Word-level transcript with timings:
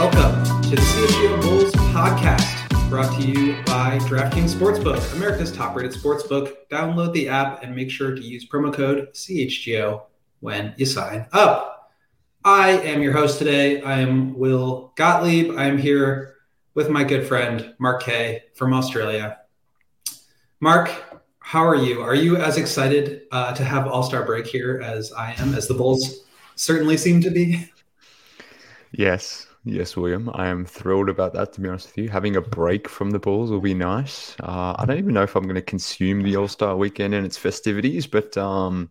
welcome 0.00 0.62
to 0.62 0.70
the 0.70 0.76
CHGO 0.76 1.42
Bulls 1.42 1.72
podcast, 1.92 2.88
brought 2.88 3.14
to 3.20 3.22
you 3.22 3.52
by 3.64 3.98
DraftKings 4.04 4.54
Sportsbook, 4.54 5.14
America's 5.14 5.52
top-rated 5.52 5.92
sportsbook. 5.92 6.54
Download 6.70 7.12
the 7.12 7.28
app 7.28 7.62
and 7.62 7.76
make 7.76 7.90
sure 7.90 8.14
to 8.14 8.22
use 8.22 8.48
promo 8.48 8.72
code 8.72 9.12
CHGO 9.12 10.04
when 10.40 10.72
you 10.78 10.86
sign 10.86 11.26
up. 11.34 11.92
I 12.46 12.70
am 12.78 13.02
your 13.02 13.12
host 13.12 13.38
today. 13.38 13.82
I 13.82 14.00
am 14.00 14.38
Will 14.38 14.94
Gottlieb. 14.96 15.58
I 15.58 15.66
am 15.66 15.76
here 15.76 16.36
with 16.72 16.88
my 16.88 17.04
good 17.04 17.26
friend 17.26 17.74
Mark 17.78 18.02
Kay 18.02 18.44
from 18.54 18.72
Australia. 18.72 19.40
Mark, 20.60 20.90
how 21.40 21.62
are 21.62 21.76
you? 21.76 22.00
Are 22.00 22.14
you 22.14 22.38
as 22.38 22.56
excited 22.56 23.24
uh, 23.32 23.52
to 23.52 23.62
have 23.62 23.86
All 23.86 24.02
Star 24.02 24.24
break 24.24 24.46
here 24.46 24.80
as 24.82 25.12
I 25.12 25.34
am, 25.34 25.54
as 25.54 25.68
the 25.68 25.74
Bulls 25.74 26.24
certainly 26.54 26.96
seem 26.96 27.20
to 27.20 27.30
be? 27.30 27.70
Yes, 28.92 29.46
yes, 29.64 29.96
William. 29.96 30.30
I 30.34 30.48
am 30.48 30.64
thrilled 30.64 31.08
about 31.08 31.32
that. 31.34 31.52
To 31.54 31.60
be 31.60 31.68
honest 31.68 31.88
with 31.88 31.98
you, 31.98 32.08
having 32.08 32.36
a 32.36 32.40
break 32.40 32.88
from 32.88 33.10
the 33.10 33.18
Bulls 33.18 33.50
will 33.50 33.60
be 33.60 33.74
nice. 33.74 34.36
Uh, 34.40 34.74
I 34.78 34.84
don't 34.86 34.98
even 34.98 35.14
know 35.14 35.22
if 35.22 35.36
I'm 35.36 35.44
going 35.44 35.54
to 35.54 35.62
consume 35.62 36.22
the 36.22 36.36
All 36.36 36.48
Star 36.48 36.76
weekend 36.76 37.14
and 37.14 37.26
its 37.26 37.36
festivities, 37.36 38.06
but 38.06 38.36
um, 38.36 38.90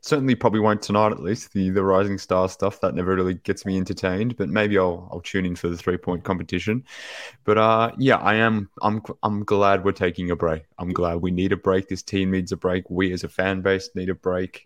certainly 0.00 0.34
probably 0.34 0.60
won't 0.60 0.82
tonight. 0.82 1.12
At 1.12 1.22
least 1.22 1.52
the 1.52 1.70
the 1.70 1.82
Rising 1.82 2.18
Star 2.18 2.48
stuff 2.48 2.80
that 2.80 2.94
never 2.94 3.14
really 3.14 3.34
gets 3.34 3.66
me 3.66 3.76
entertained. 3.76 4.36
But 4.36 4.48
maybe 4.48 4.78
I'll 4.78 5.08
I'll 5.12 5.20
tune 5.20 5.46
in 5.46 5.56
for 5.56 5.68
the 5.68 5.76
three 5.76 5.98
point 5.98 6.24
competition. 6.24 6.84
But 7.44 7.58
uh, 7.58 7.92
yeah, 7.98 8.16
I 8.16 8.34
am. 8.36 8.70
I'm 8.82 9.02
I'm 9.22 9.44
glad 9.44 9.84
we're 9.84 9.92
taking 9.92 10.30
a 10.30 10.36
break. 10.36 10.64
I'm 10.78 10.92
glad 10.92 11.16
we 11.16 11.30
need 11.30 11.52
a 11.52 11.56
break. 11.56 11.88
This 11.88 12.02
team 12.02 12.30
needs 12.30 12.52
a 12.52 12.56
break. 12.56 12.88
We 12.90 13.12
as 13.12 13.24
a 13.24 13.28
fan 13.28 13.60
base 13.60 13.90
need 13.94 14.08
a 14.08 14.14
break. 14.14 14.62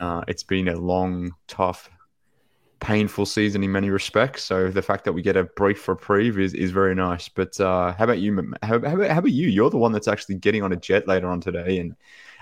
Uh, 0.00 0.22
it's 0.28 0.44
been 0.44 0.68
a 0.68 0.76
long, 0.76 1.34
tough 1.48 1.90
painful 2.80 3.26
season 3.26 3.62
in 3.64 3.72
many 3.72 3.90
respects. 3.90 4.42
So 4.42 4.70
the 4.70 4.82
fact 4.82 5.04
that 5.04 5.12
we 5.12 5.22
get 5.22 5.36
a 5.36 5.44
brief 5.44 5.88
reprieve 5.88 6.38
is, 6.38 6.54
is 6.54 6.70
very 6.70 6.94
nice. 6.94 7.28
But 7.28 7.58
uh, 7.60 7.92
how 7.92 8.04
about 8.04 8.18
you? 8.18 8.52
How, 8.62 8.80
how, 8.80 8.94
about, 8.94 9.10
how 9.10 9.18
about 9.18 9.32
you? 9.32 9.48
You're 9.48 9.70
the 9.70 9.78
one 9.78 9.92
that's 9.92 10.08
actually 10.08 10.36
getting 10.36 10.62
on 10.62 10.72
a 10.72 10.76
jet 10.76 11.08
later 11.08 11.28
on 11.28 11.40
today, 11.40 11.78
and 11.78 11.96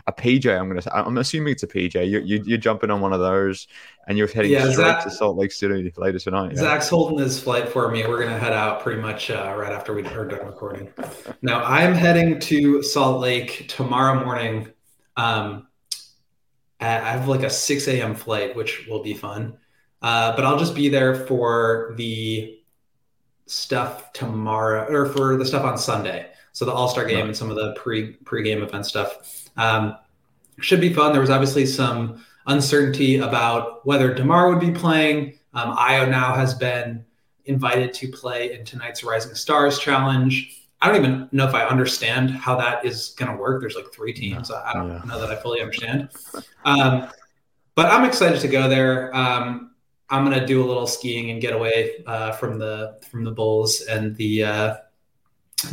a 0.06 0.12
PJ. 0.12 0.58
I'm 0.58 0.68
gonna. 0.68 0.82
I'm 0.92 1.18
assuming 1.18 1.52
it's 1.52 1.62
a 1.62 1.66
PJ. 1.66 2.10
You're, 2.10 2.20
you're 2.20 2.58
jumping 2.58 2.90
on 2.90 3.00
one 3.00 3.12
of 3.12 3.20
those, 3.20 3.66
and 4.06 4.16
you're 4.16 4.28
heading 4.28 4.52
yeah, 4.52 4.70
straight 4.70 4.76
Zach, 4.76 5.04
to 5.04 5.10
Salt 5.10 5.36
Lake 5.36 5.52
City 5.52 5.92
later 5.96 6.18
tonight. 6.18 6.52
Yeah? 6.52 6.60
Zach's 6.60 6.88
holding 6.88 7.18
his 7.18 7.40
flight 7.40 7.68
for 7.68 7.90
me. 7.90 8.06
We're 8.06 8.22
gonna 8.22 8.38
head 8.38 8.52
out 8.52 8.82
pretty 8.82 9.00
much 9.00 9.30
uh, 9.30 9.54
right 9.56 9.72
after 9.72 9.94
we 9.94 10.06
are 10.06 10.24
done 10.26 10.46
recording. 10.46 10.92
now 11.42 11.64
I'm 11.64 11.94
heading 11.94 12.38
to 12.40 12.82
Salt 12.82 13.20
Lake 13.20 13.66
tomorrow 13.68 14.24
morning. 14.24 14.68
Um, 15.16 15.66
I 16.78 16.84
have 16.84 17.26
like 17.26 17.42
a 17.42 17.48
6 17.48 17.88
a.m. 17.88 18.14
flight, 18.14 18.54
which 18.54 18.86
will 18.86 19.02
be 19.02 19.14
fun. 19.14 19.56
Uh, 20.06 20.36
but 20.36 20.44
I'll 20.44 20.56
just 20.56 20.76
be 20.76 20.88
there 20.88 21.16
for 21.16 21.92
the 21.96 22.60
stuff 23.46 24.12
tomorrow 24.12 24.86
or 24.88 25.06
for 25.06 25.36
the 25.36 25.44
stuff 25.44 25.64
on 25.64 25.76
Sunday. 25.76 26.30
So 26.52 26.64
the 26.64 26.70
All 26.70 26.86
Star 26.86 27.04
game 27.04 27.16
right. 27.16 27.26
and 27.26 27.36
some 27.36 27.50
of 27.50 27.56
the 27.56 27.72
pre 27.72 28.12
pre 28.12 28.44
game 28.44 28.62
event 28.62 28.86
stuff 28.86 29.48
um, 29.56 29.96
should 30.60 30.80
be 30.80 30.92
fun. 30.92 31.10
There 31.10 31.20
was 31.20 31.28
obviously 31.28 31.66
some 31.66 32.24
uncertainty 32.46 33.16
about 33.16 33.84
whether 33.84 34.14
Demar 34.14 34.48
would 34.48 34.60
be 34.60 34.70
playing. 34.70 35.40
Um, 35.54 35.76
Ayo 35.76 36.08
now 36.08 36.36
has 36.36 36.54
been 36.54 37.04
invited 37.46 37.92
to 37.94 38.06
play 38.06 38.52
in 38.52 38.64
tonight's 38.64 39.02
Rising 39.02 39.34
Stars 39.34 39.76
Challenge. 39.80 40.62
I 40.82 40.86
don't 40.86 41.04
even 41.04 41.28
know 41.32 41.48
if 41.48 41.54
I 41.56 41.64
understand 41.64 42.30
how 42.30 42.54
that 42.58 42.84
is 42.84 43.08
going 43.18 43.32
to 43.32 43.36
work. 43.36 43.60
There's 43.60 43.74
like 43.74 43.92
three 43.92 44.12
teams. 44.12 44.52
I 44.52 44.72
don't 44.72 44.88
yeah. 44.88 45.02
know 45.04 45.18
that 45.18 45.30
I 45.30 45.34
fully 45.34 45.60
understand. 45.60 46.10
Um, 46.64 47.08
but 47.74 47.86
I'm 47.86 48.04
excited 48.04 48.40
to 48.42 48.46
go 48.48 48.68
there. 48.68 49.12
Um, 49.12 49.72
I'm 50.08 50.24
gonna 50.24 50.46
do 50.46 50.64
a 50.64 50.66
little 50.66 50.86
skiing 50.86 51.30
and 51.30 51.40
get 51.40 51.52
away 51.52 52.04
uh, 52.06 52.32
from 52.32 52.58
the 52.58 52.98
from 53.10 53.24
the 53.24 53.32
bulls 53.32 53.82
and 53.82 54.14
the 54.16 54.44
uh, 54.44 54.76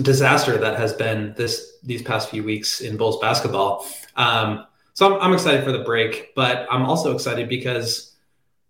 disaster 0.01 0.57
that 0.57 0.77
has 0.79 0.93
been 0.93 1.33
this 1.37 1.77
these 1.83 2.01
past 2.01 2.29
few 2.29 2.43
weeks 2.43 2.81
in 2.81 2.97
Bulls 2.97 3.19
basketball. 3.19 3.85
Um, 4.15 4.65
so 4.93 5.15
I'm, 5.15 5.21
I'm, 5.21 5.33
excited 5.33 5.63
for 5.63 5.71
the 5.71 5.83
break, 5.83 6.33
but 6.35 6.67
I'm 6.69 6.83
also 6.83 7.13
excited 7.13 7.49
because 7.49 8.15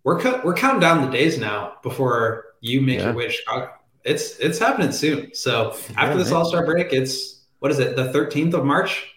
we're 0.04 0.20
cu- 0.20 0.42
we're 0.44 0.56
counting 0.56 0.80
down 0.80 1.06
the 1.06 1.12
days 1.12 1.38
now 1.38 1.74
before 1.84 2.46
you 2.62 2.82
make 2.82 3.00
yeah. 3.00 3.06
your 3.06 3.14
way 3.14 3.28
to 3.28 3.32
Chicago. 3.32 3.72
It's 4.04 4.38
it's 4.40 4.60
happening 4.60 4.92
soon. 4.92 5.34
So 5.34 5.72
after 5.96 6.12
yeah, 6.12 6.14
this 6.16 6.32
All 6.32 6.46
Star 6.46 6.66
break, 6.66 6.92
it's 6.92 7.46
what 7.60 7.72
is 7.72 7.80
it? 7.80 7.96
The 7.96 8.12
13th 8.12 8.54
of 8.54 8.66
March. 8.66 9.08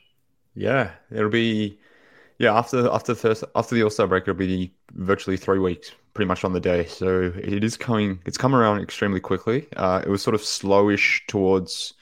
Yeah, 0.55 0.93
it'll 1.11 1.29
be 1.29 1.81
yeah 2.39 2.57
after 2.57 2.89
after 2.91 3.15
the 3.15 3.49
after 3.57 3.75
the 3.75 3.83
All 3.83 3.91
Star 3.91 4.07
break, 4.07 4.23
it'll 4.25 4.35
be 4.35 4.73
virtually 4.93 5.37
three 5.37 5.59
weeks 5.59 5.91
pretty 6.17 6.27
much 6.27 6.45
on 6.45 6.55
the 6.55 6.61
day. 6.61 6.87
So 6.87 7.31
it 7.37 7.63
is 7.63 7.77
coming. 7.77 8.21
It's 8.25 8.39
come 8.39 8.55
around 8.55 8.81
extremely 8.81 9.21
quickly. 9.21 9.69
Uh, 9.77 10.01
it 10.05 10.09
was 10.09 10.23
sort 10.23 10.35
of 10.35 10.41
slowish 10.41 11.21
towards, 11.29 11.93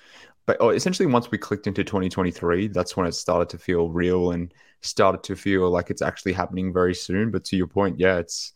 but 0.46 0.56
oh, 0.60 0.70
essentially 0.70 1.06
once 1.06 1.32
we 1.32 1.36
clicked 1.36 1.66
into 1.66 1.82
2023, 1.82 2.68
that's 2.68 2.96
when 2.96 3.06
it 3.06 3.12
started 3.12 3.48
to 3.50 3.58
feel 3.58 3.90
real 3.90 4.30
and 4.30 4.54
started 4.82 5.24
to 5.24 5.34
feel 5.34 5.68
like 5.68 5.90
it's 5.90 6.00
actually 6.00 6.32
happening 6.32 6.72
very 6.72 6.94
soon. 6.94 7.32
But 7.32 7.44
to 7.46 7.56
your 7.56 7.66
point, 7.66 7.98
yeah, 7.98 8.18
it's 8.18 8.52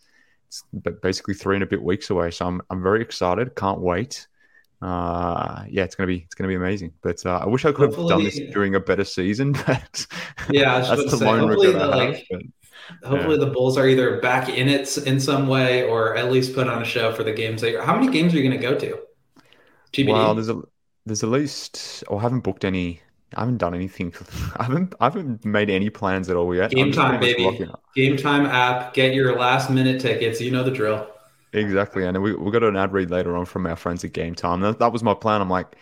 it's 0.46 0.62
basically 1.02 1.34
three 1.34 1.56
and 1.56 1.64
a 1.64 1.66
bit 1.66 1.82
weeks 1.82 2.08
away. 2.08 2.30
So 2.30 2.46
I'm 2.46 2.62
I'm 2.70 2.80
very 2.80 3.02
excited. 3.02 3.56
Can't 3.56 3.80
wait. 3.80 4.28
Uh, 4.80 5.64
yeah, 5.68 5.82
it's 5.82 5.96
gonna 5.96 6.06
be 6.06 6.18
it's 6.18 6.36
gonna 6.36 6.48
be 6.48 6.54
amazing. 6.54 6.92
But 7.02 7.26
uh, 7.26 7.40
I 7.42 7.46
wish 7.46 7.64
I 7.64 7.72
could 7.72 7.86
hopefully, 7.86 8.12
have 8.12 8.18
done 8.18 8.24
this 8.24 8.38
during 8.52 8.76
a 8.76 8.80
better 8.80 9.04
season. 9.04 9.56
But 9.66 10.06
yeah, 10.50 10.78
that's 10.78 11.10
the 11.10 11.16
say, 11.18 11.26
lone 11.26 11.48
regret. 11.48 11.88
Like, 11.88 12.26
Hopefully, 13.04 13.38
yeah. 13.38 13.44
the 13.44 13.50
Bulls 13.50 13.76
are 13.76 13.88
either 13.88 14.20
back 14.20 14.48
in 14.48 14.68
it 14.68 14.96
in 14.98 15.20
some 15.20 15.46
way, 15.46 15.84
or 15.84 16.16
at 16.16 16.30
least 16.32 16.54
put 16.54 16.68
on 16.68 16.82
a 16.82 16.84
show 16.84 17.12
for 17.12 17.22
the 17.22 17.32
games. 17.32 17.60
That 17.60 17.84
how 17.84 17.94
many 17.94 18.10
games 18.12 18.32
are 18.32 18.38
you 18.38 18.48
going 18.48 18.60
to 18.60 18.66
go 18.66 18.78
to? 18.78 18.98
TBD. 19.92 20.12
Well, 20.12 20.34
there's 20.34 20.48
a 20.48 20.60
there's 21.06 21.22
at 21.22 21.30
least. 21.30 22.04
Oh, 22.08 22.18
I 22.18 22.22
haven't 22.22 22.40
booked 22.40 22.64
any. 22.64 23.00
I 23.34 23.40
haven't 23.40 23.58
done 23.58 23.74
anything. 23.74 24.14
I 24.56 24.64
haven't. 24.64 24.94
I 25.00 25.04
haven't 25.04 25.44
made 25.44 25.70
any 25.70 25.90
plans 25.90 26.30
at 26.30 26.36
all 26.36 26.54
yet. 26.54 26.70
Game 26.70 26.92
time, 26.92 27.20
baby. 27.20 27.68
Game 27.94 28.16
time 28.16 28.46
app. 28.46 28.94
Get 28.94 29.14
your 29.14 29.38
last 29.38 29.70
minute 29.70 30.00
tickets. 30.00 30.40
You 30.40 30.50
know 30.50 30.64
the 30.64 30.70
drill. 30.70 31.06
Exactly, 31.52 32.04
and 32.04 32.22
we 32.22 32.34
we 32.34 32.50
got 32.50 32.62
an 32.62 32.76
ad 32.76 32.92
read 32.92 33.10
later 33.10 33.36
on 33.36 33.46
from 33.46 33.66
our 33.66 33.76
friends 33.76 34.04
at 34.04 34.12
Game 34.12 34.34
Time. 34.34 34.60
That, 34.60 34.78
that 34.78 34.92
was 34.92 35.02
my 35.02 35.14
plan. 35.14 35.40
I'm 35.40 35.48
like, 35.48 35.76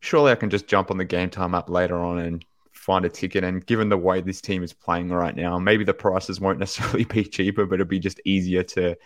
surely 0.00 0.32
I 0.32 0.34
can 0.34 0.50
just 0.50 0.66
jump 0.66 0.90
on 0.90 0.98
the 0.98 1.04
Game 1.04 1.30
Time 1.30 1.54
app 1.54 1.70
later 1.70 1.96
on 1.96 2.18
and 2.18 2.44
find 2.82 3.04
a 3.04 3.08
ticket. 3.08 3.44
And 3.44 3.64
given 3.64 3.88
the 3.88 3.96
way 3.96 4.20
this 4.20 4.40
team 4.40 4.64
is 4.64 4.72
playing 4.72 5.10
right 5.10 5.36
now, 5.36 5.56
maybe 5.56 5.84
the 5.84 5.94
prices 5.94 6.40
won't 6.40 6.58
necessarily 6.58 7.04
be 7.16 7.22
cheaper, 7.22 7.64
but 7.64 7.74
it'll 7.74 7.86
be 7.86 8.00
just 8.00 8.20
easier 8.24 8.64
to 8.64 8.96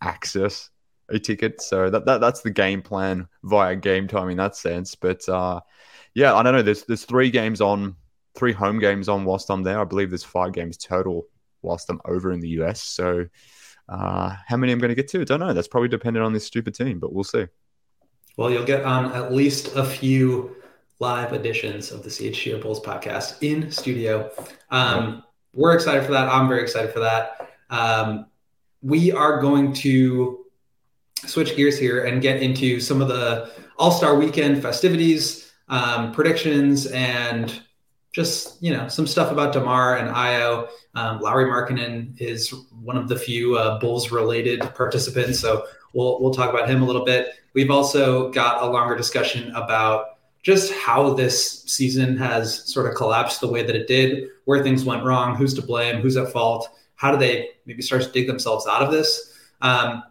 access 0.00 0.70
a 1.08 1.18
ticket. 1.18 1.60
So 1.60 1.90
that, 1.90 2.06
that 2.06 2.20
that's 2.20 2.42
the 2.42 2.50
game 2.50 2.80
plan 2.80 3.26
via 3.42 3.74
game 3.74 4.06
time 4.06 4.30
in 4.30 4.36
that 4.36 4.54
sense. 4.54 4.94
But 4.94 5.28
uh, 5.28 5.60
yeah, 6.14 6.34
I 6.34 6.44
don't 6.44 6.54
know. 6.54 6.62
There's 6.62 6.84
there's 6.84 7.04
three 7.04 7.30
games 7.30 7.60
on, 7.60 7.96
three 8.36 8.52
home 8.52 8.78
games 8.78 9.08
on 9.08 9.24
whilst 9.24 9.50
I'm 9.50 9.64
there. 9.64 9.80
I 9.80 9.84
believe 9.84 10.10
there's 10.10 10.24
five 10.24 10.52
games 10.52 10.76
total 10.76 11.26
whilst 11.60 11.90
I'm 11.90 12.00
over 12.04 12.30
in 12.30 12.38
the 12.38 12.50
US. 12.60 12.84
So 12.84 13.26
uh, 13.88 14.36
how 14.46 14.56
many 14.56 14.72
I'm 14.72 14.78
going 14.78 14.90
to 14.90 14.94
get 14.94 15.08
to, 15.08 15.22
I 15.22 15.24
don't 15.24 15.40
know. 15.40 15.52
That's 15.52 15.68
probably 15.68 15.88
dependent 15.88 16.24
on 16.24 16.32
this 16.32 16.46
stupid 16.46 16.74
team, 16.74 17.00
but 17.00 17.12
we'll 17.12 17.24
see. 17.24 17.46
Well, 18.36 18.50
you'll 18.50 18.64
get 18.64 18.84
on 18.84 19.12
at 19.12 19.32
least 19.32 19.74
a 19.74 19.84
few 19.84 20.56
live 21.04 21.34
editions 21.34 21.92
of 21.92 22.02
the 22.02 22.08
CHGO 22.08 22.62
Bulls 22.62 22.80
podcast 22.80 23.36
in 23.42 23.70
studio. 23.70 24.30
Um, 24.70 25.22
we're 25.52 25.74
excited 25.74 26.02
for 26.02 26.12
that. 26.12 26.30
I'm 26.30 26.48
very 26.48 26.62
excited 26.62 26.94
for 26.94 27.00
that. 27.00 27.50
Um, 27.68 28.24
we 28.80 29.12
are 29.12 29.38
going 29.38 29.74
to 29.74 30.46
switch 31.26 31.56
gears 31.56 31.78
here 31.78 32.06
and 32.06 32.22
get 32.22 32.42
into 32.42 32.80
some 32.80 33.02
of 33.02 33.08
the 33.08 33.52
All 33.76 33.90
Star 33.90 34.14
Weekend 34.14 34.62
festivities, 34.62 35.52
um, 35.68 36.10
predictions, 36.10 36.86
and 36.86 37.60
just 38.14 38.62
you 38.62 38.72
know 38.74 38.88
some 38.88 39.06
stuff 39.06 39.30
about 39.30 39.52
Demar 39.52 39.98
and 39.98 40.08
Ayo. 40.08 40.70
Um, 40.94 41.20
Lauri 41.20 41.44
Markkanen 41.44 42.18
is 42.18 42.48
one 42.80 42.96
of 42.96 43.08
the 43.08 43.18
few 43.18 43.58
uh, 43.58 43.78
Bulls 43.78 44.10
related 44.10 44.62
participants, 44.74 45.38
so 45.38 45.66
we'll 45.92 46.18
we'll 46.22 46.32
talk 46.32 46.48
about 46.48 46.66
him 46.66 46.80
a 46.80 46.86
little 46.86 47.04
bit. 47.04 47.34
We've 47.52 47.70
also 47.70 48.30
got 48.30 48.62
a 48.62 48.66
longer 48.66 48.96
discussion 48.96 49.54
about 49.54 50.13
just 50.44 50.72
how 50.74 51.14
this 51.14 51.62
season 51.62 52.16
has 52.18 52.70
sort 52.72 52.86
of 52.86 52.94
collapsed 52.94 53.40
the 53.40 53.48
way 53.48 53.64
that 53.64 53.74
it 53.74 53.88
did, 53.88 54.28
where 54.44 54.62
things 54.62 54.84
went 54.84 55.02
wrong, 55.02 55.34
who's 55.34 55.54
to 55.54 55.62
blame, 55.62 56.00
who's 56.00 56.16
at 56.16 56.30
fault, 56.30 56.68
how 56.94 57.10
do 57.10 57.16
they 57.16 57.48
maybe 57.66 57.82
start 57.82 58.02
to 58.02 58.12
dig 58.12 58.26
themselves 58.26 58.66
out 58.66 58.82
of 58.82 58.92
this. 58.92 59.36
Um, 59.62 60.04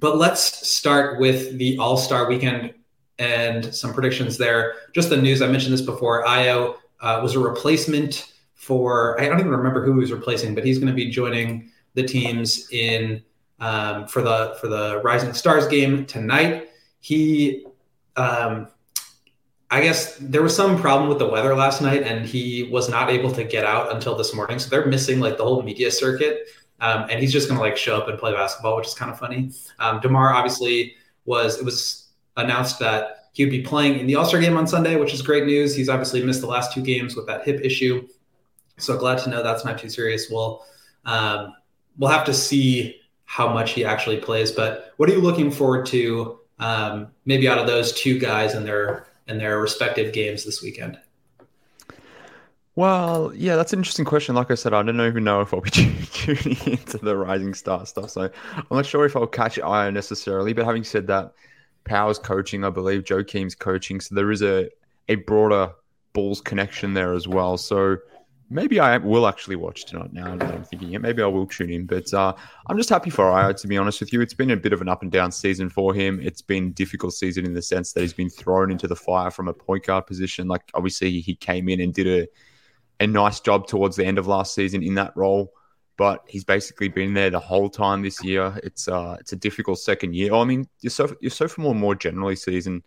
but 0.00 0.16
let's 0.16 0.68
start 0.68 1.20
with 1.20 1.58
the 1.58 1.76
All 1.78 1.96
Star 1.96 2.28
weekend 2.28 2.74
and 3.18 3.74
some 3.74 3.92
predictions 3.92 4.38
there. 4.38 4.74
Just 4.94 5.10
the 5.10 5.16
news, 5.16 5.42
I 5.42 5.48
mentioned 5.48 5.74
this 5.74 5.82
before. 5.82 6.24
Ayo 6.24 6.76
uh, 7.00 7.20
was 7.20 7.34
a 7.34 7.40
replacement 7.40 8.32
for, 8.54 9.20
I 9.20 9.26
don't 9.26 9.40
even 9.40 9.50
remember 9.50 9.84
who 9.84 9.94
he 9.94 9.98
was 10.00 10.12
replacing, 10.12 10.54
but 10.54 10.64
he's 10.64 10.78
going 10.78 10.88
to 10.88 10.94
be 10.94 11.10
joining 11.10 11.70
the 11.94 12.04
teams 12.04 12.70
in 12.70 13.22
um, 13.58 14.06
for 14.06 14.22
the 14.22 14.56
for 14.60 14.68
the 14.68 15.00
Rising 15.02 15.32
Stars 15.32 15.66
game 15.66 16.04
tonight. 16.06 16.68
He 17.00 17.64
um, 18.16 18.68
I 19.70 19.80
guess 19.80 20.16
there 20.20 20.42
was 20.42 20.54
some 20.54 20.80
problem 20.80 21.08
with 21.08 21.18
the 21.18 21.28
weather 21.28 21.54
last 21.56 21.82
night, 21.82 22.04
and 22.04 22.24
he 22.24 22.64
was 22.64 22.88
not 22.88 23.10
able 23.10 23.32
to 23.32 23.42
get 23.42 23.64
out 23.64 23.92
until 23.92 24.14
this 24.14 24.32
morning. 24.32 24.58
So 24.58 24.70
they're 24.70 24.86
missing 24.86 25.18
like 25.18 25.38
the 25.38 25.42
whole 25.42 25.62
media 25.62 25.90
circuit, 25.90 26.48
um, 26.80 27.06
and 27.10 27.20
he's 27.20 27.32
just 27.32 27.48
going 27.48 27.58
to 27.58 27.64
like 27.64 27.76
show 27.76 27.96
up 27.96 28.08
and 28.08 28.18
play 28.18 28.32
basketball, 28.32 28.76
which 28.76 28.86
is 28.86 28.94
kind 28.94 29.10
of 29.10 29.18
funny. 29.18 29.50
Um, 29.80 30.00
Demar 30.00 30.32
obviously 30.32 30.94
was 31.24 31.58
it 31.58 31.64
was 31.64 32.06
announced 32.36 32.78
that 32.78 33.30
he 33.32 33.44
would 33.44 33.50
be 33.50 33.62
playing 33.62 33.98
in 33.98 34.06
the 34.06 34.14
All 34.14 34.24
Star 34.24 34.40
game 34.40 34.56
on 34.56 34.66
Sunday, 34.68 34.96
which 34.96 35.12
is 35.12 35.20
great 35.20 35.46
news. 35.46 35.74
He's 35.74 35.88
obviously 35.88 36.22
missed 36.22 36.42
the 36.42 36.46
last 36.46 36.72
two 36.72 36.82
games 36.82 37.16
with 37.16 37.26
that 37.26 37.44
hip 37.44 37.60
issue. 37.62 38.06
So 38.78 38.96
glad 38.96 39.18
to 39.18 39.30
know 39.30 39.42
that's 39.42 39.64
not 39.64 39.78
too 39.78 39.90
serious. 39.90 40.28
We'll 40.30 40.64
um, 41.04 41.54
we'll 41.98 42.10
have 42.10 42.24
to 42.26 42.34
see 42.34 43.00
how 43.24 43.52
much 43.52 43.72
he 43.72 43.84
actually 43.84 44.18
plays. 44.18 44.52
But 44.52 44.94
what 44.96 45.10
are 45.10 45.12
you 45.12 45.20
looking 45.20 45.50
forward 45.50 45.86
to? 45.86 46.38
Um, 46.58 47.08
maybe 47.26 47.48
out 47.48 47.58
of 47.58 47.66
those 47.66 47.92
two 47.92 48.18
guys 48.18 48.54
and 48.54 48.64
their 48.64 49.06
in 49.28 49.38
their 49.38 49.60
respective 49.60 50.12
games 50.12 50.44
this 50.44 50.62
weekend. 50.62 50.98
Well, 52.74 53.32
yeah, 53.34 53.56
that's 53.56 53.72
an 53.72 53.78
interesting 53.78 54.04
question. 54.04 54.34
Like 54.34 54.50
I 54.50 54.54
said, 54.54 54.74
I 54.74 54.82
don't 54.82 55.00
even 55.00 55.24
know 55.24 55.40
if 55.40 55.54
I'll 55.54 55.62
be 55.62 55.70
tuning 55.70 56.58
into 56.66 56.98
the 56.98 57.16
Rising 57.16 57.54
Star 57.54 57.86
stuff, 57.86 58.10
so 58.10 58.30
I'm 58.54 58.64
not 58.70 58.84
sure 58.84 59.06
if 59.06 59.16
I'll 59.16 59.26
catch 59.26 59.56
Ayo 59.56 59.92
necessarily. 59.92 60.52
But 60.52 60.66
having 60.66 60.84
said 60.84 61.06
that, 61.06 61.32
Pau's 61.84 62.18
coaching, 62.18 62.64
I 62.64 62.70
believe 62.70 63.04
Joakim's 63.04 63.54
coaching, 63.54 64.00
so 64.00 64.14
there 64.14 64.30
is 64.30 64.42
a 64.42 64.68
a 65.08 65.14
broader 65.14 65.72
Bulls 66.12 66.40
connection 66.40 66.94
there 66.94 67.12
as 67.12 67.28
well. 67.28 67.56
So 67.56 67.98
maybe 68.48 68.78
I 68.80 68.96
will 68.98 69.26
actually 69.26 69.56
watch 69.56 69.84
tonight. 69.86 70.12
Now 70.12 70.36
that 70.36 70.52
I'm 70.52 70.64
thinking 70.64 70.92
it, 70.92 71.00
maybe 71.00 71.22
I 71.22 71.26
will 71.26 71.46
tune 71.46 71.70
in. 71.70 71.86
But 71.86 72.12
uh, 72.14 72.34
I'm 72.68 72.76
just 72.76 72.88
happy 72.88 73.10
for 73.10 73.24
Ayo, 73.24 73.58
to 73.60 73.66
be 73.66 73.76
honest 73.76 74.00
with 74.00 74.12
you. 74.12 74.20
It's 74.20 74.34
been 74.34 74.50
a 74.50 74.56
bit 74.56 74.72
of 74.72 74.80
an 74.80 74.88
up 74.88 75.02
and 75.02 75.10
down 75.10 75.32
season 75.32 75.68
for 75.68 75.94
him. 75.94 76.20
It's 76.22 76.42
been 76.42 76.72
difficult 76.72 77.14
season 77.14 77.44
in 77.44 77.54
the 77.54 77.62
sense 77.62 77.92
that 77.92 78.00
he's 78.00 78.12
been 78.12 78.30
thrown 78.30 78.70
into 78.70 78.86
the 78.86 78.96
fire 78.96 79.30
from 79.30 79.48
a 79.48 79.52
point 79.52 79.86
guard 79.86 80.06
position. 80.06 80.48
Like 80.48 80.70
obviously 80.74 81.20
he 81.20 81.34
came 81.34 81.68
in 81.68 81.80
and 81.80 81.92
did 81.92 82.06
a 82.06 82.28
a 82.98 83.06
nice 83.06 83.40
job 83.40 83.66
towards 83.66 83.96
the 83.96 84.04
end 84.04 84.18
of 84.18 84.26
last 84.26 84.54
season 84.54 84.82
in 84.82 84.94
that 84.94 85.14
role. 85.16 85.52
But 85.98 86.24
he's 86.26 86.44
basically 86.44 86.88
been 86.88 87.14
there 87.14 87.30
the 87.30 87.40
whole 87.40 87.70
time 87.70 88.02
this 88.02 88.22
year. 88.22 88.58
It's 88.62 88.86
uh, 88.86 89.16
it's 89.18 89.32
a 89.32 89.36
difficult 89.36 89.78
second 89.78 90.14
year. 90.14 90.34
I 90.34 90.44
mean, 90.44 90.68
your 90.80 90.90
so 90.90 91.14
your 91.20 91.30
sophomore 91.30 91.74
more 91.74 91.94
generally 91.94 92.36
season 92.36 92.82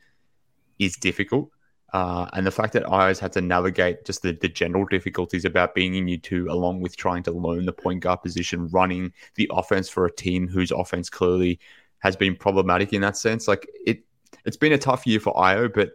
is 0.77 0.95
difficult, 0.95 1.49
uh, 1.93 2.27
and 2.33 2.45
the 2.45 2.51
fact 2.51 2.73
that 2.73 2.83
Ayo's 2.83 3.19
had 3.19 3.31
to 3.33 3.41
navigate 3.41 4.05
just 4.05 4.21
the, 4.21 4.33
the 4.33 4.47
general 4.47 4.85
difficulties 4.85 5.45
about 5.45 5.73
being 5.73 5.95
in 5.95 6.07
year 6.07 6.19
two, 6.19 6.47
along 6.49 6.81
with 6.81 6.95
trying 6.95 7.23
to 7.23 7.31
learn 7.31 7.65
the 7.65 7.73
point 7.73 8.01
guard 8.01 8.21
position, 8.21 8.67
running 8.67 9.11
the 9.35 9.49
offense 9.51 9.89
for 9.89 10.05
a 10.05 10.11
team 10.11 10.47
whose 10.47 10.71
offense 10.71 11.09
clearly 11.09 11.59
has 11.99 12.15
been 12.15 12.35
problematic 12.35 12.93
in 12.93 13.01
that 13.01 13.17
sense. 13.17 13.47
Like 13.47 13.67
it, 13.85 14.03
it's 14.45 14.57
been 14.57 14.73
a 14.73 14.77
tough 14.77 15.07
year 15.07 15.19
for 15.19 15.33
Ayo, 15.33 15.73
but 15.73 15.93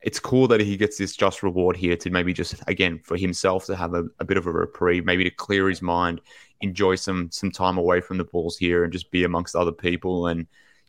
it's 0.00 0.20
cool 0.20 0.46
that 0.48 0.60
he 0.60 0.76
gets 0.76 0.98
this 0.98 1.16
just 1.16 1.42
reward 1.42 1.76
here 1.76 1.96
to 1.96 2.10
maybe 2.10 2.32
just 2.32 2.62
again 2.66 3.00
for 3.04 3.16
himself 3.16 3.64
to 3.66 3.76
have 3.76 3.94
a, 3.94 4.04
a, 4.20 4.24
bit 4.24 4.36
of 4.36 4.46
a 4.46 4.52
reprieve, 4.52 5.04
maybe 5.04 5.24
to 5.24 5.30
clear 5.30 5.68
his 5.68 5.80
mind, 5.82 6.20
enjoy 6.60 6.94
some 6.94 7.30
some 7.30 7.50
time 7.50 7.78
away 7.78 8.00
from 8.00 8.18
the 8.18 8.24
balls 8.24 8.56
here, 8.56 8.84
and 8.84 8.92
just 8.92 9.10
be 9.10 9.24
amongst 9.24 9.56
other 9.56 9.72
people, 9.72 10.26
and 10.26 10.46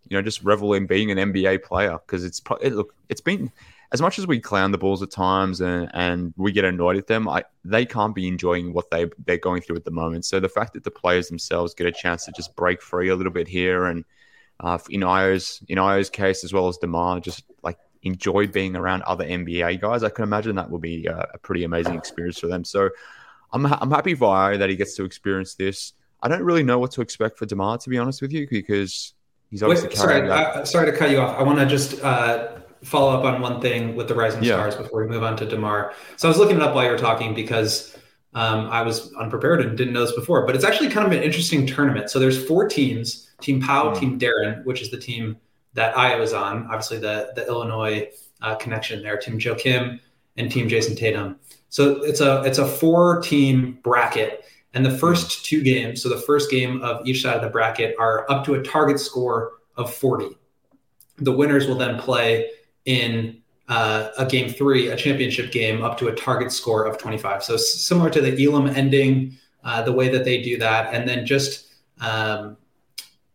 you 0.10 0.18
know 0.18 0.22
just 0.22 0.44
revel 0.44 0.74
in 0.74 0.86
being 0.86 1.12
an 1.12 1.18
NBA 1.18 1.64
player 1.64 1.98
because 2.06 2.24
it's 2.24 2.42
it, 2.62 2.74
look 2.74 2.94
it's 3.10 3.22
been 3.22 3.52
as 3.92 4.02
much 4.02 4.20
as 4.20 4.28
we 4.28 4.40
clown 4.40 4.72
the 4.72 4.78
Bulls 4.78 5.02
at 5.02 5.12
times 5.12 5.62
and 5.62 5.90
and 5.94 6.34
we 6.38 6.52
get 6.52 6.66
annoyed 6.66 6.98
at 6.98 7.08
them, 7.08 7.28
I, 7.28 7.44
they 7.64 7.86
can't 7.86 8.16
be 8.16 8.28
enjoying 8.28 8.74
what 8.74 8.90
they 8.92 9.10
they're 9.26 9.38
going 9.38 9.62
through 9.62 9.78
at 9.78 9.86
the 9.86 9.92
moment. 9.92 10.26
So 10.26 10.40
the 10.40 10.50
fact 10.50 10.74
that 10.74 10.84
the 10.84 10.92
players 10.92 11.28
themselves 11.28 11.74
get 11.74 11.88
a 11.88 11.92
chance 11.92 12.26
to 12.26 12.32
just 12.32 12.56
break 12.56 12.82
free 12.82 13.10
a 13.10 13.16
little 13.16 13.34
bit 13.34 13.48
here 13.48 13.86
and. 13.86 14.06
Uh, 14.62 14.78
in 14.90 15.02
Ayo's 15.02 15.62
in 15.68 15.78
Ayo's 15.78 16.10
case 16.10 16.46
as 16.46 16.54
well 16.54 16.70
as 16.70 16.78
Demar, 16.78 17.20
just 17.20 17.44
like 17.62 17.78
enjoy 18.04 18.48
being 18.48 18.78
around 18.78 19.02
other 19.02 19.26
NBA 19.26 19.82
guys, 19.82 20.02
I 20.02 20.10
can 20.10 20.24
imagine 20.24 20.56
that 20.56 20.70
will 20.70 20.80
be 20.80 21.08
a, 21.08 21.28
a 21.34 21.38
pretty 21.40 21.66
amazing 21.66 21.96
experience 21.96 22.40
for 22.40 22.48
them. 22.48 22.64
So 22.64 22.90
I'm, 23.52 23.66
I'm 23.66 23.92
happy 23.92 24.16
for 24.16 24.28
Ayo 24.28 24.60
that 24.60 24.70
he 24.70 24.76
gets 24.76 24.96
to 24.96 25.04
experience 25.04 25.56
this. 25.56 25.94
I 26.22 26.28
don't 26.28 26.44
really 26.44 26.64
know 26.64 26.80
what 26.80 26.92
to 26.92 27.02
expect 27.02 27.38
for 27.38 27.46
Demar, 27.46 27.78
to 27.80 27.90
be 27.90 27.98
honest 27.98 28.22
with 28.22 28.32
you, 28.32 28.48
because 28.50 29.14
he's 29.50 29.62
obviously 29.62 29.90
Wait, 29.90 29.98
sorry, 29.98 30.30
I, 30.30 30.64
sorry 30.64 30.92
to 30.92 30.98
cut 30.98 31.10
you 31.10 31.20
off. 31.20 31.38
I 31.38 31.44
want 31.44 31.60
to 31.60 31.66
just 31.66 32.02
uh, 32.02 32.58
follow 32.86 33.18
up 33.18 33.26
on 33.26 33.42
one 33.42 33.60
thing 33.60 33.96
with 33.96 34.08
the 34.08 34.16
Rising 34.16 34.44
yeah. 34.44 34.54
Stars 34.54 34.76
before 34.76 35.02
we 35.02 35.08
move 35.08 35.24
on 35.24 35.36
to 35.38 35.46
Demar. 35.46 35.94
So 36.18 36.28
I 36.28 36.30
was 36.30 36.38
looking 36.38 36.58
it 36.58 36.62
up 36.62 36.76
while 36.76 36.86
you 36.86 36.92
were 36.92 36.98
talking 36.98 37.34
because 37.34 37.98
um, 38.36 38.68
I 38.70 38.82
was 38.82 39.14
unprepared 39.14 39.62
and 39.62 39.78
didn't 39.78 39.94
know 39.94 40.06
this 40.06 40.16
before, 40.16 40.46
but 40.46 40.56
it's 40.56 40.66
actually 40.66 40.90
kind 40.90 41.08
of 41.08 41.14
an 41.14 41.24
interesting 41.24 41.66
tournament. 41.66 42.10
So 42.10 42.20
there's 42.20 42.46
four 42.46 42.68
teams: 42.68 43.32
Team 43.42 43.62
Pau, 43.62 43.90
mm. 43.90 44.00
Team 44.00 44.20
Deron, 44.20 44.64
which 44.66 44.82
is 44.82 44.92
the 44.92 44.98
team 44.98 45.38
that 45.74 45.98
I 45.98 46.16
was 46.16 46.34
on. 46.34 46.66
Obviously, 46.66 47.00
the 47.00 47.32
the 47.36 47.48
Illinois 47.48 48.10
uh, 48.42 48.56
connection 48.56 49.02
there. 49.02 49.18
Team 49.18 49.40
Joakim 49.40 50.00
and 50.38 50.52
Team 50.52 50.68
Jayson 50.68 50.96
Tatum. 50.96 51.40
So 51.70 52.04
it's 52.04 52.22
a 52.22 52.44
it's 52.44 52.58
a 52.58 52.68
four 52.68 53.22
team 53.22 53.80
bracket, 53.84 54.46
and 54.74 54.86
the 54.86 54.98
first 54.98 55.46
two 55.46 55.64
games. 55.64 56.04
So 56.04 56.10
the 56.10 56.18
first 56.18 56.52
game 56.52 56.82
of 56.82 57.06
each 57.08 57.22
side 57.22 57.36
of 57.36 57.42
the 57.42 57.50
bracket 57.50 57.96
are 57.98 58.30
up 58.30 58.46
to 58.46 58.56
a 58.56 58.64
target 58.64 59.00
score 59.00 59.54
of 59.78 59.94
forty. 59.94 60.38
The 61.18 61.32
winners 61.32 61.68
will 61.68 61.78
then 61.78 61.98
play 61.98 62.50
in 62.86 63.42
uh, 63.68 64.10
a 64.18 64.26
game 64.26 64.50
three, 64.50 64.90
a 64.90 64.96
championship 64.96 65.52
game, 65.52 65.84
up 65.84 65.98
to 65.98 66.08
a 66.08 66.16
target 66.16 66.52
score 66.52 66.86
of 66.86 66.98
25. 66.98 67.44
So 67.44 67.58
similar 67.58 68.10
to 68.12 68.22
the 68.22 68.46
Elam 68.46 68.68
ending, 68.68 69.38
uh, 69.64 69.82
the 69.82 69.92
way 69.92 70.10
that 70.10 70.24
they 70.24 70.42
do 70.42 70.58
that, 70.60 70.94
and 70.94 71.08
then 71.08 71.26
just 71.26 71.74
um, 72.00 72.58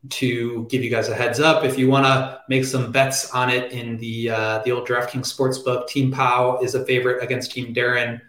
to 0.09 0.67
give 0.71 0.83
you 0.83 0.91
guys 0.91 1.09
a 1.09 1.15
heads 1.15 1.41
up. 1.41 1.65
If 1.65 1.77
you 1.79 1.89
want 1.89 2.07
to 2.07 2.41
make 2.49 2.65
some 2.65 2.93
bets 2.93 3.31
on 3.33 3.51
it 3.51 3.73
in 3.73 3.99
the 3.99 4.31
uh, 4.31 4.59
the 4.61 4.73
old 4.73 4.87
DraftKings 4.87 5.35
sportsbook, 5.35 5.89
Team 5.89 6.11
Pau 6.11 6.59
is 6.63 6.75
a 6.75 6.85
favorite 6.87 7.23
against 7.23 7.53
Team 7.53 7.75
Deron 7.75 8.21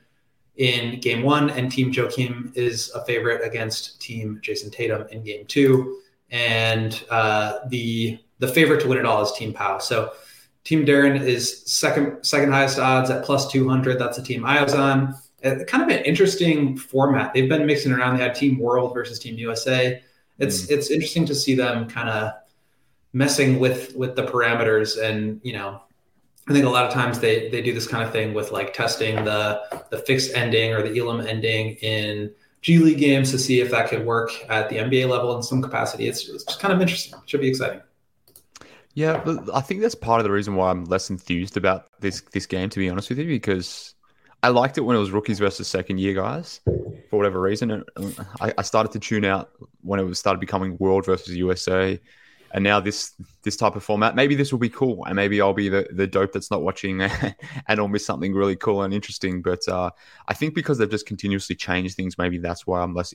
in 0.57 0.99
Game 0.99 1.23
One, 1.23 1.49
and 1.51 1.71
Team 1.71 1.91
Joakim 1.91 2.55
is 2.57 2.91
a 2.91 3.05
favorite 3.05 3.45
against 3.45 4.01
Team 4.01 4.39
Jayson 4.41 4.71
Tatum 4.71 5.07
in 5.11 5.23
Game 5.23 5.45
Two. 5.45 5.99
And 6.31 7.03
uh, 7.09 7.59
the 7.67 8.19
the 8.39 8.47
favorite 8.47 8.81
to 8.81 8.87
win 8.87 8.97
it 8.97 9.05
all 9.05 9.21
is 9.21 9.31
Team 9.33 9.53
Pau. 9.53 9.77
So 9.77 10.11
Team 10.63 10.85
Deron 10.85 11.21
is 11.21 11.63
second 11.65 12.23
second 12.23 12.51
highest 12.51 12.79
odds 12.79 13.09
at 13.09 13.23
plus 13.23 13.51
two 13.51 13.67
hundred. 13.67 13.99
That's 13.99 14.17
the 14.17 14.23
team 14.23 14.45
I 14.45 14.61
was 14.61 14.73
on. 14.73 15.15
Uh, 15.43 15.55
kind 15.67 15.81
of 15.83 15.89
an 15.89 16.05
interesting 16.05 16.77
format. 16.77 17.33
They've 17.33 17.49
been 17.49 17.65
mixing 17.65 17.91
around. 17.91 18.17
They 18.17 18.23
had 18.23 18.35
Team 18.35 18.59
World 18.59 18.93
versus 18.93 19.17
Team 19.17 19.37
USA 19.39 20.01
it's 20.41 20.63
mm. 20.63 20.71
it's 20.71 20.91
interesting 20.91 21.25
to 21.25 21.35
see 21.35 21.55
them 21.55 21.87
kind 21.87 22.09
of 22.09 22.33
messing 23.13 23.59
with 23.59 23.95
with 23.95 24.15
the 24.15 24.23
parameters 24.23 25.01
and 25.01 25.39
you 25.43 25.53
know 25.53 25.81
I 26.47 26.53
think 26.53 26.65
a 26.65 26.69
lot 26.69 26.85
of 26.85 26.93
times 26.93 27.19
they 27.19 27.49
they 27.49 27.61
do 27.61 27.73
this 27.73 27.87
kind 27.87 28.03
of 28.03 28.11
thing 28.11 28.33
with 28.33 28.51
like 28.51 28.73
testing 28.73 29.15
the 29.23 29.61
the 29.91 29.99
fixed 29.99 30.33
ending 30.33 30.73
or 30.73 30.81
the 30.81 30.99
Elam 30.99 31.21
ending 31.21 31.75
in 31.75 32.31
G 32.61 32.79
League 32.79 32.97
games 32.97 33.31
to 33.31 33.39
see 33.39 33.61
if 33.61 33.71
that 33.71 33.89
could 33.89 34.05
work 34.05 34.31
at 34.49 34.69
the 34.69 34.77
NBA 34.77 35.07
level 35.09 35.35
in 35.35 35.41
some 35.41 35.61
capacity. 35.61 36.07
It's, 36.07 36.27
it's 36.29 36.43
just 36.43 36.59
kind 36.59 36.73
of 36.73 36.81
interesting. 36.81 37.17
It 37.23 37.29
should 37.29 37.41
be 37.41 37.47
exciting. 37.47 37.81
Yeah, 38.93 39.21
but 39.23 39.53
I 39.53 39.61
think 39.61 39.81
that's 39.81 39.95
part 39.95 40.19
of 40.19 40.25
the 40.25 40.31
reason 40.31 40.55
why 40.55 40.69
I'm 40.69 40.85
less 40.85 41.09
enthused 41.09 41.57
about 41.57 41.87
this 41.99 42.21
this 42.33 42.45
game, 42.45 42.69
to 42.69 42.79
be 42.79 42.89
honest 42.89 43.09
with 43.09 43.19
you, 43.19 43.25
because 43.25 43.95
I 44.43 44.49
liked 44.49 44.77
it 44.77 44.81
when 44.81 44.97
it 44.97 44.99
was 44.99 45.11
rookies 45.11 45.39
versus 45.39 45.67
second 45.67 45.99
year 45.99 46.13
guys 46.13 46.59
for 47.09 47.17
whatever 47.17 47.39
reason. 47.39 47.83
I, 48.41 48.53
I 48.57 48.61
started 48.63 48.91
to 48.93 48.99
tune 48.99 49.23
out 49.23 49.51
when 49.81 49.99
it 49.99 50.03
was 50.03 50.19
started 50.19 50.39
becoming 50.39 50.77
world 50.79 51.05
versus 51.05 51.35
USA, 51.35 51.99
and 52.53 52.63
now 52.63 52.81
this 52.81 53.13
this 53.43 53.55
type 53.55 53.75
of 53.75 53.83
format. 53.83 54.15
Maybe 54.15 54.35
this 54.35 54.51
will 54.51 54.59
be 54.59 54.69
cool, 54.69 55.05
and 55.05 55.15
maybe 55.15 55.39
I'll 55.39 55.53
be 55.53 55.69
the, 55.69 55.87
the 55.91 56.07
dope 56.07 56.33
that's 56.33 56.51
not 56.51 56.61
watching 56.61 57.01
and 57.01 57.35
I'll 57.67 57.87
miss 57.87 58.05
something 58.05 58.33
really 58.33 58.57
cool 58.57 58.83
and 58.83 58.93
interesting. 58.93 59.41
But 59.41 59.65
uh, 59.69 59.91
I 60.27 60.33
think 60.33 60.53
because 60.53 60.79
they've 60.79 60.89
just 60.89 61.05
continuously 61.05 61.55
changed 61.55 61.95
things, 61.95 62.17
maybe 62.17 62.39
that's 62.39 62.67
why 62.67 62.81
I'm 62.81 62.93
less 62.93 63.13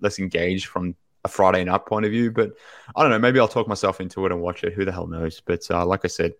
less 0.00 0.18
engaged 0.18 0.66
from 0.66 0.96
a 1.24 1.28
Friday 1.28 1.64
night 1.64 1.86
point 1.86 2.04
of 2.04 2.10
view. 2.10 2.30
But 2.30 2.52
I 2.94 3.02
don't 3.02 3.10
know. 3.10 3.18
Maybe 3.18 3.40
I'll 3.40 3.48
talk 3.48 3.68
myself 3.68 4.00
into 4.00 4.24
it 4.26 4.32
and 4.32 4.40
watch 4.40 4.64
it. 4.64 4.72
Who 4.72 4.84
the 4.84 4.92
hell 4.92 5.06
knows? 5.06 5.40
But 5.40 5.68
uh, 5.70 5.84
like 5.86 6.04
I 6.04 6.08
said, 6.08 6.34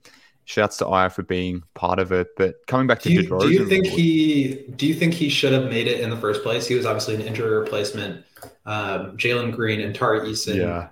Shouts 0.47 0.77
to 0.79 0.85
Ayo 0.85 1.11
for 1.11 1.23
being 1.23 1.63
part 1.73 1.99
of 1.99 2.13
it. 2.13 2.29
But 2.37 2.67
coming 2.67 2.87
back 2.87 3.01
to 3.01 3.09
do 3.09 3.15
you, 3.15 3.23
do 3.23 3.49
you 3.49 3.67
think 3.67 3.87
he 3.87 4.67
do 4.77 4.87
you 4.87 4.95
think 4.95 5.15
he 5.15 5.31
should 5.31 5.55
have 5.55 5.65
made 5.65 5.89
it 5.89 6.01
in 6.01 6.11
the 6.11 6.19
first 6.19 6.43
place? 6.43 6.67
He 6.67 6.75
was 6.75 6.85
obviously 6.85 7.15
an 7.15 7.23
injury 7.23 7.57
replacement. 7.57 8.25
Um, 8.67 9.17
Jalen 9.17 9.55
Green 9.55 9.81
and 9.81 9.95
Tari 9.95 10.21
Eason, 10.21 10.57
yeah, 10.57 10.89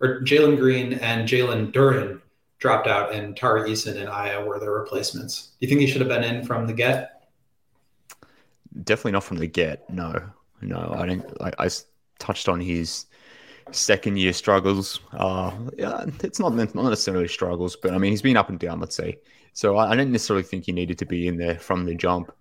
or 0.00 0.22
Jalen 0.22 0.58
Green 0.58 0.94
and 0.94 1.28
Jalen 1.28 1.70
Duren 1.70 2.22
dropped 2.58 2.86
out, 2.86 3.12
and 3.12 3.36
Tari 3.36 3.70
Eason 3.70 3.98
and 3.98 4.08
Ayo 4.08 4.46
were 4.46 4.58
their 4.58 4.72
replacements. 4.72 5.48
Do 5.60 5.66
you 5.66 5.68
think 5.68 5.82
he 5.82 5.86
should 5.86 6.00
have 6.00 6.08
been 6.08 6.24
in 6.24 6.46
from 6.46 6.66
the 6.66 6.72
get? 6.72 7.28
Definitely 8.84 9.12
not 9.12 9.24
from 9.24 9.36
the 9.36 9.46
get. 9.46 9.88
No, 9.90 10.30
no. 10.62 10.94
I 10.96 11.06
didn't. 11.06 11.26
I, 11.42 11.52
I 11.58 11.68
touched 12.18 12.48
on 12.48 12.58
his 12.58 13.04
second 13.72 14.18
year 14.18 14.32
struggles. 14.32 15.00
Uh, 15.12 15.52
yeah, 15.76 16.04
it's 16.22 16.38
not 16.38 16.54
not 16.54 16.74
necessarily 16.74 17.28
struggles, 17.28 17.76
but 17.76 17.92
I 17.92 17.98
mean 17.98 18.10
he's 18.10 18.22
been 18.22 18.36
up 18.36 18.48
and 18.48 18.58
down. 18.58 18.80
Let's 18.80 18.96
say. 18.96 19.18
So 19.52 19.76
I, 19.76 19.90
I 19.90 19.96
didn't 19.96 20.12
necessarily 20.12 20.42
think 20.42 20.64
he 20.64 20.72
needed 20.72 20.98
to 20.98 21.06
be 21.06 21.28
in 21.28 21.36
there 21.36 21.58
from 21.58 21.84
the 21.84 21.94
jump. 21.94 22.32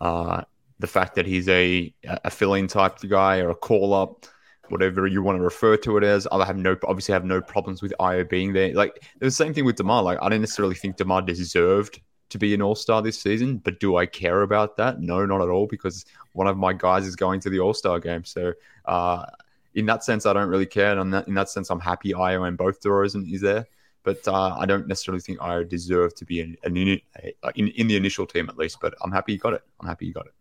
Uh, 0.00 0.42
the 0.78 0.86
fact 0.86 1.14
that 1.16 1.26
he's 1.26 1.48
a 1.48 1.92
a 2.04 2.30
fill-in 2.30 2.66
type 2.66 2.98
guy 3.08 3.40
or 3.40 3.50
a 3.50 3.54
call 3.54 3.92
up, 3.92 4.26
whatever 4.68 5.06
you 5.06 5.22
want 5.22 5.38
to 5.38 5.42
refer 5.42 5.76
to 5.78 5.96
it 5.98 6.04
as, 6.04 6.26
I 6.32 6.44
have 6.44 6.56
no 6.56 6.76
obviously 6.84 7.12
have 7.12 7.24
no 7.24 7.40
problems 7.40 7.82
with 7.82 7.92
Ayo 8.00 8.28
being 8.28 8.52
there. 8.52 8.72
Like 8.72 9.04
the 9.18 9.30
same 9.30 9.52
thing 9.52 9.64
with 9.64 9.76
Demar. 9.76 10.02
Like 10.02 10.18
I 10.22 10.28
didn't 10.28 10.42
necessarily 10.42 10.74
think 10.74 10.96
Demar 10.96 11.22
deserved 11.22 12.00
to 12.30 12.38
be 12.38 12.54
an 12.54 12.62
All 12.62 12.74
Star 12.74 13.02
this 13.02 13.20
season, 13.20 13.58
but 13.58 13.80
do 13.80 13.96
I 13.96 14.06
care 14.06 14.42
about 14.42 14.76
that? 14.76 15.00
No, 15.00 15.26
not 15.26 15.42
at 15.42 15.48
all, 15.48 15.66
because 15.66 16.06
one 16.32 16.46
of 16.46 16.56
my 16.56 16.72
guys 16.72 17.06
is 17.06 17.16
going 17.16 17.40
to 17.40 17.50
the 17.50 17.60
All 17.60 17.74
Star 17.74 17.98
game. 18.00 18.24
So 18.24 18.52
uh, 18.86 19.26
in 19.74 19.86
that 19.86 20.04
sense, 20.04 20.26
I 20.26 20.32
don't 20.32 20.48
really 20.48 20.66
care. 20.66 20.98
And 20.98 21.12
that, 21.14 21.28
in 21.28 21.34
that 21.34 21.48
sense, 21.48 21.70
I'm 21.70 21.80
happy 21.80 22.12
Ayo 22.12 22.46
and 22.46 22.56
both 22.56 22.80
DeRozan 22.80 23.32
is 23.32 23.40
there. 23.40 23.66
but 24.02 24.26
uh, 24.26 24.56
I 24.58 24.66
don't 24.66 24.86
necessarily 24.86 25.20
think 25.20 25.40
I 25.40 25.62
deserve 25.62 26.14
to 26.16 26.24
be 26.24 26.40
an, 26.40 26.56
an 26.64 26.76
in, 26.76 27.00
in, 27.54 27.68
in 27.68 27.86
the 27.88 27.96
initial 27.96 28.26
team 28.26 28.48
at 28.48 28.56
least. 28.58 28.78
But 28.80 28.94
I'm 29.02 29.12
happy 29.12 29.32
you 29.32 29.38
got 29.38 29.52
it. 29.52 29.62
I'm 29.80 29.86
happy 29.86 30.06
you 30.06 30.12
got 30.12 30.26
it. 30.26 30.32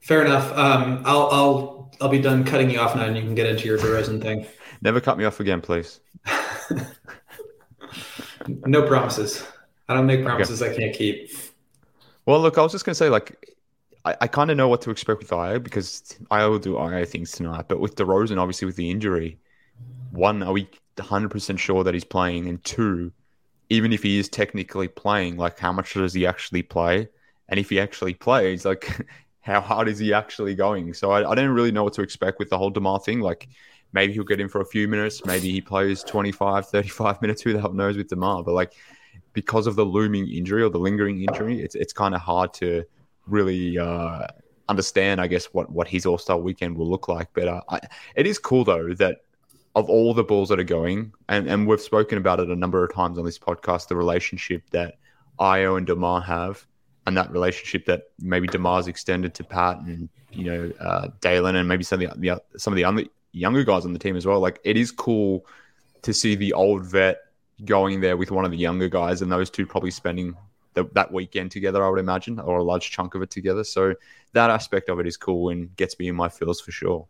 Fair 0.00 0.24
enough. 0.24 0.56
Um, 0.56 1.02
I'll 1.04 1.28
I'll 1.30 1.92
I'll 2.00 2.08
be 2.08 2.20
done 2.20 2.44
cutting 2.44 2.70
you 2.70 2.80
off 2.80 2.96
now, 2.96 3.04
and 3.04 3.16
you 3.16 3.22
can 3.22 3.34
get 3.34 3.46
into 3.46 3.66
your 3.66 3.78
DeRozan 3.78 4.22
thing. 4.22 4.46
Never 4.82 5.00
cut 5.00 5.18
me 5.18 5.24
off 5.24 5.40
again, 5.40 5.60
please. 5.60 6.00
no 8.46 8.86
promises. 8.86 9.44
I 9.88 9.94
don't 9.94 10.06
make 10.06 10.24
promises 10.24 10.62
okay. 10.62 10.74
I 10.74 10.78
can't 10.78 10.94
keep. 10.94 11.30
Well, 12.24 12.40
look, 12.40 12.56
I 12.56 12.62
was 12.62 12.72
just 12.72 12.84
going 12.84 12.92
to 12.92 12.98
say, 12.98 13.10
like, 13.10 13.58
I, 14.04 14.16
I 14.22 14.26
kind 14.26 14.50
of 14.50 14.56
know 14.56 14.68
what 14.68 14.82
to 14.82 14.90
expect 14.90 15.20
with 15.20 15.30
Ayo 15.30 15.62
because 15.62 16.18
I 16.30 16.46
will 16.46 16.58
do 16.58 16.74
Ayo 16.74 17.06
things 17.06 17.32
tonight. 17.32 17.66
But 17.68 17.80
with 17.80 17.96
DeRozan, 17.96 18.38
obviously, 18.38 18.66
with 18.66 18.76
the 18.76 18.90
injury, 18.90 19.38
one, 20.10 20.42
are 20.42 20.52
we 20.52 20.68
100% 20.96 21.58
sure 21.58 21.84
that 21.84 21.94
he's 21.94 22.04
playing? 22.04 22.48
And 22.48 22.62
two, 22.64 23.12
even 23.68 23.92
if 23.92 24.02
he 24.02 24.18
is 24.18 24.28
technically 24.28 24.88
playing, 24.88 25.36
like, 25.36 25.58
how 25.58 25.72
much 25.72 25.94
does 25.94 26.14
he 26.14 26.26
actually 26.26 26.62
play? 26.62 27.08
And 27.48 27.58
if 27.58 27.70
he 27.70 27.80
actually 27.80 28.14
plays, 28.14 28.64
like, 28.64 29.06
how 29.40 29.60
hard 29.60 29.88
is 29.88 29.98
he 29.98 30.12
actually 30.12 30.54
going? 30.54 30.92
So 30.94 31.10
I, 31.10 31.30
I 31.30 31.34
don't 31.34 31.50
really 31.50 31.72
know 31.72 31.84
what 31.84 31.94
to 31.94 32.02
expect 32.02 32.38
with 32.38 32.50
the 32.50 32.58
whole 32.58 32.70
DeMar 32.70 33.00
thing. 33.00 33.20
Like, 33.20 33.48
maybe 33.92 34.12
he'll 34.12 34.24
get 34.24 34.40
in 34.40 34.48
for 34.48 34.60
a 34.60 34.66
few 34.66 34.88
minutes. 34.88 35.24
Maybe 35.24 35.50
he 35.50 35.60
plays 35.60 36.02
25, 36.04 36.68
35 36.68 37.22
minutes. 37.22 37.42
Who 37.42 37.52
the 37.52 37.60
hell 37.60 37.72
knows 37.72 37.96
with 37.96 38.08
DeMar? 38.08 38.44
But, 38.44 38.52
like, 38.52 38.74
because 39.32 39.66
of 39.66 39.76
the 39.76 39.84
looming 39.84 40.28
injury 40.28 40.62
or 40.62 40.70
the 40.70 40.78
lingering 40.78 41.22
injury, 41.22 41.60
it's 41.60 41.74
it's 41.74 41.92
kind 41.92 42.14
of 42.14 42.20
hard 42.20 42.52
to 42.54 42.84
really 43.30 43.78
uh, 43.78 44.26
understand, 44.68 45.20
I 45.20 45.26
guess, 45.26 45.46
what 45.46 45.70
what 45.70 45.88
his 45.88 46.06
All 46.06 46.18
Star 46.18 46.38
weekend 46.38 46.76
will 46.76 46.88
look 46.88 47.08
like. 47.08 47.28
But 47.34 47.48
uh, 47.48 47.60
I, 47.68 47.80
it 48.16 48.26
is 48.26 48.38
cool 48.38 48.64
though 48.64 48.94
that 48.94 49.18
of 49.76 49.88
all 49.88 50.14
the 50.14 50.24
balls 50.24 50.48
that 50.48 50.58
are 50.58 50.64
going, 50.64 51.12
and, 51.28 51.48
and 51.48 51.66
we've 51.66 51.80
spoken 51.80 52.18
about 52.18 52.40
it 52.40 52.48
a 52.48 52.56
number 52.56 52.82
of 52.82 52.92
times 52.92 53.18
on 53.18 53.24
this 53.24 53.38
podcast, 53.38 53.88
the 53.88 53.96
relationship 53.96 54.62
that 54.70 54.94
Ayo 55.38 55.78
and 55.78 55.86
Demar 55.86 56.20
have, 56.20 56.66
and 57.06 57.16
that 57.16 57.30
relationship 57.30 57.86
that 57.86 58.04
maybe 58.18 58.48
Demar's 58.48 58.88
extended 58.88 59.34
to 59.34 59.44
Pat 59.44 59.78
and 59.78 60.08
you 60.32 60.44
know 60.44 60.72
uh, 60.80 61.08
Dalen 61.20 61.56
and 61.56 61.68
maybe 61.68 61.84
some 61.84 62.00
of 62.02 62.20
the, 62.20 62.20
the 62.34 62.58
some 62.58 62.72
of 62.72 62.76
the 62.76 62.84
other 62.84 63.04
younger 63.32 63.64
guys 63.64 63.84
on 63.84 63.92
the 63.92 63.98
team 63.98 64.16
as 64.16 64.26
well. 64.26 64.40
Like 64.40 64.60
it 64.64 64.76
is 64.76 64.90
cool 64.90 65.46
to 66.02 66.12
see 66.12 66.34
the 66.34 66.52
old 66.52 66.84
vet 66.84 67.18
going 67.64 68.00
there 68.00 68.16
with 68.16 68.30
one 68.30 68.44
of 68.44 68.50
the 68.50 68.56
younger 68.56 68.88
guys, 68.88 69.22
and 69.22 69.30
those 69.30 69.50
two 69.50 69.66
probably 69.66 69.90
spending 69.90 70.36
the, 70.74 70.84
that 70.92 71.12
weekend 71.12 71.50
together, 71.50 71.84
I 71.84 71.88
would 71.88 71.98
imagine, 71.98 72.38
or 72.38 72.58
a 72.58 72.62
large 72.62 72.90
chunk 72.90 73.14
of 73.14 73.22
it 73.22 73.30
together. 73.30 73.64
So 73.64 73.94
that 74.32 74.50
aspect 74.50 74.88
of 74.88 75.00
it 75.00 75.06
is 75.06 75.16
cool 75.16 75.50
and 75.50 75.74
gets 75.76 75.98
me 75.98 76.08
in 76.08 76.16
my 76.16 76.28
feels 76.28 76.60
for 76.60 76.72
sure. 76.72 77.06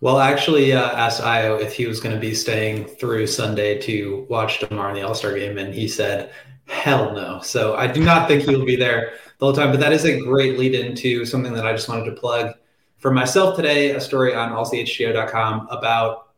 Well, 0.00 0.16
I 0.16 0.30
actually 0.30 0.72
uh, 0.72 0.90
asked 0.92 1.22
Ayo 1.22 1.60
if 1.60 1.72
he 1.72 1.86
was 1.86 2.00
going 2.00 2.14
to 2.14 2.20
be 2.20 2.34
staying 2.34 2.84
through 2.84 3.26
Sunday 3.26 3.78
to 3.82 4.26
watch 4.28 4.60
DeMar 4.60 4.90
in 4.90 4.96
the 4.96 5.02
All 5.02 5.14
Star 5.14 5.32
game, 5.34 5.56
and 5.56 5.72
he 5.72 5.88
said, 5.88 6.32
hell 6.66 7.12
no. 7.14 7.40
So 7.40 7.76
I 7.76 7.86
do 7.86 8.02
not 8.02 8.28
think 8.28 8.42
he'll 8.42 8.64
be 8.64 8.76
there 8.76 9.14
the 9.38 9.46
whole 9.46 9.54
time. 9.54 9.70
But 9.70 9.80
that 9.80 9.92
is 9.92 10.04
a 10.04 10.18
great 10.20 10.58
lead 10.58 10.74
into 10.74 11.24
something 11.24 11.52
that 11.54 11.66
I 11.66 11.72
just 11.72 11.88
wanted 11.88 12.06
to 12.06 12.12
plug 12.12 12.54
for 12.98 13.12
myself 13.12 13.56
today 13.56 13.90
a 13.90 14.00
story 14.00 14.34
on 14.34 14.50
allchgo.com 14.50 15.68
about 15.70 16.32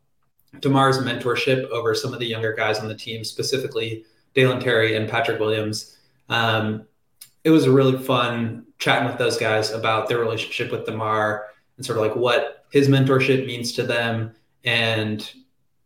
DeMar's 0.61 0.99
mentorship 0.99 1.69
over 1.71 1.95
some 1.95 2.13
of 2.13 2.19
the 2.19 2.27
younger 2.27 2.53
guys 2.53 2.79
on 2.79 2.89
the 2.89 2.95
team, 2.95 3.25
specifically 3.25 4.05
Dalen 4.37 4.61
Terry 4.61 4.95
and 4.95 5.09
Patrick 5.09 5.41
Williams. 5.41 5.99
Um, 6.29 6.87
it 7.43 7.51
was 7.51 7.67
really 7.67 7.99
fun 7.99 8.67
chatting 8.79 9.09
with 9.09 9.19
those 9.19 9.39
guys 9.39 9.73
about 9.73 10.09
their 10.09 10.19
relationship 10.19 10.71
with 10.71 10.85
DeMar 10.85 11.47
and 11.77 11.85
sort 11.85 11.99
of 11.99 12.05
like 12.05 12.15
what 12.15 12.65
his 12.71 12.89
mentorship 12.89 13.47
means 13.47 13.73
to 13.73 13.83
them. 13.83 14.33
And 14.65 15.29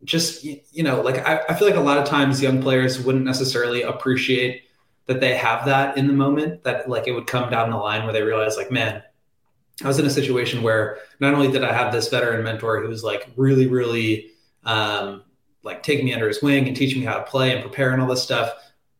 just, 0.04 0.44
you 0.44 0.82
know, 0.82 1.00
like 1.00 1.26
I, 1.26 1.42
I 1.48 1.54
feel 1.54 1.68
like 1.68 1.76
a 1.76 1.80
lot 1.80 1.98
of 1.98 2.04
times 2.04 2.42
young 2.42 2.60
players 2.60 3.00
wouldn't 3.00 3.24
necessarily 3.24 3.82
appreciate 3.82 4.64
that 5.06 5.20
they 5.20 5.36
have 5.36 5.66
that 5.66 5.96
in 5.96 6.06
the 6.06 6.12
moment, 6.12 6.64
that 6.64 6.88
like 6.88 7.06
it 7.06 7.12
would 7.12 7.26
come 7.26 7.50
down 7.50 7.70
the 7.70 7.76
line 7.76 8.04
where 8.04 8.12
they 8.12 8.22
realize, 8.22 8.56
like, 8.56 8.70
man, 8.70 9.02
I 9.84 9.86
was 9.86 9.98
in 9.98 10.06
a 10.06 10.10
situation 10.10 10.62
where 10.62 10.98
not 11.20 11.34
only 11.34 11.50
did 11.50 11.64
I 11.64 11.72
have 11.72 11.92
this 11.92 12.08
veteran 12.08 12.42
mentor 12.42 12.82
who 12.82 12.88
was 12.88 13.04
like 13.04 13.28
really, 13.36 13.66
really 13.66 14.30
um, 14.64 15.22
like 15.62 15.82
taking 15.82 16.04
me 16.04 16.14
under 16.14 16.28
his 16.28 16.42
wing 16.42 16.66
and 16.66 16.76
teaching 16.76 17.00
me 17.00 17.06
how 17.06 17.16
to 17.16 17.24
play 17.24 17.52
and 17.52 17.60
prepare 17.62 17.92
and 17.92 18.00
all 18.00 18.08
this 18.08 18.22
stuff, 18.22 18.52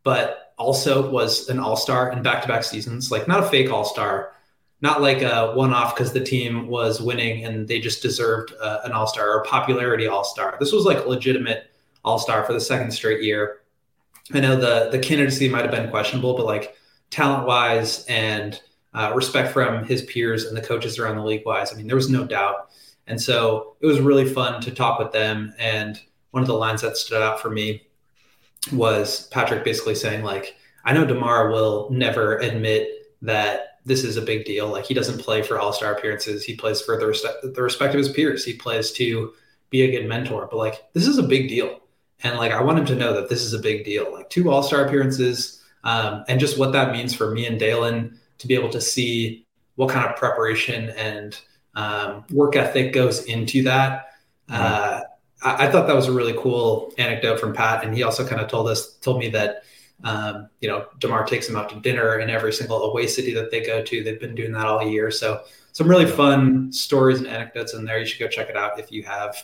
but 0.03 0.53
also 0.59 1.11
was 1.11 1.49
an 1.49 1.59
all 1.59 1.77
star 1.77 2.13
in 2.13 2.23
back 2.23 2.43
to 2.43 2.49
back 2.49 2.65
seasons, 2.65 3.11
like 3.11 3.27
not 3.27 3.43
a 3.43 3.47
fake 3.47 3.71
all 3.71 3.85
star, 3.85 4.35
not 4.83 5.01
like 5.01 5.23
a 5.23 5.53
one 5.55 5.73
off 5.73 5.95
because 5.95 6.13
the 6.13 6.25
team 6.25 6.69
was 6.69 7.01
winning 7.01 7.45
and 7.45 7.67
they 7.67 7.81
just 7.81 8.03
deserved 8.03 8.53
uh, 8.61 8.81
an 8.85 8.93
all 8.93 9.07
star 9.07 9.31
or 9.31 9.45
popularity 9.45 10.07
all 10.07 10.25
star. 10.25 10.57
This 10.61 10.73
was 10.73 10.85
like 10.85 11.07
legitimate 11.07 11.71
all 12.05 12.19
star 12.19 12.45
for 12.45 12.53
the 12.53 12.61
second 12.61 12.91
straight 12.91 13.23
year. 13.23 13.59
I 14.33 14.41
know 14.41 14.57
the 14.57 14.91
the 14.91 14.99
candidacy 14.99 15.49
might 15.49 15.63
have 15.63 15.71
been 15.71 15.91
questionable, 15.91 16.37
but 16.37 16.47
like 16.47 16.77
talent 17.11 17.47
wise 17.47 18.05
and 18.07 18.61
uh, 18.95 19.13
respect 19.15 19.53
from 19.53 19.85
his 19.85 20.03
peers 20.03 20.45
and 20.45 20.57
the 20.57 20.61
coaches 20.61 20.99
around 20.99 21.17
the 21.17 21.25
league 21.25 21.45
wise, 21.47 21.73
I 21.73 21.77
mean, 21.77 21.87
there 21.87 21.97
was 21.97 22.11
no 22.11 22.25
doubt. 22.25 22.71
And 23.07 23.21
so 23.21 23.77
it 23.81 23.87
was 23.87 24.01
really 24.01 24.25
fun 24.25 24.61
to 24.63 24.71
talk 24.71 24.99
with 24.99 25.13
them. 25.13 25.53
And 25.59 26.01
one 26.31 26.43
of 26.43 26.47
the 26.47 26.55
lines 26.55 26.83
that 26.83 26.97
stood 26.97 27.23
out 27.23 27.41
for 27.41 27.51
me 27.51 27.83
was 28.73 29.27
Patrick 29.29 29.65
basically 29.65 29.95
saying, 29.95 30.23
like, 30.23 30.57
I 30.85 30.93
know 30.93 31.05
DeMar 31.05 31.51
will 31.51 31.89
never 31.91 32.39
admit 32.39 32.89
that 33.23 33.79
this 33.85 34.05
is 34.05 34.17
a 34.17 34.23
big 34.23 34.45
deal. 34.45 34.69
Like, 34.69 34.85
he 34.85 34.95
doesn't 34.95 35.21
play 35.21 35.43
for 35.43 35.59
all 35.59 35.73
star 35.73 35.95
appearances, 35.95 36.45
he 36.45 36.57
plays 36.57 36.81
for 36.81 36.99
the, 36.99 37.07
respect, 37.07 37.43
the 37.43 37.63
respect 37.63 37.95
of 37.95 37.99
his 37.99 38.09
peers, 38.11 38.45
he 38.45 38.55
plays 38.55 38.93
to 38.93 39.33
be 39.71 39.83
a 39.83 39.91
good 39.91 40.09
mentor. 40.09 40.49
But, 40.51 40.59
like, 40.59 40.93
this 40.93 41.07
is 41.07 41.19
a 41.19 41.23
big 41.23 41.49
deal. 41.49 41.81
And, 42.23 42.37
like, 42.37 42.53
I 42.53 42.63
want 42.63 42.79
him 42.79 42.87
to 42.87 42.97
know 42.97 43.15
that 43.15 43.29
this 43.29 43.43
is 43.43 43.55
a 43.55 43.59
big 43.59 43.85
deal. 43.85 44.13
Like, 44.13 44.29
two 44.31 44.51
all 44.51 44.63
star 44.63 44.85
appearances 44.85 45.63
um, 45.85 46.25
and 46.29 46.39
just 46.39 46.59
what 46.59 46.73
that 46.73 46.93
means 46.93 47.15
for 47.15 47.31
me 47.31 47.47
and 47.47 47.59
Dalen 47.59 48.19
to 48.39 48.47
be 48.47 48.55
able 48.55 48.71
to 48.71 48.81
see 48.81 49.47
what 49.77 49.91
kind 49.91 50.07
of 50.07 50.17
preparation 50.17 50.91
and 50.91 51.41
um, 51.75 52.25
work 52.31 52.57
ethic 52.57 52.93
goes 52.93 53.25
into 53.25 53.63
that. 53.63 54.13
Mm-hmm. 54.51 54.63
Uh, 54.63 55.01
I, 55.43 55.67
I, 55.67 55.71
thought 55.71 55.87
that 55.87 55.97
was 55.97 56.07
a 56.07 56.13
really 56.13 56.35
cool 56.35 56.93
anecdote 56.99 57.41
from 57.41 57.53
Pat, 57.53 57.85
and 57.85 57.95
he 57.95 58.03
also 58.03 58.27
kind 58.27 58.41
of 58.41 58.49
told 58.49 58.69
us, 58.69 58.95
told 58.95 59.19
me 59.19 59.29
that 59.31 59.65
um, 60.05 60.49
you 60.61 60.69
know 60.69 60.87
Demar 60.99 61.25
takes 61.25 61.49
him 61.49 61.57
out 61.57 61.69
to 61.71 61.81
dinner 61.81 62.19
in 62.19 62.31
every 62.31 62.53
single 62.53 62.83
away 62.85 63.07
city 63.07 63.33
that 63.35 63.51
they 63.51 63.65
go 63.65 63.83
to. 63.83 64.03
They've 64.03 64.21
been 64.21 64.35
doing 64.35 64.53
that 64.53 64.67
all 64.67 64.83
year, 64.83 65.11
so 65.11 65.43
some 65.73 65.89
really 65.89 66.07
fun 66.07 66.73
stories 66.73 67.19
and 67.19 67.29
anecdotes 67.29 67.75
in 67.75 67.85
there. 67.85 67.99
You 67.99 68.07
should 68.07 68.21
go 68.21 68.29
check 68.29 68.49
it 68.49 68.57
out 68.57 68.79
if 68.79 68.91
you 68.91 69.03
have 69.05 69.37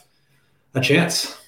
a 0.74 0.80
chance. 0.80 1.38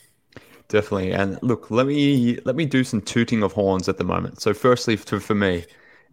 Definitely, 0.68 1.12
and 1.12 1.38
look, 1.42 1.70
let 1.70 1.86
me 1.86 2.38
let 2.44 2.54
me 2.54 2.66
do 2.66 2.84
some 2.84 3.00
tooting 3.00 3.42
of 3.42 3.52
horns 3.52 3.88
at 3.88 3.96
the 3.96 4.04
moment. 4.04 4.40
So, 4.40 4.52
firstly, 4.52 4.96
for, 4.96 5.18
for 5.18 5.34
me, 5.34 5.64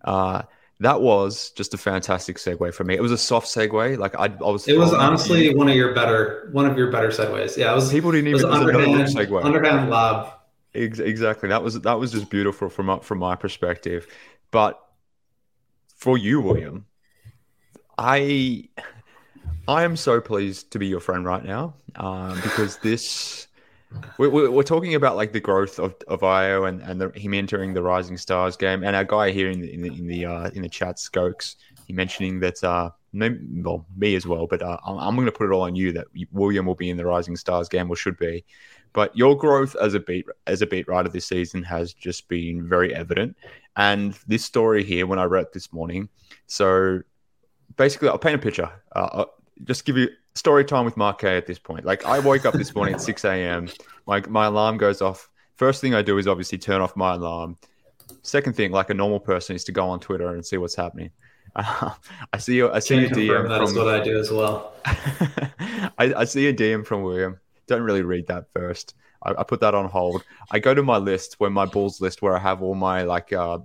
uh, 0.05 0.43
that 0.79 1.01
was 1.01 1.51
just 1.51 1.73
a 1.73 1.77
fantastic 1.77 2.37
segue 2.37 2.73
for 2.73 2.83
me. 2.83 2.95
It 2.95 3.01
was 3.01 3.11
a 3.11 3.17
soft 3.17 3.47
segue. 3.47 3.97
Like 3.97 4.15
I, 4.15 4.25
I 4.25 4.51
was. 4.51 4.67
It 4.67 4.77
was 4.77 4.93
honestly 4.93 5.55
one 5.55 5.69
of 5.69 5.75
your 5.75 5.93
better, 5.93 6.49
one 6.51 6.65
of 6.65 6.77
your 6.77 6.91
better 6.91 7.09
segues. 7.09 7.57
Yeah, 7.57 7.71
it 7.71 7.75
was. 7.75 7.91
People 7.91 8.11
didn't 8.11 8.27
even. 8.27 8.41
It 8.41 8.45
was 8.45 8.59
underhand, 8.59 9.07
segue. 9.07 9.43
underhand 9.43 9.89
lob. 9.89 10.33
Exactly. 10.73 11.49
That 11.49 11.63
was 11.63 11.79
that 11.81 11.99
was 11.99 12.11
just 12.11 12.29
beautiful 12.29 12.69
from 12.69 12.99
from 12.99 13.19
my 13.19 13.35
perspective. 13.35 14.07
But 14.51 14.79
for 15.95 16.17
you, 16.17 16.41
William, 16.41 16.85
I 17.97 18.69
I 19.67 19.83
am 19.83 19.95
so 19.95 20.19
pleased 20.19 20.71
to 20.71 20.79
be 20.79 20.87
your 20.87 20.99
friend 20.99 21.25
right 21.25 21.43
now 21.43 21.75
um, 21.95 22.35
because 22.41 22.77
this 22.77 23.44
we're, 24.17 24.49
we're, 24.49 24.63
talking 24.63 24.95
about 24.95 25.15
like 25.15 25.33
the 25.33 25.39
growth 25.39 25.79
of, 25.79 25.95
of 26.07 26.21
Ayo 26.21 26.67
and, 26.67 26.81
and 26.81 26.99
the, 27.01 27.09
him 27.19 27.33
entering 27.33 27.73
the 27.73 27.83
Rising 27.83 28.17
Stars 28.17 28.55
game, 28.55 28.83
and 28.83 28.95
our 28.95 29.03
guy 29.03 29.31
here 29.31 29.49
in 29.49 29.61
the 29.61 29.73
in 29.73 29.81
the 29.81 29.89
in 29.89 30.07
the, 30.07 30.25
uh, 30.25 30.49
in 30.51 30.61
the 30.61 30.69
chat, 30.69 30.97
Skokes, 30.97 31.55
he 31.85 31.93
mentioning 31.93 32.39
that 32.39 32.63
uh, 32.63 32.89
well, 33.13 33.85
me 33.95 34.15
as 34.15 34.27
well, 34.27 34.47
but 34.47 34.61
uh, 34.61 34.77
I'm, 34.85 34.97
I'm 34.97 35.15
going 35.15 35.25
to 35.25 35.31
put 35.31 35.49
it 35.49 35.53
all 35.53 35.61
on 35.61 35.75
you 35.75 35.91
that 35.93 36.07
William 36.31 36.65
will 36.65 36.75
be 36.75 36.89
in 36.89 36.97
the 36.97 37.05
Rising 37.05 37.35
Stars 37.35 37.69
game 37.69 37.89
or 37.89 37.95
should 37.95 38.17
be. 38.17 38.43
But 38.93 39.15
your 39.15 39.37
growth 39.37 39.75
as 39.81 39.93
a 39.93 39.99
beat 39.99 40.25
as 40.47 40.61
a 40.61 40.65
beat 40.65 40.87
writer 40.87 41.09
this 41.09 41.25
season 41.25 41.63
has 41.63 41.93
just 41.93 42.27
been 42.29 42.67
very 42.67 42.95
evident. 42.95 43.35
And 43.75 44.17
this 44.27 44.45
story 44.45 44.83
here, 44.83 45.05
when 45.05 45.19
I 45.19 45.25
wrote 45.25 45.51
this 45.51 45.73
morning, 45.73 46.07
so 46.47 47.01
basically, 47.75 48.07
I'll 48.07 48.17
paint 48.17 48.35
a 48.35 48.39
picture. 48.39 48.71
Uh, 48.93 49.25
just 49.63 49.85
give 49.85 49.97
you 49.97 50.09
story 50.35 50.65
time 50.65 50.85
with 50.85 50.97
Mark 50.97 51.19
K 51.19 51.37
at 51.37 51.47
this 51.47 51.59
point. 51.59 51.85
Like 51.85 52.05
I 52.05 52.19
woke 52.19 52.45
up 52.45 52.53
this 52.53 52.75
morning 52.75 52.93
at 52.93 53.01
6 53.01 53.25
a.m. 53.25 53.69
My 54.05 54.21
my 54.27 54.45
alarm 54.45 54.77
goes 54.77 55.01
off. 55.01 55.29
First 55.55 55.81
thing 55.81 55.95
I 55.95 56.01
do 56.01 56.17
is 56.17 56.27
obviously 56.27 56.57
turn 56.57 56.81
off 56.81 56.95
my 56.95 57.15
alarm. 57.15 57.57
Second 58.21 58.55
thing, 58.55 58.71
like 58.71 58.89
a 58.89 58.93
normal 58.93 59.19
person, 59.19 59.55
is 59.55 59.63
to 59.63 59.71
go 59.71 59.87
on 59.87 59.99
Twitter 59.99 60.29
and 60.29 60.45
see 60.45 60.57
what's 60.57 60.75
happening. 60.75 61.09
Uh, 61.55 61.91
I 62.33 62.37
see 62.37 62.55
you. 62.55 62.71
I 62.71 62.79
see 62.79 63.05
a 63.05 63.09
DM. 63.09 63.47
That's 63.47 63.73
what 63.73 63.87
I 63.87 64.03
do 64.03 64.19
as 64.19 64.29
well. 64.31 64.73
I, 64.85 66.13
I, 66.13 66.25
see 66.25 66.47
a 66.47 66.53
DM 66.53 66.85
from 66.85 67.03
William. 67.03 67.39
Don't 67.67 67.81
really 67.81 68.01
read 68.01 68.27
that 68.27 68.45
first. 68.53 68.95
I, 69.23 69.31
I, 69.31 69.43
put 69.43 69.61
that 69.61 69.73
on 69.73 69.89
hold. 69.89 70.23
I 70.51 70.59
go 70.59 70.73
to 70.73 70.83
my 70.83 70.97
list 70.97 71.35
where 71.39 71.49
my 71.49 71.65
Bulls 71.65 72.01
list 72.01 72.21
where 72.21 72.35
I 72.35 72.39
have 72.39 72.61
all 72.61 72.75
my 72.75 73.03
like 73.03 73.31
uh, 73.31 73.59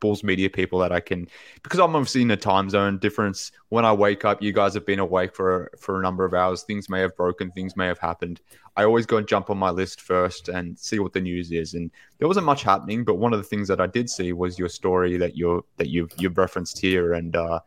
Bulls 0.00 0.22
media 0.22 0.50
people 0.50 0.78
that 0.80 0.92
I 0.92 1.00
can 1.00 1.28
because 1.62 1.80
I'm 1.80 1.94
obviously 1.96 2.22
in 2.22 2.30
a 2.30 2.36
time 2.36 2.68
zone 2.70 2.98
difference. 2.98 3.52
When 3.70 3.84
I 3.84 3.92
wake 3.92 4.24
up, 4.24 4.42
you 4.42 4.52
guys 4.52 4.74
have 4.74 4.86
been 4.86 4.98
awake 4.98 5.34
for 5.34 5.70
for 5.78 5.98
a 5.98 6.02
number 6.02 6.24
of 6.24 6.34
hours. 6.34 6.62
Things 6.62 6.88
may 6.88 7.00
have 7.00 7.16
broken, 7.16 7.50
things 7.52 7.76
may 7.76 7.86
have 7.86 7.98
happened. 7.98 8.40
I 8.76 8.84
always 8.84 9.06
go 9.06 9.16
and 9.16 9.26
jump 9.26 9.48
on 9.50 9.58
my 9.58 9.70
list 9.70 10.00
first 10.00 10.48
and 10.48 10.78
see 10.78 10.98
what 10.98 11.12
the 11.12 11.20
news 11.20 11.50
is. 11.50 11.74
And 11.74 11.90
there 12.18 12.28
wasn't 12.28 12.46
much 12.46 12.62
happening, 12.62 13.04
but 13.04 13.14
one 13.14 13.32
of 13.32 13.38
the 13.38 13.44
things 13.44 13.68
that 13.68 13.80
I 13.80 13.86
did 13.86 14.10
see 14.10 14.32
was 14.32 14.58
your 14.58 14.68
story 14.68 15.16
that 15.16 15.36
you're 15.36 15.62
that 15.78 15.88
you've 15.88 16.10
you've 16.18 16.38
referenced 16.38 16.78
here, 16.78 17.14
and 17.14 17.34
uh, 17.34 17.60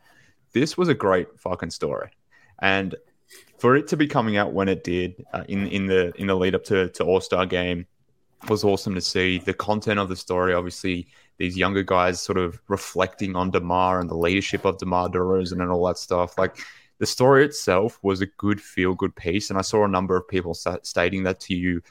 this 0.54 0.78
was 0.78 0.88
a 0.88 0.94
great 0.94 1.40
fucking 1.40 1.72
story. 1.72 2.12
And 2.62 2.96
for 3.58 3.76
it 3.76 3.88
to 3.88 3.98
be 3.98 4.08
coming 4.08 4.38
out 4.38 4.54
when 4.54 4.70
it 4.70 4.84
did 4.84 5.26
uh, 5.34 5.44
in 5.48 5.68
in 5.68 5.88
the 5.88 6.14
in 6.20 6.28
the 6.28 6.36
lead 6.36 6.56
up 6.56 6.64
to 6.66 6.90
to 6.90 7.04
All 7.04 7.22
Star 7.22 7.46
game 7.46 7.88
was 8.48 8.64
awesome 8.64 8.96
to 8.96 9.02
see. 9.02 9.40
The 9.40 9.54
content 9.54 10.00
of 10.00 10.10
the 10.10 10.16
story, 10.16 10.54
obviously, 10.54 11.08
these 11.40 11.58
younger 11.58 11.82
guys 11.82 12.22
sort 12.22 12.38
of 12.38 12.62
reflecting 12.68 13.36
on 13.36 13.50
Demar 13.50 14.00
and 14.00 14.10
the 14.10 14.16
leadership 14.16 14.66
of 14.66 14.78
Demar 14.78 15.10
Derozan 15.10 15.62
and 15.62 15.72
all 15.72 15.88
that 15.88 15.98
stuff. 15.98 16.38
Like 16.38 16.58
the 17.00 17.08
story 17.08 17.46
itself 17.46 17.98
was 18.04 18.22
a 18.22 18.28
good 18.28 18.62
feel 18.62 18.94
good 18.94 19.16
piece, 19.16 19.50
and 19.50 19.58
I 19.58 19.64
saw 19.64 19.86
a 19.86 19.88
number 19.88 20.16
of 20.16 20.28
people 20.28 20.54
stating 20.54 21.24
that 21.24 21.40
to 21.42 21.56
you 21.56 21.82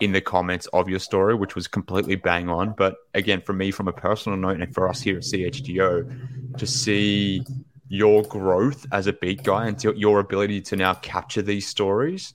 in 0.00 0.12
the 0.12 0.20
comments 0.20 0.66
of 0.74 0.90
your 0.90 0.98
story, 0.98 1.34
which 1.34 1.54
was 1.54 1.66
completely 1.66 2.16
bang 2.16 2.50
on. 2.50 2.74
But 2.76 2.96
again, 3.14 3.40
for 3.40 3.54
me, 3.54 3.70
from 3.70 3.88
a 3.88 3.92
personal 3.92 4.36
note, 4.36 4.60
and 4.60 4.74
for 4.74 4.88
us 4.88 5.00
here 5.00 5.16
at 5.16 5.22
CHGO, 5.22 6.58
to 6.58 6.66
see 6.66 7.42
your 7.88 8.24
growth 8.24 8.84
as 8.90 9.06
a 9.06 9.12
beat 9.12 9.44
guy 9.44 9.68
and 9.68 9.82
your 9.82 10.18
ability 10.18 10.60
to 10.60 10.76
now 10.76 10.94
capture 10.94 11.40
these 11.40 11.66
stories. 11.66 12.34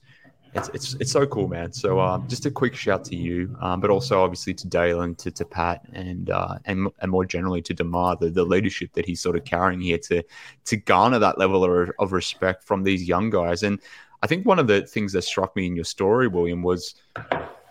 It's, 0.54 0.68
it's, 0.74 0.94
it's 0.94 1.12
so 1.12 1.26
cool, 1.26 1.48
man. 1.48 1.72
So 1.72 1.98
um, 1.98 2.28
just 2.28 2.44
a 2.44 2.50
quick 2.50 2.74
shout 2.74 3.04
to 3.06 3.16
you, 3.16 3.56
um, 3.60 3.80
but 3.80 3.90
also 3.90 4.22
obviously 4.22 4.52
to 4.54 4.68
Dalen 4.68 5.14
to, 5.16 5.30
to 5.30 5.44
Pat 5.46 5.82
and, 5.94 6.28
uh, 6.28 6.58
and 6.66 6.88
and 7.00 7.10
more 7.10 7.24
generally 7.24 7.62
to 7.62 7.72
Demar, 7.72 8.16
the, 8.16 8.28
the 8.28 8.44
leadership 8.44 8.92
that 8.92 9.06
he's 9.06 9.20
sort 9.20 9.36
of 9.36 9.44
carrying 9.44 9.80
here 9.80 9.98
to 9.98 10.22
to 10.66 10.76
garner 10.76 11.18
that 11.18 11.38
level 11.38 11.64
of, 11.64 11.90
of 11.98 12.12
respect 12.12 12.64
from 12.64 12.82
these 12.82 13.08
young 13.08 13.30
guys. 13.30 13.62
And 13.62 13.80
I 14.22 14.26
think 14.26 14.44
one 14.44 14.58
of 14.58 14.66
the 14.66 14.82
things 14.82 15.12
that 15.14 15.22
struck 15.22 15.56
me 15.56 15.66
in 15.66 15.74
your 15.74 15.86
story, 15.86 16.28
William, 16.28 16.62
was 16.62 16.96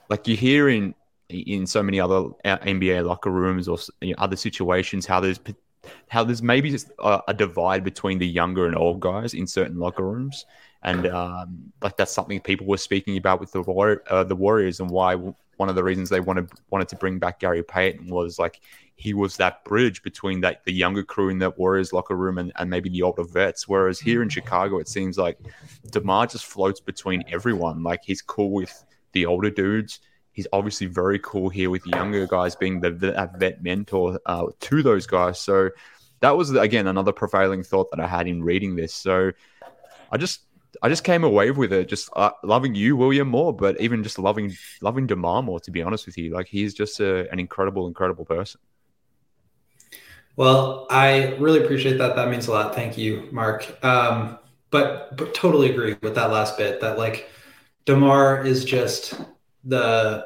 like 0.09 0.27
you 0.27 0.35
hear 0.35 0.69
in 0.69 0.95
in 1.29 1.67
so 1.67 1.81
many 1.83 2.00
other 2.00 2.29
uh, 2.45 2.57
NBA 2.57 3.05
locker 3.05 3.31
rooms 3.31 3.67
or 3.67 3.77
you 4.01 4.09
know, 4.09 4.15
other 4.17 4.35
situations 4.35 5.05
how 5.05 5.19
there's 5.19 5.39
how 6.09 6.23
there's 6.23 6.43
maybe 6.43 6.69
just 6.69 6.91
a, 7.00 7.21
a, 7.29 7.33
divide 7.33 7.83
between 7.83 8.19
the 8.19 8.27
younger 8.27 8.67
and 8.67 8.75
old 8.75 9.00
guys 9.00 9.33
in 9.33 9.47
certain 9.47 9.79
locker 9.79 10.03
rooms, 10.03 10.45
and 10.83 11.07
um, 11.07 11.71
like 11.81 11.97
that's 11.97 12.11
something 12.11 12.39
people 12.39 12.65
were 12.65 12.77
speaking 12.77 13.17
about 13.17 13.39
with 13.39 13.51
the 13.51 13.61
War- 13.61 14.03
uh, 14.09 14.23
the 14.23 14.35
Warriors, 14.35 14.79
and 14.79 14.89
why 14.89 15.15
one 15.15 15.69
of 15.69 15.75
the 15.75 15.83
reasons 15.83 16.09
they 16.09 16.19
wanted 16.19 16.50
wanted 16.69 16.89
to 16.89 16.95
bring 16.95 17.19
back 17.19 17.39
Gary 17.39 17.63
Payton 17.63 18.07
was 18.07 18.39
like 18.39 18.61
he 18.95 19.13
was 19.13 19.38
that 19.38 19.63
bridge 19.63 20.03
between 20.03 20.41
that 20.41 20.63
the 20.65 20.73
younger 20.73 21.03
crew 21.03 21.29
in 21.29 21.39
that 21.39 21.57
Warriors 21.57 21.93
locker 21.93 22.15
room 22.15 22.38
and, 22.38 22.51
and 22.57 22.69
maybe 22.69 22.89
the 22.89 23.01
older 23.01 23.23
vets. 23.23 23.67
Whereas 23.67 24.00
here 24.00 24.21
in 24.21 24.29
Chicago, 24.29 24.79
it 24.79 24.88
seems 24.88 25.17
like 25.17 25.39
Demar 25.91 26.27
just 26.27 26.45
floats 26.45 26.79
between 26.79 27.23
everyone. 27.27 27.83
Like 27.83 28.01
he's 28.03 28.21
cool 28.21 28.51
with 28.51 28.85
the 29.13 29.25
older 29.25 29.50
dudes 29.50 30.00
he's 30.33 30.47
obviously 30.53 30.88
very 30.88 31.19
cool 31.19 31.50
here 31.50 31.69
with 31.69 31.83
the 31.83 31.89
younger 31.91 32.25
guys 32.25 32.55
being 32.55 32.79
the, 32.79 32.91
the 32.91 33.29
vet 33.38 33.61
mentor 33.61 34.19
uh, 34.25 34.45
to 34.59 34.81
those 34.81 35.05
guys. 35.05 35.39
So 35.39 35.69
that 36.21 36.38
was 36.38 36.51
again 36.51 36.88
another 36.88 37.11
prevailing 37.11 37.63
thought 37.63 37.91
that 37.91 38.00
I 38.00 38.07
had 38.07 38.27
in 38.27 38.43
reading 38.43 38.75
this. 38.75 38.93
So 38.93 39.31
I 40.11 40.17
just 40.17 40.41
I 40.81 40.89
just 40.89 41.03
came 41.03 41.23
away 41.23 41.51
with 41.51 41.73
it, 41.73 41.87
just 41.89 42.09
uh, 42.15 42.31
loving 42.43 42.75
you, 42.75 42.95
William, 42.95 43.27
more, 43.27 43.53
but 43.53 43.79
even 43.81 44.03
just 44.03 44.17
loving 44.17 44.55
loving 44.81 45.07
Demar 45.07 45.43
more. 45.43 45.59
To 45.59 45.71
be 45.71 45.81
honest 45.81 46.05
with 46.05 46.17
you, 46.17 46.33
like 46.33 46.47
he's 46.47 46.73
just 46.73 46.99
a, 46.99 47.29
an 47.31 47.39
incredible, 47.39 47.87
incredible 47.87 48.25
person. 48.25 48.61
Well, 50.37 50.87
I 50.89 51.35
really 51.35 51.63
appreciate 51.63 51.97
that. 51.97 52.15
That 52.15 52.29
means 52.29 52.47
a 52.47 52.51
lot. 52.51 52.73
Thank 52.73 52.97
you, 52.97 53.27
Mark. 53.31 53.83
Um, 53.83 54.39
but 54.69 55.15
but 55.17 55.33
totally 55.33 55.69
agree 55.72 55.98
with 56.01 56.15
that 56.15 56.31
last 56.31 56.57
bit. 56.57 56.79
That 56.81 56.98
like 56.98 57.29
Demar 57.85 58.46
is 58.46 58.63
just 58.63 59.19
the 59.65 60.25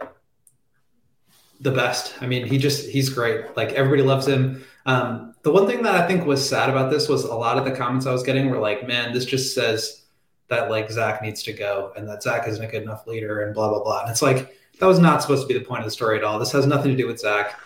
the 1.59 1.71
best. 1.71 2.21
I 2.21 2.27
mean, 2.27 2.45
he 2.45 2.57
just 2.59 2.87
he's 2.87 3.09
great. 3.09 3.57
Like 3.57 3.71
everybody 3.73 4.03
loves 4.03 4.27
him. 4.27 4.63
Um, 4.85 5.33
the 5.41 5.51
one 5.51 5.65
thing 5.65 5.81
that 5.83 5.95
I 5.95 6.07
think 6.07 6.25
was 6.25 6.47
sad 6.47 6.69
about 6.69 6.91
this 6.91 7.09
was 7.09 7.23
a 7.23 7.33
lot 7.33 7.57
of 7.57 7.65
the 7.65 7.71
comments 7.71 8.05
I 8.05 8.11
was 8.11 8.23
getting 8.23 8.49
were 8.49 8.59
like, 8.59 8.87
"Man, 8.87 9.11
this 9.11 9.25
just 9.25 9.55
says 9.55 10.04
that 10.47 10.69
like 10.69 10.91
Zach 10.91 11.21
needs 11.21 11.43
to 11.43 11.53
go 11.53 11.91
and 11.95 12.07
that 12.07 12.23
Zach 12.23 12.47
isn't 12.47 12.63
a 12.63 12.67
good 12.67 12.83
enough 12.83 13.07
leader 13.07 13.43
and 13.43 13.53
blah 13.53 13.69
blah 13.69 13.83
blah." 13.83 14.01
And 14.01 14.11
it's 14.11 14.21
like 14.21 14.57
that 14.79 14.85
was 14.85 14.99
not 14.99 15.21
supposed 15.21 15.47
to 15.47 15.47
be 15.47 15.57
the 15.57 15.65
point 15.65 15.79
of 15.79 15.85
the 15.85 15.91
story 15.91 16.17
at 16.17 16.23
all. 16.23 16.39
This 16.39 16.51
has 16.51 16.67
nothing 16.67 16.91
to 16.91 16.97
do 16.97 17.07
with 17.07 17.19
Zach. 17.19 17.59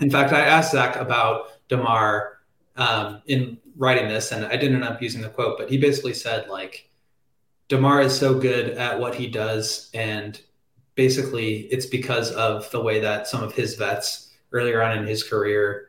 In 0.00 0.10
fact, 0.10 0.32
I 0.32 0.40
asked 0.40 0.72
Zach 0.72 0.96
about 0.96 1.48
Demar 1.68 2.38
um, 2.76 3.22
in 3.26 3.58
writing 3.76 4.08
this, 4.08 4.32
and 4.32 4.44
I 4.44 4.56
didn't 4.56 4.76
end 4.76 4.84
up 4.84 5.00
using 5.00 5.20
the 5.20 5.28
quote, 5.28 5.58
but 5.58 5.70
he 5.70 5.78
basically 5.78 6.14
said 6.14 6.48
like, 6.48 6.90
"Demar 7.68 8.00
is 8.02 8.18
so 8.18 8.38
good 8.38 8.70
at 8.70 8.98
what 8.98 9.14
he 9.14 9.26
does, 9.28 9.90
and 9.94 10.40
basically 10.94 11.60
it's 11.70 11.86
because 11.86 12.32
of 12.32 12.70
the 12.70 12.80
way 12.80 13.00
that 13.00 13.26
some 13.26 13.42
of 13.42 13.54
his 13.54 13.76
vets 13.76 14.30
earlier 14.52 14.82
on 14.82 14.98
in 14.98 15.06
his 15.06 15.22
career 15.22 15.88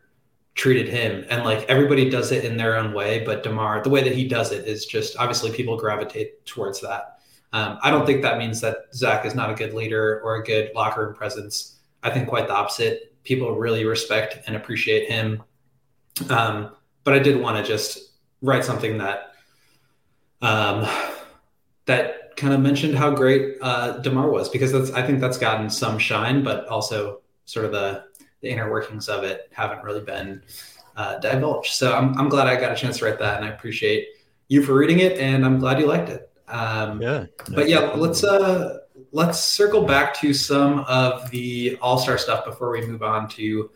treated 0.56 0.88
him. 0.88 1.26
And 1.30 1.44
like 1.44 1.66
everybody 1.70 2.10
does 2.10 2.32
it 2.32 2.46
in 2.46 2.58
their 2.58 2.78
own 2.78 2.94
way 2.94 3.24
but 3.26 3.44
demar 3.44 3.82
the 3.82 3.90
way 3.90 4.04
that 4.04 4.16
he 4.16 4.28
does 4.28 4.52
it 4.52 4.68
is 4.68 4.86
just 4.86 5.18
obviously 5.18 5.52
people 5.52 5.78
gravitate 5.78 6.46
towards 6.46 6.82
that. 6.82 7.20
Um, 7.54 7.78
i 7.84 7.92
don't 7.92 8.06
think 8.06 8.24
that 8.24 8.40
means 8.40 8.62
that 8.62 8.94
zach 8.94 9.26
is 9.26 9.36
not 9.36 9.52
a 9.52 9.54
good 9.54 9.74
leader 9.74 10.22
or 10.24 10.36
a 10.36 10.44
good 10.44 10.72
locker 10.76 11.06
room 11.06 11.16
presence. 11.16 11.80
I 12.02 12.10
think 12.10 12.28
quite 12.28 12.48
the 12.48 12.54
opposite. 12.54 13.16
People 13.24 13.56
really 13.56 13.86
respect 13.86 14.48
and 14.48 14.56
appreciate 14.56 15.10
him. 15.10 15.44
Um, 16.30 16.76
but 17.04 17.14
i 17.14 17.20
did 17.20 17.40
want 17.40 17.58
to 17.58 17.64
just 17.64 18.12
write 18.42 18.64
something 18.64 18.98
that 19.00 19.34
um, 20.42 20.86
that 21.86 22.36
kind 22.36 22.54
of 22.54 22.60
mentioned 22.60 22.96
how 22.96 23.12
great 23.12 23.58
uh, 23.62 24.00
Demar 24.00 24.30
was 24.30 24.50
because 24.50 24.72
that's 24.72 24.92
I 24.92 25.02
think 25.02 25.22
that's 25.22 25.38
gotten 25.38 25.70
some 25.70 25.98
shine, 25.98 26.44
but 26.44 26.68
also 26.68 27.22
sort 27.46 27.66
of 27.66 27.72
the 27.72 28.04
the 28.44 28.50
inner 28.50 28.70
workings 28.70 29.10
of 29.10 29.24
it 29.24 29.50
haven't 29.52 29.84
really 29.84 30.02
been 30.02 30.44
uh, 30.96 31.18
divulged. 31.18 31.74
So 31.74 31.96
I'm 31.96 32.16
I'm 32.20 32.30
glad 32.30 32.46
I 32.46 32.60
got 32.60 32.72
a 32.72 32.76
chance 32.76 33.00
to 33.00 33.06
write 33.06 33.18
that, 33.18 33.38
and 33.38 33.46
I 33.46 33.50
appreciate 33.50 34.10
you 34.50 34.62
for 34.62 34.76
reading 34.76 35.00
it, 35.00 35.18
and 35.18 35.44
I'm 35.44 35.58
glad 35.58 35.80
you 35.80 35.88
liked 35.88 36.10
it. 36.10 36.30
Um, 36.48 37.02
yeah. 37.02 37.26
No, 37.50 37.56
but 37.56 37.68
yeah, 37.68 37.80
let's 37.96 38.24
uh 38.24 38.80
let's 39.12 39.40
circle 39.40 39.86
back 39.86 40.14
to 40.20 40.34
some 40.34 40.80
of 40.82 41.32
the 41.32 41.78
All 41.82 41.98
Star 41.98 42.18
stuff 42.18 42.46
before 42.46 42.70
we 42.70 42.86
move 42.86 43.02
on 43.02 43.28
to 43.30 43.72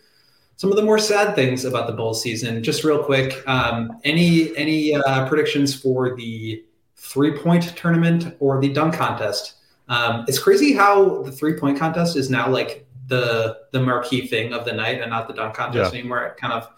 some 0.57 0.69
of 0.71 0.75
the 0.75 0.83
more 0.83 0.99
sad 0.99 1.33
things 1.35 1.65
about 1.65 1.87
the 1.87 1.93
Bulls 1.93 2.21
season. 2.21 2.61
Just 2.61 2.83
real 2.83 3.03
quick, 3.03 3.47
um, 3.47 3.99
any 4.03 4.55
any 4.57 4.95
uh, 4.95 5.27
predictions 5.27 5.73
for 5.73 6.15
the 6.15 6.63
three 6.97 7.37
point 7.37 7.75
tournament 7.77 8.35
or 8.39 8.59
the 8.59 8.69
dunk 8.69 8.93
contest. 8.95 9.53
Um, 9.87 10.25
it's 10.27 10.39
crazy 10.39 10.73
how 10.73 11.21
the 11.23 11.31
three 11.31 11.53
point 11.53 11.79
contest 11.79 12.17
is 12.17 12.29
now 12.29 12.49
like 12.49 12.86
the 13.07 13.57
the 13.71 13.79
marquee 13.79 14.27
thing 14.27 14.53
of 14.53 14.65
the 14.65 14.73
night 14.73 15.01
and 15.01 15.09
not 15.09 15.27
the 15.27 15.33
dunk 15.33 15.55
contest 15.55 15.93
yeah. 15.93 15.99
anymore. 15.99 16.25
It 16.25 16.37
kind 16.37 16.53
of 16.53 16.69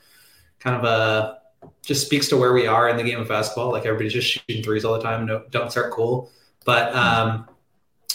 kind 0.60 0.76
of 0.76 0.86
uh 0.86 1.36
just 1.82 2.06
speaks 2.06 2.28
to 2.30 2.38
where 2.38 2.54
we 2.54 2.68
are 2.68 2.89
in 2.89 2.98
the 2.98 3.04
game 3.04 3.20
of 3.20 3.28
basketball. 3.28 3.72
Like 3.72 3.86
everybody's 3.86 4.13
just 4.13 4.28
shooting 4.28 4.63
threes 4.63 4.86
all 4.86 4.94
the 4.94 5.04
time. 5.04 5.26
No, 5.26 5.42
dunks 5.52 5.76
are 5.76 5.89
cool. 5.89 6.32
But 6.65 6.96
um, 6.96 7.48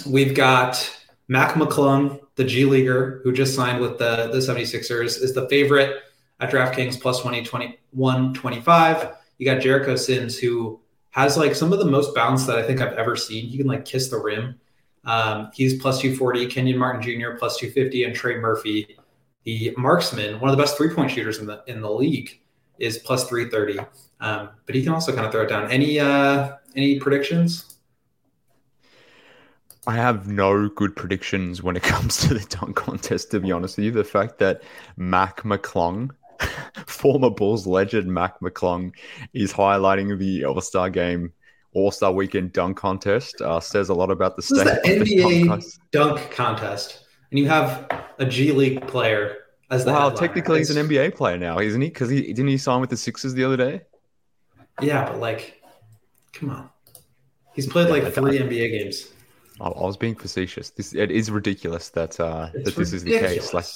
we've 0.06 0.34
got 0.34 0.90
Mac 1.28 1.54
McClung, 1.54 2.20
the 2.36 2.44
G 2.44 2.64
Leaguer, 2.64 3.20
who 3.24 3.32
just 3.32 3.54
signed 3.54 3.80
with 3.80 3.98
the, 3.98 4.28
the 4.32 4.38
76ers, 4.38 5.22
is 5.22 5.34
the 5.34 5.48
favorite 5.48 6.02
at 6.40 6.50
DraftKings 6.50 7.00
plus 7.00 7.20
20, 7.20 7.44
21, 7.44 8.34
25. 8.34 9.12
You 9.38 9.46
got 9.46 9.60
Jericho 9.60 9.96
Sims, 9.96 10.38
who 10.38 10.80
has 11.10 11.36
like 11.36 11.54
some 11.54 11.72
of 11.72 11.78
the 11.78 11.84
most 11.84 12.14
bounce 12.14 12.46
that 12.46 12.58
I 12.58 12.62
think 12.62 12.80
I've 12.80 12.94
ever 12.94 13.16
seen. 13.16 13.46
He 13.46 13.56
can 13.56 13.66
like 13.66 13.84
kiss 13.84 14.08
the 14.08 14.18
rim. 14.18 14.58
Um, 15.06 15.50
he's 15.54 15.80
plus 15.80 16.00
240, 16.00 16.46
Kenyon 16.46 16.78
Martin 16.78 17.02
Jr. 17.02 17.36
plus 17.38 17.58
250, 17.58 18.04
and 18.04 18.14
Trey 18.14 18.36
Murphy, 18.36 18.96
the 19.44 19.74
marksman, 19.76 20.40
one 20.40 20.50
of 20.50 20.56
the 20.56 20.62
best 20.62 20.76
three 20.76 20.94
point 20.94 21.10
shooters 21.10 21.38
in 21.38 21.46
the 21.46 21.62
in 21.66 21.80
the 21.80 21.90
league, 21.90 22.40
is 22.78 22.98
plus 22.98 23.28
330. 23.28 23.86
Um, 24.20 24.50
but 24.66 24.74
he 24.74 24.82
can 24.82 24.92
also 24.92 25.12
kind 25.12 25.26
of 25.26 25.32
throw 25.32 25.42
it 25.42 25.48
down. 25.48 25.70
Any 25.70 26.00
uh, 26.00 26.52
any 26.74 26.98
predictions? 26.98 27.76
I 29.86 29.96
have 29.96 30.26
no 30.26 30.68
good 30.70 30.96
predictions 30.96 31.62
when 31.62 31.76
it 31.76 31.82
comes 31.94 32.16
to 32.26 32.34
the 32.34 32.46
dunk 32.48 32.76
contest. 32.76 33.30
To 33.32 33.40
be 33.40 33.52
honest 33.52 33.76
with 33.76 33.86
you, 33.86 33.90
the 33.92 34.04
fact 34.04 34.38
that 34.38 34.62
Mac 34.96 35.42
McClung 35.42 36.10
former 36.86 37.30
Bulls 37.30 37.66
legend 37.66 38.12
Mac 38.12 38.40
McClung 38.40 38.92
is 39.32 39.52
highlighting 39.52 40.18
the 40.18 40.44
All 40.44 40.60
Star 40.60 40.90
game, 40.90 41.32
All 41.74 41.90
Star 41.90 42.12
Weekend 42.12 42.52
dunk 42.52 42.76
contest. 42.76 43.40
Uh, 43.40 43.60
says 43.60 43.88
a 43.88 43.94
lot 43.94 44.10
about 44.10 44.36
the 44.36 44.42
state. 44.42 44.64
This 44.64 45.08
is 45.08 45.08
the 45.08 45.16
NBA 45.16 45.46
dunk, 45.46 45.64
dunk, 45.90 46.30
contest, 46.30 47.04
and 47.30 47.38
you 47.38 47.46
have 47.48 47.90
a 48.18 48.24
G 48.24 48.52
League 48.52 48.86
player 48.86 49.36
as 49.70 49.84
the. 49.84 49.92
Wow, 49.92 50.08
headliner. 50.10 50.16
technically 50.16 50.58
he's 50.58 50.74
an 50.74 50.88
NBA 50.88 51.14
player 51.14 51.36
now, 51.36 51.58
isn't 51.58 51.80
he? 51.80 51.88
Because 51.88 52.08
he 52.08 52.22
didn't 52.22 52.48
he 52.48 52.58
sign 52.58 52.80
with 52.80 52.90
the 52.90 52.96
Sixers 52.96 53.34
the 53.34 53.44
other 53.44 53.56
day. 53.56 53.82
Yeah, 54.80 55.04
but 55.04 55.20
like, 55.20 55.62
come 56.32 56.50
on, 56.50 56.70
he's 57.54 57.66
played 57.66 57.90
like 57.90 58.12
three 58.12 58.38
NBA 58.38 58.70
games. 58.70 59.08
I 59.60 59.68
was 59.68 59.96
being 59.96 60.16
facetious. 60.16 60.70
This 60.70 60.94
it 60.94 61.10
is 61.10 61.30
ridiculous 61.30 61.90
that 61.90 62.18
uh, 62.18 62.50
that 62.52 62.64
this 62.64 62.76
ridiculous. 62.76 62.92
is 62.92 63.04
the 63.04 63.18
case. 63.18 63.54
Like 63.54 63.66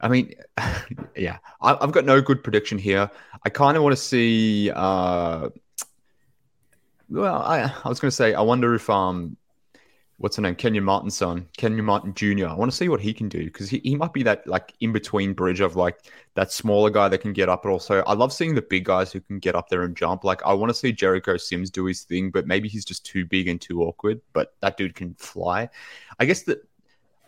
I 0.00 0.08
mean, 0.08 0.34
yeah, 1.16 1.38
I, 1.60 1.76
have 1.80 1.92
got 1.92 2.04
no 2.04 2.20
good 2.20 2.42
prediction 2.42 2.78
here. 2.78 3.10
I 3.44 3.48
kind 3.48 3.76
of 3.76 3.82
want 3.82 3.94
to 3.94 4.02
see. 4.02 4.70
Uh, 4.74 5.50
well, 7.08 7.42
I, 7.42 7.72
I 7.84 7.88
was 7.88 8.00
going 8.00 8.10
to 8.10 8.16
say, 8.16 8.34
I 8.34 8.40
wonder 8.40 8.74
if 8.74 8.88
um, 8.90 9.36
what's 10.18 10.36
her 10.36 10.42
name, 10.42 10.54
Kenyon 10.54 10.84
Martin's 10.84 11.16
son, 11.16 11.46
Kenyon 11.56 11.84
Martin 11.84 12.14
Jr. 12.14 12.46
I 12.46 12.54
want 12.54 12.70
to 12.70 12.76
see 12.76 12.88
what 12.88 13.00
he 13.00 13.12
can 13.12 13.28
do 13.28 13.44
because 13.44 13.68
he, 13.68 13.80
he 13.84 13.96
might 13.96 14.12
be 14.12 14.22
that 14.22 14.46
like 14.46 14.72
in 14.80 14.92
between 14.92 15.34
bridge 15.34 15.60
of 15.60 15.76
like 15.76 15.98
that 16.34 16.52
smaller 16.52 16.90
guy 16.90 17.08
that 17.08 17.18
can 17.18 17.32
get 17.32 17.48
up, 17.48 17.62
but 17.62 17.70
also 17.70 18.02
I 18.06 18.14
love 18.14 18.32
seeing 18.32 18.54
the 18.54 18.62
big 18.62 18.84
guys 18.84 19.12
who 19.12 19.20
can 19.20 19.38
get 19.38 19.54
up 19.54 19.68
there 19.68 19.82
and 19.82 19.96
jump. 19.96 20.24
Like 20.24 20.42
I 20.44 20.52
want 20.52 20.70
to 20.70 20.74
see 20.74 20.92
Jericho 20.92 21.36
Sims 21.36 21.70
do 21.70 21.84
his 21.84 22.02
thing, 22.02 22.30
but 22.30 22.46
maybe 22.46 22.68
he's 22.68 22.84
just 22.84 23.04
too 23.04 23.26
big 23.26 23.48
and 23.48 23.60
too 23.60 23.82
awkward. 23.82 24.20
But 24.32 24.54
that 24.60 24.76
dude 24.76 24.94
can 24.94 25.14
fly. 25.14 25.68
I 26.18 26.24
guess 26.24 26.42
that. 26.42 26.66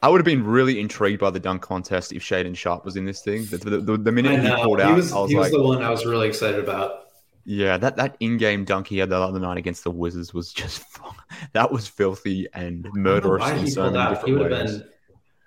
I 0.01 0.09
would 0.09 0.21
have 0.21 0.25
been 0.25 0.45
really 0.45 0.79
intrigued 0.79 1.19
by 1.19 1.31
the 1.31 1.41
dunk 1.41 1.61
contest 1.61 2.13
if 2.13 2.23
Shaedon 2.23 2.57
Sharpe 2.57 2.85
was 2.85 2.95
in 2.95 3.05
this 3.05 3.21
thing. 3.21 3.47
The, 3.47 3.57
the, 3.57 3.79
the, 3.79 3.97
the 3.97 4.13
minute 4.13 4.41
he 4.41 4.63
pulled 4.63 4.81
out, 4.81 4.91
he 4.91 4.95
was, 4.95 5.13
I 5.13 5.19
was 5.19 5.31
he 5.33 5.37
like, 5.37 5.51
was 5.51 5.61
the 5.61 5.61
one 5.61 5.83
I 5.83 5.91
was 5.91 6.07
really 6.07 6.29
excited 6.29 6.61
about. 6.61 7.08
Yeah, 7.51 7.79
that, 7.79 7.97
that 7.97 8.19
in-game 8.21 8.67
dunk 8.67 8.89
he 8.89 8.99
had 8.99 9.09
the 9.09 9.17
other 9.17 9.41
night 9.41 9.57
against 9.57 9.83
the 9.83 9.91
Wizards 9.91 10.35
was 10.35 10.53
just 10.53 10.85
that 11.55 11.73
was 11.73 11.89
filthy 11.89 12.47
and 12.53 12.87
murderous 12.93 13.49
in 13.49 13.67
so 13.71 13.91
many 13.91 14.11
different 14.11 14.29
he 14.29 14.35
ways. 14.35 14.51
Been, 14.51 14.89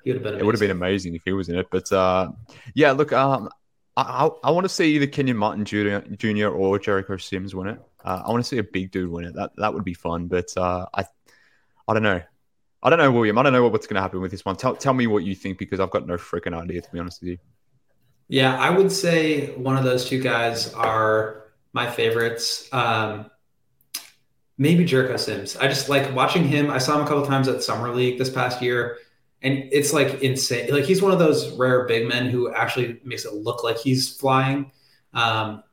he 0.03 0.11
would 0.11 0.15
have 0.15 0.23
been. 0.23 0.33
Amazing. 0.33 0.39
It 0.39 0.45
would 0.45 0.55
have 0.55 0.59
been 0.59 0.71
amazing 0.71 1.13
if 1.13 1.21
he 1.23 1.31
was 1.33 1.49
in 1.49 1.59
it. 1.59 1.67
But 1.69 1.91
uh, 1.91 2.31
yeah, 2.73 2.93
look, 2.93 3.13
um, 3.13 3.49
I, 3.95 4.01
I, 4.01 4.29
I 4.45 4.49
want 4.49 4.65
to 4.65 4.69
see 4.69 4.95
either 4.95 5.05
Kenyon 5.05 5.37
Martin 5.37 5.63
Jr. 5.63 5.99
Jr. 6.15 6.47
or 6.47 6.79
Jericho 6.79 7.17
Sims 7.17 7.53
win 7.53 7.67
it. 7.67 7.79
Uh, 8.03 8.23
I 8.25 8.31
want 8.31 8.43
to 8.43 8.49
see 8.49 8.57
a 8.57 8.63
big 8.63 8.89
dude 8.89 9.11
win 9.11 9.25
it. 9.25 9.35
That 9.35 9.51
that 9.57 9.71
would 9.71 9.83
be 9.83 9.93
fun. 9.93 10.25
But 10.25 10.57
uh, 10.57 10.87
I 10.95 11.05
I 11.87 11.93
don't 11.93 12.01
know. 12.01 12.19
I 12.81 12.89
don't 12.89 12.97
know, 12.97 13.11
William. 13.11 13.37
I 13.37 13.43
don't 13.43 13.53
know 13.53 13.67
what's 13.67 13.85
going 13.85 13.97
to 13.97 14.01
happen 14.01 14.21
with 14.21 14.31
this 14.31 14.43
one. 14.43 14.55
Tell 14.55 14.75
tell 14.75 14.95
me 14.95 15.05
what 15.05 15.23
you 15.23 15.35
think 15.35 15.59
because 15.59 15.79
I've 15.79 15.91
got 15.91 16.07
no 16.07 16.15
freaking 16.15 16.59
idea 16.59 16.81
to 16.81 16.91
be 16.91 16.97
honest 16.97 17.21
with 17.21 17.29
you. 17.29 17.37
Yeah, 18.27 18.57
I 18.57 18.71
would 18.71 18.91
say 18.91 19.51
one 19.51 19.77
of 19.77 19.83
those 19.83 20.09
two 20.09 20.19
guys 20.19 20.73
are 20.73 21.40
my 21.73 21.89
favorites. 21.89 22.67
Um, 22.71 23.29
maybe 24.57 24.85
Jericho 24.85 25.17
Sims. 25.17 25.55
I 25.57 25.67
just 25.67 25.89
like 25.89 26.13
watching 26.13 26.43
him. 26.43 26.69
I 26.69 26.77
saw 26.77 26.97
him 26.97 27.05
a 27.05 27.07
couple 27.07 27.25
times 27.25 27.47
at 27.47 27.63
Summer 27.63 27.93
League 27.93 28.17
this 28.17 28.29
past 28.29 28.61
year, 28.61 28.97
and 29.41 29.67
it's 29.71 29.93
like 29.93 30.21
insane. 30.21 30.71
Like 30.71 30.85
he's 30.85 31.01
one 31.01 31.11
of 31.11 31.19
those 31.19 31.49
rare 31.57 31.85
big 31.85 32.07
men 32.07 32.29
who 32.29 32.53
actually 32.53 32.99
makes 33.03 33.25
it 33.25 33.33
look 33.33 33.63
like 33.63 33.77
he's 33.77 34.15
flying. 34.15 34.71
Um, 35.13 35.63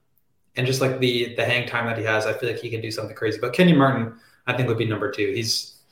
and 0.56 0.66
just 0.66 0.80
like 0.80 0.98
the 0.98 1.34
the 1.37 1.44
hang 1.44 1.68
time 1.68 1.87
that 1.87 1.98
he 1.98 2.04
has, 2.04 2.26
I 2.26 2.32
feel 2.32 2.50
like 2.50 2.58
he 2.58 2.70
can 2.70 2.80
do 2.80 2.90
something 2.90 3.14
crazy. 3.14 3.38
But 3.40 3.52
Kenny 3.52 3.72
Martin, 3.72 4.14
I 4.46 4.54
think, 4.54 4.68
would 4.68 4.78
be 4.78 4.87
number 4.87 5.11
two. 5.11 5.32
He's 5.32 5.82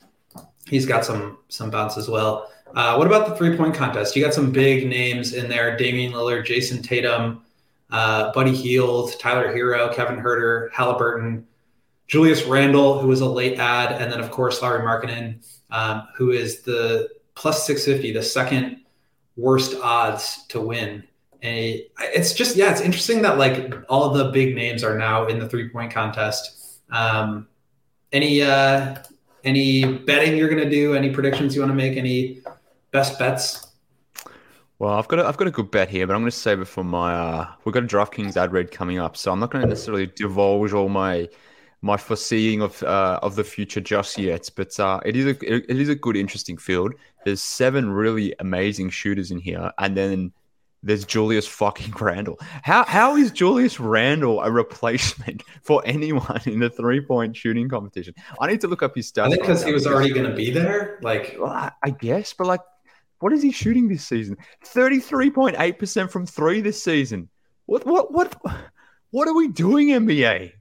he's 0.67 0.85
got 0.85 1.05
some 1.05 1.37
some 1.49 1.69
bounce 1.69 1.97
as 1.97 2.09
well. 2.09 2.51
Uh, 2.75 2.95
what 2.95 3.07
about 3.07 3.27
the 3.27 3.35
three 3.35 3.55
point 3.55 3.75
contest? 3.75 4.15
You 4.15 4.23
got 4.23 4.33
some 4.33 4.51
big 4.51 4.87
names 4.87 5.33
in 5.33 5.47
there: 5.47 5.77
Damian 5.77 6.13
Lillard, 6.13 6.45
Jayson 6.45 6.81
Tatum 6.81 7.43
uh, 7.89 8.31
Buddy 8.33 8.55
Hield, 8.55 9.17
Tyler 9.19 9.53
Hero, 9.53 9.93
Kevin 9.93 10.17
Huerter, 10.17 10.71
Halliburton, 10.71 11.47
Julius 12.07 12.43
Randle, 12.45 12.99
who 12.99 13.07
was 13.07 13.21
a 13.21 13.25
late 13.25 13.59
ad, 13.59 14.01
and 14.01 14.11
then 14.11 14.19
of 14.19 14.31
course 14.31 14.61
Lauri 14.61 14.81
Markkanen, 14.81 15.45
um, 15.71 16.07
who 16.15 16.31
is 16.31 16.61
the 16.61 17.09
plus 17.35 17.65
650, 17.67 18.13
the 18.13 18.23
second 18.23 18.81
worst 19.35 19.75
odds 19.81 20.45
to 20.47 20.59
win. 20.59 21.03
And 21.41 21.81
it's 21.99 22.33
just 22.33 22.55
yeah, 22.55 22.71
it's 22.71 22.81
interesting 22.81 23.21
that 23.21 23.37
like 23.37 23.73
all 23.89 24.09
the 24.09 24.31
big 24.31 24.55
names 24.55 24.83
are 24.83 24.97
now 24.97 25.27
in 25.27 25.37
the 25.37 25.47
three 25.47 25.69
point 25.69 25.93
contest. 25.93 26.81
Um, 26.89 27.47
any 28.11 28.41
uh, 28.41 28.97
any 29.43 29.99
betting 29.99 30.35
you're 30.35 30.49
gonna 30.49 30.69
do? 30.69 30.95
Any 30.95 31.11
predictions 31.11 31.53
you 31.53 31.61
want 31.61 31.71
to 31.71 31.75
make? 31.75 31.95
Any 31.95 32.41
best 32.91 33.19
bets? 33.19 33.66
Well, 34.79 34.93
I've 34.93 35.07
got 35.07 35.19
a, 35.19 35.25
I've 35.25 35.37
got 35.37 35.47
a 35.47 35.51
good 35.51 35.71
bet 35.71 35.89
here, 35.89 36.05
but 36.05 36.13
I'm 36.13 36.21
going 36.21 36.31
to 36.31 36.37
save 36.37 36.59
it 36.61 36.65
for 36.65 36.83
my. 36.83 37.13
Uh, 37.13 37.51
we've 37.65 37.73
got 37.73 37.83
a 37.83 37.87
DraftKings 37.87 38.37
ad 38.37 38.51
read 38.51 38.71
coming 38.71 38.99
up, 38.99 39.17
so 39.17 39.31
I'm 39.31 39.39
not 39.39 39.49
going 39.49 39.63
to 39.63 39.69
necessarily 39.69 40.07
divulge 40.07 40.73
all 40.73 40.89
my 40.89 41.27
my 41.81 41.97
foreseeing 41.97 42.61
of 42.61 42.83
uh, 42.83 43.19
of 43.23 43.35
the 43.35 43.43
future 43.43 43.81
just 43.81 44.19
yet. 44.19 44.49
But 44.55 44.79
uh, 44.79 44.99
it 45.03 45.15
is 45.15 45.25
a 45.25 45.71
it 45.71 45.79
is 45.79 45.89
a 45.89 45.95
good, 45.95 46.15
interesting 46.15 46.57
field. 46.57 46.93
There's 47.25 47.41
seven 47.41 47.89
really 47.89 48.35
amazing 48.39 48.91
shooters 48.91 49.31
in 49.31 49.39
here, 49.39 49.71
and 49.79 49.97
then 49.97 50.31
there's 50.83 51.05
Julius 51.05 51.47
fucking 51.47 51.93
Randle. 51.99 52.37
How 52.61 52.85
how 52.85 53.15
is 53.15 53.31
Julius 53.31 53.79
Randle 53.79 54.41
a 54.41 54.51
replacement 54.51 55.41
for 55.63 55.81
anyone 55.85 56.41
in 56.45 56.59
the 56.59 56.69
three 56.69 57.01
point 57.01 57.35
shooting 57.35 57.67
competition? 57.67 58.13
I 58.39 58.45
need 58.45 58.61
to 58.61 58.67
look 58.67 58.83
up 58.83 58.95
his 58.95 59.11
stats. 59.11 59.25
I 59.25 59.29
think 59.29 59.41
because 59.41 59.63
he 59.63 59.73
was 59.73 59.87
already 59.87 60.13
going 60.13 60.29
to 60.29 60.35
be 60.35 60.51
there. 60.51 60.99
Like, 61.01 61.35
well, 61.39 61.49
I, 61.49 61.71
I 61.83 61.89
guess, 61.89 62.33
but 62.33 62.45
like 62.45 62.61
what 63.19 63.33
is 63.33 63.41
he 63.41 63.51
shooting 63.51 63.87
this 63.87 64.05
season? 64.05 64.37
33.8% 64.65 66.11
from 66.11 66.25
three 66.25 66.61
this 66.61 66.81
season. 66.81 67.29
What 67.65 67.85
what 67.85 68.11
what 68.13 68.35
what 69.11 69.27
are 69.27 69.35
we 69.35 69.47
doing, 69.49 69.89
NBA? 69.89 70.53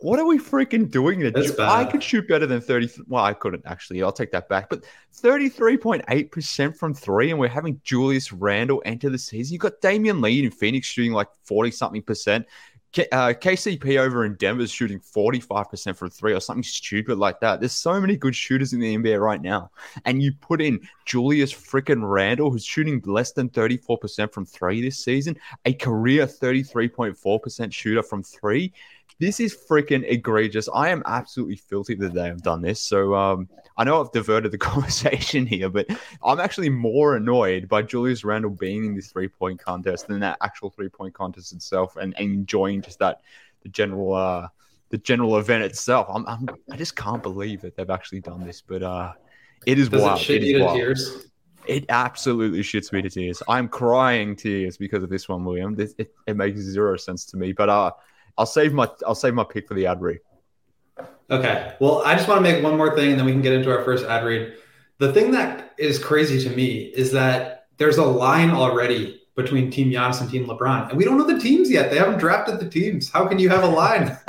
What 0.00 0.20
are 0.20 0.26
we 0.26 0.38
freaking 0.38 0.88
doing? 0.88 1.24
I 1.58 1.84
could 1.84 2.02
shoot 2.04 2.28
better 2.28 2.46
than 2.46 2.60
30. 2.60 3.02
Well, 3.08 3.24
I 3.24 3.32
couldn't 3.34 3.64
actually. 3.66 4.00
I'll 4.00 4.12
take 4.12 4.30
that 4.30 4.48
back. 4.48 4.70
But 4.70 4.84
33.8% 5.20 6.76
from 6.76 6.94
three, 6.94 7.30
and 7.30 7.40
we're 7.40 7.48
having 7.48 7.80
Julius 7.82 8.32
Randle 8.32 8.80
enter 8.84 9.10
the 9.10 9.18
season. 9.18 9.54
You've 9.54 9.62
got 9.62 9.80
Damion 9.80 10.22
Lee 10.22 10.44
in 10.44 10.52
Phoenix 10.52 10.86
shooting 10.86 11.12
like 11.12 11.26
40 11.44 11.72
something 11.72 12.02
percent. 12.02 12.46
Uh, 12.96 13.34
KCP 13.34 13.98
over 13.98 14.24
in 14.24 14.34
Denver 14.36 14.62
is 14.62 14.70
shooting 14.70 14.98
45% 14.98 15.94
from 15.94 16.08
three 16.08 16.32
or 16.32 16.40
something 16.40 16.62
stupid 16.62 17.18
like 17.18 17.38
that. 17.40 17.60
There's 17.60 17.72
so 17.72 18.00
many 18.00 18.16
good 18.16 18.34
shooters 18.34 18.72
in 18.72 18.80
the 18.80 18.96
NBA 18.96 19.20
right 19.20 19.42
now. 19.42 19.70
And 20.06 20.22
you 20.22 20.32
put 20.40 20.62
in 20.62 20.80
Julius 21.04 21.52
freaking 21.52 22.08
Randle, 22.08 22.50
who's 22.50 22.64
shooting 22.64 23.02
less 23.04 23.32
than 23.32 23.50
34% 23.50 24.32
from 24.32 24.46
three 24.46 24.80
this 24.80 25.04
season, 25.04 25.36
a 25.66 25.74
career 25.74 26.26
33.4% 26.26 27.72
shooter 27.72 28.02
from 28.02 28.22
three. 28.22 28.72
This 29.20 29.40
is 29.40 29.56
freaking 29.68 30.04
egregious. 30.08 30.68
I 30.72 30.90
am 30.90 31.02
absolutely 31.04 31.56
filthy 31.56 31.94
that 31.96 32.14
they 32.14 32.26
have 32.26 32.42
done 32.42 32.62
this. 32.62 32.80
So 32.80 33.14
um, 33.14 33.48
I 33.76 33.84
know 33.84 34.00
I've 34.00 34.12
diverted 34.12 34.52
the 34.52 34.58
conversation 34.72 35.44
here, 35.44 35.68
but 35.68 35.86
I'm 36.22 36.38
actually 36.38 36.70
more 36.70 37.16
annoyed 37.16 37.68
by 37.68 37.82
Julius 37.82 38.24
Randle 38.24 38.50
being 38.50 38.84
in 38.84 38.94
this 38.94 39.10
three 39.10 39.28
point 39.28 39.58
contest 39.58 40.06
than 40.06 40.20
that 40.20 40.38
actual 40.40 40.70
three 40.70 40.88
point 40.88 41.14
contest 41.14 41.52
itself 41.52 41.96
and, 41.96 42.14
and 42.16 42.30
enjoying 42.32 42.82
just 42.82 43.00
that 43.00 43.22
the 43.62 43.68
general 43.68 44.14
uh, 44.14 44.48
the 44.90 44.98
general 44.98 45.38
event 45.38 45.64
itself. 45.64 46.06
I'm, 46.12 46.26
I'm 46.26 46.48
I 46.70 46.76
just 46.76 46.94
can't 46.96 47.22
believe 47.22 47.60
that 47.62 47.76
they've 47.76 47.90
actually 47.90 48.20
done 48.20 48.44
this, 48.44 48.60
but 48.60 48.82
uh, 48.82 49.12
it 49.66 49.78
is 49.78 49.88
Does 49.88 50.02
wild. 50.02 50.20
It, 50.20 50.22
shit 50.22 50.44
it 50.44 50.60
wild. 50.60 50.76
Tears? 50.76 51.26
It 51.66 51.84
absolutely 51.90 52.60
shits 52.60 52.92
me 52.92 53.02
to 53.02 53.10
tears. 53.10 53.42
I'm 53.46 53.68
crying 53.68 54.36
tears 54.36 54.78
because 54.78 55.02
of 55.02 55.10
this 55.10 55.28
one, 55.28 55.44
William. 55.44 55.74
This, 55.74 55.94
it, 55.98 56.14
it 56.26 56.34
makes 56.34 56.60
zero 56.60 56.96
sense 56.96 57.26
to 57.26 57.36
me. 57.36 57.52
But 57.52 57.68
uh, 57.68 57.90
I'll 58.38 58.46
save 58.46 58.72
my 58.72 58.88
I'll 59.06 59.14
save 59.14 59.34
my 59.34 59.44
pick 59.44 59.68
for 59.68 59.74
the 59.74 59.86
ad 59.86 60.00
read. 60.00 60.20
Okay. 61.30 61.74
Well, 61.80 62.02
I 62.06 62.14
just 62.14 62.28
want 62.28 62.38
to 62.44 62.52
make 62.52 62.62
one 62.62 62.76
more 62.76 62.96
thing, 62.96 63.10
and 63.10 63.18
then 63.18 63.26
we 63.26 63.32
can 63.32 63.42
get 63.42 63.52
into 63.52 63.70
our 63.70 63.84
first 63.84 64.06
ad 64.06 64.24
read. 64.24 64.54
The 64.98 65.12
thing 65.12 65.32
that 65.32 65.74
is 65.76 65.98
crazy 65.98 66.42
to 66.48 66.56
me 66.56 66.84
is 66.94 67.12
that 67.12 67.66
there's 67.76 67.98
a 67.98 68.04
line 68.04 68.50
already 68.50 69.20
between 69.36 69.70
Team 69.70 69.90
Giannis 69.90 70.20
and 70.20 70.30
Team 70.30 70.46
LeBron, 70.46 70.88
and 70.88 70.96
we 70.96 71.04
don't 71.04 71.18
know 71.18 71.26
the 71.26 71.38
teams 71.38 71.70
yet. 71.70 71.90
They 71.90 71.98
haven't 71.98 72.18
drafted 72.18 72.58
the 72.58 72.68
teams. 72.68 73.10
How 73.10 73.26
can 73.26 73.38
you 73.38 73.48
have 73.50 73.62
a 73.62 73.68
line? 73.68 74.16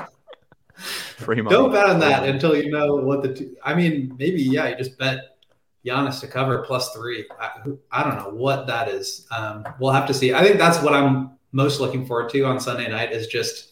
Don't 1.26 1.74
bet 1.74 1.90
on 1.90 2.00
that 2.00 2.24
until 2.24 2.56
you 2.56 2.72
know 2.72 2.96
what 2.96 3.22
the. 3.22 3.34
T- 3.34 3.52
I 3.64 3.76
mean, 3.76 4.16
maybe 4.18 4.42
yeah, 4.42 4.70
you 4.70 4.78
just 4.78 4.98
bet 4.98 5.38
Giannis 5.86 6.22
to 6.22 6.28
cover 6.28 6.60
plus 6.60 6.94
three. 6.94 7.28
I, 7.40 7.52
I 7.92 8.04
don't 8.04 8.18
know 8.18 8.30
what 8.30 8.68
that 8.68 8.88
is. 8.88 9.28
Um, 9.30 9.66
we'll 9.80 9.92
have 9.92 10.08
to 10.08 10.14
see. 10.14 10.34
I 10.34 10.42
think 10.42 10.58
that's 10.58 10.82
what 10.82 10.94
I'm 10.94 11.32
most 11.52 11.82
looking 11.82 12.06
forward 12.06 12.30
to 12.32 12.46
on 12.46 12.60
Sunday 12.60 12.90
night 12.90 13.12
is 13.12 13.28
just 13.28 13.69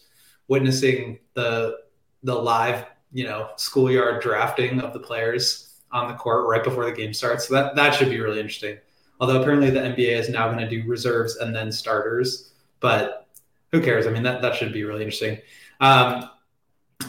witnessing 0.47 1.19
the 1.33 1.77
the 2.23 2.33
live 2.33 2.86
you 3.12 3.23
know 3.23 3.49
schoolyard 3.57 4.21
drafting 4.21 4.79
of 4.79 4.93
the 4.93 4.99
players 4.99 5.67
on 5.91 6.07
the 6.07 6.13
court 6.15 6.47
right 6.47 6.63
before 6.63 6.86
the 6.86 6.91
game 6.91 7.13
starts. 7.13 7.47
So 7.47 7.53
that 7.53 7.75
that 7.75 7.93
should 7.93 8.10
be 8.10 8.19
really 8.19 8.39
interesting. 8.39 8.77
Although 9.19 9.41
apparently 9.41 9.69
the 9.69 9.79
NBA 9.79 10.19
is 10.19 10.29
now 10.29 10.47
going 10.51 10.60
to 10.60 10.69
do 10.69 10.88
reserves 10.88 11.38
and 11.38 11.55
then 11.55 11.71
starters, 11.71 12.51
but 12.79 13.27
who 13.71 13.81
cares? 13.81 14.07
I 14.07 14.12
mean 14.12 14.23
that 14.23 14.41
that 14.41 14.55
should 14.55 14.73
be 14.73 14.83
really 14.83 15.03
interesting. 15.03 15.39
Um, 15.79 16.29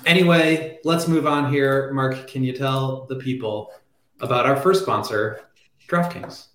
anyway, 0.07 0.79
let's 0.85 1.09
move 1.09 1.27
on 1.27 1.53
here. 1.53 1.93
Mark, 1.93 2.29
can 2.29 2.43
you 2.45 2.53
tell 2.53 3.07
the 3.07 3.17
people 3.17 3.73
about 4.21 4.47
our 4.47 4.57
first 4.57 4.83
sponsor, 4.83 5.41
DraftKings? 5.89 6.47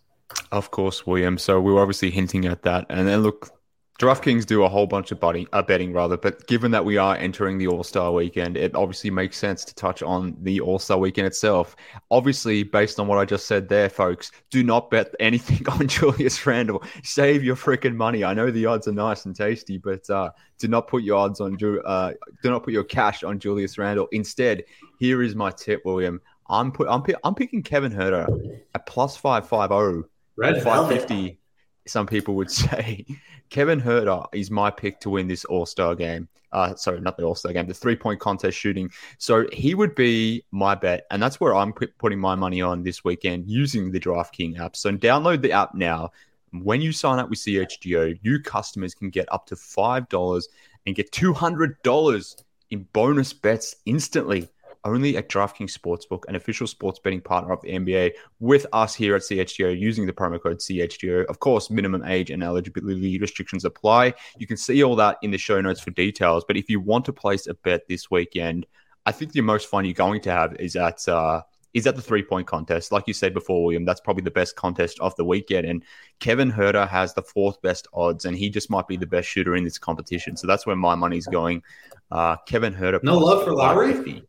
Of 0.52 0.72
course, 0.72 1.06
William. 1.06 1.38
So 1.38 1.60
we 1.60 1.72
were 1.72 1.82
obviously 1.82 2.12
hinting 2.12 2.46
at 2.46 2.64
that, 2.64 2.86
and 2.90 3.08
then 3.08 3.22
look, 3.22 3.52
DraftKings 4.00 4.48
do 4.48 4.64
a 4.64 4.70
whole 4.70 4.88
bunch 4.88 5.12
of 5.12 5.20
betting, 5.20 5.48
uh, 5.54 5.62
betting 5.62 5.94
rather, 5.94 6.18
but 6.18 6.48
given 6.48 6.72
that 6.72 6.84
we 6.84 6.98
are 6.98 7.16
entering 7.16 7.60
the 7.60 7.68
All 7.68 7.84
Star 7.84 8.12
weekend, 8.12 8.58
it 8.58 8.76
obviously 8.76 9.12
makes 9.12 9.38
sense 9.38 9.64
to 9.66 9.76
touch 9.76 10.02
on 10.02 10.36
the 10.42 10.60
All 10.62 10.80
Star 10.80 10.98
weekend 10.98 11.28
itself. 11.28 11.76
Obviously, 12.10 12.64
based 12.64 13.00
on 13.00 13.08
what 13.08 13.20
I 13.20 13.26
just 13.26 13.46
said 13.46 13.70
there, 13.70 13.90
folks, 13.90 14.32
do 14.50 14.64
not 14.64 14.90
bet 14.90 15.14
anything 15.20 15.68
on 15.70 15.88
Julius 15.88 16.44
Randle. 16.46 16.84
Save 17.04 17.44
your 17.44 17.56
freaking 17.56 17.96
money. 17.96 18.24
I 18.24 18.34
know 18.34 18.50
the 18.50 18.66
odds 18.66 18.88
are 18.88 18.94
nice 18.94 19.26
and 19.26 19.36
tasty, 19.36 19.78
but 19.78 20.10
uh, 20.10 20.32
do 20.58 20.68
not 20.68 20.88
put 20.88 21.04
your 21.04 21.18
odds 21.18 21.40
on. 21.40 21.54
Uh, 21.86 22.14
do 22.42 22.50
not 22.50 22.64
put 22.64 22.74
your 22.74 22.84
cash 22.84 23.24
on 23.24 23.38
Julius 23.38 23.78
Randle. 23.78 24.08
Instead, 24.12 24.64
here 24.98 25.22
is 25.22 25.36
my 25.36 25.52
tip, 25.52 25.84
William. 25.86 26.20
I'm 26.50 26.72
put. 26.72 26.88
I'm, 26.90 27.04
I'm 27.24 27.36
picking 27.36 27.62
Kevin 27.62 27.92
Huerter 27.92 28.60
at 28.74 28.88
plus 28.88 29.16
five 29.18 29.48
five 29.48 29.70
zero. 29.70 30.06
Red 30.36 30.64
five 30.64 30.90
fifty 30.90 31.40
some 31.86 32.08
people 32.08 32.36
would 32.36 32.52
say 32.64 33.06
Kevin 33.50 33.82
Huerter 33.82 34.26
is 34.34 34.52
my 34.52 34.70
pick 34.72 35.00
to 35.02 35.10
win 35.10 35.28
this 35.28 35.46
All 35.46 35.66
Star 35.66 35.96
game. 35.96 36.28
Uh, 36.52 36.76
sorry, 36.76 37.02
not 37.02 37.18
the 37.18 37.24
All 37.24 37.36
Star 37.36 37.54
game, 37.54 37.68
the 37.68 37.74
three 37.74 37.96
point 37.96 38.20
contest 38.20 38.58
shooting. 38.58 38.92
So 39.18 39.48
he 39.52 39.74
would 39.76 39.96
be 39.96 40.44
my 40.52 40.76
bet, 40.76 41.06
and 41.12 41.22
that's 41.22 41.40
where 41.40 41.56
I'm 41.56 41.74
putting 41.74 42.20
my 42.20 42.36
money 42.36 42.62
on 42.62 42.84
this 42.84 43.04
weekend 43.04 43.50
using 43.50 43.92
the 43.92 44.00
DraftKings 44.00 44.60
app. 44.60 44.76
So 44.76 44.92
download 44.92 45.42
the 45.42 45.52
app 45.52 45.74
now. 45.74 46.12
When 46.52 46.82
you 46.82 46.92
sign 46.92 47.18
up 47.18 47.32
with 47.32 47.40
CHGO, 47.40 48.24
new 48.24 48.40
customers 48.40 48.94
can 48.94 49.10
get 49.10 49.32
up 49.32 49.48
to 49.48 49.56
five 49.56 50.08
dollars 50.10 50.48
and 50.86 50.96
get 50.96 51.12
two 51.12 51.34
hundred 51.34 51.82
dollars 51.82 52.38
in 52.70 52.88
bonus 52.94 53.34
bets 53.34 53.76
instantly 53.86 54.50
only 54.86 55.18
at 55.18 55.30
DraftKings 55.30 55.78
Sportsbook, 55.78 56.24
an 56.28 56.36
official 56.36 56.68
sports 56.68 57.00
betting 57.00 57.22
partner 57.22 57.54
of 57.54 57.62
the 57.62 57.70
NBA, 57.70 58.12
with 58.40 58.66
us 58.74 58.94
here 58.94 59.16
at 59.16 59.22
CHGO 59.22 59.78
using 59.78 60.06
the 60.06 60.14
promo 60.14 60.42
code 60.42 60.60
CHGO. 60.60 61.26
Of 61.26 61.40
course, 61.40 61.70
minimum 61.70 62.04
age 62.06 62.30
and 62.30 62.44
eligibility 62.44 63.20
restrictions 63.20 63.66
apply. 63.66 64.14
You 64.38 64.48
can 64.48 64.58
see 64.58 64.84
all 64.84 64.96
that 64.98 65.18
in 65.22 65.32
the 65.32 65.38
show 65.38 65.62
notes 65.62 65.82
for 65.82 65.92
details. 65.92 66.44
But 66.48 66.58
if 66.58 66.70
you 66.70 66.80
want 66.80 67.06
to 67.06 67.14
place 67.14 67.48
a 67.48 67.54
bet 67.54 67.88
this 67.88 68.12
weekend, 68.12 68.66
I 69.06 69.12
think 69.12 69.32
the 69.32 69.42
most 69.42 69.68
fun 69.68 69.86
you're 69.86 69.94
going 69.94 70.22
to 70.22 70.32
have 70.32 70.56
is 70.60 70.76
at 70.76 71.08
uh, 71.08 71.42
is 71.74 71.88
at 71.88 71.96
the 71.96 72.02
three 72.02 72.24
point 72.24 72.48
contest. 72.48 72.92
Like 72.92 73.08
you 73.08 73.14
said 73.14 73.34
before, 73.34 73.64
William, 73.64 73.86
that's 73.86 74.02
probably 74.02 74.24
the 74.24 74.32
best 74.32 74.56
contest 74.56 75.00
of 75.00 75.16
the 75.16 75.26
weekend. 75.26 75.66
And 75.68 75.84
Kevin 76.20 76.52
Huerter 76.52 76.88
has 76.88 77.14
the 77.14 77.24
fourth 77.24 77.62
best 77.62 77.88
odds, 77.94 78.26
and 78.26 78.38
he 78.38 78.50
just 78.50 78.70
might 78.70 78.88
be 78.88 78.98
the 78.98 79.08
best 79.08 79.28
shooter 79.28 79.56
in 79.56 79.64
this 79.64 79.78
competition. 79.78 80.38
So 80.38 80.48
that's 80.48 80.66
where 80.66 80.76
my 80.76 80.96
money's 80.96 81.28
going. 81.28 81.64
Uh, 82.12 82.38
Kevin 82.46 82.74
Huerter. 82.74 83.04
No 83.04 83.18
love 83.18 83.44
for 83.44 83.54
Lauri. 83.54 84.24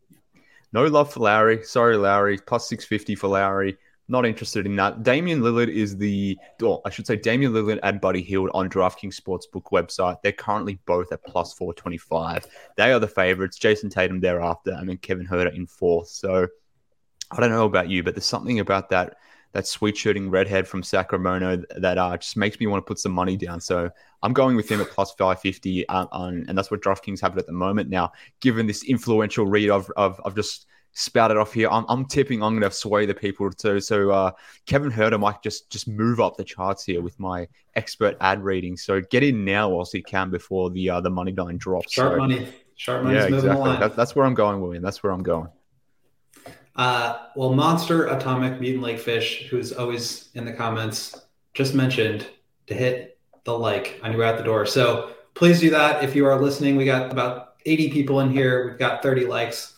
No 0.75 0.85
love 0.87 1.13
for 1.13 1.21
Lauri. 1.21 1.63
Sorry, 1.63 1.95
Lauri. 1.95 2.37
Plus 2.37 2.67
650 2.67 3.15
for 3.15 3.29
Lauri. 3.29 3.77
Not 4.09 4.25
interested 4.25 4.65
in 4.65 4.75
that. 4.75 5.03
Damian 5.03 5.39
Lillard 5.39 5.69
is 5.69 5.95
the, 5.95 6.37
or 6.61 6.81
I 6.83 6.89
should 6.89 7.07
say, 7.07 7.15
Damian 7.15 7.53
Lillard 7.53 7.79
and 7.81 8.01
Buddy 8.01 8.21
Hield 8.21 8.49
on 8.53 8.69
DraftKings 8.69 9.17
Sportsbook 9.17 9.71
website. 9.71 10.17
They're 10.21 10.33
currently 10.33 10.77
both 10.85 11.13
at 11.13 11.23
plus 11.23 11.53
425. 11.53 12.45
They 12.75 12.91
are 12.91 12.99
the 12.99 13.07
favorites. 13.07 13.57
Jayson 13.57 13.89
Tatum 13.89 14.19
thereafter, 14.19 14.71
and 14.71 14.89
then 14.89 14.97
Kevin 14.97 15.25
Huerter 15.25 15.55
in 15.55 15.65
fourth. 15.65 16.09
So 16.09 16.45
I 17.31 17.39
don't 17.39 17.51
know 17.51 17.65
about 17.65 17.89
you, 17.89 18.03
but 18.03 18.13
there's 18.13 18.25
something 18.25 18.59
about 18.59 18.89
that 18.89 19.15
that 19.55 19.65
sweet 19.65 19.95
shooting 19.95 20.29
redhead 20.29 20.67
from 20.67 20.83
Sacramento 20.83 21.63
that 21.77 21.97
uh, 21.97 22.17
just 22.17 22.35
makes 22.35 22.59
me 22.59 22.67
want 22.67 22.85
to 22.85 22.87
put 22.87 22.99
some 22.99 23.13
money 23.13 23.37
down. 23.37 23.61
So 23.61 23.89
I'm 24.21 24.33
going 24.33 24.57
with 24.57 24.69
him 24.69 24.81
at 24.81 24.89
plus 24.89 25.13
550, 25.13 25.87
uh, 25.87 26.07
on, 26.11 26.45
and 26.49 26.57
that's 26.57 26.69
what 26.69 26.81
DraftKings 26.81 27.21
have 27.21 27.37
it 27.37 27.39
at 27.39 27.45
the 27.45 27.53
moment. 27.53 27.89
Now, 27.89 28.11
given 28.41 28.67
this 28.67 28.83
influential 28.83 29.45
read 29.45 29.69
of, 29.69 29.89
of, 29.95 30.19
of 30.25 30.35
just 30.35 30.65
spouted 30.91 31.37
off 31.37 31.53
here, 31.53 31.69
I'm, 31.71 31.85
I'm 31.87 32.03
tipping 32.03 32.43
I'm 32.43 32.59
going 32.59 32.69
to 32.69 32.75
sway 32.75 33.05
the 33.05 33.13
people 33.13 33.49
too. 33.49 33.79
So 33.79 34.11
uh, 34.11 34.31
Kevin 34.65 34.91
Huerter 34.91 35.17
might 35.17 35.41
just 35.41 35.69
just 35.69 35.87
move 35.87 36.19
up 36.19 36.35
the 36.35 36.43
charts 36.43 36.83
here 36.83 37.01
with 37.01 37.17
my 37.17 37.47
expert 37.75 38.17
ad 38.19 38.43
reading. 38.43 38.75
So 38.75 38.99
get 39.09 39.23
in 39.23 39.45
now 39.45 39.69
whilst 39.69 39.93
you 39.93 40.03
can 40.03 40.31
before 40.31 40.69
the 40.69 40.89
uh, 40.89 40.99
the 40.99 41.09
money 41.09 41.31
line 41.31 41.57
drops. 41.57 41.93
Sharp 41.93 42.15
so, 42.15 42.17
money. 42.17 42.53
Sharp 42.75 43.03
money. 43.03 43.15
Yeah, 43.15 43.27
exactly. 43.27 43.77
That, 43.77 43.95
that's 43.95 44.17
where 44.17 44.25
I'm 44.25 44.33
going, 44.33 44.59
William. 44.59 44.83
That's 44.83 45.01
where 45.01 45.13
I'm 45.13 45.23
going. 45.23 45.47
Uh, 46.75 47.27
well, 47.35 47.53
Monster 47.53 48.07
Atomic 48.07 48.59
Mutant 48.59 48.83
Lake 48.83 48.99
Fish, 48.99 49.47
who's 49.49 49.71
always 49.71 50.29
in 50.33 50.45
the 50.45 50.53
comments, 50.53 51.15
just 51.53 51.73
mentioned 51.73 52.27
to 52.67 52.73
hit 52.73 53.17
the 53.45 53.57
like 53.57 53.99
on 54.03 54.11
your 54.11 54.21
way 54.21 54.27
out 54.27 54.37
the 54.37 54.43
door. 54.43 54.65
So 54.65 55.13
please 55.35 55.59
do 55.59 55.69
that 55.69 56.03
if 56.03 56.15
you 56.15 56.25
are 56.25 56.41
listening. 56.41 56.75
We 56.75 56.85
got 56.85 57.11
about 57.11 57.55
80 57.65 57.91
people 57.91 58.19
in 58.19 58.31
here. 58.31 58.69
We've 58.69 58.79
got 58.79 59.01
30 59.01 59.25
likes. 59.25 59.73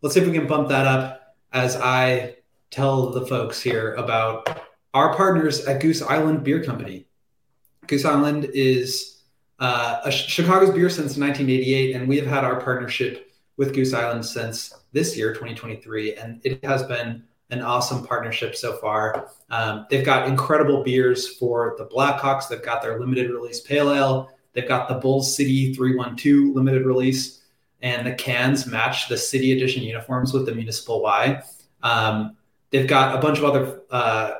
Let's 0.00 0.14
see 0.14 0.20
if 0.20 0.26
we 0.26 0.32
can 0.32 0.46
bump 0.46 0.68
that 0.68 0.86
up 0.86 1.36
as 1.52 1.76
I 1.76 2.36
tell 2.70 3.10
the 3.10 3.26
folks 3.26 3.62
here 3.62 3.94
about 3.94 4.62
our 4.94 5.14
partners 5.14 5.64
at 5.66 5.80
Goose 5.80 6.02
Island 6.02 6.42
Beer 6.42 6.64
Company. 6.64 7.06
Goose 7.86 8.04
Island 8.04 8.50
is 8.52 9.22
uh, 9.58 10.00
a 10.04 10.10
Chicago's 10.10 10.70
beer 10.70 10.88
since 10.88 11.16
1988, 11.16 11.94
and 11.94 12.08
we 12.08 12.16
have 12.16 12.26
had 12.26 12.44
our 12.44 12.60
partnership 12.60 13.31
with 13.56 13.74
Goose 13.74 13.92
Island 13.92 14.24
since 14.24 14.72
this 14.92 15.16
year, 15.16 15.32
2023, 15.32 16.14
and 16.14 16.40
it 16.44 16.64
has 16.64 16.82
been 16.84 17.22
an 17.50 17.60
awesome 17.60 18.04
partnership 18.06 18.56
so 18.56 18.76
far. 18.78 19.28
Um, 19.50 19.86
they've 19.90 20.04
got 20.04 20.26
incredible 20.26 20.82
beers 20.82 21.36
for 21.36 21.74
the 21.76 21.84
Blackhawks. 21.84 22.48
They've 22.48 22.62
got 22.62 22.82
their 22.82 22.98
limited 22.98 23.30
release 23.30 23.60
pale 23.60 23.92
ale. 23.92 24.30
They've 24.54 24.68
got 24.68 24.88
the 24.88 24.94
Bull 24.94 25.22
City 25.22 25.74
312 25.74 26.54
limited 26.56 26.86
release, 26.86 27.42
and 27.82 28.06
the 28.06 28.14
cans 28.14 28.66
match 28.66 29.08
the 29.08 29.18
city 29.18 29.52
edition 29.52 29.82
uniforms 29.82 30.32
with 30.32 30.46
the 30.46 30.54
municipal 30.54 31.02
Y. 31.02 31.42
Um, 31.82 32.36
they've 32.70 32.88
got 32.88 33.14
a 33.14 33.18
bunch 33.18 33.38
of 33.38 33.44
other 33.44 33.82
uh, 33.90 34.32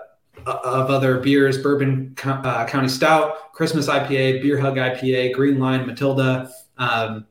of 0.47 0.91
other 0.91 1.21
beers: 1.21 1.59
Bourbon 1.59 2.15
uh, 2.25 2.67
County 2.67 2.89
Stout, 2.89 3.53
Christmas 3.53 3.89
IPA, 3.89 4.43
Beer 4.43 4.59
Hug 4.59 4.77
IPA, 4.77 5.35
Green 5.35 5.59
Line, 5.59 5.87
Matilda. 5.87 6.51
Um, 6.79 7.27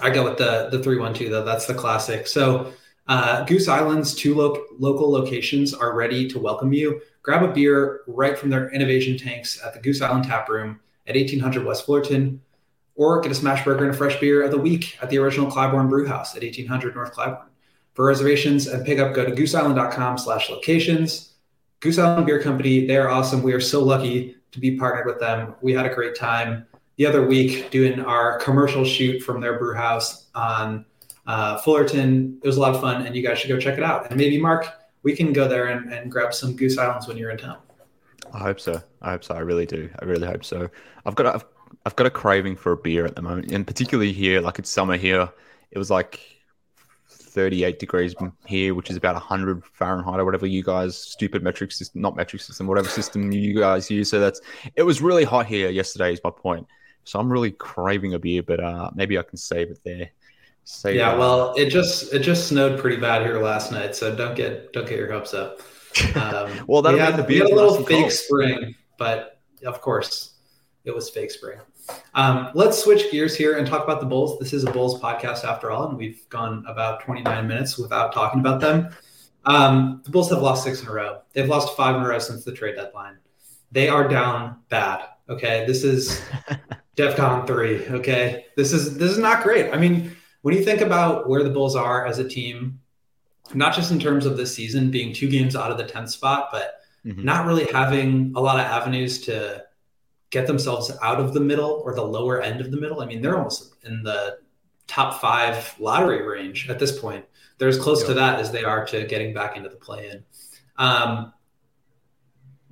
I 0.00 0.10
go 0.10 0.24
with 0.24 0.38
the 0.38 0.68
the 0.70 0.82
three 0.82 0.98
one 0.98 1.14
two 1.14 1.28
though. 1.28 1.44
That's 1.44 1.66
the 1.66 1.74
classic. 1.74 2.26
So 2.26 2.72
uh, 3.08 3.44
Goose 3.44 3.68
Island's 3.68 4.14
two 4.14 4.34
lo- 4.34 4.64
local 4.78 5.10
locations 5.10 5.74
are 5.74 5.94
ready 5.94 6.28
to 6.28 6.38
welcome 6.38 6.72
you. 6.72 7.00
Grab 7.22 7.42
a 7.42 7.52
beer 7.52 8.02
right 8.06 8.38
from 8.38 8.50
their 8.50 8.70
innovation 8.70 9.18
tanks 9.18 9.60
at 9.64 9.74
the 9.74 9.80
Goose 9.80 10.00
Island 10.00 10.24
Tap 10.24 10.48
Room 10.48 10.80
at 11.06 11.16
1800 11.16 11.64
West 11.64 11.84
Fullerton, 11.84 12.40
or 12.94 13.20
get 13.20 13.32
a 13.32 13.34
smash 13.34 13.64
burger 13.64 13.84
and 13.84 13.94
a 13.94 13.96
fresh 13.96 14.18
beer 14.20 14.42
of 14.42 14.50
the 14.50 14.58
week 14.58 14.96
at 15.02 15.10
the 15.10 15.18
original 15.18 15.50
Clybourn 15.50 15.88
Brew 15.88 16.06
House 16.06 16.36
at 16.36 16.42
1800 16.42 16.94
North 16.94 17.12
Clybourn. 17.12 17.46
For 17.94 18.06
reservations 18.06 18.68
and 18.68 18.86
pickup, 18.86 19.14
go 19.14 19.24
to 19.24 19.32
gooseisland.com 19.32 20.18
slash 20.18 20.48
locations. 20.48 21.34
Goose 21.80 21.98
Island 21.98 22.26
Beer 22.26 22.40
Company, 22.40 22.86
they're 22.86 23.10
awesome. 23.10 23.42
We 23.42 23.52
are 23.52 23.60
so 23.60 23.82
lucky 23.82 24.36
to 24.52 24.60
be 24.60 24.76
partnered 24.76 25.06
with 25.06 25.18
them. 25.18 25.54
We 25.60 25.72
had 25.72 25.84
a 25.84 25.94
great 25.94 26.14
time 26.14 26.66
the 26.96 27.06
other 27.06 27.26
week 27.26 27.70
doing 27.70 28.00
our 28.00 28.38
commercial 28.38 28.84
shoot 28.84 29.20
from 29.20 29.40
their 29.40 29.58
brew 29.58 29.74
house 29.74 30.28
on 30.34 30.84
uh, 31.26 31.58
Fullerton. 31.58 32.38
It 32.42 32.46
was 32.46 32.56
a 32.56 32.60
lot 32.60 32.74
of 32.74 32.80
fun, 32.80 33.06
and 33.06 33.16
you 33.16 33.22
guys 33.22 33.38
should 33.38 33.48
go 33.48 33.58
check 33.58 33.78
it 33.78 33.84
out. 33.84 34.10
And 34.10 34.18
maybe, 34.18 34.38
Mark, 34.38 34.66
we 35.02 35.16
can 35.16 35.32
go 35.32 35.48
there 35.48 35.66
and, 35.66 35.92
and 35.92 36.10
grab 36.10 36.34
some 36.34 36.54
Goose 36.54 36.78
Islands 36.78 37.08
when 37.08 37.16
you're 37.16 37.30
in 37.30 37.38
town. 37.38 37.58
I 38.32 38.38
hope 38.38 38.60
so. 38.60 38.82
I 39.00 39.10
hope 39.10 39.24
so. 39.24 39.34
I 39.34 39.40
really 39.40 39.66
do. 39.66 39.88
I 40.00 40.04
really 40.04 40.26
hope 40.26 40.44
so. 40.44 40.68
I've 41.04 41.14
got 41.14 41.26
a, 41.26 41.34
I've, 41.34 41.44
I've 41.86 41.96
got 41.96 42.06
a 42.06 42.10
craving 42.10 42.56
for 42.56 42.72
a 42.72 42.76
beer 42.76 43.04
at 43.04 43.16
the 43.16 43.22
moment, 43.22 43.52
and 43.52 43.66
particularly 43.66 44.12
here, 44.12 44.40
like 44.40 44.58
it's 44.58 44.70
summer 44.70 44.96
here. 44.96 45.28
It 45.70 45.78
was 45.78 45.90
like 45.90 46.20
38 47.08 47.78
degrees 47.78 48.14
here, 48.46 48.74
which 48.74 48.90
is 48.90 48.96
about 48.96 49.14
100 49.14 49.64
Fahrenheit 49.64 50.20
or 50.20 50.24
whatever 50.24 50.46
you 50.46 50.62
guys 50.62 50.96
stupid 50.96 51.42
metric 51.42 51.72
system, 51.72 52.00
not 52.00 52.14
metric 52.14 52.42
system, 52.42 52.66
whatever 52.66 52.88
system 52.88 53.32
you 53.32 53.58
guys 53.58 53.90
use. 53.90 54.10
So 54.10 54.20
that's 54.20 54.40
it 54.76 54.82
was 54.82 55.00
really 55.00 55.24
hot 55.24 55.46
here 55.46 55.70
yesterday. 55.70 56.12
Is 56.12 56.20
my 56.22 56.30
point. 56.30 56.66
So 57.04 57.18
I'm 57.18 57.30
really 57.30 57.50
craving 57.50 58.14
a 58.14 58.18
beer, 58.18 58.42
but 58.42 58.60
uh, 58.60 58.90
maybe 58.94 59.18
I 59.18 59.22
can 59.22 59.36
save 59.36 59.70
it 59.70 59.80
there. 59.84 60.10
Save 60.64 60.94
yeah, 60.96 61.16
well, 61.16 61.54
it 61.54 61.70
just 61.70 62.14
it 62.14 62.20
just 62.20 62.48
snowed 62.48 62.78
pretty 62.78 62.96
bad 62.96 63.22
here 63.22 63.42
last 63.42 63.72
night, 63.72 63.96
so 63.96 64.14
don't 64.14 64.36
get 64.36 64.72
don't 64.72 64.88
get 64.88 64.96
your 64.96 65.10
hopes 65.10 65.34
up. 65.34 65.60
Um, 66.14 66.64
well, 66.68 66.82
that 66.82 66.94
we 66.94 67.00
had, 67.00 67.16
the 67.16 67.24
beer 67.24 67.44
we 67.44 67.50
a 67.50 67.54
little 67.54 67.84
fake 67.84 68.00
cold. 68.00 68.12
spring, 68.12 68.74
but 68.96 69.40
of 69.66 69.80
course, 69.80 70.34
it 70.84 70.94
was 70.94 71.10
fake 71.10 71.32
spring. 71.32 71.58
Um, 72.14 72.50
let's 72.54 72.82
switch 72.82 73.10
gears 73.10 73.34
here 73.34 73.58
and 73.58 73.66
talk 73.66 73.82
about 73.82 73.98
the 73.98 74.06
Bulls. 74.06 74.38
This 74.38 74.52
is 74.52 74.62
a 74.64 74.70
Bulls 74.70 75.00
podcast 75.00 75.44
after 75.44 75.72
all, 75.72 75.88
and 75.88 75.98
we've 75.98 76.28
gone 76.28 76.64
about 76.68 77.02
29 77.02 77.48
minutes 77.48 77.76
without 77.76 78.12
talking 78.12 78.40
about 78.40 78.60
them. 78.60 78.90
Um, 79.44 80.00
the 80.04 80.10
Bulls 80.10 80.30
have 80.30 80.42
lost 80.42 80.62
six 80.62 80.80
in 80.82 80.88
a 80.88 80.92
row. 80.92 81.22
They've 81.32 81.48
lost 81.48 81.76
five 81.76 81.96
in 81.96 82.02
a 82.02 82.08
row 82.08 82.20
since 82.20 82.44
the 82.44 82.52
trade 82.52 82.76
deadline. 82.76 83.18
They 83.72 83.88
are 83.88 84.06
down 84.06 84.58
bad. 84.68 85.06
Okay, 85.28 85.64
this 85.66 85.82
is 85.82 86.22
DefCon 86.96 87.46
three. 87.46 87.86
Okay, 87.88 88.46
this 88.56 88.72
is 88.72 88.98
this 88.98 89.10
is 89.10 89.18
not 89.18 89.42
great. 89.42 89.72
I 89.72 89.78
mean, 89.78 90.14
when 90.42 90.54
you 90.54 90.64
think 90.64 90.80
about 90.80 91.28
where 91.28 91.42
the 91.42 91.50
Bulls 91.50 91.76
are 91.76 92.06
as 92.06 92.18
a 92.18 92.28
team, 92.28 92.80
not 93.54 93.74
just 93.74 93.90
in 93.90 93.98
terms 93.98 94.26
of 94.26 94.36
this 94.36 94.54
season 94.54 94.90
being 94.90 95.12
two 95.12 95.28
games 95.28 95.56
out 95.56 95.70
of 95.70 95.78
the 95.78 95.84
tenth 95.84 96.10
spot, 96.10 96.48
but 96.52 96.80
mm-hmm. 97.04 97.24
not 97.24 97.46
really 97.46 97.64
having 97.72 98.32
a 98.36 98.40
lot 98.40 98.58
of 98.58 98.66
avenues 98.66 99.20
to 99.22 99.64
get 100.30 100.46
themselves 100.46 100.90
out 101.02 101.20
of 101.20 101.34
the 101.34 101.40
middle 101.40 101.82
or 101.84 101.94
the 101.94 102.04
lower 102.04 102.40
end 102.40 102.60
of 102.60 102.70
the 102.70 102.80
middle. 102.80 103.00
I 103.00 103.06
mean, 103.06 103.20
they're 103.20 103.36
almost 103.36 103.74
in 103.84 104.02
the 104.02 104.38
top 104.86 105.20
five 105.20 105.74
lottery 105.78 106.26
range 106.26 106.68
at 106.68 106.78
this 106.78 106.98
point. 106.98 107.24
They're 107.58 107.68
as 107.68 107.78
close 107.78 108.02
to 108.04 108.14
that 108.14 108.40
as 108.40 108.50
they 108.50 108.64
are 108.64 108.84
to 108.86 109.06
getting 109.06 109.32
back 109.32 109.56
into 109.56 109.68
the 109.68 109.76
play 109.76 110.10
in. 110.10 110.24
Um, 110.76 111.32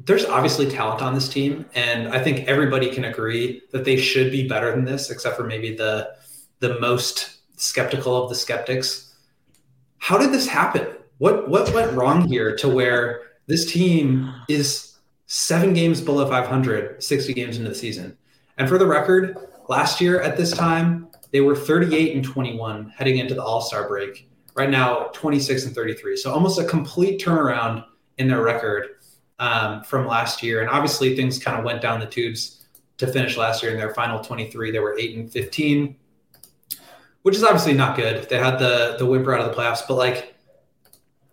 there's 0.05 0.25
obviously 0.25 0.71
talent 0.71 1.03
on 1.03 1.15
this 1.15 1.29
team, 1.29 1.67
and 1.75 2.09
I 2.09 2.23
think 2.23 2.49
everybody 2.49 2.91
can 2.91 3.05
agree 3.05 3.63
that 3.71 3.85
they 3.85 3.97
should 3.97 4.31
be 4.31 4.49
better 4.49 4.71
than 4.71 4.85
this, 4.85 5.11
except 5.11 5.37
for 5.37 5.45
maybe 5.45 5.75
the 5.75 6.15
the 6.61 6.79
most 6.81 7.39
skeptical 7.57 8.23
of 8.23 8.29
the 8.29 8.35
skeptics. 8.35 9.15
How 9.99 10.19
did 10.19 10.33
this 10.33 10.47
happen? 10.47 10.87
What 11.19 11.49
what 11.49 11.73
went 11.75 11.93
wrong 11.93 12.27
here 12.29 12.57
to 12.57 12.69
where 12.69 13.23
this 13.47 13.71
team 13.71 14.33
is 14.49 14.97
seven 15.27 15.75
games 15.75 16.01
below 16.01 16.29
500, 16.29 17.03
60 17.03 17.35
games 17.35 17.59
into 17.59 17.69
the 17.69 17.75
season? 17.75 18.17
And 18.59 18.69
for 18.69 18.79
the 18.79 18.87
record, 18.87 19.37
last 19.69 20.01
year 20.01 20.21
at 20.21 20.37
this 20.37 20.53
time, 20.53 21.09
they 21.33 21.41
were 21.41 21.57
38 21.57 22.17
and 22.17 22.25
21 22.25 22.91
heading 22.97 23.19
into 23.19 23.35
the 23.35 23.43
All 23.43 23.61
Star 23.61 23.87
break. 23.87 24.29
Right 24.55 24.71
now, 24.71 25.11
26 25.13 25.67
and 25.67 25.75
33. 25.75 26.17
So 26.17 26.33
almost 26.33 26.59
a 26.59 26.65
complete 26.65 27.23
turnaround 27.23 27.85
in 28.19 28.29
their 28.29 28.43
record 28.43 29.00
um, 29.41 29.83
from 29.83 30.07
last 30.07 30.43
year. 30.43 30.61
And 30.61 30.71
obviously, 30.71 31.17
things 31.17 31.43
kind 31.43 31.59
of 31.59 31.65
went 31.65 31.81
down 31.81 31.99
the 31.99 32.07
tubes 32.07 32.67
to 32.99 33.07
finish 33.07 33.37
last 33.37 33.63
year 33.63 33.73
in 33.73 33.79
their 33.79 33.93
final 33.95 34.21
23. 34.21 34.71
They 34.71 34.79
were 34.79 34.97
8 34.97 35.17
and 35.17 35.33
15, 35.33 35.97
which 37.23 37.35
is 37.35 37.43
obviously 37.43 37.73
not 37.73 37.97
good. 37.97 38.29
They 38.29 38.39
had 38.39 38.59
the, 38.59 38.97
the 38.99 39.07
whimper 39.07 39.35
out 39.35 39.41
of 39.41 39.51
the 39.51 39.61
playoffs, 39.61 39.81
but 39.89 39.95
like 39.95 40.37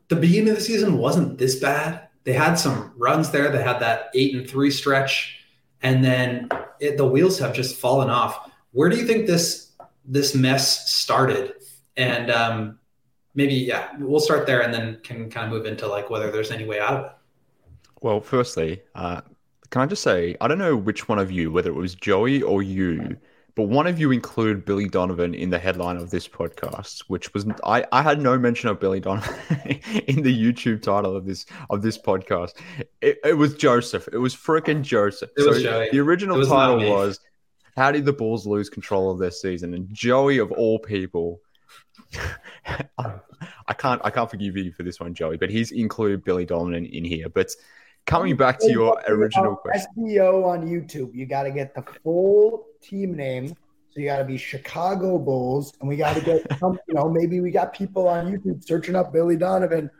the 0.08 0.16
beginning 0.16 0.50
of 0.50 0.56
the 0.56 0.62
season 0.62 0.98
wasn't 0.98 1.38
this 1.38 1.60
bad. 1.60 2.08
They 2.24 2.34
had 2.34 2.56
some 2.56 2.94
runs 2.98 3.30
there. 3.32 3.50
They 3.52 3.62
had 3.62 3.80
that 3.82 4.10
8 4.14 4.36
and 4.36 4.50
3 4.50 4.72
stretch. 4.72 5.40
And 5.84 6.04
then 6.04 6.50
it, 6.80 6.98
the 6.98 7.06
wheels 7.06 7.38
have 7.40 7.54
just 7.54 7.76
fallen 7.76 8.10
off. 8.10 8.50
Where 8.72 8.90
do 8.90 8.98
you 8.98 9.06
think 9.06 9.28
this 9.28 9.74
this 10.06 10.34
mess 10.34 10.90
started? 10.90 11.56
And 11.98 12.32
um, 12.32 12.80
maybe 13.36 13.54
yeah, 13.54 13.90
we'll 14.00 14.22
start 14.22 14.48
there 14.48 14.62
and 14.62 14.74
then 14.74 15.00
can 15.04 15.30
kind 15.30 15.46
of 15.46 15.52
move 15.52 15.66
into 15.66 15.88
like 15.88 16.10
whether 16.10 16.32
there's 16.32 16.52
any 16.52 16.66
way 16.66 16.80
out 16.80 16.94
of 16.94 17.06
it. 17.06 17.12
Well, 18.02 18.22
firstly, 18.22 18.82
uh, 18.96 19.22
can 19.70 19.82
I 19.82 19.86
just 19.86 20.04
say 20.04 20.36
I 20.40 20.48
don't 20.48 20.60
know 20.60 20.76
which 20.76 21.08
one 21.08 21.20
of 21.20 21.32
you, 21.32 21.52
whether 21.52 21.70
it 21.70 21.76
was 21.76 21.96
Joey 21.96 22.42
or 22.42 22.62
you, 22.62 23.18
but 23.56 23.64
one 23.64 23.88
of 23.88 24.00
you 24.00 24.12
included 24.12 24.66
Billy 24.66 24.88
Donovan 24.88 25.34
in 25.34 25.50
the 25.50 25.58
headline 25.58 25.98
of 25.98 26.12
this 26.12 26.28
podcast, 26.28 27.06
which 27.08 27.34
was 27.34 27.48
I, 27.64 27.84
I 27.92 28.04
had 28.04 28.22
no 28.22 28.38
mention 28.38 28.70
of 28.70 28.80
Billy 28.80 29.00
Donovan 29.00 29.36
in 30.08 30.22
the 30.22 30.32
YouTube 30.32 30.82
title 30.84 31.16
of 31.16 31.26
this 31.26 31.48
of 31.72 31.82
this 31.82 31.98
podcast. 31.98 32.52
It, 33.02 33.18
it 33.26 33.34
was 33.34 33.56
Joseph. 33.56 34.08
It 34.14 34.20
was 34.20 34.36
freaking 34.36 34.84
Joseph. 34.84 35.32
It 35.36 35.48
was 35.48 35.58
so 35.58 35.64
Joey. 35.64 35.90
The 35.92 36.00
original 36.00 36.38
was 36.38 36.50
title 36.50 36.88
was 36.88 37.20
"How 37.76 37.92
did 37.92 38.06
the 38.06 38.14
Bulls 38.14 38.46
lose 38.46 38.70
control 38.70 39.10
of 39.10 39.18
their 39.18 39.32
season?" 39.32 39.74
And 39.74 39.92
Joey, 39.92 40.38
of 40.38 40.52
all 40.52 40.78
people, 40.78 41.42
I 42.68 43.74
can't 43.76 44.02
I 44.06 44.12
can't 44.12 44.30
forgive 44.30 44.56
you 44.56 44.72
for 44.72 44.84
this 44.84 45.00
one, 45.00 45.16
Joey, 45.16 45.38
but 45.38 45.50
he's 45.50 45.72
included 45.72 46.24
Billy 46.24 46.46
Donovan 46.46 46.86
in 46.86 47.04
here. 47.04 47.28
But 47.28 47.50
coming 48.08 48.36
back 48.36 48.58
to 48.60 48.72
your 48.72 49.00
original 49.08 49.56
question. 49.56 49.88
SEO 50.00 50.44
on 50.46 50.68
YouTube, 50.68 51.14
you 51.14 51.28
got 51.28 51.44
to 51.44 51.52
get 51.52 51.76
the 51.76 51.84
full 52.04 52.66
team 52.82 53.16
name. 53.16 53.50
So 53.50 54.02
you 54.02 54.08
got 54.08 54.18
to 54.18 54.26
be 54.26 54.38
Chicago 54.38 55.20
Bulls, 55.20 55.74
and 55.80 55.88
we 55.88 55.98
got 55.98 56.16
to 56.16 56.22
get 56.22 56.46
some, 56.60 56.80
you 56.88 56.96
know, 56.96 57.10
maybe 57.10 57.42
we 57.42 57.52
got 57.52 57.74
people 57.74 58.08
on 58.08 58.32
YouTube 58.32 58.66
searching 58.66 58.96
up 58.96 59.14
Billy 59.14 59.36
Donovan. 59.36 59.92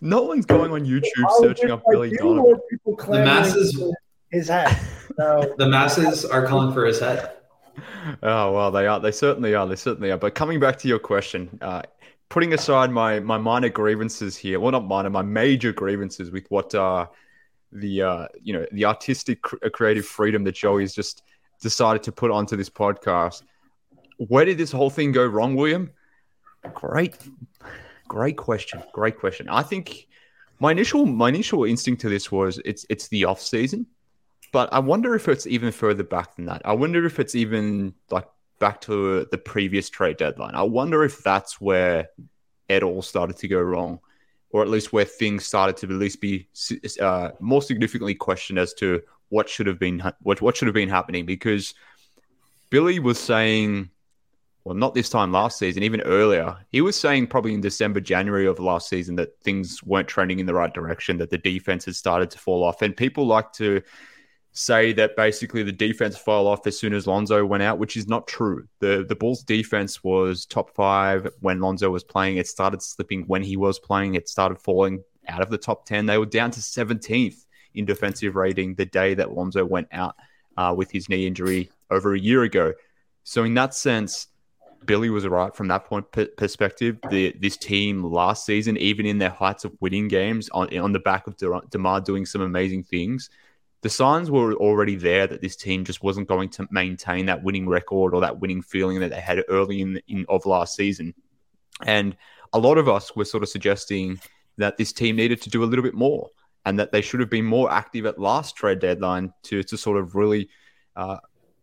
No 0.00 0.22
one's 0.22 0.46
going 0.46 0.70
on 0.70 0.84
YouTube 0.84 1.30
searching 1.38 1.70
up 1.70 1.82
like 1.86 1.92
Billy 1.92 2.10
Donovan. 2.10 2.60
The 2.84 3.24
masses, 3.24 3.82
his 4.30 4.48
head. 4.48 4.78
So, 5.16 5.54
the 5.58 5.68
masses 5.68 6.24
are 6.24 6.46
calling 6.46 6.72
for 6.72 6.84
his 6.84 7.00
head. 7.00 7.32
Oh 8.22 8.52
well, 8.52 8.70
they 8.70 8.86
are. 8.86 8.98
They 8.98 9.12
certainly 9.12 9.54
are. 9.54 9.66
They 9.66 9.76
certainly 9.76 10.10
are. 10.10 10.16
But 10.16 10.34
coming 10.34 10.58
back 10.58 10.78
to 10.78 10.88
your 10.88 10.98
question, 10.98 11.58
uh, 11.60 11.82
putting 12.30 12.54
aside 12.54 12.90
my 12.90 13.20
my 13.20 13.36
minor 13.36 13.68
grievances 13.68 14.34
here, 14.34 14.58
well, 14.60 14.72
not 14.72 14.86
minor, 14.86 15.10
my 15.10 15.20
major 15.20 15.74
grievances 15.74 16.30
with 16.30 16.46
what 16.48 16.74
uh, 16.74 17.06
the 17.80 18.02
uh, 18.02 18.26
you 18.42 18.52
know 18.52 18.66
the 18.72 18.84
artistic 18.84 19.40
uh, 19.64 19.68
creative 19.70 20.06
freedom 20.06 20.44
that 20.44 20.54
Joey's 20.54 20.94
just 20.94 21.22
decided 21.60 22.02
to 22.04 22.12
put 22.12 22.30
onto 22.30 22.56
this 22.56 22.70
podcast. 22.70 23.42
Where 24.18 24.44
did 24.44 24.58
this 24.58 24.72
whole 24.72 24.90
thing 24.90 25.12
go 25.12 25.24
wrong, 25.24 25.56
William? 25.56 25.90
Great, 26.74 27.16
great 28.08 28.36
question. 28.36 28.82
Great 28.92 29.18
question. 29.18 29.48
I 29.48 29.62
think 29.62 30.08
my 30.58 30.72
initial 30.72 31.06
my 31.06 31.28
initial 31.28 31.64
instinct 31.64 32.00
to 32.02 32.08
this 32.08 32.32
was 32.32 32.60
it's 32.64 32.86
it's 32.88 33.08
the 33.08 33.24
off 33.24 33.40
season, 33.40 33.86
but 34.52 34.72
I 34.72 34.78
wonder 34.78 35.14
if 35.14 35.28
it's 35.28 35.46
even 35.46 35.70
further 35.72 36.04
back 36.04 36.36
than 36.36 36.46
that. 36.46 36.62
I 36.64 36.72
wonder 36.72 37.04
if 37.04 37.20
it's 37.20 37.34
even 37.34 37.94
like 38.10 38.26
back 38.58 38.80
to 38.82 39.26
the 39.30 39.38
previous 39.38 39.90
trade 39.90 40.16
deadline. 40.16 40.54
I 40.54 40.62
wonder 40.62 41.04
if 41.04 41.22
that's 41.22 41.60
where 41.60 42.08
it 42.68 42.82
all 42.82 43.02
started 43.02 43.36
to 43.38 43.48
go 43.48 43.60
wrong 43.60 44.00
or 44.50 44.62
at 44.62 44.68
least 44.68 44.92
where 44.92 45.04
things 45.04 45.44
started 45.44 45.76
to 45.76 45.86
at 45.86 45.92
least 45.92 46.20
be 46.20 46.48
uh, 47.00 47.30
more 47.40 47.62
significantly 47.62 48.14
questioned 48.14 48.58
as 48.58 48.72
to 48.74 49.02
what 49.28 49.48
should 49.48 49.66
have 49.66 49.78
been 49.78 50.02
what 50.22 50.40
what 50.40 50.56
should 50.56 50.68
have 50.68 50.74
been 50.74 50.88
happening. 50.88 51.26
Because 51.26 51.74
Billy 52.70 52.98
was 52.98 53.18
saying 53.18 53.90
well 54.64 54.74
not 54.74 54.94
this 54.94 55.08
time 55.08 55.30
last 55.30 55.58
season 55.58 55.84
even 55.84 56.00
earlier 56.00 56.56
he 56.72 56.80
was 56.80 56.98
saying 56.98 57.26
probably 57.26 57.54
in 57.54 57.60
December 57.60 58.00
January 58.00 58.46
of 58.46 58.58
last 58.58 58.88
season 58.88 59.14
that 59.14 59.38
things 59.42 59.82
weren't 59.84 60.08
trending 60.08 60.40
in 60.40 60.46
the 60.46 60.54
right 60.54 60.74
direction 60.74 61.16
that 61.18 61.30
the 61.30 61.38
defense 61.38 61.84
had 61.84 61.94
started 61.94 62.30
to 62.30 62.38
fall 62.38 62.64
off. 62.64 62.82
And 62.82 62.96
people 62.96 63.26
like 63.26 63.52
to 63.54 63.80
say 64.56 64.92
that 64.94 65.16
basically 65.16 65.62
the 65.62 65.72
defense 65.72 66.16
fell 66.16 66.46
off 66.46 66.66
as 66.66 66.78
soon 66.78 66.94
as 66.94 67.06
Lonzo 67.06 67.44
went 67.44 67.62
out, 67.62 67.78
which 67.78 67.96
is 67.96 68.08
not 68.08 68.26
true. 68.26 68.66
The 68.80 69.04
the 69.06 69.14
Bulls 69.14 69.42
defense 69.42 70.02
was 70.02 70.46
top 70.46 70.74
five 70.74 71.28
when 71.40 71.60
Lonzo 71.60 71.90
was 71.90 72.02
playing. 72.02 72.38
It 72.38 72.48
started 72.48 72.82
slipping 72.82 73.24
when 73.26 73.42
he 73.42 73.56
was 73.56 73.78
playing. 73.78 74.14
It 74.14 74.28
started 74.28 74.58
falling 74.58 75.04
out 75.28 75.42
of 75.42 75.50
the 75.50 75.58
top 75.58 75.84
10. 75.84 76.06
They 76.06 76.18
were 76.18 76.26
down 76.26 76.50
to 76.52 76.60
17th 76.60 77.44
in 77.74 77.84
defensive 77.84 78.36
rating 78.36 78.74
the 78.74 78.86
day 78.86 79.14
that 79.14 79.32
Lonzo 79.32 79.64
went 79.64 79.88
out 79.92 80.16
uh, 80.56 80.74
with 80.76 80.90
his 80.90 81.08
knee 81.08 81.26
injury 81.26 81.70
over 81.90 82.14
a 82.14 82.18
year 82.18 82.42
ago. 82.42 82.72
So 83.24 83.44
in 83.44 83.54
that 83.54 83.74
sense, 83.74 84.28
Billy 84.86 85.10
was 85.10 85.26
right 85.26 85.54
from 85.54 85.68
that 85.68 85.84
point 85.84 86.10
p- 86.12 86.26
perspective. 86.36 86.98
The, 87.10 87.34
this 87.40 87.56
team 87.56 88.04
last 88.04 88.46
season, 88.46 88.76
even 88.78 89.04
in 89.04 89.18
their 89.18 89.30
heights 89.30 89.64
of 89.64 89.76
winning 89.80 90.08
games, 90.08 90.48
on, 90.50 90.74
on 90.78 90.92
the 90.92 91.00
back 91.00 91.26
of 91.26 91.36
De- 91.36 91.60
DeMar 91.70 92.00
doing 92.00 92.24
some 92.24 92.40
amazing 92.40 92.84
things, 92.84 93.28
the 93.86 93.90
signs 93.90 94.32
were 94.32 94.52
already 94.54 94.96
there 94.96 95.28
that 95.28 95.40
this 95.40 95.54
team 95.54 95.84
just 95.84 96.02
wasn't 96.02 96.26
going 96.26 96.48
to 96.48 96.66
maintain 96.72 97.26
that 97.26 97.44
winning 97.44 97.68
record 97.68 98.14
or 98.14 98.20
that 98.20 98.40
winning 98.40 98.60
feeling 98.60 98.98
that 98.98 99.10
they 99.10 99.20
had 99.20 99.44
early 99.48 99.80
in, 99.80 100.00
in 100.08 100.26
of 100.28 100.44
last 100.44 100.74
season. 100.74 101.14
And 101.82 102.16
a 102.52 102.58
lot 102.58 102.78
of 102.78 102.88
us 102.88 103.14
were 103.14 103.24
sort 103.24 103.44
of 103.44 103.48
suggesting 103.48 104.18
that 104.56 104.76
this 104.76 104.92
team 104.92 105.14
needed 105.14 105.40
to 105.42 105.50
do 105.50 105.62
a 105.62 105.66
little 105.66 105.84
bit 105.84 105.94
more 105.94 106.30
and 106.64 106.80
that 106.80 106.90
they 106.90 107.00
should 107.00 107.20
have 107.20 107.30
been 107.30 107.44
more 107.44 107.70
active 107.70 108.06
at 108.06 108.18
last 108.18 108.56
trade 108.56 108.80
deadline 108.80 109.32
to 109.44 109.62
to 109.62 109.76
sort 109.76 109.98
of 109.98 110.16
really, 110.16 110.48
uh, 110.96 111.18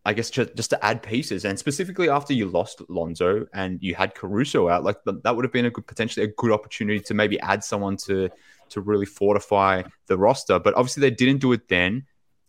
I 0.06 0.14
guess, 0.14 0.30
just, 0.30 0.56
just 0.56 0.70
to 0.70 0.82
add 0.82 1.02
pieces. 1.02 1.44
And 1.44 1.58
specifically 1.58 2.08
after 2.08 2.32
you 2.32 2.48
lost 2.48 2.80
Lonzo 2.88 3.44
and 3.52 3.82
you 3.82 3.94
had 3.94 4.14
Caruso 4.14 4.70
out, 4.70 4.82
like 4.82 4.96
that 5.04 5.36
would 5.36 5.44
have 5.44 5.52
been 5.52 5.66
a 5.66 5.70
good 5.70 5.86
potentially 5.86 6.24
a 6.24 6.32
good 6.38 6.52
opportunity 6.52 7.00
to 7.00 7.12
maybe 7.12 7.38
add 7.40 7.62
someone 7.62 7.98
to 8.06 8.30
to 8.70 8.80
really 8.80 9.04
fortify 9.04 9.82
the 10.06 10.16
roster. 10.16 10.58
But 10.58 10.72
obviously 10.72 11.02
they 11.02 11.10
didn't 11.10 11.42
do 11.42 11.52
it 11.52 11.68
then 11.68 12.06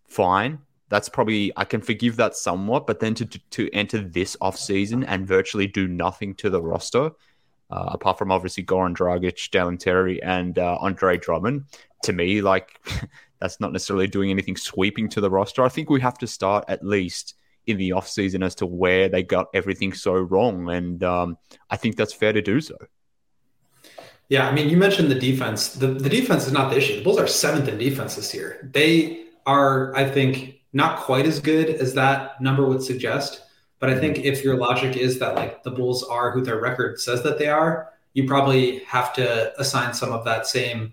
fine. 0.08 0.58
That's 0.88 1.08
probably 1.08 1.52
I 1.56 1.64
can 1.64 1.80
forgive 1.80 2.16
that 2.16 2.36
somewhat, 2.36 2.86
but 2.86 3.00
then 3.00 3.14
to 3.14 3.24
to 3.26 3.70
enter 3.72 3.98
this 3.98 4.36
off 4.40 4.56
season 4.56 5.02
and 5.04 5.26
virtually 5.26 5.66
do 5.66 5.88
nothing 5.88 6.34
to 6.36 6.50
the 6.50 6.62
roster, 6.62 7.10
uh, 7.70 7.90
apart 7.92 8.18
from 8.18 8.30
obviously 8.30 8.64
Goran 8.64 8.96
Dragic, 8.96 9.50
Dalen 9.50 9.78
Terry, 9.78 10.22
and 10.22 10.58
uh, 10.58 10.78
Andre 10.80 11.16
Drummond, 11.16 11.64
to 12.04 12.12
me, 12.12 12.40
like 12.40 12.80
that's 13.40 13.60
not 13.60 13.72
necessarily 13.72 14.06
doing 14.06 14.30
anything 14.30 14.56
sweeping 14.56 15.08
to 15.10 15.20
the 15.20 15.30
roster. 15.30 15.64
I 15.64 15.68
think 15.68 15.90
we 15.90 16.00
have 16.00 16.18
to 16.18 16.26
start 16.26 16.64
at 16.68 16.84
least 16.84 17.34
in 17.66 17.78
the 17.78 17.92
off 17.92 18.08
season 18.08 18.44
as 18.44 18.54
to 18.54 18.66
where 18.66 19.08
they 19.08 19.24
got 19.24 19.48
everything 19.52 19.92
so 19.92 20.12
wrong, 20.14 20.70
and 20.70 21.02
um, 21.02 21.36
I 21.68 21.76
think 21.76 21.96
that's 21.96 22.14
fair 22.14 22.32
to 22.32 22.42
do 22.42 22.60
so. 22.60 22.76
Yeah, 24.28 24.48
I 24.48 24.52
mean, 24.52 24.68
you 24.68 24.76
mentioned 24.76 25.10
the 25.10 25.18
defense. 25.18 25.74
The, 25.74 25.86
the 25.86 26.08
defense 26.08 26.46
is 26.46 26.52
not 26.52 26.70
the 26.70 26.76
issue. 26.76 26.96
The 26.96 27.04
Bulls 27.04 27.18
are 27.18 27.28
seventh 27.28 27.68
in 27.68 27.78
defense 27.78 28.16
this 28.16 28.34
year. 28.34 28.68
They 28.72 29.25
are, 29.46 29.94
I 29.96 30.08
think, 30.08 30.60
not 30.72 30.98
quite 30.98 31.26
as 31.26 31.40
good 31.40 31.70
as 31.70 31.94
that 31.94 32.40
number 32.40 32.66
would 32.66 32.82
suggest. 32.82 33.42
But 33.78 33.90
I 33.90 33.98
think 33.98 34.18
if 34.18 34.42
your 34.42 34.56
logic 34.56 34.96
is 34.96 35.18
that 35.18 35.34
like 35.34 35.62
the 35.62 35.70
Bulls 35.70 36.02
are 36.04 36.30
who 36.30 36.42
their 36.42 36.60
record 36.60 37.00
says 37.00 37.22
that 37.22 37.38
they 37.38 37.48
are, 37.48 37.92
you 38.14 38.26
probably 38.26 38.80
have 38.80 39.12
to 39.14 39.58
assign 39.60 39.92
some 39.92 40.12
of 40.12 40.24
that 40.24 40.46
same 40.46 40.92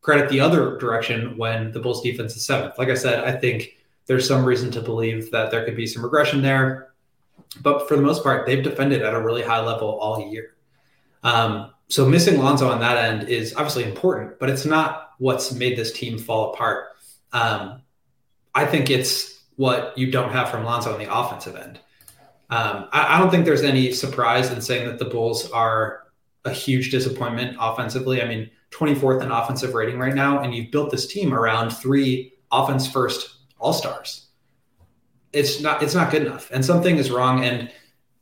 credit 0.00 0.28
the 0.28 0.40
other 0.40 0.76
direction 0.78 1.36
when 1.36 1.72
the 1.72 1.80
Bulls 1.80 2.02
defense 2.02 2.36
is 2.36 2.44
seventh. 2.44 2.76
Like 2.76 2.88
I 2.88 2.94
said, 2.94 3.24
I 3.24 3.32
think 3.32 3.76
there's 4.06 4.28
some 4.28 4.44
reason 4.44 4.70
to 4.72 4.80
believe 4.80 5.30
that 5.30 5.50
there 5.50 5.64
could 5.64 5.76
be 5.76 5.86
some 5.86 6.02
regression 6.02 6.42
there. 6.42 6.92
But 7.62 7.88
for 7.88 7.96
the 7.96 8.02
most 8.02 8.22
part, 8.22 8.46
they've 8.46 8.62
defended 8.62 9.02
at 9.02 9.14
a 9.14 9.20
really 9.20 9.42
high 9.42 9.60
level 9.60 9.88
all 9.88 10.30
year. 10.30 10.56
Um, 11.22 11.70
so 11.88 12.06
missing 12.06 12.38
Lonzo 12.38 12.68
on 12.68 12.80
that 12.80 12.98
end 12.98 13.28
is 13.28 13.54
obviously 13.54 13.84
important, 13.84 14.38
but 14.38 14.50
it's 14.50 14.64
not 14.64 15.12
what's 15.18 15.52
made 15.52 15.78
this 15.78 15.92
team 15.92 16.18
fall 16.18 16.52
apart. 16.52 16.88
Um, 17.32 17.80
I 18.54 18.66
think 18.66 18.90
it's 18.90 19.42
what 19.56 19.96
you 19.96 20.10
don't 20.10 20.30
have 20.30 20.50
from 20.50 20.64
Lonzo 20.64 20.92
on 20.92 20.98
the 20.98 21.12
offensive 21.12 21.56
end. 21.56 21.80
Um, 22.50 22.88
I, 22.92 23.16
I, 23.16 23.18
don't 23.18 23.30
think 23.30 23.46
there's 23.46 23.62
any 23.62 23.92
surprise 23.92 24.50
in 24.52 24.60
saying 24.60 24.86
that 24.86 24.98
the 24.98 25.06
Bulls 25.06 25.50
are 25.50 26.04
a 26.44 26.52
huge 26.52 26.90
disappointment 26.90 27.56
offensively. 27.58 28.22
I 28.22 28.28
mean, 28.28 28.50
24th 28.70 29.22
in 29.22 29.30
offensive 29.30 29.74
rating 29.74 29.98
right 29.98 30.14
now, 30.14 30.40
and 30.40 30.54
you've 30.54 30.70
built 30.70 30.90
this 30.90 31.06
team 31.06 31.32
around 31.32 31.70
three 31.70 32.34
offense 32.52 32.86
first 32.86 33.36
all 33.58 33.72
stars. 33.72 34.26
It's 35.32 35.60
not 35.60 35.82
it's 35.82 35.94
not 35.94 36.10
good 36.10 36.22
enough, 36.22 36.50
and 36.52 36.64
something 36.64 36.96
is 36.96 37.10
wrong. 37.10 37.44
And 37.44 37.62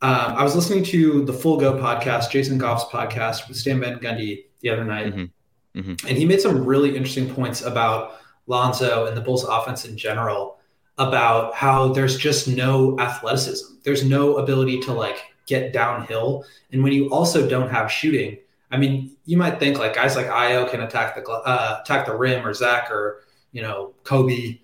um, 0.00 0.34
I 0.34 0.44
was 0.44 0.54
listening 0.54 0.84
to 0.84 1.24
the 1.24 1.32
Full 1.32 1.58
Go 1.58 1.74
podcast, 1.74 2.30
Jason 2.30 2.58
Goff's 2.58 2.84
podcast 2.84 3.48
with 3.48 3.56
Stan 3.56 3.80
Van 3.80 3.98
Gundy 3.98 4.44
the 4.60 4.70
other 4.70 4.84
night, 4.84 5.14
mm-hmm. 5.14 5.80
Mm-hmm. 5.80 6.06
and 6.06 6.16
he 6.16 6.24
made 6.24 6.40
some 6.40 6.64
really 6.64 6.96
interesting 6.96 7.34
points 7.34 7.62
about 7.62 8.14
Lonzo 8.46 9.06
and 9.06 9.16
the 9.16 9.20
Bulls 9.20 9.44
offense 9.44 9.84
in 9.84 9.96
general 9.96 10.58
about 10.98 11.54
how 11.54 11.92
there's 11.92 12.16
just 12.16 12.48
no 12.48 12.98
athleticism. 12.98 13.74
There's 13.84 14.04
no 14.04 14.36
ability 14.36 14.80
to 14.80 14.92
like 14.92 15.22
get 15.46 15.72
downhill. 15.72 16.44
And 16.70 16.82
when 16.82 16.92
you 16.92 17.08
also 17.10 17.48
don't 17.48 17.70
have 17.70 17.90
shooting, 17.90 18.38
I 18.70 18.76
mean, 18.76 19.16
you 19.24 19.36
might 19.36 19.58
think 19.58 19.78
like 19.78 19.94
guys 19.94 20.16
like 20.16 20.26
Ayo 20.26 20.70
can 20.70 20.80
attack 20.80 21.14
the 21.14 21.28
uh, 21.28 21.80
attack 21.82 22.06
the 22.06 22.16
rim 22.16 22.46
or 22.46 22.54
Zach 22.54 22.90
or 22.90 23.22
you 23.52 23.62
know, 23.62 23.94
Kobe. 24.04 24.58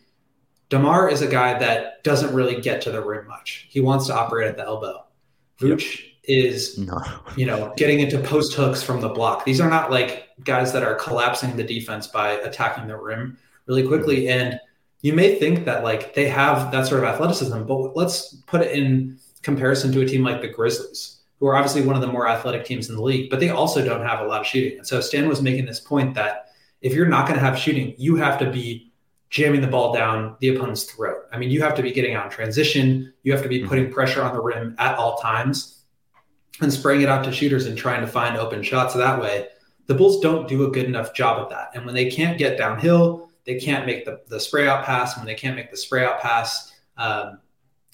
DeMar 0.70 1.08
is 1.08 1.22
a 1.22 1.26
guy 1.26 1.58
that 1.58 2.02
doesn't 2.04 2.34
really 2.34 2.60
get 2.60 2.82
to 2.82 2.90
the 2.90 3.02
rim 3.02 3.26
much. 3.26 3.66
He 3.70 3.80
wants 3.80 4.06
to 4.08 4.14
operate 4.14 4.48
at 4.48 4.56
the 4.56 4.64
elbow. 4.64 5.04
Vooch 5.60 6.00
yep. 6.00 6.10
is, 6.24 6.78
no. 6.78 7.02
you 7.36 7.46
know, 7.46 7.72
getting 7.76 8.00
into 8.00 8.18
post 8.18 8.54
hooks 8.54 8.82
from 8.82 9.00
the 9.00 9.08
block. 9.08 9.44
These 9.44 9.60
are 9.60 9.70
not 9.70 9.90
like 9.90 10.28
guys 10.44 10.72
that 10.72 10.82
are 10.82 10.94
collapsing 10.94 11.56
the 11.56 11.64
defense 11.64 12.06
by 12.06 12.32
attacking 12.32 12.86
the 12.86 12.96
rim 12.96 13.38
really 13.68 13.86
quickly. 13.86 14.28
And 14.28 14.58
you 15.02 15.12
may 15.12 15.38
think 15.38 15.64
that 15.64 15.84
like 15.84 16.14
they 16.14 16.28
have 16.28 16.72
that 16.72 16.86
sort 16.86 17.04
of 17.04 17.08
athleticism, 17.08 17.62
but 17.64 17.96
let's 17.96 18.34
put 18.46 18.62
it 18.62 18.72
in 18.72 19.18
comparison 19.42 19.92
to 19.92 20.00
a 20.00 20.06
team 20.06 20.24
like 20.24 20.40
the 20.40 20.48
Grizzlies, 20.48 21.20
who 21.38 21.46
are 21.46 21.56
obviously 21.56 21.82
one 21.82 21.94
of 21.94 22.00
the 22.00 22.08
more 22.08 22.28
athletic 22.28 22.64
teams 22.64 22.88
in 22.88 22.96
the 22.96 23.02
league, 23.02 23.30
but 23.30 23.38
they 23.38 23.50
also 23.50 23.84
don't 23.84 24.04
have 24.04 24.20
a 24.20 24.24
lot 24.24 24.40
of 24.40 24.46
shooting. 24.46 24.78
And 24.78 24.86
so 24.86 25.00
Stan 25.00 25.28
was 25.28 25.40
making 25.40 25.66
this 25.66 25.80
point 25.80 26.14
that 26.14 26.46
if 26.80 26.92
you're 26.92 27.06
not 27.06 27.26
going 27.26 27.38
to 27.38 27.44
have 27.44 27.58
shooting, 27.58 27.94
you 27.96 28.16
have 28.16 28.38
to 28.40 28.50
be 28.50 28.92
jamming 29.30 29.60
the 29.60 29.66
ball 29.66 29.92
down 29.92 30.36
the 30.40 30.48
opponent's 30.48 30.84
throat. 30.84 31.24
I 31.32 31.38
mean, 31.38 31.50
you 31.50 31.62
have 31.62 31.74
to 31.74 31.82
be 31.82 31.92
getting 31.92 32.14
out 32.14 32.26
in 32.26 32.30
transition, 32.30 33.12
you 33.22 33.32
have 33.32 33.42
to 33.42 33.48
be 33.48 33.60
mm-hmm. 33.60 33.68
putting 33.68 33.92
pressure 33.92 34.22
on 34.22 34.32
the 34.32 34.40
rim 34.40 34.74
at 34.78 34.96
all 34.96 35.18
times 35.18 35.84
and 36.60 36.72
spraying 36.72 37.02
it 37.02 37.08
out 37.08 37.24
to 37.24 37.32
shooters 37.32 37.66
and 37.66 37.76
trying 37.76 38.00
to 38.00 38.06
find 38.06 38.36
open 38.36 38.62
shots 38.62 38.94
that 38.94 39.20
way. 39.20 39.46
The 39.86 39.94
Bulls 39.94 40.20
don't 40.20 40.48
do 40.48 40.66
a 40.66 40.70
good 40.70 40.86
enough 40.86 41.14
job 41.14 41.42
of 41.42 41.50
that. 41.50 41.70
And 41.74 41.86
when 41.86 41.94
they 41.94 42.10
can't 42.10 42.38
get 42.38 42.58
downhill, 42.58 43.27
they 43.48 43.58
can't 43.58 43.86
make 43.86 44.04
the, 44.04 44.20
the 44.28 44.38
spray 44.38 44.68
out 44.68 44.84
pass. 44.84 45.16
When 45.16 45.24
they 45.24 45.34
can't 45.34 45.56
make 45.56 45.70
the 45.70 45.76
spray 45.78 46.04
out 46.04 46.20
pass, 46.20 46.70
um, 46.98 47.38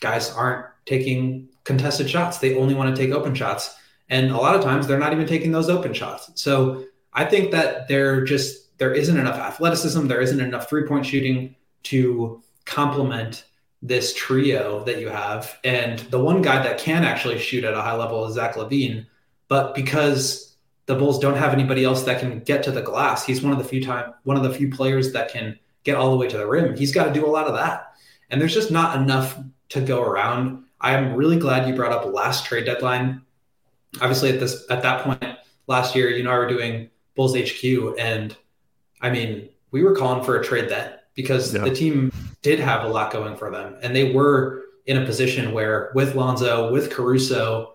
guys 0.01 0.33
aren't 0.33 0.67
taking 0.85 1.49
contested 1.63 2.11
shots. 2.11 2.39
They 2.39 2.57
only 2.57 2.75
want 2.75 2.95
to 2.95 3.01
take 3.01 3.15
open 3.15 3.37
shots. 3.37 3.77
And 4.09 4.33
a 4.33 4.37
lot 4.37 4.57
of 4.57 4.65
times 4.65 4.89
they're 4.89 4.99
not 4.99 5.13
even 5.13 5.29
taking 5.29 5.53
those 5.53 5.71
open 5.71 5.95
shots. 5.95 6.33
So 6.35 6.87
I 7.13 7.25
think 7.25 7.53
that 7.53 7.87
they're 7.87 8.25
just 8.25 8.77
there 8.79 8.93
isn't 8.93 9.17
enough 9.17 9.37
athleticism, 9.37 10.09
there 10.09 10.21
isn't 10.21 10.41
enough 10.41 10.69
three 10.69 10.89
point 10.89 11.07
shooting 11.07 11.55
to 11.85 12.43
complement 12.65 13.45
this 13.81 14.13
trio 14.15 14.83
that 14.85 14.99
you 15.01 15.09
have. 15.09 15.57
And 15.63 16.01
the 16.01 16.19
one 16.19 16.43
guy 16.43 16.61
that 16.65 16.79
can 16.79 17.05
actually 17.05 17.39
shoot 17.39 17.63
at 17.63 17.75
a 17.75 17.81
high 17.81 17.95
level 17.95 18.27
is 18.27 18.35
Zach 18.35 18.57
LaVine, 18.57 19.07
But 19.47 19.77
because 19.77 20.54
the 20.87 20.95
Bulls 20.95 21.19
don't 21.19 21.37
have 21.37 21.53
anybody 21.53 21.85
else 21.85 22.03
that 22.03 22.21
can 22.21 22.41
get 22.41 22.63
to 22.65 22.71
the 22.71 22.83
glass, 22.83 23.25
he's 23.25 23.43
one 23.43 23.53
of 23.53 23.59
the 23.59 23.65
few 23.65 23.83
time 23.83 24.13
one 24.25 24.37
of 24.37 24.43
the 24.43 24.53
few 24.53 24.71
players 24.71 25.13
that 25.13 25.31
can 25.31 25.59
get 25.85 25.97
all 25.97 26.11
the 26.11 26.17
way 26.17 26.29
to 26.29 26.39
the 26.39 26.47
rim. 26.47 26.77
He's 26.77 26.93
got 26.93 27.05
to 27.05 27.13
do 27.13 27.27
a 27.27 27.29
lot 27.29 27.47
of 27.47 27.55
that. 27.55 27.95
And 28.31 28.41
there's 28.41 28.55
just 28.55 28.71
not 28.71 28.97
enough 28.97 29.39
to 29.71 29.81
go 29.81 30.03
around. 30.03 30.65
I'm 30.81 31.15
really 31.15 31.39
glad 31.39 31.69
you 31.69 31.75
brought 31.75 31.93
up 31.93 32.13
last 32.13 32.47
trade 32.47 32.65
deadline. 32.65 33.23
Obviously, 34.01 34.31
at 34.31 34.41
this 34.41 34.65
at 34.71 34.83
that 34.83 35.05
point 35.05 35.39
last 35.67 35.95
year, 35.95 36.11
you 36.11 36.23
know, 36.23 36.31
I 36.31 36.39
were 36.39 36.49
doing 36.49 36.91
Bulls 37.15 37.37
HQ, 37.37 37.95
and 37.99 38.37
I 39.01 39.11
mean, 39.11 39.49
we 39.71 39.83
were 39.83 39.95
calling 39.95 40.25
for 40.25 40.39
a 40.39 40.45
trade 40.45 40.69
then 40.69 40.95
because 41.15 41.55
yeah. 41.55 41.63
the 41.63 41.75
team 41.75 42.13
did 42.43 42.59
have 42.59 42.85
a 42.85 42.89
lot 42.89 43.13
going 43.13 43.37
for 43.37 43.51
them, 43.51 43.77
and 43.83 43.95
they 43.95 44.13
were 44.13 44.65
in 44.87 45.01
a 45.01 45.07
position 45.07 45.53
where, 45.53 45.93
with 45.95 46.15
Lonzo, 46.15 46.73
with 46.73 46.91
Caruso, 46.91 47.74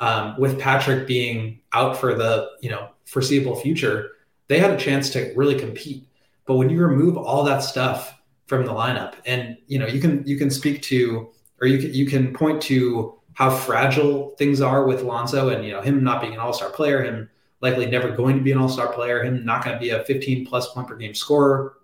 um, 0.00 0.38
with 0.38 0.58
Patrick 0.58 1.06
being 1.06 1.60
out 1.72 1.96
for 1.96 2.14
the 2.14 2.50
you 2.60 2.70
know 2.70 2.90
foreseeable 3.04 3.56
future, 3.56 4.12
they 4.48 4.58
had 4.58 4.70
a 4.70 4.76
chance 4.76 5.10
to 5.10 5.32
really 5.36 5.58
compete. 5.58 6.06
But 6.46 6.56
when 6.56 6.70
you 6.70 6.80
remove 6.80 7.16
all 7.16 7.44
that 7.44 7.62
stuff 7.62 8.18
from 8.46 8.66
the 8.66 8.72
lineup, 8.72 9.14
and 9.24 9.56
you 9.66 9.78
know 9.78 9.86
you 9.86 10.00
can 10.00 10.26
you 10.26 10.36
can 10.36 10.50
speak 10.50 10.82
to 10.82 11.30
or 11.60 11.66
you 11.66 11.78
can 11.78 11.94
you 11.94 12.06
can 12.06 12.34
point 12.34 12.60
to 12.62 13.14
how 13.34 13.50
fragile 13.50 14.30
things 14.38 14.60
are 14.60 14.86
with 14.86 15.02
Lonzo, 15.02 15.50
and 15.50 15.64
you 15.64 15.72
know 15.72 15.80
him 15.80 16.02
not 16.02 16.20
being 16.20 16.34
an 16.34 16.40
All 16.40 16.52
Star 16.52 16.70
player, 16.70 17.02
him 17.04 17.30
likely 17.60 17.86
never 17.86 18.10
going 18.10 18.36
to 18.36 18.42
be 18.42 18.52
an 18.52 18.58
all 18.58 18.68
star 18.68 18.92
player, 18.92 19.22
him 19.22 19.44
not 19.44 19.64
going 19.64 19.76
to 19.76 19.80
be 19.80 19.90
a 19.90 20.04
15 20.04 20.46
plus 20.46 20.72
point 20.72 20.88
per 20.88 20.96
game 20.96 21.14
scorer. 21.14 21.76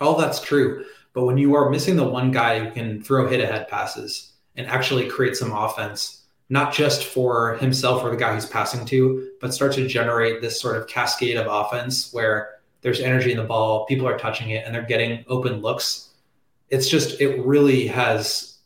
All 0.00 0.16
that's 0.16 0.40
true. 0.40 0.84
But 1.12 1.24
when 1.24 1.38
you 1.38 1.54
are 1.54 1.70
missing 1.70 1.96
the 1.96 2.06
one 2.06 2.30
guy 2.30 2.58
who 2.58 2.70
can 2.70 3.02
throw 3.02 3.26
hit 3.26 3.40
ahead 3.40 3.68
passes 3.68 4.32
and 4.56 4.66
actually 4.66 5.08
create 5.08 5.36
some 5.36 5.52
offense, 5.52 6.15
not 6.48 6.72
just 6.72 7.04
for 7.04 7.56
himself 7.56 8.02
or 8.04 8.10
the 8.10 8.16
guy 8.16 8.34
he's 8.34 8.46
passing 8.46 8.84
to, 8.86 9.30
but 9.40 9.52
start 9.52 9.72
to 9.74 9.86
generate 9.86 10.40
this 10.40 10.60
sort 10.60 10.76
of 10.76 10.86
cascade 10.86 11.36
of 11.36 11.46
offense 11.48 12.12
where 12.12 12.56
there's 12.82 13.00
energy 13.00 13.32
in 13.32 13.38
the 13.38 13.44
ball, 13.44 13.84
people 13.86 14.06
are 14.06 14.18
touching 14.18 14.50
it, 14.50 14.64
and 14.64 14.74
they're 14.74 14.82
getting 14.82 15.24
open 15.28 15.60
looks. 15.60 16.10
It's 16.70 16.88
just, 16.88 17.20
it 17.20 17.44
really 17.44 17.86
has 17.88 18.58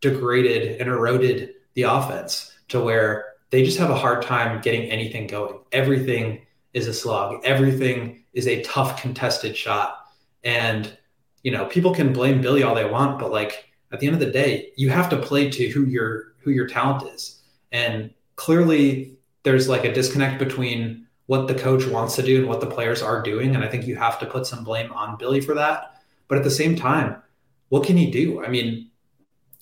degraded 0.00 0.80
and 0.80 0.88
eroded 0.88 1.54
the 1.74 1.82
offense 1.82 2.52
to 2.68 2.80
where 2.80 3.34
they 3.50 3.64
just 3.64 3.78
have 3.78 3.90
a 3.90 3.94
hard 3.94 4.22
time 4.22 4.60
getting 4.60 4.90
anything 4.90 5.26
going. 5.26 5.58
Everything 5.72 6.44
is 6.74 6.86
a 6.86 6.94
slog. 6.94 7.40
Everything 7.44 8.24
is 8.32 8.46
a 8.46 8.62
tough 8.62 9.00
contested 9.00 9.56
shot. 9.56 9.98
And 10.44 10.96
you 11.42 11.52
know, 11.52 11.66
people 11.66 11.94
can 11.94 12.12
blame 12.12 12.40
Billy 12.40 12.62
all 12.62 12.74
they 12.74 12.84
want, 12.84 13.18
but 13.18 13.30
like 13.30 13.68
at 13.92 14.00
the 14.00 14.06
end 14.06 14.14
of 14.14 14.20
the 14.20 14.30
day, 14.30 14.72
you 14.76 14.90
have 14.90 15.08
to 15.10 15.16
play 15.16 15.50
to 15.50 15.68
who 15.68 15.84
your 15.86 16.34
who 16.38 16.50
your 16.50 16.66
talent 16.66 17.08
is. 17.14 17.40
And 17.72 18.12
clearly 18.36 19.16
there's 19.42 19.68
like 19.68 19.84
a 19.84 19.92
disconnect 19.92 20.38
between 20.38 21.06
what 21.26 21.46
the 21.46 21.54
coach 21.54 21.86
wants 21.86 22.16
to 22.16 22.22
do 22.22 22.38
and 22.38 22.48
what 22.48 22.60
the 22.60 22.66
players 22.66 23.02
are 23.02 23.22
doing. 23.22 23.54
And 23.54 23.64
I 23.64 23.68
think 23.68 23.86
you 23.86 23.96
have 23.96 24.18
to 24.20 24.26
put 24.26 24.46
some 24.46 24.64
blame 24.64 24.92
on 24.92 25.18
Billy 25.18 25.40
for 25.40 25.54
that. 25.54 26.02
But 26.26 26.38
at 26.38 26.44
the 26.44 26.50
same 26.50 26.74
time, 26.76 27.22
what 27.68 27.84
can 27.84 27.96
he 27.96 28.10
do? 28.10 28.42
I 28.42 28.48
mean, 28.48 28.90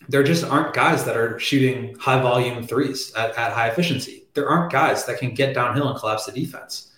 there 0.09 0.23
just 0.23 0.45
aren't 0.45 0.75
guys 0.75 1.05
that 1.05 1.17
are 1.17 1.39
shooting 1.39 1.97
high 1.99 2.21
volume 2.21 2.67
threes 2.67 3.13
at, 3.15 3.31
at 3.37 3.53
high 3.53 3.69
efficiency. 3.69 4.25
There 4.35 4.49
aren't 4.49 4.71
guys 4.71 5.07
that 5.07 5.19
can 5.19 5.35
get 5.35 5.55
downhill 5.55 5.89
and 5.89 5.99
collapse 5.99 6.27
the 6.27 6.33
defense. 6.33 6.93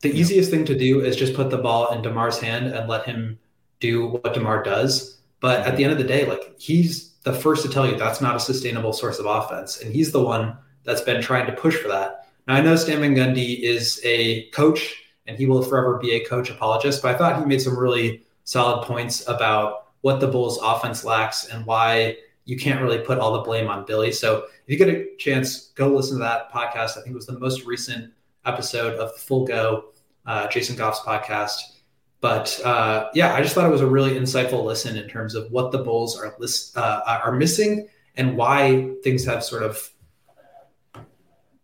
The 0.00 0.08
yeah. 0.08 0.14
easiest 0.14 0.50
thing 0.50 0.64
to 0.64 0.76
do 0.76 1.00
is 1.00 1.14
just 1.14 1.34
put 1.34 1.50
the 1.50 1.58
ball 1.58 1.92
in 1.92 2.02
DeMar's 2.02 2.40
hand 2.40 2.66
and 2.66 2.88
let 2.88 3.06
him 3.06 3.38
do 3.78 4.08
what 4.08 4.34
DeMar 4.34 4.62
does. 4.62 5.18
But 5.40 5.60
at 5.60 5.66
mm-hmm. 5.66 5.76
the 5.76 5.84
end 5.84 5.92
of 5.92 5.98
the 5.98 6.04
day, 6.04 6.26
like 6.26 6.58
he's 6.58 7.09
the 7.22 7.32
first 7.32 7.62
to 7.62 7.68
tell 7.68 7.86
you 7.86 7.96
that's 7.96 8.20
not 8.20 8.36
a 8.36 8.40
sustainable 8.40 8.92
source 8.92 9.18
of 9.18 9.26
offense. 9.26 9.80
And 9.80 9.92
he's 9.92 10.12
the 10.12 10.22
one 10.22 10.56
that's 10.84 11.02
been 11.02 11.22
trying 11.22 11.46
to 11.46 11.52
push 11.52 11.76
for 11.76 11.88
that. 11.88 12.28
Now 12.46 12.54
I 12.54 12.60
know 12.60 12.76
Stan 12.76 13.00
Van 13.00 13.14
Gundy 13.14 13.60
is 13.60 14.00
a 14.04 14.44
coach 14.50 15.02
and 15.26 15.36
he 15.36 15.46
will 15.46 15.62
forever 15.62 15.98
be 15.98 16.12
a 16.12 16.24
coach 16.24 16.50
apologist, 16.50 17.02
but 17.02 17.14
I 17.14 17.18
thought 17.18 17.38
he 17.38 17.44
made 17.44 17.60
some 17.60 17.78
really 17.78 18.22
solid 18.44 18.84
points 18.86 19.26
about 19.28 19.88
what 20.00 20.20
the 20.20 20.26
Bulls 20.26 20.58
offense 20.62 21.04
lacks 21.04 21.46
and 21.48 21.66
why 21.66 22.16
you 22.46 22.56
can't 22.56 22.80
really 22.80 22.98
put 22.98 23.18
all 23.18 23.34
the 23.34 23.42
blame 23.42 23.68
on 23.68 23.84
Billy. 23.84 24.10
So 24.10 24.46
if 24.66 24.68
you 24.68 24.76
get 24.78 24.88
a 24.88 25.06
chance, 25.18 25.68
go 25.74 25.88
listen 25.88 26.16
to 26.16 26.24
that 26.24 26.50
podcast. 26.50 26.96
I 26.96 27.02
think 27.02 27.08
it 27.08 27.14
was 27.14 27.26
the 27.26 27.38
most 27.38 27.64
recent 27.64 28.12
episode 28.46 28.94
of 28.94 29.12
the 29.12 29.18
Full 29.20 29.46
Go, 29.46 29.90
uh, 30.26 30.48
Jason 30.48 30.74
Goff's 30.74 31.00
podcast. 31.00 31.79
But 32.20 32.60
uh, 32.64 33.08
yeah, 33.14 33.34
I 33.34 33.40
just 33.40 33.54
thought 33.54 33.66
it 33.66 33.72
was 33.72 33.80
a 33.80 33.86
really 33.86 34.12
insightful 34.12 34.64
listen 34.64 34.96
in 34.96 35.08
terms 35.08 35.34
of 35.34 35.50
what 35.50 35.72
the 35.72 35.78
Bulls 35.78 36.18
are 36.18 36.34
list, 36.38 36.76
uh, 36.76 37.02
are 37.06 37.32
missing 37.32 37.88
and 38.16 38.36
why 38.36 38.90
things 39.02 39.24
have 39.24 39.42
sort 39.42 39.62
of 39.62 39.90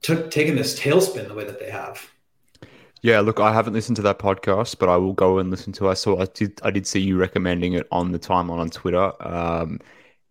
taken 0.01 0.55
this 0.55 0.79
tailspin 0.79 1.29
the 1.29 1.35
way 1.35 1.45
that 1.45 1.59
they 1.59 1.71
have. 1.71 2.11
Yeah, 3.03 3.21
look, 3.21 3.39
I 3.39 3.53
haven't 3.53 3.75
listened 3.75 3.97
to 3.97 4.03
that 4.03 4.19
podcast, 4.19 4.79
but 4.79 4.89
I 4.89 4.97
will 4.97 5.13
go 5.13 5.39
and 5.39 5.51
listen 5.51 5.73
to. 5.75 5.89
I 5.89 5.95
saw, 5.95 6.21
I 6.21 6.25
did, 6.27 6.59
I 6.63 6.71
did 6.71 6.87
see 6.87 7.01
you 7.01 7.19
recommending 7.19 7.75
it 7.75 7.87
on 7.93 8.13
the 8.13 8.19
timeline 8.19 8.59
on 8.59 8.71
Twitter. 8.71 9.13
Um, 9.21 9.81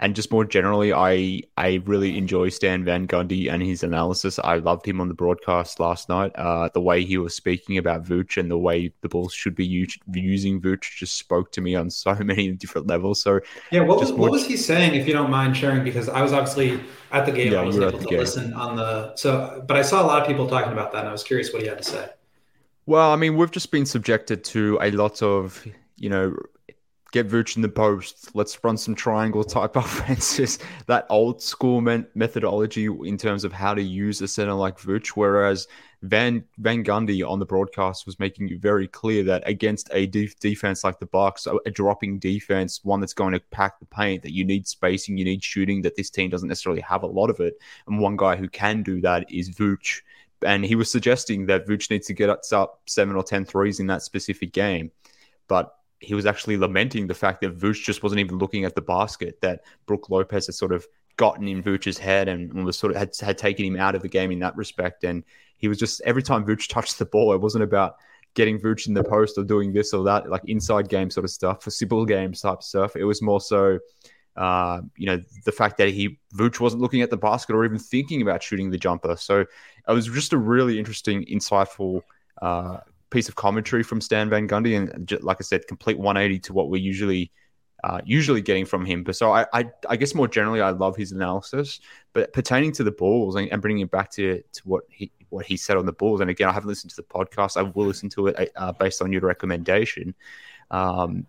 and 0.05 0.15
just 0.15 0.29
more 0.29 0.45
generally, 0.45 0.93
I 0.93 1.41
I 1.57 1.81
really 1.85 2.15
enjoy 2.15 2.49
Stan 2.49 2.85
Van 2.85 3.07
Gundy 3.07 3.51
and 3.51 3.63
his 3.63 3.81
analysis. 3.81 4.37
I 4.37 4.57
loved 4.57 4.87
him 4.87 5.01
on 5.01 5.07
the 5.07 5.15
broadcast 5.15 5.79
last 5.79 6.09
night. 6.09 6.31
Uh, 6.35 6.69
the 6.75 6.79
way 6.79 7.03
he 7.03 7.17
was 7.17 7.35
speaking 7.35 7.79
about 7.79 8.03
Vooch 8.03 8.37
and 8.37 8.51
the 8.51 8.57
way 8.57 8.93
the 9.01 9.09
Bulls 9.09 9.33
should 9.33 9.55
be 9.55 9.65
using 9.65 10.61
Vooch 10.61 10.95
just 10.95 11.17
spoke 11.17 11.51
to 11.53 11.61
me 11.61 11.73
on 11.73 11.89
so 11.89 12.13
many 12.23 12.51
different 12.51 12.85
levels. 12.85 13.19
So 13.19 13.39
yeah, 13.71 13.81
what 13.81 13.99
was, 13.99 14.11
what 14.11 14.29
was 14.29 14.45
he 14.45 14.57
saying? 14.57 14.93
If 14.93 15.07
you 15.07 15.13
don't 15.13 15.31
mind 15.31 15.57
sharing, 15.57 15.83
because 15.83 16.07
I 16.07 16.21
was 16.21 16.33
obviously 16.33 16.79
at 17.11 17.25
the 17.25 17.31
game. 17.31 17.53
Yeah, 17.53 17.61
I 17.61 17.63
was 17.63 17.79
able 17.79 17.97
to 17.97 18.05
game. 18.05 18.19
listen 18.19 18.53
on 18.53 18.75
the 18.75 19.15
so, 19.15 19.63
but 19.67 19.75
I 19.75 19.81
saw 19.81 20.03
a 20.03 20.05
lot 20.05 20.21
of 20.21 20.27
people 20.27 20.47
talking 20.47 20.71
about 20.71 20.91
that, 20.91 20.99
and 20.99 21.09
I 21.09 21.13
was 21.13 21.23
curious 21.23 21.51
what 21.51 21.63
he 21.63 21.67
had 21.67 21.79
to 21.79 21.83
say. 21.83 22.09
Well, 22.85 23.09
I 23.09 23.15
mean, 23.15 23.37
we've 23.37 23.49
just 23.49 23.71
been 23.71 23.87
subjected 23.87 24.43
to 24.43 24.77
a 24.83 24.91
lot 24.91 25.23
of 25.23 25.65
you 25.97 26.11
know 26.11 26.35
get 27.15 27.29
Vooch 27.29 27.55
in 27.55 27.61
the 27.61 27.69
post. 27.69 28.35
Let's 28.35 28.61
run 28.61 28.75
some 28.75 28.93
triangle 28.93 29.45
type 29.45 29.75
offenses. 29.77 30.59
That 30.87 31.07
old 31.09 31.41
school 31.41 31.79
methodology 31.79 32.87
in 32.87 33.17
terms 33.17 33.45
of 33.45 33.53
how 33.53 33.73
to 33.73 33.81
use 33.81 34.21
a 34.21 34.27
center 34.27 34.53
like 34.53 34.77
Vooch. 34.77 35.09
Whereas 35.09 35.67
Van 36.01 36.43
Van 36.57 36.83
Gundy 36.83 37.27
on 37.27 37.39
the 37.39 37.45
broadcast 37.45 38.05
was 38.05 38.19
making 38.19 38.49
it 38.49 38.59
very 38.59 38.87
clear 38.89 39.23
that 39.23 39.47
against 39.47 39.89
a 39.93 40.07
def- 40.07 40.37
defense 40.39 40.83
like 40.83 40.99
the 40.99 41.05
Bucks, 41.05 41.47
a, 41.47 41.55
a 41.65 41.71
dropping 41.71 42.19
defense, 42.19 42.83
one 42.83 42.99
that's 42.99 43.13
going 43.13 43.31
to 43.31 43.39
pack 43.49 43.79
the 43.79 43.85
paint, 43.85 44.21
that 44.23 44.33
you 44.33 44.43
need 44.43 44.67
spacing, 44.67 45.17
you 45.17 45.23
need 45.23 45.41
shooting. 45.41 45.81
That 45.83 45.95
this 45.95 46.09
team 46.09 46.29
doesn't 46.29 46.49
necessarily 46.49 46.81
have 46.81 47.03
a 47.03 47.07
lot 47.07 47.29
of 47.29 47.39
it, 47.39 47.55
and 47.87 47.99
one 47.99 48.17
guy 48.17 48.35
who 48.35 48.49
can 48.49 48.83
do 48.83 48.99
that 49.01 49.31
is 49.31 49.49
Vooch. 49.51 50.01
And 50.45 50.65
he 50.65 50.75
was 50.75 50.91
suggesting 50.91 51.45
that 51.45 51.65
Vooch 51.65 51.89
needs 51.89 52.07
to 52.07 52.13
get 52.13 52.29
up 52.29 52.41
seven 52.85 53.15
or 53.15 53.23
ten 53.23 53.45
threes 53.45 53.79
in 53.79 53.87
that 53.87 54.01
specific 54.01 54.51
game. 54.51 54.91
But 55.47 55.73
he 56.05 56.13
was 56.13 56.25
actually 56.25 56.55
lamenting 56.55 57.07
the 57.07 57.13
fact 57.13 57.41
that 57.41 57.57
Vooch 57.57 57.83
just 57.83 58.03
wasn't 58.03 58.19
even 58.19 58.37
looking 58.37 58.63
at 58.63 58.75
the 58.75 58.81
basket, 58.81 59.41
that 59.41 59.61
Brook 59.87 60.09
Lopez 60.09 60.45
had 60.45 60.55
sort 60.55 60.71
of 60.71 60.85
gotten 61.17 61.47
in 61.47 61.63
Vooch's 61.63 61.97
head 61.97 62.27
and 62.27 62.53
was 62.63 62.77
sort 62.77 62.91
of 62.91 62.97
had, 62.97 63.15
had 63.19 63.37
taken 63.37 63.65
him 63.65 63.77
out 63.77 63.95
of 63.95 64.01
the 64.01 64.07
game 64.07 64.31
in 64.31 64.39
that 64.39 64.55
respect. 64.55 65.03
And 65.03 65.23
he 65.57 65.67
was 65.67 65.79
just 65.79 66.01
every 66.01 66.21
time 66.21 66.45
Vooch 66.45 66.69
touched 66.69 66.99
the 66.99 67.05
ball, 67.05 67.33
it 67.33 67.41
wasn't 67.41 67.63
about 67.63 67.95
getting 68.35 68.59
Vooch 68.59 68.87
in 68.87 68.93
the 68.93 69.03
post 69.03 69.37
or 69.37 69.43
doing 69.43 69.73
this 69.73 69.93
or 69.93 70.03
that, 70.03 70.29
like 70.29 70.43
inside 70.45 70.89
game 70.89 71.09
sort 71.09 71.23
of 71.23 71.31
stuff 71.31 71.63
for 71.63 71.71
simple 71.71 72.05
games 72.05 72.41
type 72.41 72.61
stuff. 72.61 72.95
It 72.95 73.05
was 73.05 73.21
more 73.21 73.41
so, 73.41 73.79
uh, 74.35 74.81
you 74.97 75.07
know, 75.07 75.19
the 75.45 75.51
fact 75.51 75.77
that 75.77 75.89
he 75.89 76.19
Vooch 76.35 76.59
wasn't 76.59 76.81
looking 76.81 77.01
at 77.01 77.09
the 77.09 77.17
basket 77.17 77.55
or 77.55 77.65
even 77.65 77.79
thinking 77.79 78.21
about 78.21 78.43
shooting 78.43 78.69
the 78.69 78.77
jumper. 78.77 79.15
So 79.15 79.39
it 79.87 79.91
was 79.91 80.05
just 80.05 80.33
a 80.33 80.37
really 80.37 80.77
interesting, 80.77 81.25
insightful 81.25 82.01
uh, 82.41 82.79
piece 83.15 83.29
of 83.29 83.35
commentary 83.35 83.81
from 83.81 84.01
Stan 84.01 84.29
Van 84.29 84.45
Gundy, 84.45 84.77
and 84.77 85.07
just, 85.07 85.23
like 85.23 85.37
I 85.39 85.43
said, 85.43 85.65
complete 85.67 85.97
180 85.97 86.39
to 86.39 86.53
what 86.53 86.69
we're 86.69 86.81
usually 86.81 87.31
uh, 87.83 88.01
usually 88.03 88.41
getting 88.41 88.65
from 88.65 88.85
him. 88.85 89.03
But 89.03 89.15
so 89.15 89.31
I, 89.31 89.45
I, 89.53 89.65
I, 89.87 89.95
guess 89.95 90.13
more 90.15 90.27
generally, 90.27 90.59
I 90.59 90.71
love 90.71 90.95
his 90.97 91.11
analysis. 91.11 91.79
But 92.13 92.33
pertaining 92.33 92.71
to 92.73 92.83
the 92.83 92.91
Bulls 92.91 93.35
and, 93.35 93.49
and, 93.51 93.61
bringing 93.61 93.83
it 93.83 93.91
back 93.91 94.11
to 94.11 94.41
to 94.41 94.61
what 94.65 94.83
he 94.89 95.11
what 95.29 95.45
he 95.45 95.55
said 95.55 95.77
on 95.77 95.85
the 95.85 95.93
Bulls, 95.93 96.19
and 96.19 96.29
again, 96.29 96.49
I 96.49 96.51
haven't 96.51 96.67
listened 96.67 96.91
to 96.91 96.97
the 96.97 97.03
podcast. 97.03 97.55
I 97.57 97.61
will 97.61 97.85
listen 97.85 98.09
to 98.09 98.27
it 98.27 98.51
uh, 98.57 98.73
based 98.73 99.01
on 99.01 99.13
your 99.13 99.21
recommendation. 99.21 100.13
Um, 100.71 101.25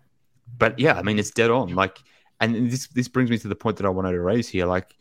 but 0.57 0.77
yeah, 0.77 0.97
I 0.97 1.03
mean, 1.03 1.19
it's 1.19 1.31
dead 1.31 1.51
on. 1.51 1.73
Like, 1.73 1.99
and 2.41 2.69
this 2.69 2.87
this 2.87 3.07
brings 3.07 3.29
me 3.29 3.37
to 3.37 3.47
the 3.47 3.55
point 3.55 3.77
that 3.77 3.85
I 3.85 3.89
wanted 3.89 4.11
to 4.11 4.21
raise 4.21 4.49
here. 4.49 4.65
Like, 4.65 4.93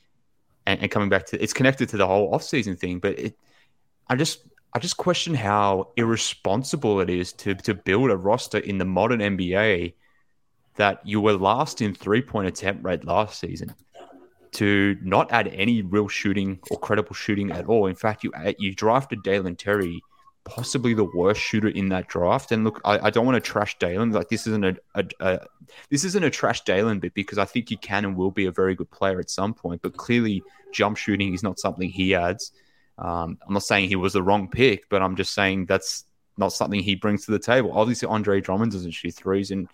and, 0.66 0.80
and 0.82 0.90
coming 0.90 1.08
back 1.08 1.26
to 1.26 1.42
it's 1.42 1.52
connected 1.52 1.88
to 1.88 1.96
the 1.96 2.06
whole 2.06 2.32
off 2.32 2.44
season 2.44 2.76
thing, 2.76 3.00
but 3.00 3.18
it, 3.18 3.38
I 4.08 4.14
just 4.14 4.46
I 4.76 4.78
just 4.78 4.98
question 4.98 5.34
how 5.34 5.88
irresponsible 5.96 7.00
it 7.00 7.08
is 7.08 7.32
to 7.32 7.54
to 7.54 7.72
build 7.72 8.10
a 8.10 8.16
roster 8.18 8.58
in 8.58 8.76
the 8.76 8.84
modern 8.84 9.20
NBA 9.20 9.94
that 10.74 11.00
you 11.02 11.18
were 11.22 11.32
last 11.32 11.80
in 11.80 11.94
three 11.94 12.20
point 12.20 12.48
attempt 12.48 12.84
rate 12.84 13.02
last 13.02 13.40
season 13.40 13.74
to 14.52 14.98
not 15.00 15.32
add 15.32 15.48
any 15.48 15.80
real 15.80 16.08
shooting 16.08 16.58
or 16.70 16.78
credible 16.78 17.14
shooting 17.14 17.52
at 17.52 17.64
all. 17.64 17.86
In 17.86 17.94
fact, 17.94 18.22
you 18.22 18.30
uh, 18.34 18.52
you 18.58 18.74
drafted 18.74 19.22
Dalen 19.22 19.56
Terry, 19.56 20.02
possibly 20.44 20.92
the 20.92 21.08
worst 21.16 21.40
shooter 21.40 21.68
in 21.68 21.88
that 21.88 22.08
draft. 22.08 22.52
And 22.52 22.62
look, 22.62 22.78
I, 22.84 23.06
I 23.06 23.08
don't 23.08 23.24
want 23.24 23.42
to 23.42 23.50
trash 23.50 23.78
Dalen. 23.78 24.10
Like 24.12 24.28
this 24.28 24.46
isn't 24.46 24.66
a, 24.66 24.76
a, 24.94 25.04
a, 25.20 25.46
this 25.88 26.04
isn't 26.04 26.22
a 26.22 26.28
trash 26.28 26.64
Dalen 26.64 27.00
bit 27.00 27.14
because 27.14 27.38
I 27.38 27.46
think 27.46 27.70
he 27.70 27.78
can 27.78 28.04
and 28.04 28.14
will 28.14 28.30
be 28.30 28.44
a 28.44 28.52
very 28.52 28.74
good 28.74 28.90
player 28.90 29.20
at 29.20 29.30
some 29.30 29.54
point. 29.54 29.80
But 29.80 29.96
clearly, 29.96 30.42
jump 30.70 30.98
shooting 30.98 31.32
is 31.32 31.42
not 31.42 31.58
something 31.58 31.88
he 31.88 32.14
adds. 32.14 32.52
Um, 32.98 33.38
I'm 33.46 33.54
not 33.54 33.62
saying 33.62 33.88
he 33.88 33.96
was 33.96 34.14
the 34.14 34.22
wrong 34.22 34.48
pick, 34.48 34.88
but 34.88 35.02
I'm 35.02 35.16
just 35.16 35.34
saying 35.34 35.66
that's 35.66 36.04
not 36.36 36.52
something 36.52 36.80
he 36.80 36.94
brings 36.94 37.24
to 37.26 37.32
the 37.32 37.38
table. 37.38 37.72
Obviously, 37.72 38.08
Andre 38.08 38.40
Drummond 38.40 38.72
doesn't 38.72 38.90
shoot 38.92 39.14
threes, 39.14 39.50
and 39.50 39.68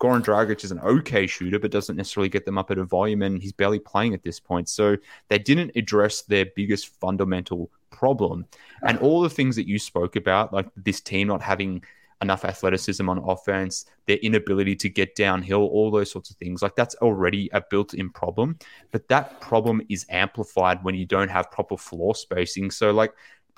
Goran 0.00 0.24
Dragic 0.24 0.64
is 0.64 0.72
an 0.72 0.80
okay 0.80 1.26
shooter, 1.26 1.58
but 1.58 1.70
doesn't 1.70 1.96
necessarily 1.96 2.28
get 2.28 2.44
them 2.44 2.58
up 2.58 2.70
at 2.70 2.78
a 2.78 2.84
volume, 2.84 3.22
and 3.22 3.40
he's 3.40 3.52
barely 3.52 3.78
playing 3.78 4.14
at 4.14 4.22
this 4.22 4.40
point. 4.40 4.68
So 4.68 4.96
they 5.28 5.38
didn't 5.38 5.72
address 5.76 6.22
their 6.22 6.46
biggest 6.56 6.88
fundamental 7.00 7.70
problem. 7.90 8.46
And 8.82 8.98
all 8.98 9.22
the 9.22 9.30
things 9.30 9.56
that 9.56 9.68
you 9.68 9.78
spoke 9.78 10.16
about, 10.16 10.52
like 10.52 10.66
this 10.76 11.00
team 11.00 11.28
not 11.28 11.42
having 11.42 11.84
enough 12.22 12.44
athleticism 12.44 13.08
on 13.08 13.18
offense, 13.18 13.86
their 14.06 14.16
inability 14.18 14.76
to 14.76 14.88
get 14.88 15.14
downhill, 15.14 15.62
all 15.62 15.90
those 15.90 16.10
sorts 16.10 16.30
of 16.30 16.36
things, 16.36 16.62
like 16.62 16.76
that's 16.76 16.94
already 16.96 17.50
a 17.52 17.60
built 17.60 17.94
in 17.94 18.10
problem. 18.10 18.58
But 18.90 19.08
that 19.08 19.40
problem 19.40 19.82
is 19.88 20.06
amplified 20.08 20.82
when 20.82 20.94
you 20.94 21.06
don't 21.06 21.28
have 21.28 21.50
proper 21.50 21.76
floor 21.76 22.14
spacing. 22.14 22.70
So, 22.70 22.90
like, 22.90 23.12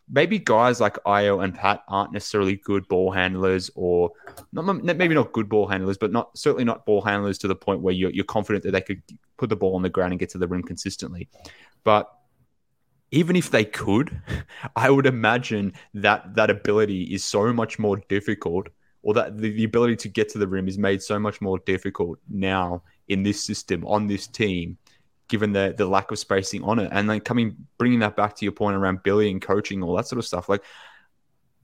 maybe 0.09 0.38
guys 0.38 0.80
like 0.80 0.94
Ayo 1.04 1.42
and 1.42 1.54
Pat 1.54 1.82
aren't 1.88 2.12
necessarily 2.12 2.57
good 2.57 2.86
ball 2.88 3.11
handlers, 3.11 3.70
or 3.74 4.11
not, 4.52 4.84
maybe 4.84 5.14
not 5.14 5.32
good 5.32 5.48
ball 5.48 5.66
handlers, 5.66 5.98
but 5.98 6.12
not 6.12 6.36
certainly 6.36 6.64
not 6.64 6.86
ball 6.86 7.02
handlers 7.02 7.38
to 7.38 7.48
the 7.48 7.57
point 7.57 7.80
where 7.80 7.94
you're, 7.94 8.11
you're 8.11 8.24
confident 8.24 8.64
that 8.64 8.70
they 8.72 8.80
could 8.80 9.02
put 9.36 9.48
the 9.48 9.57
ball 9.57 9.74
on 9.74 9.82
the 9.82 9.90
ground 9.90 10.12
and 10.12 10.20
get 10.20 10.30
to 10.30 10.38
the 10.38 10.48
rim 10.48 10.62
consistently. 10.62 11.28
But 11.84 12.11
even 13.11 13.36
if 13.36 13.50
they 13.50 13.64
could, 13.64 14.20
I 14.76 14.90
would 14.90 15.07
imagine 15.07 15.72
that 15.94 16.34
that 16.34 16.50
ability 16.50 17.14
is 17.14 17.24
so 17.24 17.52
much 17.52 17.78
more 17.78 17.98
difficult, 18.09 18.68
or 19.02 19.14
that 19.14 19.38
the, 19.38 19.50
the 19.52 19.64
ability 19.64 19.96
to 19.96 20.09
get 20.09 20.28
to 20.30 20.38
the 20.38 20.48
rim 20.48 20.68
is 20.68 20.78
made 20.78 21.02
so 21.02 21.18
much 21.18 21.40
more 21.40 21.59
difficult 21.61 22.18
now 22.28 22.82
in 23.09 23.22
this 23.22 23.42
system 23.42 23.86
on 23.86 24.07
this 24.07 24.26
team 24.26 24.78
given 25.28 25.52
the 25.52 25.74
the 25.76 25.86
lack 25.86 26.11
of 26.11 26.18
spacing 26.18 26.62
on 26.62 26.78
it. 26.78 26.88
And 26.92 27.09
then 27.09 27.20
coming 27.20 27.57
bringing 27.78 27.98
that 28.00 28.16
back 28.16 28.36
to 28.36 28.44
your 28.44 28.52
point 28.52 28.76
around 28.76 29.02
Billy 29.02 29.30
and 29.30 29.40
coaching, 29.40 29.82
all 29.82 29.96
that 29.96 30.07
sort 30.07 30.18
of 30.18 30.26
stuff. 30.26 30.48
Like, 30.48 30.62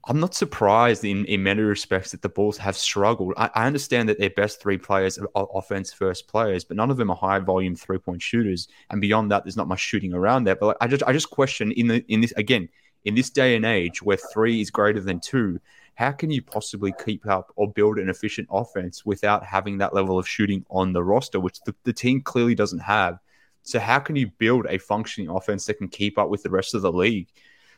I'm 0.05 0.19
not 0.19 0.35
surprised 0.35 1.05
in 1.05 1.23
in 1.25 1.43
many 1.43 1.61
respects 1.61 2.11
that 2.11 2.21
the 2.21 2.29
Bulls 2.29 2.57
have 2.57 2.75
struggled. 2.75 3.33
I, 3.37 3.49
I 3.55 3.67
understand 3.67 4.09
that 4.09 4.19
their 4.19 4.31
best 4.31 4.61
three 4.61 4.77
players 4.77 5.17
are 5.17 5.47
offense 5.53 5.93
first 5.93 6.27
players, 6.27 6.65
but 6.65 6.75
none 6.75 6.91
of 6.91 6.97
them 6.97 7.09
are 7.09 7.15
high 7.15 7.39
volume 7.39 7.75
three 7.75 7.99
point 7.99 8.21
shooters. 8.21 8.67
And 8.89 8.99
beyond 8.99 9.31
that, 9.31 9.43
there's 9.43 9.55
not 9.55 9.69
much 9.69 9.79
shooting 9.79 10.13
around 10.13 10.43
there. 10.43 10.55
But 10.55 10.67
like, 10.67 10.77
I 10.81 10.87
just 10.87 11.03
I 11.03 11.13
just 11.13 11.29
question 11.29 11.71
in 11.71 11.87
the 11.87 12.05
in 12.09 12.19
this 12.19 12.33
again 12.33 12.67
in 13.05 13.15
this 13.15 13.29
day 13.29 13.55
and 13.55 13.65
age 13.65 14.01
where 14.01 14.17
three 14.17 14.59
is 14.59 14.69
greater 14.69 14.99
than 14.99 15.19
two. 15.21 15.59
How 15.95 16.11
can 16.11 16.31
you 16.31 16.41
possibly 16.41 16.93
keep 17.05 17.25
up 17.27 17.53
or 17.55 17.71
build 17.71 17.97
an 17.97 18.09
efficient 18.09 18.47
offense 18.51 19.05
without 19.05 19.45
having 19.45 19.77
that 19.77 19.93
level 19.93 20.17
of 20.17 20.27
shooting 20.27 20.65
on 20.69 20.91
the 20.91 21.03
roster, 21.03 21.39
which 21.39 21.61
the, 21.61 21.75
the 21.83 21.93
team 21.93 22.21
clearly 22.21 22.55
doesn't 22.55 22.79
have? 22.79 23.19
So 23.61 23.79
how 23.79 23.99
can 23.99 24.15
you 24.15 24.27
build 24.37 24.65
a 24.67 24.79
functioning 24.79 25.29
offense 25.29 25.65
that 25.65 25.75
can 25.75 25.87
keep 25.87 26.17
up 26.17 26.29
with 26.29 26.43
the 26.43 26.49
rest 26.49 26.73
of 26.73 26.81
the 26.81 26.91
league? 26.91 27.29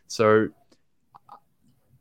So 0.07 0.47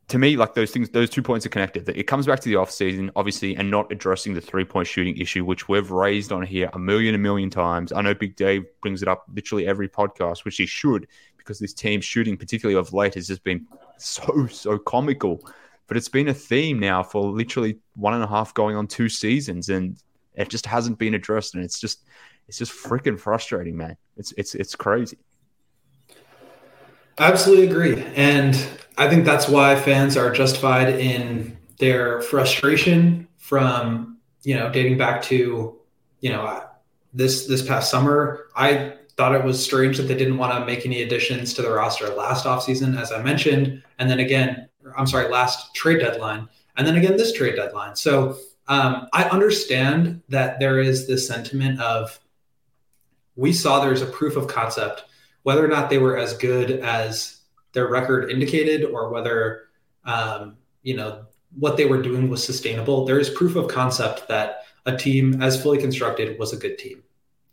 to 0.08 0.18
me, 0.18 0.36
like 0.36 0.54
those 0.54 0.70
things, 0.70 0.90
those 0.90 1.08
two 1.08 1.22
points 1.22 1.46
are 1.46 1.50
connected. 1.50 1.86
That 1.86 1.96
It 1.96 2.04
comes 2.04 2.26
back 2.26 2.40
to 2.40 2.48
the 2.48 2.56
offseason, 2.56 3.10
obviously, 3.16 3.56
and 3.56 3.70
not 3.70 3.90
addressing 3.90 4.34
the 4.34 4.40
three 4.40 4.64
point 4.64 4.86
shooting 4.86 5.16
issue, 5.16 5.44
which 5.44 5.68
we've 5.68 5.90
raised 5.90 6.30
on 6.30 6.42
here 6.42 6.68
a 6.72 6.78
million, 6.78 7.14
a 7.14 7.18
million 7.18 7.50
times. 7.50 7.92
I 7.92 8.02
know 8.02 8.14
Big 8.14 8.36
Dave 8.36 8.64
brings 8.82 9.02
it 9.02 9.08
up 9.08 9.24
literally 9.32 9.66
every 9.66 9.88
podcast, 9.88 10.44
which 10.44 10.56
he 10.56 10.66
should, 10.66 11.06
because 11.38 11.58
this 11.58 11.72
team 11.72 12.00
shooting, 12.00 12.36
particularly 12.36 12.78
of 12.78 12.92
late, 12.92 13.14
has 13.14 13.28
just 13.28 13.44
been 13.44 13.66
so, 13.96 14.46
so 14.46 14.78
comical. 14.78 15.40
But 15.86 15.96
it's 15.96 16.08
been 16.08 16.28
a 16.28 16.34
theme 16.34 16.78
now 16.78 17.02
for 17.02 17.30
literally 17.30 17.78
one 17.96 18.14
and 18.14 18.22
a 18.22 18.26
half 18.26 18.52
going 18.52 18.76
on 18.76 18.86
two 18.86 19.08
seasons, 19.08 19.70
and 19.70 19.96
it 20.34 20.50
just 20.50 20.66
hasn't 20.66 20.98
been 20.98 21.14
addressed. 21.14 21.54
And 21.54 21.64
it's 21.64 21.80
just, 21.80 22.04
it's 22.46 22.58
just 22.58 22.72
freaking 22.72 23.18
frustrating, 23.18 23.76
man. 23.76 23.96
It's 24.16 24.32
it's 24.36 24.54
it's 24.54 24.74
crazy. 24.74 25.18
Absolutely 27.18 27.68
agree, 27.68 28.02
and 28.16 28.54
I 28.98 29.08
think 29.08 29.24
that's 29.24 29.48
why 29.48 29.76
fans 29.76 30.16
are 30.16 30.30
justified 30.30 30.88
in 30.88 31.56
their 31.78 32.20
frustration 32.22 33.28
from 33.36 34.18
you 34.42 34.54
know 34.54 34.70
dating 34.70 34.98
back 34.98 35.22
to 35.22 35.78
you 36.20 36.30
know 36.30 36.64
this 37.12 37.46
this 37.46 37.66
past 37.66 37.90
summer. 37.90 38.46
I 38.56 38.94
thought 39.16 39.34
it 39.34 39.44
was 39.44 39.62
strange 39.62 39.96
that 39.98 40.04
they 40.04 40.16
didn't 40.16 40.38
want 40.38 40.52
to 40.54 40.66
make 40.66 40.84
any 40.84 41.02
additions 41.02 41.54
to 41.54 41.62
the 41.62 41.70
roster 41.70 42.08
last 42.08 42.46
offseason, 42.46 43.00
as 43.00 43.12
I 43.12 43.22
mentioned, 43.22 43.82
and 43.98 44.10
then 44.10 44.18
again, 44.18 44.68
I'm 44.96 45.06
sorry, 45.06 45.28
last 45.28 45.74
trade 45.74 46.00
deadline, 46.00 46.48
and 46.76 46.86
then 46.86 46.96
again 46.96 47.16
this 47.16 47.32
trade 47.32 47.54
deadline. 47.54 47.94
So 47.94 48.38
um, 48.66 49.06
I 49.12 49.24
understand 49.24 50.22
that 50.30 50.58
there 50.58 50.80
is 50.80 51.06
this 51.06 51.28
sentiment 51.28 51.80
of 51.80 52.18
we 53.36 53.52
saw 53.52 53.80
there's 53.80 54.02
a 54.02 54.06
proof 54.06 54.36
of 54.36 54.48
concept, 54.48 55.04
whether 55.44 55.64
or 55.64 55.68
not 55.68 55.88
they 55.88 55.98
were 55.98 56.18
as 56.18 56.36
good 56.36 56.72
as 56.72 57.40
their 57.72 57.88
record 57.88 58.30
indicated 58.30 58.84
or 58.84 59.10
whether, 59.10 59.68
um, 60.04 60.56
you 60.82 60.96
know, 60.96 61.26
what 61.56 61.76
they 61.76 61.84
were 61.84 62.02
doing 62.02 62.28
was 62.28 62.44
sustainable. 62.44 63.04
There 63.04 63.20
is 63.20 63.30
proof 63.30 63.54
of 63.54 63.68
concept 63.68 64.26
that 64.28 64.64
a 64.86 64.96
team 64.96 65.40
as 65.40 65.62
fully 65.62 65.78
constructed 65.78 66.38
was 66.38 66.52
a 66.52 66.56
good 66.56 66.78
team. 66.78 67.02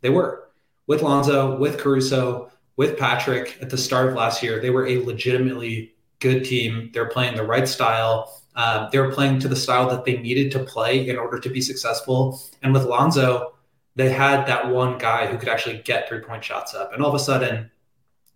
They 0.00 0.10
were 0.10 0.50
with 0.86 1.02
Lonzo, 1.02 1.56
with 1.58 1.78
Caruso, 1.78 2.50
with 2.76 2.98
Patrick 2.98 3.58
at 3.60 3.70
the 3.70 3.78
start 3.78 4.08
of 4.08 4.14
last 4.14 4.42
year. 4.42 4.60
They 4.60 4.70
were 4.70 4.86
a 4.86 5.04
legitimately 5.04 5.94
good 6.18 6.44
team. 6.44 6.90
They're 6.92 7.08
playing 7.08 7.36
the 7.36 7.44
right 7.44 7.68
style. 7.68 8.42
Uh, 8.54 8.88
they 8.90 8.98
were 8.98 9.12
playing 9.12 9.38
to 9.40 9.48
the 9.48 9.56
style 9.56 9.88
that 9.90 10.04
they 10.04 10.18
needed 10.18 10.50
to 10.52 10.60
play 10.60 11.08
in 11.08 11.16
order 11.16 11.38
to 11.38 11.48
be 11.48 11.60
successful. 11.60 12.40
And 12.62 12.72
with 12.72 12.84
Lonzo, 12.84 13.54
they 13.96 14.10
had 14.10 14.46
that 14.46 14.68
one 14.68 14.98
guy 14.98 15.26
who 15.26 15.36
could 15.36 15.48
actually 15.48 15.78
get 15.82 16.08
three 16.08 16.20
point 16.20 16.42
shots 16.42 16.74
up. 16.74 16.92
And 16.92 17.02
all 17.02 17.08
of 17.08 17.14
a 17.14 17.18
sudden, 17.18 17.70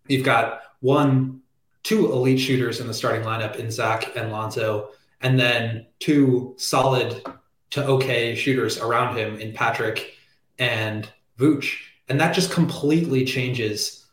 you've 0.09 0.25
got 0.25 0.63
one, 0.81 1.41
two 1.83 2.13
elite 2.13 2.41
shooters 2.41 2.81
in 2.81 2.87
the 2.87 2.95
starting 2.95 3.23
lineup 3.23 3.57
in 3.57 3.71
Zach 3.71 4.17
and 4.17 4.31
Lonzo, 4.31 4.91
and 5.21 5.39
then 5.39 5.87
two 5.99 6.55
solid 6.59 7.23
to 7.71 7.85
okay 7.85 8.35
shooters 8.35 8.79
around 8.79 9.17
him 9.17 9.39
in 9.41 9.53
Patrick 9.53 10.15
and 10.59 11.09
Vooch. 11.39 11.79
And 12.09 12.21
that 12.21 12.35
just 12.35 12.51
completely 12.53 13.25
changes 13.25 14.07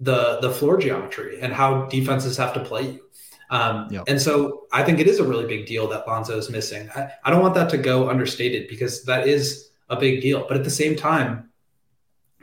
the 0.00 0.38
the 0.40 0.50
floor 0.50 0.76
geometry 0.76 1.40
and 1.40 1.52
how 1.52 1.86
defenses 1.86 2.36
have 2.36 2.52
to 2.54 2.60
play 2.60 2.82
you. 2.82 3.00
Um, 3.48 3.88
yep. 3.90 4.04
And 4.08 4.20
so 4.20 4.66
I 4.72 4.82
think 4.82 4.98
it 4.98 5.06
is 5.06 5.20
a 5.20 5.24
really 5.24 5.46
big 5.46 5.66
deal 5.66 5.88
that 5.88 6.06
Lonzo 6.06 6.36
is 6.36 6.50
missing. 6.50 6.90
I, 6.94 7.10
I 7.24 7.30
don't 7.30 7.40
want 7.40 7.54
that 7.54 7.70
to 7.70 7.78
go 7.78 8.10
understated 8.10 8.68
because 8.68 9.04
that 9.04 9.28
is 9.28 9.70
a 9.88 9.96
big 9.96 10.20
deal. 10.20 10.44
But 10.48 10.56
at 10.56 10.64
the 10.64 10.70
same 10.70 10.96
time, 10.96 11.50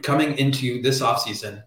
coming 0.01 0.38
into 0.38 0.82
this 0.82 1.01
offseason, 1.01 1.64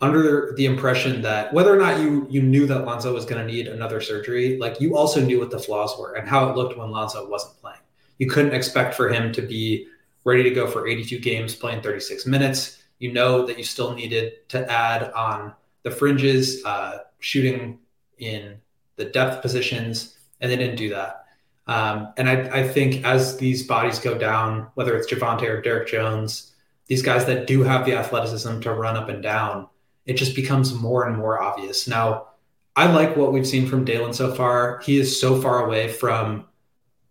under 0.00 0.52
the 0.56 0.66
impression 0.66 1.22
that 1.22 1.52
whether 1.52 1.72
or 1.72 1.78
not 1.78 2.00
you 2.00 2.26
you 2.28 2.42
knew 2.42 2.66
that 2.66 2.84
Lonzo 2.84 3.14
was 3.14 3.24
going 3.24 3.44
to 3.44 3.52
need 3.52 3.68
another 3.68 4.00
surgery, 4.00 4.58
like 4.58 4.80
you 4.80 4.96
also 4.96 5.20
knew 5.20 5.38
what 5.38 5.50
the 5.50 5.58
flaws 5.58 5.96
were 5.98 6.14
and 6.14 6.28
how 6.28 6.48
it 6.50 6.56
looked 6.56 6.76
when 6.76 6.90
Lonzo 6.90 7.28
wasn't 7.28 7.56
playing. 7.60 7.78
You 8.18 8.28
couldn't 8.28 8.54
expect 8.54 8.94
for 8.94 9.08
him 9.08 9.32
to 9.32 9.42
be 9.42 9.86
ready 10.24 10.42
to 10.42 10.50
go 10.50 10.66
for 10.66 10.86
82 10.86 11.18
games, 11.18 11.54
playing 11.54 11.82
36 11.82 12.26
minutes. 12.26 12.82
You 12.98 13.12
know 13.12 13.46
that 13.46 13.58
you 13.58 13.64
still 13.64 13.94
needed 13.94 14.48
to 14.48 14.70
add 14.70 15.10
on 15.12 15.54
the 15.82 15.90
fringes, 15.90 16.64
uh, 16.64 16.98
shooting 17.20 17.78
in 18.18 18.56
the 18.96 19.04
depth 19.04 19.42
positions, 19.42 20.16
and 20.40 20.50
they 20.50 20.56
didn't 20.56 20.76
do 20.76 20.90
that. 20.90 21.26
Um, 21.66 22.12
and 22.16 22.28
I, 22.28 22.60
I 22.60 22.68
think 22.68 23.04
as 23.04 23.36
these 23.36 23.66
bodies 23.66 23.98
go 23.98 24.16
down, 24.16 24.68
whether 24.74 24.96
it's 24.96 25.10
Javonte 25.10 25.48
or 25.48 25.60
Derrick 25.60 25.88
Jones, 25.88 26.52
these 26.86 27.02
guys 27.02 27.24
that 27.26 27.46
do 27.46 27.62
have 27.62 27.86
the 27.86 27.94
athleticism 27.94 28.60
to 28.60 28.72
run 28.72 28.96
up 28.96 29.08
and 29.08 29.22
down, 29.22 29.68
it 30.06 30.14
just 30.14 30.34
becomes 30.34 30.74
more 30.74 31.06
and 31.06 31.16
more 31.16 31.42
obvious. 31.42 31.88
Now, 31.88 32.28
I 32.76 32.90
like 32.90 33.16
what 33.16 33.32
we've 33.32 33.46
seen 33.46 33.66
from 33.66 33.84
Dalen 33.84 34.14
so 34.14 34.34
far. 34.34 34.80
He 34.84 34.98
is 34.98 35.20
so 35.20 35.40
far 35.40 35.64
away 35.64 35.88
from 35.88 36.46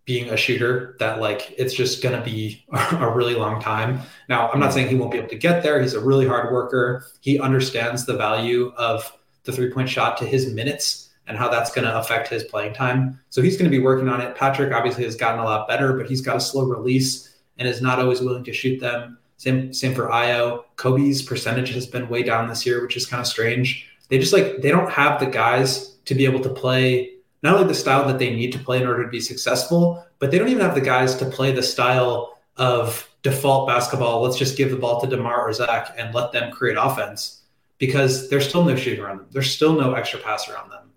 being 0.05 0.29
a 0.29 0.37
shooter 0.37 0.97
that 0.99 1.21
like 1.21 1.55
it's 1.57 1.73
just 1.73 2.03
going 2.03 2.17
to 2.17 2.23
be 2.23 2.65
a 2.71 3.09
really 3.09 3.35
long 3.35 3.61
time. 3.61 4.01
Now, 4.27 4.49
I'm 4.49 4.59
not 4.59 4.73
saying 4.73 4.89
he 4.89 4.95
won't 4.95 5.11
be 5.11 5.17
able 5.17 5.29
to 5.29 5.37
get 5.37 5.63
there. 5.63 5.81
He's 5.81 5.93
a 5.93 5.99
really 5.99 6.27
hard 6.27 6.51
worker. 6.51 7.05
He 7.21 7.39
understands 7.39 8.05
the 8.05 8.17
value 8.17 8.73
of 8.77 9.11
the 9.43 9.51
three 9.51 9.71
point 9.71 9.89
shot 9.89 10.17
to 10.17 10.25
his 10.25 10.53
minutes 10.53 11.09
and 11.27 11.37
how 11.37 11.47
that's 11.47 11.71
going 11.71 11.87
to 11.87 11.97
affect 11.97 12.27
his 12.27 12.43
playing 12.43 12.73
time. 12.73 13.19
So 13.29 13.41
he's 13.41 13.55
going 13.55 13.71
to 13.71 13.77
be 13.77 13.83
working 13.83 14.09
on 14.09 14.19
it. 14.19 14.35
Patrick 14.35 14.73
obviously 14.73 15.05
has 15.05 15.15
gotten 15.15 15.39
a 15.39 15.45
lot 15.45 15.69
better, 15.69 15.93
but 15.93 16.07
he's 16.07 16.21
got 16.21 16.35
a 16.35 16.41
slow 16.41 16.65
release 16.65 17.37
and 17.57 17.67
is 17.67 17.81
not 17.81 17.99
always 17.99 18.19
willing 18.19 18.43
to 18.43 18.53
shoot 18.53 18.79
them. 18.79 19.17
Same 19.43 19.73
same 19.73 19.93
for 19.93 20.07
Ayo. 20.07 20.63
Kobe's 20.77 21.21
percentage 21.21 21.73
has 21.73 21.85
been 21.85 22.07
way 22.07 22.23
down 22.23 22.47
this 22.47 22.65
year, 22.65 22.81
which 22.81 22.95
is 22.95 23.05
kind 23.05 23.19
of 23.19 23.27
strange. 23.27 23.89
They 24.07 24.17
just 24.17 24.31
like 24.31 24.61
they 24.61 24.71
don't 24.71 24.89
have 24.89 25.19
the 25.19 25.25
guys 25.25 25.95
to 26.05 26.15
be 26.15 26.23
able 26.23 26.39
to 26.39 26.49
play 26.49 27.15
not 27.41 27.55
only 27.55 27.67
the 27.67 27.73
style 27.73 28.07
that 28.07 28.19
they 28.19 28.33
need 28.33 28.53
to 28.53 28.59
play 28.59 28.81
in 28.81 28.87
order 28.87 29.03
to 29.03 29.09
be 29.09 29.19
successful, 29.19 30.01
but 30.19 30.31
they 30.31 30.39
don't 30.39 30.47
even 30.47 30.61
have 30.61 30.75
the 30.75 30.79
guys 30.95 31.13
to 31.15 31.25
play 31.25 31.51
the 31.51 31.61
style 31.61 32.39
of 32.55 33.09
default 33.21 33.67
basketball. 33.67 34.21
Let's 34.21 34.37
just 34.37 34.55
give 34.55 34.71
the 34.71 34.77
ball 34.77 35.01
to 35.01 35.07
DeMar 35.07 35.49
or 35.49 35.51
Zach 35.51 35.93
and 35.97 36.15
let 36.15 36.31
them 36.31 36.49
create 36.49 36.77
offense 36.79 37.41
because 37.79 38.29
there's 38.29 38.47
still 38.47 38.63
no 38.63 38.77
shooting 38.77 39.03
around 39.03 39.17
them. 39.17 39.27
There's 39.31 39.51
still 39.51 39.73
no 39.73 39.93
extra 39.93 40.21
pass 40.21 40.47
around 40.47 40.71
them. 40.71 40.89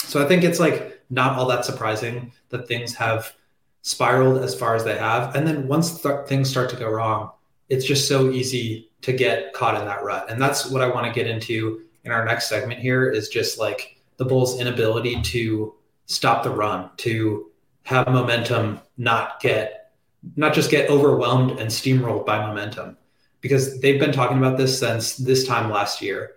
So 0.00 0.22
I 0.22 0.28
think 0.28 0.44
it's 0.44 0.60
like 0.60 1.02
not 1.08 1.38
all 1.38 1.46
that 1.46 1.64
surprising 1.64 2.30
that 2.50 2.68
things 2.68 2.94
have 2.96 3.32
spiraled 3.80 4.42
as 4.44 4.54
far 4.54 4.74
as 4.74 4.84
they 4.84 4.98
have. 4.98 5.34
And 5.34 5.46
then 5.46 5.66
once 5.66 6.02
th- 6.02 6.26
things 6.26 6.50
start 6.50 6.68
to 6.70 6.76
go 6.76 6.90
wrong, 6.90 7.30
it's 7.70 7.86
just 7.86 8.08
so 8.08 8.30
easy 8.30 8.90
to 9.02 9.12
get 9.12 9.54
caught 9.54 9.80
in 9.80 9.86
that 9.86 10.02
rut. 10.02 10.30
And 10.30 10.42
that's 10.42 10.70
what 10.70 10.82
I 10.82 10.88
want 10.88 11.06
to 11.06 11.12
get 11.12 11.26
into 11.26 11.82
in 12.04 12.12
our 12.12 12.24
next 12.24 12.48
segment 12.48 12.80
here 12.80 13.08
is 13.08 13.28
just 13.28 13.58
like 13.58 13.96
the 14.16 14.24
Bulls' 14.24 14.60
inability 14.60 15.22
to 15.22 15.74
stop 16.06 16.42
the 16.42 16.50
run, 16.50 16.90
to 16.98 17.50
have 17.84 18.08
momentum 18.08 18.80
not 18.98 19.40
get 19.40 19.92
not 20.36 20.52
just 20.52 20.70
get 20.70 20.90
overwhelmed 20.90 21.58
and 21.58 21.70
steamrolled 21.70 22.26
by 22.26 22.46
momentum 22.46 22.98
because 23.40 23.80
they've 23.80 23.98
been 23.98 24.12
talking 24.12 24.36
about 24.36 24.58
this 24.58 24.78
since 24.78 25.16
this 25.16 25.46
time 25.46 25.70
last 25.70 26.02
year. 26.02 26.32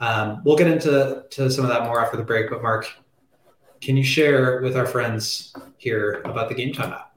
Um, 0.00 0.42
we'll 0.44 0.56
get 0.56 0.66
into 0.66 1.24
to 1.30 1.48
some 1.48 1.64
of 1.64 1.70
that 1.70 1.84
more 1.84 2.04
after 2.04 2.16
the 2.16 2.24
break, 2.24 2.50
but 2.50 2.62
Mark, 2.62 2.90
can 3.80 3.96
you 3.96 4.02
share 4.02 4.60
with 4.60 4.76
our 4.76 4.86
friends 4.86 5.54
here 5.76 6.20
about 6.24 6.48
the 6.48 6.56
Gametime 6.56 6.92
app? 6.92 7.11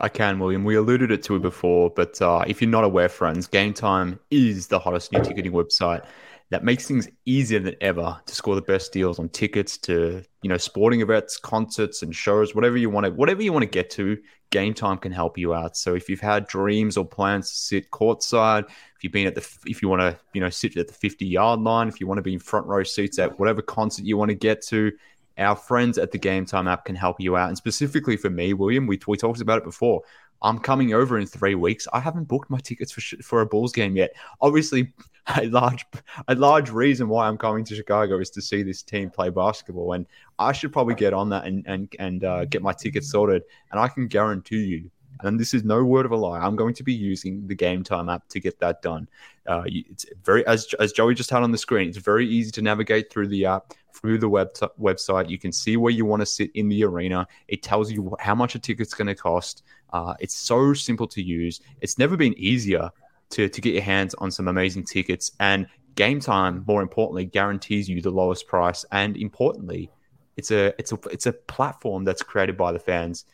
I 0.00 0.08
can, 0.08 0.38
William. 0.38 0.64
We 0.64 0.76
alluded 0.76 1.10
it 1.10 1.22
to 1.24 1.36
it 1.36 1.42
before, 1.42 1.90
but 1.90 2.20
uh, 2.20 2.44
if 2.46 2.60
you're 2.60 2.70
not 2.70 2.84
aware, 2.84 3.08
friends, 3.08 3.48
Gametime 3.48 4.18
is 4.30 4.66
the 4.66 4.78
hottest 4.78 5.12
new 5.12 5.22
ticketing 5.22 5.52
website 5.52 6.04
that 6.50 6.62
makes 6.62 6.86
things 6.86 7.08
easier 7.24 7.58
than 7.58 7.74
ever 7.80 8.20
to 8.26 8.34
score 8.34 8.54
the 8.54 8.62
best 8.62 8.92
deals 8.92 9.18
on 9.18 9.28
tickets 9.28 9.78
to 9.78 10.22
you 10.42 10.48
know 10.48 10.56
sporting 10.56 11.00
events 11.00 11.36
concerts 11.36 12.02
and 12.02 12.14
shows 12.14 12.54
whatever 12.54 12.76
you 12.76 12.90
want 12.90 13.04
to 13.04 13.10
whatever 13.12 13.42
you 13.42 13.52
want 13.52 13.62
to 13.62 13.68
get 13.68 13.90
to 13.90 14.16
Gametime 14.50 15.00
can 15.00 15.10
help 15.10 15.36
you 15.36 15.54
out 15.54 15.76
so 15.76 15.94
if 15.94 16.08
you've 16.08 16.20
had 16.20 16.46
dreams 16.46 16.96
or 16.96 17.04
plans 17.04 17.50
to 17.50 17.56
sit 17.56 17.90
courtside 17.90 18.68
if 18.68 19.02
you've 19.02 19.12
been 19.12 19.26
at 19.26 19.34
the 19.34 19.46
if 19.66 19.82
you 19.82 19.88
want 19.88 20.02
to 20.02 20.18
you 20.32 20.40
know 20.40 20.50
sit 20.50 20.76
at 20.76 20.86
the 20.86 20.94
50 20.94 21.26
yard 21.26 21.60
line 21.60 21.88
if 21.88 21.98
you 21.98 22.06
want 22.06 22.18
to 22.18 22.22
be 22.22 22.34
in 22.34 22.38
front 22.38 22.66
row 22.66 22.84
seats 22.84 23.18
at 23.18 23.38
whatever 23.38 23.62
concert 23.62 24.04
you 24.04 24.16
want 24.16 24.28
to 24.28 24.36
get 24.36 24.62
to 24.66 24.92
our 25.38 25.56
friends 25.56 25.98
at 25.98 26.12
the 26.12 26.18
Gametime 26.18 26.70
app 26.70 26.84
can 26.84 26.94
help 26.94 27.20
you 27.20 27.36
out 27.36 27.48
and 27.48 27.56
specifically 27.56 28.16
for 28.16 28.30
me 28.30 28.54
william 28.54 28.86
we, 28.86 28.98
we 29.06 29.16
talked 29.16 29.40
about 29.40 29.58
it 29.58 29.64
before 29.64 30.02
I'm 30.44 30.58
coming 30.58 30.92
over 30.92 31.18
in 31.18 31.26
three 31.26 31.54
weeks. 31.54 31.88
I 31.92 32.00
haven't 32.00 32.24
booked 32.24 32.50
my 32.50 32.58
tickets 32.58 32.92
for 32.92 33.00
for 33.22 33.40
a 33.40 33.46
Bulls 33.46 33.72
game 33.72 33.96
yet. 33.96 34.12
Obviously, 34.42 34.92
a 35.38 35.46
large 35.46 35.84
a 36.28 36.34
large 36.34 36.70
reason 36.70 37.08
why 37.08 37.26
I'm 37.26 37.38
coming 37.38 37.64
to 37.64 37.74
Chicago 37.74 38.20
is 38.20 38.30
to 38.30 38.42
see 38.42 38.62
this 38.62 38.82
team 38.82 39.10
play 39.10 39.30
basketball, 39.30 39.94
and 39.94 40.06
I 40.38 40.52
should 40.52 40.72
probably 40.72 40.94
get 40.94 41.14
on 41.14 41.30
that 41.30 41.46
and 41.46 41.64
and 41.66 41.92
and 41.98 42.24
uh, 42.24 42.44
get 42.44 42.62
my 42.62 42.72
tickets 42.72 43.10
sorted. 43.10 43.42
And 43.70 43.80
I 43.80 43.88
can 43.88 44.06
guarantee 44.06 44.64
you, 44.64 44.90
and 45.20 45.38
this 45.38 45.54
is 45.54 45.64
no 45.64 45.84
word 45.84 46.06
of 46.06 46.12
a 46.12 46.16
lie, 46.16 46.40
I'm 46.40 46.56
going 46.56 46.74
to 46.74 46.82
be 46.82 46.92
using 46.92 47.46
the 47.46 47.56
Gametime 47.56 48.12
app 48.12 48.28
to 48.28 48.40
get 48.40 48.58
that 48.60 48.82
done. 48.82 49.08
Uh, 49.46 49.62
it's 49.66 50.06
very 50.24 50.46
as 50.46 50.72
as 50.80 50.92
Joey 50.92 51.14
just 51.14 51.30
had 51.30 51.42
on 51.42 51.52
the 51.52 51.58
screen. 51.58 51.88
It's 51.88 51.98
very 51.98 52.26
easy 52.26 52.50
to 52.52 52.62
navigate 52.62 53.12
through 53.12 53.28
the 53.28 53.46
app 53.46 53.74
through 53.94 54.18
the 54.18 54.28
web 54.28 54.52
t- 54.54 54.66
website. 54.80 55.30
You 55.30 55.38
can 55.38 55.52
see 55.52 55.76
where 55.76 55.92
you 55.92 56.04
want 56.04 56.20
to 56.20 56.26
sit 56.26 56.50
in 56.54 56.68
the 56.68 56.84
arena. 56.84 57.26
It 57.48 57.62
tells 57.62 57.90
you 57.90 58.16
how 58.18 58.34
much 58.34 58.54
a 58.54 58.58
ticket's 58.58 58.94
going 58.94 59.06
to 59.06 59.14
cost. 59.14 59.62
Uh, 59.92 60.14
it's 60.18 60.34
so 60.34 60.74
simple 60.74 61.06
to 61.08 61.22
use. 61.22 61.60
It's 61.80 61.98
never 61.98 62.16
been 62.16 62.34
easier 62.36 62.90
to, 63.30 63.48
to 63.48 63.60
get 63.60 63.74
your 63.74 63.82
hands 63.82 64.14
on 64.14 64.30
some 64.30 64.48
amazing 64.48 64.84
tickets. 64.84 65.30
And 65.40 65.66
Gametime, 65.94 66.66
more 66.66 66.82
importantly, 66.82 67.24
guarantees 67.24 67.88
you 67.88 68.02
the 68.02 68.10
lowest 68.10 68.46
price. 68.48 68.84
And 68.90 69.16
importantly, 69.16 69.90
it's 70.36 70.50
a 70.50 70.74
it's 70.78 70.92
a 70.92 70.98
it's 71.12 71.26
a 71.26 71.32
platform 71.32 72.04
that's 72.04 72.22
created 72.22 72.56
by 72.56 72.72
the 72.72 72.78
fans 72.78 73.24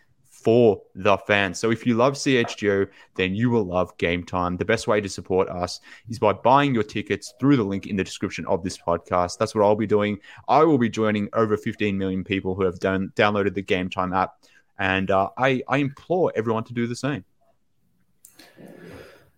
for 0.43 0.81
the 0.95 1.19
fans. 1.19 1.59
So 1.59 1.71
if 1.71 1.87
you 1.87 1.95
love 1.95 2.15
CHGO, 2.15 2.89
then 3.15 3.35
you 3.35 3.51
will 3.51 3.65
love 3.65 3.97
Gametime. 3.99 4.59
The 4.59 4.65
best 4.65 4.87
way 4.87 5.01
to 5.01 5.09
support 5.09 5.49
us 5.49 5.81
is 6.09 6.19
by 6.19 6.33
buying 6.33 6.75
your 6.75 6.83
tickets 6.83 7.35
through 7.39 7.57
the 7.57 7.65
link 7.65 7.87
in 7.87 7.97
the 7.97 8.05
description 8.05 8.47
of 8.47 8.63
this 8.63 8.79
podcast. 8.79 9.39
That's 9.39 9.55
what 9.55 9.65
I'll 9.65 9.77
be 9.77 9.87
doing. 9.87 10.19
I 10.49 10.65
will 10.65 10.79
be 10.79 10.89
joining 10.89 11.29
over 11.35 11.57
15 11.57 11.97
million 11.97 12.25
people 12.25 12.55
who 12.55 12.65
have 12.65 12.79
done 12.79 13.13
downloaded 13.17 13.55
the 13.55 13.63
Gametime 13.63 14.17
app, 14.17 14.35
and 14.79 15.11
uh, 15.11 15.31
I 15.37 15.63
I 15.69 15.79
implore 15.79 16.33
everyone 16.35 16.65
to 16.65 16.73
do 16.73 16.87
the 16.87 16.97
same. 16.97 17.25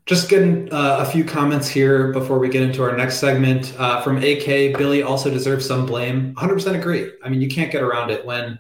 Just 0.05 0.29
getting 0.29 0.73
uh, 0.73 0.99
a 1.01 1.05
few 1.05 1.25
comments 1.25 1.69
here 1.69 2.13
before 2.13 2.41
we 2.41 2.49
get 2.49 2.63
into 2.63 2.83
our 2.83 2.97
next 2.97 3.19
segment 3.19 3.73
uh, 3.79 4.03
from 4.03 4.17
AK. 4.19 4.77
Billy 4.77 5.03
also 5.03 5.31
deserves 5.31 5.65
some 5.65 5.87
blame. 5.87 6.35
100% 6.35 6.77
agree. 6.77 7.13
I 7.23 7.29
mean, 7.29 7.41
you 7.41 7.49
can't 7.49 7.71
get 7.71 7.83
around 7.83 8.11
it 8.11 8.27
when 8.27 8.59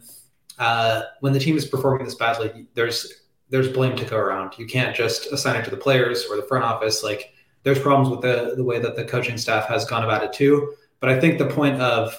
uh, 0.59 1.03
when 1.20 1.32
the 1.32 1.40
team 1.40 1.57
is 1.57 1.66
performing 1.66 2.05
this 2.05 2.14
badly. 2.14 2.66
There's 2.74 3.22
there's 3.50 3.68
blame 3.68 3.96
to 3.96 4.05
go 4.05 4.16
around. 4.16 4.59
You 4.59 4.66
can't 4.66 4.96
just 4.96 5.30
assign 5.32 5.57
it 5.57 5.64
to 5.64 5.70
the 5.70 5.76
players 5.76 6.24
or 6.30 6.36
the 6.36 6.42
front 6.42 6.64
office. 6.64 7.03
Like 7.03 7.34
there's 7.62 7.78
problems 7.78 8.09
with 8.09 8.22
the 8.22 8.55
the 8.57 8.64
way 8.64 8.78
that 8.78 8.96
the 8.96 9.05
coaching 9.05 9.36
staff 9.36 9.66
has 9.66 9.84
gone 9.84 10.05
about 10.05 10.24
it 10.24 10.32
too. 10.32 10.74
But 11.00 11.11
I 11.11 11.20
think 11.20 11.38
the 11.38 11.46
point 11.46 11.80
of 11.80 12.18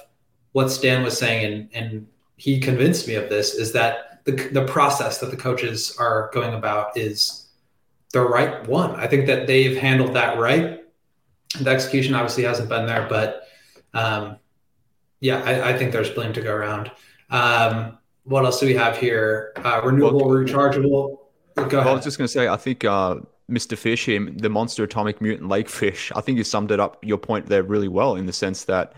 what 0.51 0.69
Stan 0.69 1.03
was 1.03 1.17
saying, 1.17 1.45
and 1.45 1.69
and 1.73 2.07
he 2.37 2.59
convinced 2.59 3.07
me 3.07 3.15
of 3.15 3.29
this, 3.29 3.53
is 3.53 3.71
that 3.73 4.23
the 4.25 4.33
the 4.51 4.65
process 4.65 5.19
that 5.19 5.31
the 5.31 5.37
coaches 5.37 5.95
are 5.99 6.29
going 6.33 6.53
about 6.53 6.97
is 6.97 7.47
the 8.13 8.21
right 8.21 8.65
one. 8.67 8.91
I 8.91 9.07
think 9.07 9.25
that 9.27 9.47
they've 9.47 9.75
handled 9.77 10.13
that 10.13 10.37
right. 10.37 10.81
The 11.59 11.69
execution 11.69 12.15
obviously 12.15 12.43
hasn't 12.43 12.69
been 12.69 12.85
there, 12.85 13.07
but 13.09 13.47
um, 13.93 14.37
yeah, 15.19 15.41
I, 15.43 15.69
I, 15.69 15.77
think 15.77 15.91
there's 15.91 16.09
blame 16.09 16.33
to 16.33 16.41
go 16.41 16.53
around. 16.53 16.91
Um, 17.29 17.97
what 18.23 18.45
else 18.45 18.59
do 18.59 18.65
we 18.65 18.75
have 18.75 18.97
here? 18.97 19.53
Uh, 19.57 19.81
renewable, 19.83 20.27
well, 20.27 20.37
rechargeable. 20.37 21.17
Go 21.55 21.79
ahead. 21.79 21.87
I 21.87 21.93
was 21.93 22.03
just 22.03 22.17
going 22.17 22.27
to 22.27 22.31
say, 22.31 22.47
I 22.47 22.57
think 22.57 22.83
uh, 22.83 23.17
Mr. 23.49 23.77
Fish, 23.77 24.07
him, 24.07 24.37
the 24.37 24.49
monster 24.49 24.83
atomic 24.83 25.21
mutant 25.21 25.49
lake 25.49 25.69
fish, 25.69 26.11
I 26.15 26.21
think 26.21 26.37
you 26.37 26.43
summed 26.43 26.71
it 26.71 26.79
up 26.79 27.03
your 27.03 27.17
point 27.17 27.47
there 27.47 27.63
really 27.63 27.87
well 27.87 28.15
in 28.15 28.25
the 28.25 28.33
sense 28.33 28.65
that, 28.65 28.93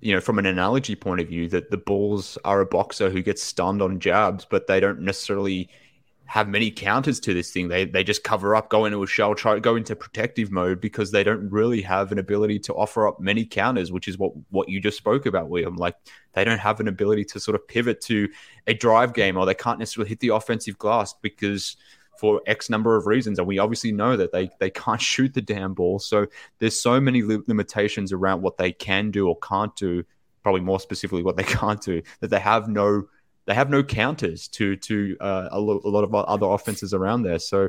you 0.00 0.14
know, 0.14 0.20
from 0.20 0.38
an 0.38 0.46
analogy 0.46 0.94
point 0.94 1.20
of 1.20 1.28
view, 1.28 1.48
that 1.48 1.70
the 1.70 1.78
Bulls 1.78 2.36
are 2.44 2.60
a 2.60 2.66
boxer 2.66 3.08
who 3.08 3.22
gets 3.22 3.42
stunned 3.42 3.80
on 3.80 3.98
jabs, 3.98 4.44
but 4.44 4.66
they 4.66 4.80
don't 4.80 5.00
necessarily– 5.00 5.68
have 6.26 6.48
many 6.48 6.70
counters 6.70 7.20
to 7.20 7.32
this 7.32 7.52
thing. 7.52 7.68
They 7.68 7.84
they 7.84 8.02
just 8.04 8.24
cover 8.24 8.54
up, 8.54 8.68
go 8.68 8.84
into 8.84 9.02
a 9.02 9.06
shell, 9.06 9.34
try 9.34 9.58
go 9.58 9.76
into 9.76 9.94
protective 9.94 10.50
mode 10.50 10.80
because 10.80 11.12
they 11.12 11.22
don't 11.22 11.48
really 11.50 11.80
have 11.82 12.12
an 12.12 12.18
ability 12.18 12.58
to 12.60 12.74
offer 12.74 13.06
up 13.06 13.20
many 13.20 13.44
counters, 13.44 13.92
which 13.92 14.08
is 14.08 14.18
what 14.18 14.32
what 14.50 14.68
you 14.68 14.80
just 14.80 14.98
spoke 14.98 15.26
about, 15.26 15.48
William. 15.48 15.76
Like 15.76 15.96
they 16.32 16.44
don't 16.44 16.58
have 16.58 16.80
an 16.80 16.88
ability 16.88 17.24
to 17.26 17.40
sort 17.40 17.54
of 17.54 17.66
pivot 17.66 18.00
to 18.02 18.28
a 18.66 18.74
drive 18.74 19.14
game, 19.14 19.36
or 19.36 19.46
they 19.46 19.54
can't 19.54 19.78
necessarily 19.78 20.08
hit 20.08 20.20
the 20.20 20.28
offensive 20.28 20.76
glass 20.78 21.14
because 21.14 21.76
for 22.18 22.42
X 22.46 22.70
number 22.70 22.96
of 22.96 23.06
reasons, 23.06 23.38
and 23.38 23.46
we 23.46 23.58
obviously 23.58 23.92
know 23.92 24.16
that 24.16 24.32
they 24.32 24.50
they 24.58 24.70
can't 24.70 25.00
shoot 25.12 25.32
the 25.32 25.42
damn 25.42 25.74
ball. 25.74 26.00
So 26.00 26.26
there's 26.58 26.80
so 26.80 27.00
many 27.00 27.22
li- 27.22 27.42
limitations 27.46 28.12
around 28.12 28.42
what 28.42 28.58
they 28.58 28.72
can 28.72 29.10
do 29.10 29.28
or 29.28 29.38
can't 29.38 29.74
do. 29.76 30.04
Probably 30.42 30.60
more 30.60 30.80
specifically, 30.80 31.22
what 31.22 31.36
they 31.36 31.42
can't 31.44 31.80
do 31.80 32.02
that 32.20 32.28
they 32.28 32.40
have 32.40 32.68
no 32.68 33.06
they 33.46 33.54
have 33.54 33.70
no 33.70 33.82
counters 33.82 34.48
to 34.48 34.76
to 34.76 35.16
uh, 35.20 35.48
a, 35.50 35.60
lo- 35.60 35.80
a, 35.84 35.88
lot 35.88 36.04
of 36.04 36.14
other 36.14 36.46
offenses 36.46 36.92
around 36.92 37.22
there. 37.22 37.38
So 37.38 37.68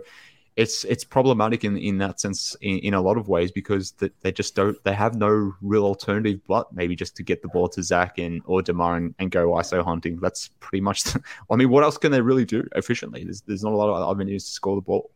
it's 0.55 0.83
it's 0.85 1.03
problematic 1.03 1.63
in 1.63 1.77
in 1.77 1.99
that 1.99 2.19
sense 2.19 2.55
in, 2.61 2.79
in 2.79 2.93
a 2.95 3.01
lot 3.01 3.17
of 3.17 3.29
ways 3.29 3.51
because 3.51 3.91
they, 3.91 4.09
they 4.21 4.31
just 4.31 4.55
don't 4.55 4.83
they 4.83 4.93
have 4.93 5.15
no 5.15 5.53
real 5.61 5.85
alternative 5.85 6.39
but 6.47 6.73
maybe 6.73 6.95
just 6.95 7.15
to 7.15 7.23
get 7.23 7.43
the 7.43 7.47
ball 7.47 7.69
to 7.69 7.83
Zach 7.83 8.17
and 8.17 8.41
or 8.45 8.63
Demar 8.63 8.97
and, 8.97 9.13
and 9.19 9.29
go 9.29 9.49
ISO 9.49 9.85
hunting. 9.85 10.17
That's 10.19 10.49
pretty 10.59 10.81
much. 10.81 11.03
The, 11.03 11.21
I 11.51 11.55
mean, 11.55 11.69
what 11.69 11.83
else 11.83 11.97
can 11.97 12.11
they 12.11 12.21
really 12.21 12.45
do 12.45 12.67
efficiently? 12.75 13.23
There's 13.23 13.41
there's 13.41 13.63
not 13.63 13.73
a 13.73 13.77
lot 13.77 13.89
of 13.89 14.09
avenues 14.09 14.45
to 14.45 14.51
score 14.51 14.75
the 14.75 14.81
ball. 14.81 15.11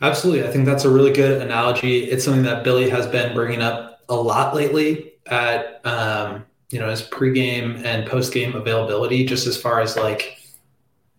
Absolutely, 0.00 0.48
I 0.48 0.50
think 0.50 0.64
that's 0.64 0.84
a 0.84 0.90
really 0.90 1.12
good 1.12 1.40
analogy. 1.40 2.04
It's 2.04 2.24
something 2.24 2.42
that 2.42 2.64
Billy 2.64 2.90
has 2.90 3.06
been 3.06 3.34
bringing 3.34 3.62
up 3.62 4.00
a 4.08 4.16
lot 4.16 4.54
lately 4.54 5.12
at 5.26 5.84
um, 5.86 6.44
you 6.70 6.78
know 6.78 6.90
his 6.90 7.02
pregame 7.02 7.84
and 7.84 8.08
postgame 8.08 8.54
availability, 8.54 9.24
just 9.24 9.46
as 9.46 9.60
far 9.60 9.80
as 9.80 9.96
like 9.96 10.38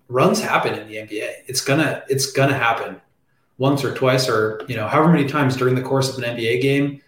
runs 0.07 0.39
happen 0.41 0.73
in 0.73 0.87
the 0.87 0.95
NBA. 0.95 1.31
It's 1.47 1.61
gonna 1.61 2.03
it's 2.09 2.31
gonna 2.31 2.57
happen 2.57 3.01
once 3.57 3.83
or 3.83 3.93
twice 3.93 4.27
or 4.27 4.61
you 4.67 4.75
know 4.75 4.87
however 4.87 5.11
many 5.11 5.27
times 5.27 5.55
during 5.55 5.75
the 5.75 5.81
course 5.81 6.15
of 6.15 6.23
an 6.23 6.37
NBA 6.37 6.61
game. 6.61 7.01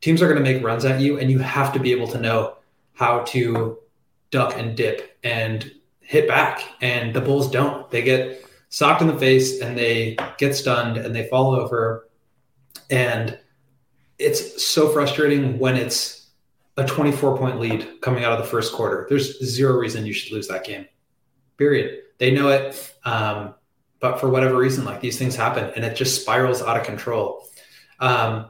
Teams 0.00 0.20
are 0.20 0.26
going 0.26 0.42
to 0.42 0.52
make 0.52 0.64
runs 0.64 0.84
at 0.84 1.00
you, 1.00 1.20
and 1.20 1.30
you 1.30 1.38
have 1.38 1.72
to 1.74 1.78
be 1.78 1.92
able 1.92 2.08
to 2.08 2.18
know 2.18 2.56
how 2.94 3.20
to 3.20 3.78
duck 4.32 4.58
and 4.58 4.76
dip 4.76 5.16
and 5.22 5.70
hit 6.00 6.26
back. 6.26 6.60
And 6.80 7.14
the 7.14 7.20
Bulls 7.20 7.48
don't. 7.48 7.88
They 7.90 8.02
get 8.02 8.44
socked 8.68 9.02
in 9.02 9.06
the 9.06 9.18
face 9.18 9.60
and 9.60 9.76
they 9.78 10.16
get 10.38 10.56
stunned 10.56 10.96
and 10.96 11.14
they 11.14 11.28
fall 11.28 11.54
over. 11.54 12.08
And 12.90 13.38
it's 14.18 14.64
so 14.64 14.88
frustrating 14.88 15.58
when 15.58 15.76
it's 15.76 16.21
a 16.76 16.84
24 16.84 17.36
point 17.36 17.60
lead 17.60 18.00
coming 18.00 18.24
out 18.24 18.32
of 18.32 18.38
the 18.38 18.44
first 18.44 18.72
quarter. 18.72 19.06
There's 19.08 19.42
zero 19.44 19.74
reason 19.76 20.06
you 20.06 20.12
should 20.12 20.32
lose 20.32 20.48
that 20.48 20.64
game. 20.64 20.86
Period. 21.58 22.02
They 22.18 22.30
know 22.30 22.48
it. 22.48 22.94
Um, 23.04 23.54
but 24.00 24.18
for 24.18 24.28
whatever 24.28 24.56
reason, 24.56 24.84
like 24.84 25.00
these 25.00 25.18
things 25.18 25.36
happen 25.36 25.70
and 25.76 25.84
it 25.84 25.96
just 25.96 26.22
spirals 26.22 26.62
out 26.62 26.76
of 26.76 26.84
control. 26.84 27.46
Um, 28.00 28.46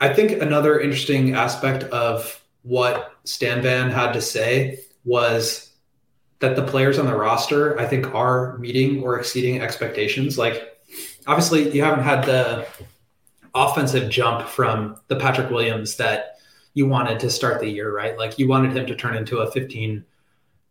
I 0.00 0.12
think 0.12 0.42
another 0.42 0.78
interesting 0.80 1.34
aspect 1.34 1.84
of 1.84 2.44
what 2.62 3.12
Stan 3.24 3.62
Van 3.62 3.90
had 3.90 4.12
to 4.12 4.20
say 4.20 4.80
was 5.04 5.72
that 6.40 6.56
the 6.56 6.62
players 6.62 6.98
on 6.98 7.06
the 7.06 7.16
roster, 7.16 7.78
I 7.80 7.86
think, 7.86 8.14
are 8.14 8.58
meeting 8.58 9.02
or 9.02 9.18
exceeding 9.18 9.62
expectations. 9.62 10.36
Like, 10.36 10.78
obviously, 11.26 11.70
you 11.74 11.82
haven't 11.82 12.04
had 12.04 12.24
the 12.24 12.66
offensive 13.54 14.10
jump 14.10 14.46
from 14.48 14.96
the 15.08 15.16
Patrick 15.16 15.50
Williams 15.50 15.96
that 15.96 16.33
you 16.74 16.86
wanted 16.86 17.20
to 17.20 17.30
start 17.30 17.60
the 17.60 17.68
year, 17.68 17.94
right? 17.94 18.18
Like, 18.18 18.38
you 18.38 18.48
wanted 18.48 18.76
him 18.76 18.86
to 18.86 18.94
turn 18.94 19.16
into 19.16 19.38
a 19.38 19.50
15, 19.50 20.04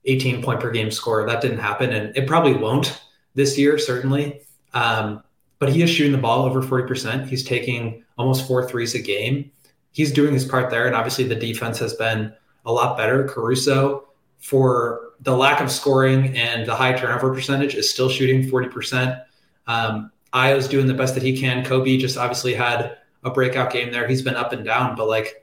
18 0.05 0.43
point 0.43 0.59
per 0.59 0.69
game 0.69 0.91
scorer. 0.91 1.25
That 1.25 1.41
didn't 1.41 1.59
happen, 1.59 1.91
and 1.91 2.15
it 2.15 2.27
probably 2.27 2.53
won't 2.53 3.01
this 3.35 3.57
year, 3.57 3.77
certainly. 3.77 4.41
Um, 4.73 5.23
but 5.59 5.69
he 5.69 5.81
is 5.81 5.89
shooting 5.89 6.11
the 6.11 6.17
ball 6.17 6.43
over 6.45 6.61
40%. 6.61 7.27
He's 7.27 7.43
taking 7.43 8.03
almost 8.17 8.47
four 8.47 8.67
threes 8.67 8.95
a 8.95 9.01
game. 9.01 9.49
He's 9.91 10.11
doing 10.11 10.33
his 10.33 10.45
part 10.45 10.69
there. 10.69 10.87
And 10.87 10.95
obviously, 10.95 11.23
the 11.23 11.35
defense 11.35 11.79
has 11.79 11.93
been 11.93 12.33
a 12.65 12.71
lot 12.71 12.97
better. 12.97 13.27
Caruso, 13.27 14.09
for 14.39 15.11
the 15.21 15.35
lack 15.35 15.61
of 15.61 15.71
scoring 15.71 16.35
and 16.37 16.67
the 16.67 16.75
high 16.75 16.93
turnover 16.93 17.33
percentage, 17.33 17.75
is 17.75 17.89
still 17.89 18.09
shooting 18.09 18.43
40%. 18.43 19.23
Um, 19.67 20.11
Ayo's 20.33 20.67
doing 20.67 20.87
the 20.87 20.93
best 20.93 21.13
that 21.13 21.23
he 21.23 21.39
can. 21.39 21.63
Kobe 21.63 21.97
just 21.97 22.17
obviously 22.17 22.53
had 22.53 22.97
a 23.23 23.29
breakout 23.29 23.71
game 23.71 23.91
there. 23.91 24.07
He's 24.07 24.21
been 24.21 24.35
up 24.35 24.51
and 24.51 24.65
down, 24.65 24.95
but 24.95 25.07
like 25.07 25.42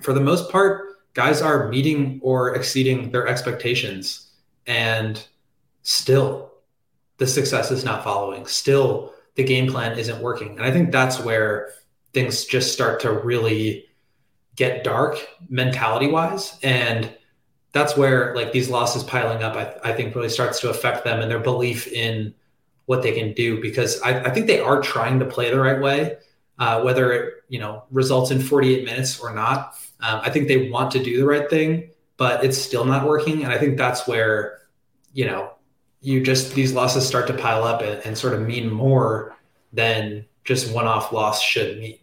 for 0.00 0.12
the 0.12 0.20
most 0.20 0.50
part, 0.50 0.88
guys 1.14 1.42
are 1.42 1.68
meeting 1.68 2.20
or 2.22 2.54
exceeding 2.54 3.10
their 3.10 3.26
expectations. 3.26 4.30
And 4.66 5.24
still, 5.82 6.52
the 7.16 7.26
success 7.26 7.70
is 7.70 7.84
not 7.84 8.04
following. 8.04 8.46
Still, 8.46 9.14
the 9.34 9.44
game 9.44 9.70
plan 9.70 9.98
isn't 9.98 10.22
working. 10.22 10.50
And 10.50 10.62
I 10.62 10.70
think 10.70 10.92
that's 10.92 11.20
where 11.20 11.70
things 12.12 12.44
just 12.44 12.72
start 12.72 13.00
to 13.00 13.12
really 13.12 13.86
get 14.56 14.82
dark 14.82 15.16
mentality 15.48 16.08
wise. 16.08 16.58
And 16.62 17.16
that's 17.72 17.96
where 17.96 18.34
like 18.34 18.52
these 18.52 18.68
losses 18.68 19.04
piling 19.04 19.42
up, 19.42 19.54
I, 19.54 19.90
I, 19.90 19.92
think 19.94 20.14
really 20.14 20.28
starts 20.28 20.58
to 20.60 20.70
affect 20.70 21.04
them 21.04 21.20
and 21.20 21.30
their 21.30 21.38
belief 21.38 21.86
in 21.86 22.34
what 22.86 23.02
they 23.02 23.12
can 23.12 23.34
do 23.34 23.60
because 23.60 24.00
I, 24.02 24.20
I 24.24 24.30
think 24.30 24.46
they 24.46 24.60
are 24.60 24.80
trying 24.80 25.18
to 25.20 25.26
play 25.26 25.50
the 25.50 25.60
right 25.60 25.80
way, 25.80 26.16
uh, 26.58 26.82
whether 26.82 27.12
it 27.12 27.34
you 27.48 27.58
know 27.58 27.84
results 27.90 28.30
in 28.30 28.40
48 28.40 28.84
minutes 28.84 29.20
or 29.20 29.32
not. 29.34 29.74
Um, 30.00 30.20
I 30.22 30.30
think 30.30 30.48
they 30.48 30.70
want 30.70 30.90
to 30.92 31.02
do 31.02 31.18
the 31.18 31.26
right 31.26 31.48
thing, 31.50 31.90
but 32.16 32.44
it's 32.44 32.58
still 32.58 32.84
not 32.84 33.06
working. 33.06 33.44
And 33.44 33.52
I 33.52 33.58
think 33.58 33.76
that's 33.76 34.06
where 34.06 34.60
you 35.12 35.26
know 35.26 35.52
you 36.00 36.22
just 36.22 36.54
these 36.54 36.72
losses 36.72 37.06
start 37.06 37.26
to 37.26 37.34
pile 37.34 37.64
up 37.64 37.82
and, 37.82 38.04
and 38.04 38.16
sort 38.16 38.34
of 38.34 38.42
mean 38.42 38.70
more 38.70 39.36
than 39.72 40.24
just 40.44 40.72
one-off 40.72 41.12
loss 41.12 41.42
should 41.42 41.78
mean. 41.78 41.98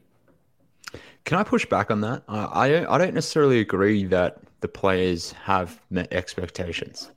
Can 1.24 1.40
I 1.40 1.44
push 1.44 1.66
back 1.66 1.90
on 1.90 2.02
that? 2.02 2.24
Uh, 2.28 2.48
I 2.52 2.94
I 2.94 2.98
don't 2.98 3.14
necessarily 3.14 3.60
agree 3.60 4.06
that 4.06 4.38
the 4.60 4.68
players 4.68 5.32
have 5.32 5.80
met 5.90 6.12
expectations. 6.14 7.12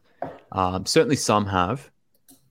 Um, 0.53 0.87
certainly, 0.87 1.16
some 1.16 1.47
have, 1.47 1.91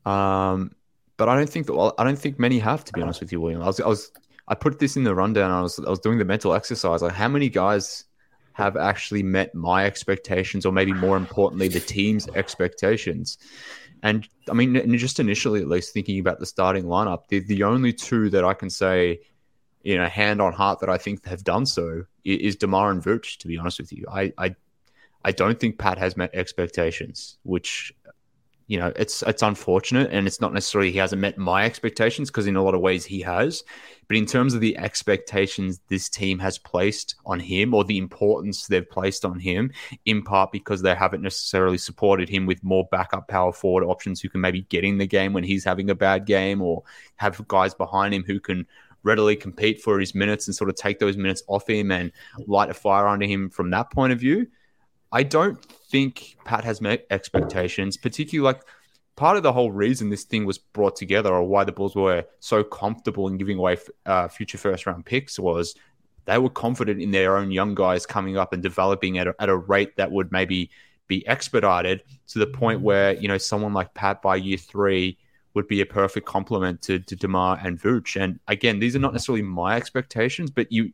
um, 0.05 0.75
but 1.17 1.29
I 1.29 1.35
don't 1.35 1.49
think 1.49 1.65
that. 1.65 1.73
Well, 1.73 1.95
I 1.97 2.03
don't 2.03 2.19
think 2.19 2.37
many 2.37 2.59
have. 2.59 2.85
To 2.85 2.93
be 2.93 3.01
honest 3.01 3.21
with 3.21 3.31
you, 3.31 3.41
William, 3.41 3.63
I 3.63 3.67
was, 3.67 3.79
I 3.79 3.87
was 3.87 4.11
I 4.47 4.55
put 4.55 4.79
this 4.79 4.97
in 4.97 5.03
the 5.03 5.15
rundown. 5.15 5.49
I 5.49 5.61
was 5.61 5.79
I 5.79 5.89
was 5.89 5.99
doing 5.99 6.19
the 6.19 6.25
mental 6.25 6.53
exercise. 6.53 7.01
Like, 7.01 7.13
how 7.13 7.27
many 7.27 7.49
guys 7.49 8.05
have 8.57 8.75
actually 8.75 9.21
met 9.21 9.53
my 9.53 9.85
expectations, 9.85 10.65
or 10.65 10.71
maybe 10.71 10.91
more 10.91 11.15
importantly, 11.15 11.67
the 11.67 11.79
team's 11.79 12.27
expectations? 12.29 13.37
And 14.01 14.27
I 14.49 14.53
mean, 14.53 14.97
just 14.97 15.19
initially, 15.19 15.61
at 15.61 15.67
least 15.67 15.93
thinking 15.93 16.19
about 16.19 16.39
the 16.39 16.47
starting 16.47 16.85
lineup, 16.85 17.27
the, 17.27 17.39
the 17.39 17.63
only 17.63 17.93
two 17.93 18.31
that 18.31 18.43
I 18.43 18.55
can 18.55 18.71
say, 18.71 19.19
you 19.83 19.95
know, 19.95 20.07
hand 20.07 20.41
on 20.41 20.53
heart 20.53 20.79
that 20.79 20.89
I 20.89 20.97
think 20.97 21.23
have 21.27 21.43
done 21.43 21.67
so 21.67 22.03
is 22.25 22.55
Demar 22.55 22.89
and 22.89 23.01
Vooch, 23.01 23.37
to 23.37 23.47
be 23.47 23.59
honest 23.59 23.79
with 23.79 23.93
you. 23.93 24.05
I, 24.11 24.33
I, 24.39 24.55
I 25.23 25.31
don't 25.31 25.59
think 25.59 25.77
Pat 25.77 25.99
has 25.99 26.17
met 26.17 26.31
expectations, 26.33 27.37
which 27.43 27.93
you 28.67 28.79
know, 28.79 28.91
it's 28.95 29.23
it's 29.23 29.43
unfortunate, 29.43 30.11
and 30.11 30.27
it's 30.27 30.41
not 30.41 30.53
necessarily 30.53 30.91
he 30.91 30.97
hasn't 30.97 31.21
met 31.21 31.37
my 31.37 31.63
expectations 31.63 32.29
because 32.29 32.47
in 32.47 32.55
a 32.55 32.63
lot 32.63 32.73
of 32.73 32.81
ways 32.81 33.05
he 33.05 33.21
has. 33.21 33.63
But 34.07 34.17
in 34.17 34.25
terms 34.25 34.53
of 34.53 34.61
the 34.61 34.77
expectations 34.77 35.81
this 35.89 36.07
team 36.09 36.39
has 36.39 36.57
placed 36.57 37.15
on 37.25 37.39
him, 37.39 37.73
or 37.73 37.83
the 37.83 37.97
importance 37.97 38.67
they've 38.67 38.89
placed 38.89 39.25
on 39.25 39.39
him, 39.39 39.71
in 40.05 40.23
part 40.23 40.51
because 40.51 40.81
they 40.81 40.95
haven't 40.95 41.21
necessarily 41.21 41.77
supported 41.77 42.29
him 42.29 42.45
with 42.45 42.63
more 42.63 42.87
backup 42.91 43.27
power 43.27 43.51
forward 43.51 43.83
options 43.83 44.21
who 44.21 44.29
can 44.29 44.41
maybe 44.41 44.61
get 44.63 44.83
in 44.83 44.97
the 44.97 45.07
game 45.07 45.33
when 45.33 45.43
he's 45.43 45.65
having 45.65 45.89
a 45.89 45.95
bad 45.95 46.25
game, 46.25 46.61
or 46.61 46.83
have 47.17 47.45
guys 47.47 47.73
behind 47.73 48.13
him 48.13 48.23
who 48.23 48.39
can 48.39 48.65
readily 49.03 49.35
compete 49.35 49.81
for 49.81 49.99
his 49.99 50.15
minutes 50.15 50.47
and 50.47 50.55
sort 50.55 50.69
of 50.69 50.75
take 50.75 50.99
those 50.99 51.17
minutes 51.17 51.43
off 51.47 51.69
him 51.69 51.91
and 51.91 52.11
light 52.45 52.69
a 52.69 52.73
fire 52.73 53.07
under 53.07 53.25
him 53.25 53.49
from 53.49 53.69
that 53.71 53.91
point 53.91 54.13
of 54.13 54.19
view. 54.19 54.47
I 55.11 55.23
don't 55.23 55.63
think 55.63 56.37
Pat 56.43 56.65
has 56.65 56.81
met 56.81 57.05
expectations, 57.09 57.95
particularly 57.95 58.53
like 58.53 58.61
part 59.17 59.35
of 59.35 59.43
the 59.43 59.51
whole 59.51 59.71
reason 59.71 60.09
this 60.09 60.23
thing 60.23 60.45
was 60.45 60.57
brought 60.57 60.95
together 60.95 61.33
or 61.33 61.43
why 61.43 61.65
the 61.65 61.71
Bulls 61.71 61.95
were 61.95 62.23
so 62.39 62.63
comfortable 62.63 63.27
in 63.27 63.37
giving 63.37 63.57
away 63.57 63.75
uh, 64.05 64.29
future 64.29 64.57
first 64.57 64.85
round 64.85 65.05
picks 65.05 65.37
was 65.37 65.75
they 66.25 66.37
were 66.37 66.49
confident 66.49 67.01
in 67.01 67.11
their 67.11 67.35
own 67.35 67.51
young 67.51 67.73
guys 67.75 68.05
coming 68.05 68.37
up 68.37 68.53
and 68.53 68.61
developing 68.61 69.17
at 69.17 69.27
a, 69.27 69.35
at 69.39 69.49
a 69.49 69.57
rate 69.57 69.97
that 69.97 70.11
would 70.11 70.31
maybe 70.31 70.69
be 71.07 71.25
expedited 71.27 72.03
to 72.27 72.39
the 72.39 72.47
point 72.47 72.81
where, 72.81 73.13
you 73.13 73.27
know, 73.27 73.37
someone 73.37 73.73
like 73.73 73.93
Pat 73.93 74.21
by 74.21 74.35
year 74.35 74.57
three 74.57 75.17
would 75.53 75.67
be 75.67 75.81
a 75.81 75.85
perfect 75.85 76.27
complement 76.27 76.81
to, 76.83 76.99
to 76.99 77.15
DeMar 77.15 77.59
and 77.63 77.81
Vooch. 77.81 78.21
And 78.21 78.39
again, 78.47 78.79
these 78.79 78.95
are 78.95 78.99
not 78.99 79.13
necessarily 79.13 79.41
my 79.41 79.77
expectations, 79.77 80.51
but 80.51 80.71
you 80.71 80.91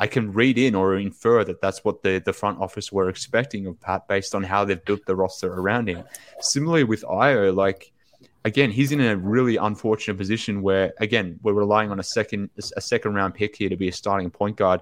I 0.00 0.06
can 0.06 0.32
read 0.32 0.56
in 0.56 0.74
or 0.74 0.96
infer 0.96 1.44
that 1.44 1.60
that's 1.60 1.84
what 1.84 2.02
the, 2.02 2.22
the 2.24 2.32
front 2.32 2.58
office 2.58 2.90
were 2.90 3.10
expecting 3.10 3.66
of 3.66 3.78
Pat 3.78 4.08
based 4.08 4.34
on 4.34 4.42
how 4.42 4.64
they've 4.64 4.82
built 4.82 5.04
the 5.04 5.14
roster 5.14 5.52
around 5.52 5.90
him. 5.90 6.02
Similarly 6.40 6.84
with 6.84 7.02
Ayo, 7.02 7.54
like 7.54 7.92
again, 8.46 8.70
he's 8.70 8.92
in 8.92 9.02
a 9.02 9.14
really 9.14 9.58
unfortunate 9.58 10.16
position 10.16 10.62
where 10.62 10.94
again 11.00 11.38
we're 11.42 11.52
relying 11.52 11.90
on 11.90 12.00
a 12.00 12.02
second 12.02 12.48
a 12.76 12.80
second 12.80 13.12
round 13.14 13.34
pick 13.34 13.54
here 13.54 13.68
to 13.68 13.76
be 13.76 13.88
a 13.88 13.92
starting 13.92 14.30
point 14.30 14.56
guard 14.56 14.80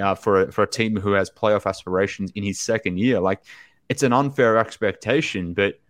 uh, 0.00 0.14
for 0.14 0.42
a, 0.42 0.52
for 0.52 0.64
a 0.64 0.70
team 0.70 0.94
who 0.94 1.12
has 1.12 1.30
playoff 1.30 1.64
aspirations 1.64 2.30
in 2.34 2.42
his 2.44 2.60
second 2.60 2.98
year. 2.98 3.18
Like 3.18 3.40
it's 3.88 4.02
an 4.02 4.12
unfair 4.12 4.58
expectation, 4.58 5.54
but 5.54 5.80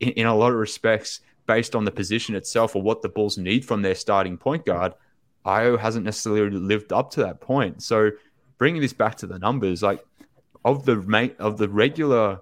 in, 0.00 0.10
in 0.10 0.26
a 0.26 0.36
lot 0.36 0.52
of 0.52 0.58
respects, 0.58 1.20
based 1.46 1.74
on 1.74 1.86
the 1.86 1.90
position 1.90 2.34
itself 2.34 2.76
or 2.76 2.82
what 2.82 3.00
the 3.00 3.08
Bulls 3.08 3.38
need 3.38 3.64
from 3.64 3.80
their 3.80 3.94
starting 3.94 4.36
point 4.36 4.66
guard 4.66 4.92
Ayo 5.48 5.78
hasn't 5.78 6.04
necessarily 6.04 6.50
lived 6.50 6.92
up 6.92 7.10
to 7.12 7.20
that 7.20 7.40
point. 7.40 7.82
So 7.82 8.10
bringing 8.58 8.82
this 8.82 8.92
back 8.92 9.14
to 9.16 9.26
the 9.26 9.38
numbers, 9.38 9.82
like 9.82 10.04
of 10.64 10.84
the 10.84 11.34
of 11.38 11.56
the 11.56 11.68
regular 11.68 12.40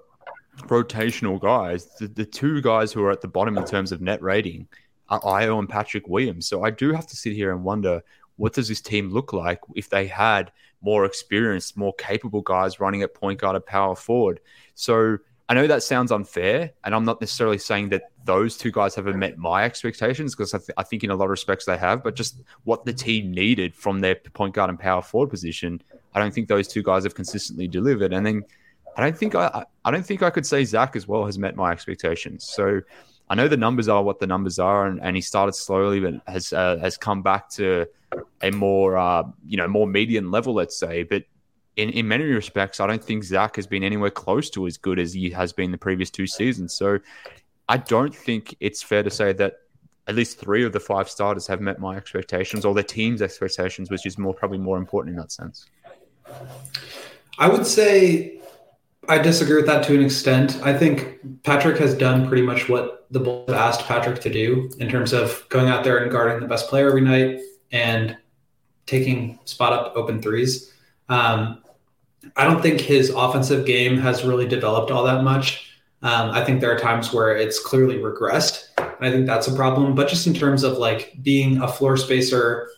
rotational 0.63 1.41
guys, 1.41 1.87
the, 1.99 2.09
the 2.09 2.25
two 2.25 2.61
guys 2.63 2.93
who 2.93 3.03
are 3.05 3.13
at 3.13 3.21
the 3.21 3.29
bottom 3.29 3.57
in 3.59 3.65
terms 3.65 3.93
of 3.93 4.01
net 4.01 4.21
rating 4.23 4.67
are 5.09 5.21
Ayo 5.21 5.59
and 5.59 5.69
Patrick 5.69 6.09
Williams. 6.09 6.49
So 6.49 6.65
I 6.65 6.71
do 6.71 6.93
have 6.93 7.07
to 7.07 7.17
sit 7.17 7.33
here 7.33 7.53
and 7.53 7.63
wonder 7.63 8.03
what 8.37 8.53
does 8.53 8.69
this 8.69 8.81
team 8.81 9.11
look 9.11 9.33
like 9.33 9.61
if 9.75 9.89
they 9.89 10.07
had 10.07 10.51
more 10.83 11.05
experienced, 11.05 11.77
more 11.77 11.95
capable 11.95 12.43
guys 12.43 12.81
running 12.81 13.03
at 13.03 13.15
point 13.15 13.41
guard 13.41 13.57
and 13.57 13.67
power 13.67 13.95
forward. 13.95 14.41
So 14.75 15.19
I 15.49 15.55
know 15.55 15.67
that 15.69 15.85
sounds 15.85 16.11
unfair, 16.11 16.73
and 16.85 16.95
I'm 16.95 17.05
not 17.05 17.21
necessarily 17.21 17.59
saying 17.59 17.91
that 17.91 18.11
those 18.25 18.57
two 18.57 18.73
guys 18.73 18.97
haven't 18.97 19.17
met 19.19 19.39
my 19.39 19.65
expectations 19.65 20.35
because 20.35 20.53
I, 20.53 20.59
th- 20.59 20.71
I, 20.77 20.83
think 20.83 21.05
in 21.05 21.11
a 21.11 21.15
lot 21.15 21.27
of 21.27 21.31
respects 21.31 21.65
they 21.65 21.77
have, 21.79 22.03
but 22.03 22.17
just 22.17 22.43
what 22.65 22.85
the 22.85 22.93
team 22.93 23.31
needed 23.31 23.75
from 23.75 24.01
their 24.01 24.17
point 24.17 24.55
guard 24.55 24.71
and 24.71 24.79
power 24.79 25.03
forward 25.03 25.31
position, 25.31 25.81
I 26.15 26.19
don't 26.19 26.35
think 26.35 26.49
those 26.49 26.67
two 26.67 26.83
guys 26.83 27.05
have 27.05 27.15
consistently 27.15 27.69
delivered. 27.69 28.13
And 28.13 28.27
then 28.27 28.45
I 28.97 29.03
don't 29.03 29.17
think 29.17 29.37
I, 29.37 29.65
I 29.85 29.91
don't 29.93 30.05
think 30.05 30.23
I 30.23 30.31
could 30.31 30.47
say 30.47 30.65
Zach 30.65 30.97
as 30.97 31.07
well 31.07 31.27
has 31.27 31.39
met 31.39 31.55
my 31.55 31.71
expectations. 31.71 32.45
So 32.45 32.81
I 33.29 33.35
know 33.37 33.47
the 33.47 33.57
numbers 33.57 33.89
are 33.89 34.03
what 34.03 34.19
the 34.19 34.27
numbers 34.27 34.59
are, 34.59 34.87
and, 34.87 35.01
and 35.01 35.15
he 35.15 35.23
started 35.23 35.53
slowly, 35.53 36.01
but 36.01 36.15
has 36.27 36.53
uh, 36.53 36.79
has 36.79 36.97
come 36.97 37.23
back 37.23 37.49
to 37.51 37.87
a 38.43 38.51
more 38.51 38.97
uh, 38.97 39.25
you 39.47 39.57
know 39.57 39.69
more 39.69 39.87
median 39.87 40.31
level, 40.31 40.55
let's 40.55 40.77
say. 40.77 41.03
But 41.03 41.25
in, 41.77 41.91
in 41.91 42.09
many 42.09 42.25
respects, 42.25 42.81
I 42.81 42.87
don't 42.87 43.05
think 43.05 43.23
Zach 43.25 43.57
has 43.57 43.67
been 43.67 43.85
anywhere 43.85 44.11
close 44.11 44.51
to 44.51 44.67
as 44.67 44.77
good 44.79 44.99
as 44.99 45.13
he 45.13 45.31
has 45.31 45.53
been 45.53 45.71
the 45.71 45.79
previous 45.79 46.11
two 46.11 46.27
seasons. 46.27 46.75
So 46.75 46.99
I 47.69 47.77
don't 47.77 48.15
think 48.15 48.57
it's 48.61 48.83
fair 48.83 49.03
to 49.03 49.11
say 49.11 49.33
that 49.35 49.55
at 50.07 50.15
least 50.15 50.39
three 50.39 50.65
of 50.65 50.73
the 50.73 50.81
five 50.81 51.11
starters 51.11 51.47
have 51.49 51.61
met 51.61 51.79
my 51.79 51.97
expectations 51.97 52.65
or 52.65 52.75
their 52.75 52.85
team's 52.85 53.21
expectations, 53.21 53.91
which 53.91 54.07
is 54.07 54.17
more 54.19 54.33
probably 54.33 54.59
more 54.59 54.79
important 54.79 55.15
in 55.15 55.21
that 55.21 55.33
sense. 55.33 55.67
I 57.39 57.49
would 57.49 57.67
say 57.67 58.41
I 59.09 59.19
disagree 59.19 59.57
with 59.57 59.67
that 59.67 59.85
to 59.85 59.95
an 59.95 60.03
extent. 60.03 60.61
I 60.63 60.77
think 60.77 61.43
Patrick 61.43 61.79
has 61.79 61.95
done 61.95 62.27
pretty 62.27 62.43
much 62.43 62.69
what 62.69 63.07
the 63.11 63.21
Bulls 63.21 63.51
asked 63.51 63.83
Patrick 63.87 64.21
to 64.23 64.31
do 64.31 64.71
in 64.79 64.89
terms 64.89 65.13
of 65.13 65.47
going 65.49 65.69
out 65.69 65.85
there 65.85 65.99
and 65.99 66.11
guarding 66.11 66.41
the 66.41 66.49
best 66.49 66.69
player 66.69 66.89
every 66.89 67.03
night 67.03 67.41
and 67.71 68.17
taking 68.87 69.39
spot 69.45 69.73
up 69.73 69.93
open 69.97 70.23
threes. 70.23 70.73
Um, 71.09 71.63
I 72.37 72.45
don't 72.45 72.63
think 72.63 72.81
his 72.81 73.11
offensive 73.11 73.67
game 73.67 73.99
has 73.99 74.25
really 74.25 74.47
developed 74.47 74.91
all 74.91 75.05
that 75.05 75.23
much. 75.23 75.71
Um, 76.03 76.31
I 76.31 76.45
think 76.45 76.61
there 76.61 76.75
are 76.75 76.79
times 76.79 77.13
where 77.13 77.37
it's 77.37 77.59
clearly 77.59 77.99
regressed. 77.99 78.65
And 78.79 79.07
I 79.07 79.11
think 79.11 79.27
that's 79.27 79.49
a 79.49 79.55
problem. 79.55 79.95
But 79.95 80.09
just 80.09 80.27
in 80.27 80.35
terms 80.35 80.63
of 80.63 80.79
like 80.79 81.17
being 81.23 81.61
a 81.63 81.69
floor 81.69 81.97
spacer, 81.97 82.71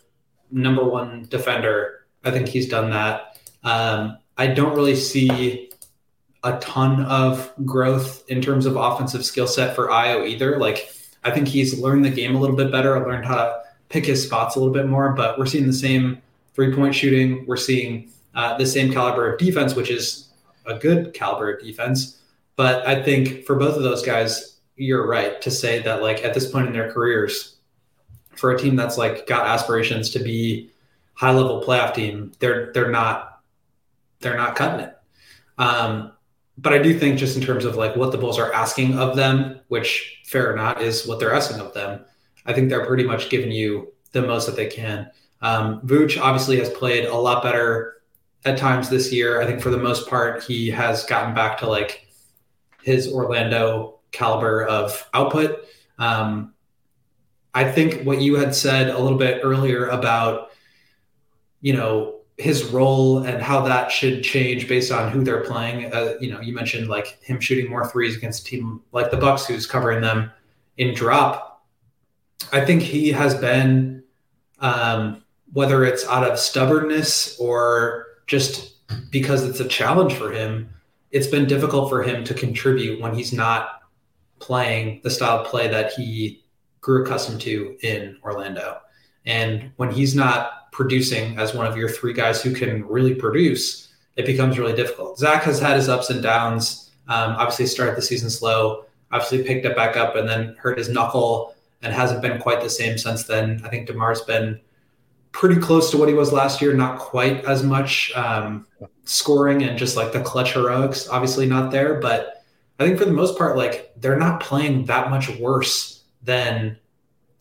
number 0.51 0.83
one 0.83 1.27
defender, 1.29 2.05
I 2.23 2.31
think 2.31 2.47
he's 2.47 2.67
done 2.67 2.89
that. 2.91 3.39
Um, 3.63 4.17
I 4.37 4.47
don't 4.47 4.75
really 4.75 4.95
see 4.95 5.69
a 6.43 6.57
ton 6.59 7.03
of 7.05 7.51
growth 7.65 8.23
in 8.29 8.41
terms 8.41 8.65
of 8.65 8.77
offensive 8.77 9.25
skill 9.25 9.47
set 9.47 9.75
for 9.75 9.87
Ayo 9.87 10.27
either. 10.27 10.57
Like 10.57 10.93
I 11.23 11.31
think 11.31 11.47
he's 11.47 11.79
learned 11.79 12.05
the 12.05 12.09
game 12.09 12.35
a 12.35 12.39
little 12.39 12.55
bit 12.55 12.71
better, 12.71 12.97
learned 13.05 13.25
how 13.25 13.35
to 13.35 13.61
pick 13.89 14.05
his 14.05 14.23
spots 14.23 14.55
a 14.55 14.59
little 14.59 14.73
bit 14.73 14.87
more. 14.87 15.13
But 15.13 15.37
we're 15.37 15.45
seeing 15.45 15.67
the 15.67 15.73
same 15.73 16.21
three 16.53 16.73
point 16.73 16.95
shooting. 16.95 17.45
We're 17.45 17.57
seeing 17.57 18.11
uh, 18.35 18.57
the 18.57 18.65
same 18.65 18.91
caliber 18.91 19.31
of 19.31 19.39
defense, 19.39 19.75
which 19.75 19.89
is 19.89 20.29
a 20.65 20.77
good 20.77 21.13
caliber 21.13 21.53
of 21.53 21.63
defense. 21.63 22.21
But 22.55 22.85
I 22.87 23.01
think 23.01 23.45
for 23.45 23.55
both 23.55 23.75
of 23.75 23.83
those 23.83 24.03
guys, 24.03 24.59
you're 24.75 25.07
right 25.07 25.41
to 25.41 25.51
say 25.51 25.81
that 25.83 26.01
like 26.01 26.23
at 26.23 26.33
this 26.33 26.49
point 26.49 26.67
in 26.67 26.73
their 26.73 26.91
careers, 26.91 27.57
for 28.35 28.51
a 28.51 28.59
team 28.59 28.75
that's 28.75 28.97
like 28.97 29.27
got 29.27 29.45
aspirations 29.45 30.09
to 30.11 30.19
be 30.19 30.71
high 31.13 31.31
level 31.31 31.61
playoff 31.61 31.93
team, 31.93 32.31
they're 32.39 32.71
they're 32.73 32.91
not 32.91 33.41
they're 34.21 34.37
not 34.37 34.55
cutting 34.55 34.85
it. 34.85 34.97
Um, 35.57 36.13
but 36.57 36.73
I 36.73 36.77
do 36.77 36.97
think 36.97 37.17
just 37.17 37.37
in 37.37 37.43
terms 37.43 37.65
of 37.65 37.75
like 37.75 37.95
what 37.95 38.11
the 38.11 38.17
Bulls 38.17 38.39
are 38.39 38.53
asking 38.53 38.97
of 38.97 39.15
them, 39.15 39.59
which 39.67 40.21
fair 40.25 40.51
or 40.51 40.55
not 40.55 40.81
is 40.81 41.07
what 41.07 41.19
they're 41.19 41.33
asking 41.33 41.59
of 41.59 41.73
them, 41.73 42.05
I 42.45 42.53
think 42.53 42.69
they're 42.69 42.85
pretty 42.85 43.03
much 43.03 43.29
giving 43.29 43.51
you 43.51 43.93
the 44.11 44.21
most 44.21 44.45
that 44.45 44.55
they 44.55 44.67
can. 44.67 45.09
Um, 45.41 45.81
Vooch 45.81 46.19
obviously 46.19 46.57
has 46.59 46.69
played 46.69 47.05
a 47.05 47.15
lot 47.15 47.43
better 47.43 47.98
at 48.45 48.57
times 48.57 48.89
this 48.89 49.11
year. 49.11 49.41
I 49.41 49.45
think 49.45 49.61
for 49.61 49.69
the 49.69 49.77
most 49.77 50.07
part, 50.07 50.43
he 50.43 50.69
has 50.69 51.05
gotten 51.05 51.33
back 51.33 51.57
to 51.59 51.67
like 51.67 52.07
his 52.81 53.11
Orlando 53.11 53.99
caliber 54.11 54.65
of 54.65 55.07
output. 55.13 55.65
Um, 55.97 56.53
I 57.53 57.69
think 57.69 58.03
what 58.03 58.21
you 58.21 58.35
had 58.35 58.55
said 58.55 58.89
a 58.89 58.97
little 58.97 59.17
bit 59.17 59.41
earlier 59.43 59.87
about, 59.87 60.51
you 61.61 61.73
know, 61.73 62.15
his 62.37 62.63
role 62.65 63.17
and 63.25 63.41
how 63.41 63.61
that 63.61 63.91
should 63.91 64.23
change 64.23 64.67
based 64.69 64.93
on 64.93 65.11
who 65.11 65.23
they're 65.23 65.43
playing. 65.43 65.91
Uh, 65.93 66.13
you 66.21 66.31
know, 66.31 66.39
you 66.39 66.53
mentioned 66.53 66.87
like 66.87 67.21
him 67.21 67.39
shooting 67.39 67.69
more 67.69 67.85
threes 67.85 68.15
against 68.15 68.43
a 68.43 68.45
team 68.45 68.81
like 68.93 69.11
the 69.11 69.17
Bucks, 69.17 69.45
who's 69.45 69.65
covering 69.65 69.99
them 69.99 70.31
in 70.77 70.93
drop. 70.93 71.65
I 72.53 72.63
think 72.65 72.81
he 72.81 73.09
has 73.09 73.35
been, 73.35 74.03
um, 74.59 75.21
whether 75.51 75.83
it's 75.83 76.07
out 76.07 76.23
of 76.23 76.39
stubbornness 76.39 77.37
or 77.39 78.08
just 78.29 78.75
because 79.09 79.43
it's 79.43 79.59
a 79.59 79.67
challenge 79.67 80.13
for 80.13 80.31
him, 80.31 80.69
it's 81.09 81.25
been 81.25 81.47
difficult 81.47 81.89
for 81.89 82.03
him 82.03 82.23
to 82.23 82.33
contribute 82.35 83.01
when 83.01 83.15
he's 83.15 83.33
not 83.33 83.81
playing 84.37 85.01
the 85.03 85.09
style 85.09 85.39
of 85.39 85.47
play 85.47 85.67
that 85.67 85.91
he 85.93 86.43
grew 86.79 87.03
accustomed 87.03 87.41
to 87.41 87.75
in 87.81 88.17
Orlando. 88.23 88.77
And 89.25 89.71
when 89.77 89.91
he's 89.91 90.13
not 90.15 90.71
producing 90.71 91.39
as 91.39 91.55
one 91.55 91.65
of 91.65 91.75
your 91.75 91.89
three 91.89 92.13
guys 92.13 92.41
who 92.41 92.53
can 92.53 92.87
really 92.87 93.15
produce, 93.15 93.89
it 94.15 94.27
becomes 94.27 94.59
really 94.59 94.75
difficult. 94.75 95.17
Zach 95.17 95.41
has 95.43 95.59
had 95.59 95.75
his 95.75 95.89
ups 95.89 96.11
and 96.11 96.21
downs. 96.21 96.91
Um, 97.07 97.31
obviously, 97.31 97.65
started 97.65 97.97
the 97.97 98.03
season 98.03 98.29
slow, 98.29 98.85
obviously 99.11 99.43
picked 99.43 99.65
it 99.65 99.75
back 99.75 99.97
up 99.97 100.15
and 100.15 100.29
then 100.29 100.55
hurt 100.59 100.77
his 100.77 100.87
knuckle 100.87 101.55
and 101.81 101.91
hasn't 101.93 102.21
been 102.21 102.39
quite 102.39 102.61
the 102.61 102.69
same 102.69 102.99
since 102.99 103.23
then. 103.23 103.59
I 103.65 103.69
think 103.69 103.89
DeMar's 103.89 104.21
been 104.21 104.59
pretty 105.31 105.59
close 105.59 105.91
to 105.91 105.97
what 105.97 106.09
he 106.09 106.15
was 106.15 106.33
last 106.33 106.61
year, 106.61 106.73
not 106.73 106.99
quite 106.99 107.45
as 107.45 107.63
much 107.63 108.11
um, 108.15 108.65
scoring 109.05 109.63
and 109.63 109.77
just 109.77 109.95
like 109.95 110.11
the 110.11 110.21
clutch 110.21 110.53
heroics, 110.53 111.07
obviously 111.07 111.45
not 111.45 111.71
there. 111.71 111.99
But 111.99 112.43
I 112.79 112.85
think 112.85 112.97
for 112.97 113.05
the 113.05 113.11
most 113.11 113.37
part, 113.37 113.57
like 113.57 113.93
they're 113.97 114.17
not 114.17 114.41
playing 114.41 114.85
that 114.85 115.09
much 115.09 115.29
worse 115.37 116.03
than 116.23 116.77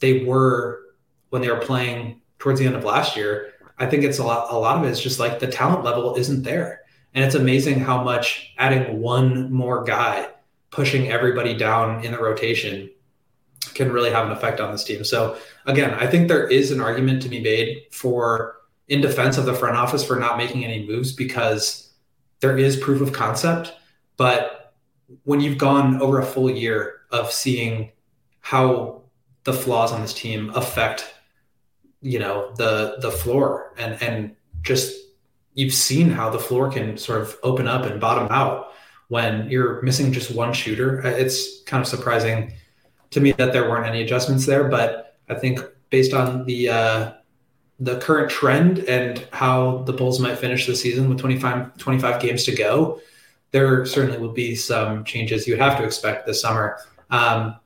they 0.00 0.24
were 0.24 0.82
when 1.30 1.42
they 1.42 1.50
were 1.50 1.60
playing 1.60 2.20
towards 2.38 2.60
the 2.60 2.66
end 2.66 2.76
of 2.76 2.84
last 2.84 3.16
year. 3.16 3.52
I 3.78 3.86
think 3.86 4.04
it's 4.04 4.18
a 4.18 4.24
lot. 4.24 4.52
A 4.52 4.58
lot 4.58 4.78
of 4.78 4.84
it 4.84 4.90
is 4.90 5.00
just 5.00 5.20
like 5.20 5.38
the 5.38 5.46
talent 5.46 5.84
level 5.84 6.16
isn't 6.16 6.42
there, 6.42 6.82
and 7.14 7.24
it's 7.24 7.36
amazing 7.36 7.80
how 7.80 8.02
much 8.02 8.52
adding 8.58 9.00
one 9.00 9.52
more 9.52 9.84
guy, 9.84 10.28
pushing 10.70 11.10
everybody 11.10 11.56
down 11.56 12.04
in 12.04 12.12
the 12.12 12.18
rotation, 12.18 12.90
can 13.74 13.92
really 13.92 14.10
have 14.10 14.26
an 14.26 14.32
effect 14.32 14.60
on 14.60 14.72
this 14.72 14.84
team. 14.84 15.04
So 15.04 15.36
again, 15.66 15.94
I 15.94 16.06
think 16.06 16.28
there 16.28 16.46
is 16.46 16.70
an 16.70 16.80
argument 16.80 17.22
to 17.22 17.28
be 17.28 17.40
made 17.40 17.84
for 17.90 18.56
in 18.88 19.00
defense 19.00 19.36
of 19.36 19.44
the 19.44 19.54
front 19.54 19.76
office 19.76 20.04
for 20.04 20.18
not 20.18 20.38
making 20.38 20.64
any 20.64 20.86
moves 20.86 21.12
because 21.12 21.90
there 22.40 22.56
is 22.56 22.76
proof 22.76 23.00
of 23.00 23.12
concept. 23.12 23.74
But 24.16 24.74
when 25.24 25.40
you've 25.40 25.58
gone 25.58 26.00
over 26.00 26.18
a 26.18 26.26
full 26.26 26.50
year 26.50 27.00
of 27.10 27.30
seeing 27.30 27.90
how 28.40 29.02
the 29.44 29.52
flaws 29.52 29.92
on 29.92 30.02
this 30.02 30.14
team 30.14 30.50
affect, 30.54 31.14
you 32.00 32.18
know, 32.18 32.52
the 32.56 32.96
the 33.00 33.10
floor 33.10 33.74
and 33.78 34.00
and 34.02 34.36
just 34.62 34.96
you've 35.54 35.74
seen 35.74 36.10
how 36.10 36.30
the 36.30 36.38
floor 36.38 36.70
can 36.70 36.96
sort 36.96 37.20
of 37.20 37.36
open 37.42 37.66
up 37.66 37.84
and 37.84 38.00
bottom 38.00 38.28
out 38.30 38.72
when 39.08 39.50
you're 39.50 39.82
missing 39.82 40.12
just 40.12 40.30
one 40.30 40.52
shooter. 40.52 41.00
It's 41.00 41.62
kind 41.64 41.80
of 41.80 41.88
surprising 41.88 42.52
to 43.10 43.20
me 43.20 43.32
that 43.32 43.52
there 43.52 43.68
weren't 43.68 43.86
any 43.86 44.02
adjustments 44.02 44.46
there, 44.46 44.64
but 44.64 45.16
I 45.28 45.34
think 45.34 45.60
based 45.90 46.12
on 46.12 46.44
the 46.44 46.68
uh, 46.68 47.12
the 47.80 47.98
current 48.00 48.30
trend 48.30 48.80
and 48.80 49.26
how 49.32 49.78
the 49.78 49.92
Bulls 49.92 50.18
might 50.20 50.38
finish 50.38 50.66
the 50.66 50.74
season 50.74 51.08
with 51.08 51.18
25, 51.18 51.76
25 51.76 52.20
games 52.20 52.44
to 52.44 52.54
go, 52.54 53.00
there 53.52 53.86
certainly 53.86 54.18
will 54.18 54.32
be 54.32 54.54
some 54.54 55.04
changes 55.04 55.46
you 55.46 55.54
would 55.54 55.60
have 55.60 55.78
to 55.78 55.84
expect 55.84 56.26
this 56.26 56.40
summer. 56.40 56.78
Um, 57.10 57.56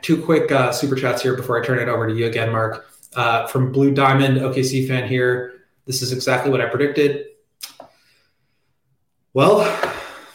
two 0.00 0.22
quick 0.22 0.50
uh, 0.50 0.72
super 0.72 0.96
chats 0.96 1.22
here 1.22 1.36
before 1.36 1.62
I 1.62 1.66
turn 1.66 1.78
it 1.78 1.88
over 1.88 2.08
to 2.08 2.14
you 2.14 2.26
again, 2.26 2.50
Mark. 2.50 2.86
Uh, 3.14 3.46
from 3.48 3.72
Blue 3.72 3.90
Diamond, 3.90 4.38
OKC 4.38 4.86
fan 4.86 5.08
here. 5.08 5.64
This 5.84 6.00
is 6.00 6.12
exactly 6.12 6.50
what 6.50 6.60
I 6.60 6.66
predicted. 6.66 7.26
Well, 9.34 9.60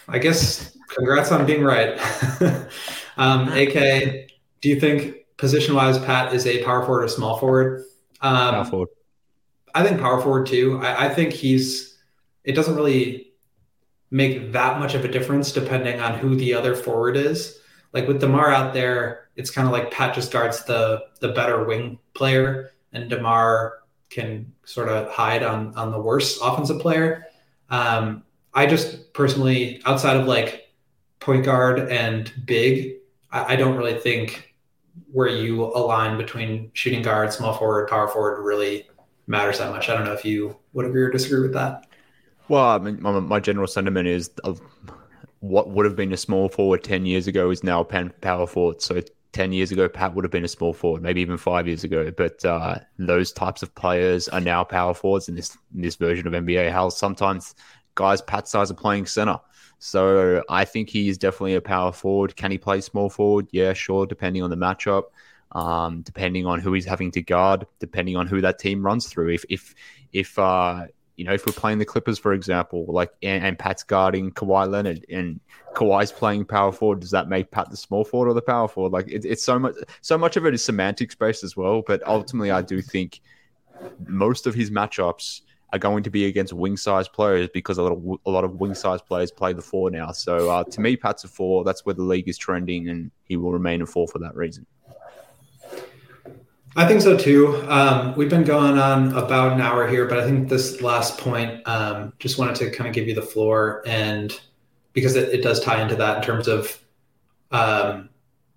I 0.07 0.20
guess 0.20 0.78
congrats 0.89 1.32
on 1.32 1.45
being 1.45 1.63
right. 1.63 1.97
um, 3.18 3.49
AK, 3.49 4.30
do 4.61 4.70
you 4.70 4.80
think 4.80 5.26
position 5.38 5.76
wise, 5.76 5.97
Pat 5.99 6.34
is 6.34 6.45
a 6.45 6.63
power 6.63 6.86
forward 6.86 7.03
or 7.03 7.07
small 7.07 7.38
forward. 7.38 7.86
Um, 8.22 8.53
power 8.53 8.66
forward. 8.66 8.89
I 9.74 9.84
think 9.84 9.99
power 9.99 10.22
forward 10.22 10.47
too. 10.47 10.80
I, 10.82 11.07
I, 11.07 11.09
think 11.13 11.34
he's. 11.34 11.97
It 12.43 12.53
doesn't 12.53 12.76
really 12.76 13.34
make 14.11 14.53
that 14.53 14.80
much 14.80 14.93
of 14.93 15.03
a 15.03 15.07
difference 15.07 15.51
depending 15.51 15.99
on 15.99 16.18
who 16.18 16.36
the 16.36 16.53
other 16.53 16.76
forward 16.76 17.18
is. 17.18 17.59
Like 17.91 18.07
with 18.07 18.22
Demar 18.22 18.51
out 18.51 18.74
there, 18.74 19.30
it's 19.36 19.51
kind 19.51 19.68
of 19.68 19.74
like 19.74 19.91
Pat 19.91 20.16
just 20.16 20.32
guards 20.32 20.63
the 20.63 21.03
the 21.20 21.30
better 21.30 21.66
wing 21.66 21.99
player, 22.13 22.72
and 22.93 23.09
Demar 23.09 23.80
can 24.09 24.53
sort 24.63 24.88
of 24.89 25.09
hide 25.11 25.43
on 25.43 25.76
on 25.76 25.91
the 25.91 25.99
worse 25.99 26.39
offensive 26.41 26.80
player. 26.80 27.26
Um, 27.70 28.24
I 28.53 28.66
just 28.66 29.13
personally, 29.13 29.82
outside 29.86 30.16
of 30.16 30.28
like 30.28 30.70
point 31.20 31.43
guard 31.43 31.80
and 31.80 32.32
big, 32.45 32.95
I, 33.36 33.53
I 33.53 33.55
don't 33.55 33.75
really 33.75 33.99
think 33.99 34.55
where 35.11 35.27
you 35.27 35.65
align 35.65 36.17
between 36.17 36.71
shooting 36.73 37.01
guard, 37.01 37.33
small 37.33 37.53
forward, 37.53 37.89
power 37.89 38.07
forward 38.07 38.41
really 38.41 38.88
matters 39.27 39.59
that 39.59 39.71
much. 39.71 39.89
I 39.89 39.95
don't 39.95 40.05
know 40.05 40.13
if 40.13 40.23
you 40.23 40.57
would 40.73 40.86
agree 40.86 41.03
or 41.03 41.11
disagree 41.11 41.41
with 41.41 41.53
that. 41.53 41.86
Well, 42.47 42.63
I 42.63 42.77
mean, 42.77 43.01
my, 43.01 43.19
my 43.19 43.39
general 43.39 43.67
sentiment 43.67 44.07
is 44.07 44.31
uh, 44.43 44.53
what 45.41 45.69
would 45.69 45.86
have 45.86 45.95
been 45.95 46.13
a 46.13 46.17
small 46.17 46.47
forward 46.47 46.83
10 46.83 47.05
years 47.05 47.27
ago 47.27 47.49
is 47.51 47.63
now 47.63 47.81
a 47.81 48.09
power 48.09 48.47
forward. 48.47 48.81
So 48.81 49.01
10 49.33 49.51
years 49.51 49.71
ago, 49.71 49.89
Pat 49.89 50.15
would 50.15 50.23
have 50.23 50.31
been 50.31 50.45
a 50.45 50.49
small 50.49 50.71
forward, 50.71 51.01
maybe 51.01 51.21
even 51.21 51.38
five 51.38 51.67
years 51.67 51.83
ago. 51.83 52.11
But 52.15 52.45
uh, 52.45 52.79
those 52.97 53.33
types 53.33 53.63
of 53.63 53.73
players 53.75 54.29
are 54.29 54.39
now 54.39 54.63
power 54.63 54.93
forwards 54.93 55.27
in 55.27 55.36
this, 55.36 55.57
in 55.75 55.81
this 55.81 55.95
version 55.95 56.27
of 56.27 56.33
NBA. 56.33 56.71
How 56.71 56.88
sometimes 56.89 57.55
guys 57.95 58.21
Pat 58.21 58.47
size 58.47 58.71
are 58.71 58.75
playing 58.75 59.07
center. 59.07 59.39
So 59.86 60.41
I 60.49 60.65
think 60.65 60.89
he 60.89 61.09
is 61.09 61.19
definitely 61.19 61.53
a 61.53 61.61
power 61.61 61.91
forward. 61.91 62.36
Can 62.36 62.49
he 62.49 62.57
play 62.57 62.81
small 62.81 63.07
forward? 63.07 63.47
Yeah, 63.51 63.73
sure, 63.73 64.07
depending 64.07 64.41
on 64.41 64.49
the 64.49 64.55
matchup, 64.55 65.03
um, 65.51 66.01
depending 66.01 66.47
on 66.47 66.59
who 66.59 66.73
he's 66.73 66.86
having 66.86 67.11
to 67.11 67.21
guard, 67.21 67.67
depending 67.77 68.15
on 68.17 68.25
who 68.25 68.41
that 68.41 68.57
team 68.57 68.83
runs 68.83 69.05
through. 69.05 69.29
If 69.29 69.45
if 69.47 69.75
if 70.11 70.39
uh, 70.39 70.88
you 71.17 71.23
know, 71.23 71.33
if 71.33 71.45
we're 71.45 71.53
playing 71.53 71.77
the 71.77 71.86
Clippers, 71.86 72.17
for 72.17 72.33
example, 72.33 72.88
like 72.88 73.11
and, 73.21 73.45
and, 73.45 73.59
Pat's 73.59 73.83
guarding 73.83 74.31
Kawhi 74.31 74.67
Leonard 74.67 75.05
and 75.07 75.39
Kawhi's 75.75 76.11
playing 76.11 76.45
power 76.45 76.71
forward, 76.71 77.01
does 77.01 77.11
that 77.11 77.29
make 77.29 77.51
Pat 77.51 77.69
the 77.69 77.77
small 77.77 78.03
forward 78.03 78.29
or 78.29 78.33
the 78.33 78.41
power 78.41 78.67
forward? 78.67 78.91
Like 78.91 79.07
it, 79.07 79.23
it's 79.23 79.43
so 79.43 79.59
much, 79.59 79.75
so 80.01 80.17
much 80.17 80.36
of 80.36 80.47
it 80.47 80.55
is 80.55 80.63
semantics 80.63 81.13
based 81.13 81.43
as 81.43 81.55
well. 81.55 81.83
But 81.86 82.01
ultimately, 82.07 82.49
I 82.49 82.63
do 82.63 82.81
think 82.81 83.21
most 84.07 84.47
of 84.47 84.55
his 84.55 84.71
matchups 84.71 85.41
are 85.74 85.80
going 85.80 86.03
to 86.03 86.09
be 86.09 86.26
against 86.26 86.53
wing 86.53 86.78
size 86.78 87.07
players 87.07 87.49
because 87.53 87.78
a 87.78 87.84
lot 87.84 87.91
of 87.91 88.20
a 88.26 88.30
lot 88.30 88.43
of 88.43 88.59
wing 88.59 88.74
size 88.74 89.01
players 89.01 89.32
play 89.32 89.53
the 89.53 89.61
four 89.61 89.89
now. 89.89 90.11
So 90.11 90.49
uh, 90.49 90.63
to 90.66 90.82
me, 90.82 90.95
Pat's 90.95 91.24
a 91.24 91.28
four. 91.28 91.63
That's 91.63 91.86
where 91.86 91.95
the 91.95 92.03
league 92.03 92.28
is 92.28 92.38
trending, 92.38 92.89
and 92.89 93.11
he 93.24 93.38
will 93.38 93.51
remain 93.51 93.82
a 93.82 93.86
four 93.86 94.07
for 94.07 94.20
that 94.20 94.36
reason. 94.36 94.66
I 96.78 96.86
think 96.86 97.01
so 97.01 97.18
too. 97.18 97.63
Um, 97.70 98.13
we've 98.16 98.30
been 98.30 98.43
going 98.43 98.78
on 98.78 99.13
about 99.13 99.53
an 99.53 99.61
hour 99.61 99.88
here, 99.88 100.05
but 100.07 100.20
I 100.20 100.26
think 100.26 100.49
this 100.49 100.82
last 100.82 101.18
point, 101.18 101.66
um, 101.68 102.11
just 102.20 102.38
wanted 102.38 102.55
to 102.55 102.70
kind 102.70 102.88
of 102.88 102.93
give 102.93 103.07
you 103.07 103.16
the 103.16 103.22
floor, 103.22 103.82
and 103.86 104.38
because 104.91 105.16
it, 105.16 105.30
it 105.30 105.41
does 105.41 105.61
tie 105.61 105.82
into 105.82 105.95
that 105.95 106.18
in 106.18 106.24
terms 106.24 106.49
of 106.49 106.82
um, 107.51 108.09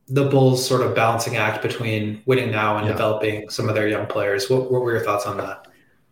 the 0.09 0.25
Bulls' 0.25 0.67
sort 0.67 0.81
of 0.81 0.95
balancing 0.95 1.37
act 1.37 1.63
between 1.63 2.23
winning 2.27 2.51
now 2.51 2.77
and 2.77 2.87
yeah. 2.87 2.93
developing 2.93 3.49
some 3.51 3.69
of 3.69 3.75
their 3.75 3.87
young 3.87 4.07
players. 4.07 4.51
What, 4.51 4.73
what, 4.73 4.83
were 4.83 4.93
your 4.93 5.05
thoughts 5.05 5.27
on 5.27 5.37
that? 5.37 5.68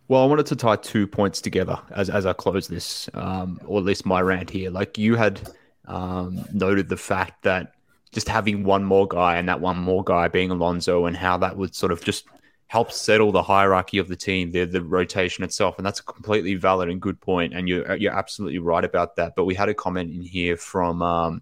Well, 0.09 0.23
I 0.23 0.25
wanted 0.25 0.45
to 0.47 0.55
tie 0.55 0.77
two 0.77 1.05
points 1.05 1.41
together 1.41 1.77
as 1.91 2.09
as 2.09 2.25
I 2.25 2.33
close 2.33 2.67
this, 2.67 3.09
um, 3.13 3.59
or 3.65 3.79
at 3.79 3.85
least 3.85 4.05
my 4.05 4.21
rant 4.21 4.49
here. 4.49 4.69
Like 4.69 4.97
you 4.97 5.15
had 5.15 5.41
um, 5.85 6.45
noted 6.53 6.87
the 6.87 6.97
fact 6.97 7.43
that 7.43 7.73
just 8.13 8.29
having 8.29 8.63
one 8.63 8.83
more 8.83 9.07
guy 9.07 9.35
and 9.35 9.49
that 9.49 9.59
one 9.59 9.77
more 9.77 10.03
guy 10.03 10.29
being 10.29 10.49
Alonzo 10.49 11.05
and 11.05 11.17
how 11.17 11.37
that 11.37 11.57
would 11.57 11.75
sort 11.75 11.91
of 11.91 12.03
just 12.03 12.25
help 12.67 12.91
settle 12.91 13.31
the 13.31 13.43
hierarchy 13.43 13.97
of 13.97 14.07
the 14.07 14.15
team, 14.15 14.51
the 14.51 14.63
the 14.63 14.81
rotation 14.81 15.43
itself, 15.43 15.77
and 15.77 15.85
that's 15.85 15.99
a 15.99 16.03
completely 16.03 16.55
valid 16.55 16.89
and 16.89 17.01
good 17.01 17.19
point, 17.19 17.53
and 17.53 17.67
you're 17.67 17.95
you're 17.97 18.15
absolutely 18.15 18.59
right 18.59 18.85
about 18.85 19.17
that. 19.17 19.35
But 19.35 19.43
we 19.43 19.55
had 19.55 19.69
a 19.69 19.73
comment 19.73 20.13
in 20.13 20.21
here 20.21 20.57
from. 20.57 21.01
Um, 21.01 21.41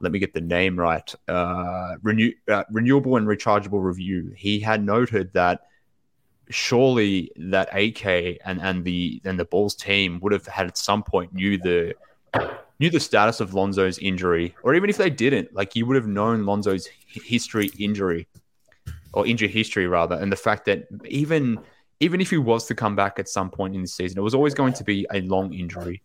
let 0.00 0.12
me 0.12 0.18
get 0.18 0.34
the 0.34 0.40
name 0.40 0.78
right. 0.78 1.14
Uh, 1.28 1.94
renew, 2.02 2.32
uh, 2.48 2.64
renewable 2.70 3.16
and 3.16 3.26
rechargeable 3.26 3.82
review. 3.82 4.34
He 4.36 4.60
had 4.60 4.84
noted 4.84 5.32
that 5.32 5.68
surely 6.50 7.30
that 7.36 7.68
AK 7.72 8.38
and 8.44 8.60
and 8.60 8.84
the 8.84 9.20
and 9.24 9.38
the 9.38 9.44
Bulls 9.44 9.74
team 9.74 10.20
would 10.20 10.32
have 10.32 10.46
had 10.46 10.66
at 10.66 10.76
some 10.76 11.02
point 11.02 11.32
knew 11.34 11.58
the 11.58 11.94
knew 12.80 12.90
the 12.90 13.00
status 13.00 13.40
of 13.40 13.54
Lonzo's 13.54 13.98
injury, 13.98 14.54
or 14.62 14.74
even 14.74 14.90
if 14.90 14.96
they 14.96 15.10
didn't, 15.10 15.54
like 15.54 15.76
you 15.76 15.86
would 15.86 15.96
have 15.96 16.06
known 16.06 16.44
Lonzo's 16.44 16.88
history 17.06 17.70
injury 17.78 18.26
or 19.12 19.26
injury 19.26 19.48
history 19.48 19.86
rather, 19.86 20.16
and 20.16 20.30
the 20.30 20.36
fact 20.36 20.64
that 20.66 20.86
even 21.06 21.58
even 22.00 22.20
if 22.20 22.30
he 22.30 22.36
was 22.36 22.66
to 22.66 22.74
come 22.74 22.96
back 22.96 23.18
at 23.18 23.28
some 23.28 23.50
point 23.50 23.74
in 23.74 23.82
the 23.82 23.88
season, 23.88 24.18
it 24.18 24.22
was 24.22 24.34
always 24.34 24.54
going 24.54 24.72
to 24.74 24.84
be 24.84 25.06
a 25.12 25.20
long 25.22 25.54
injury. 25.54 26.02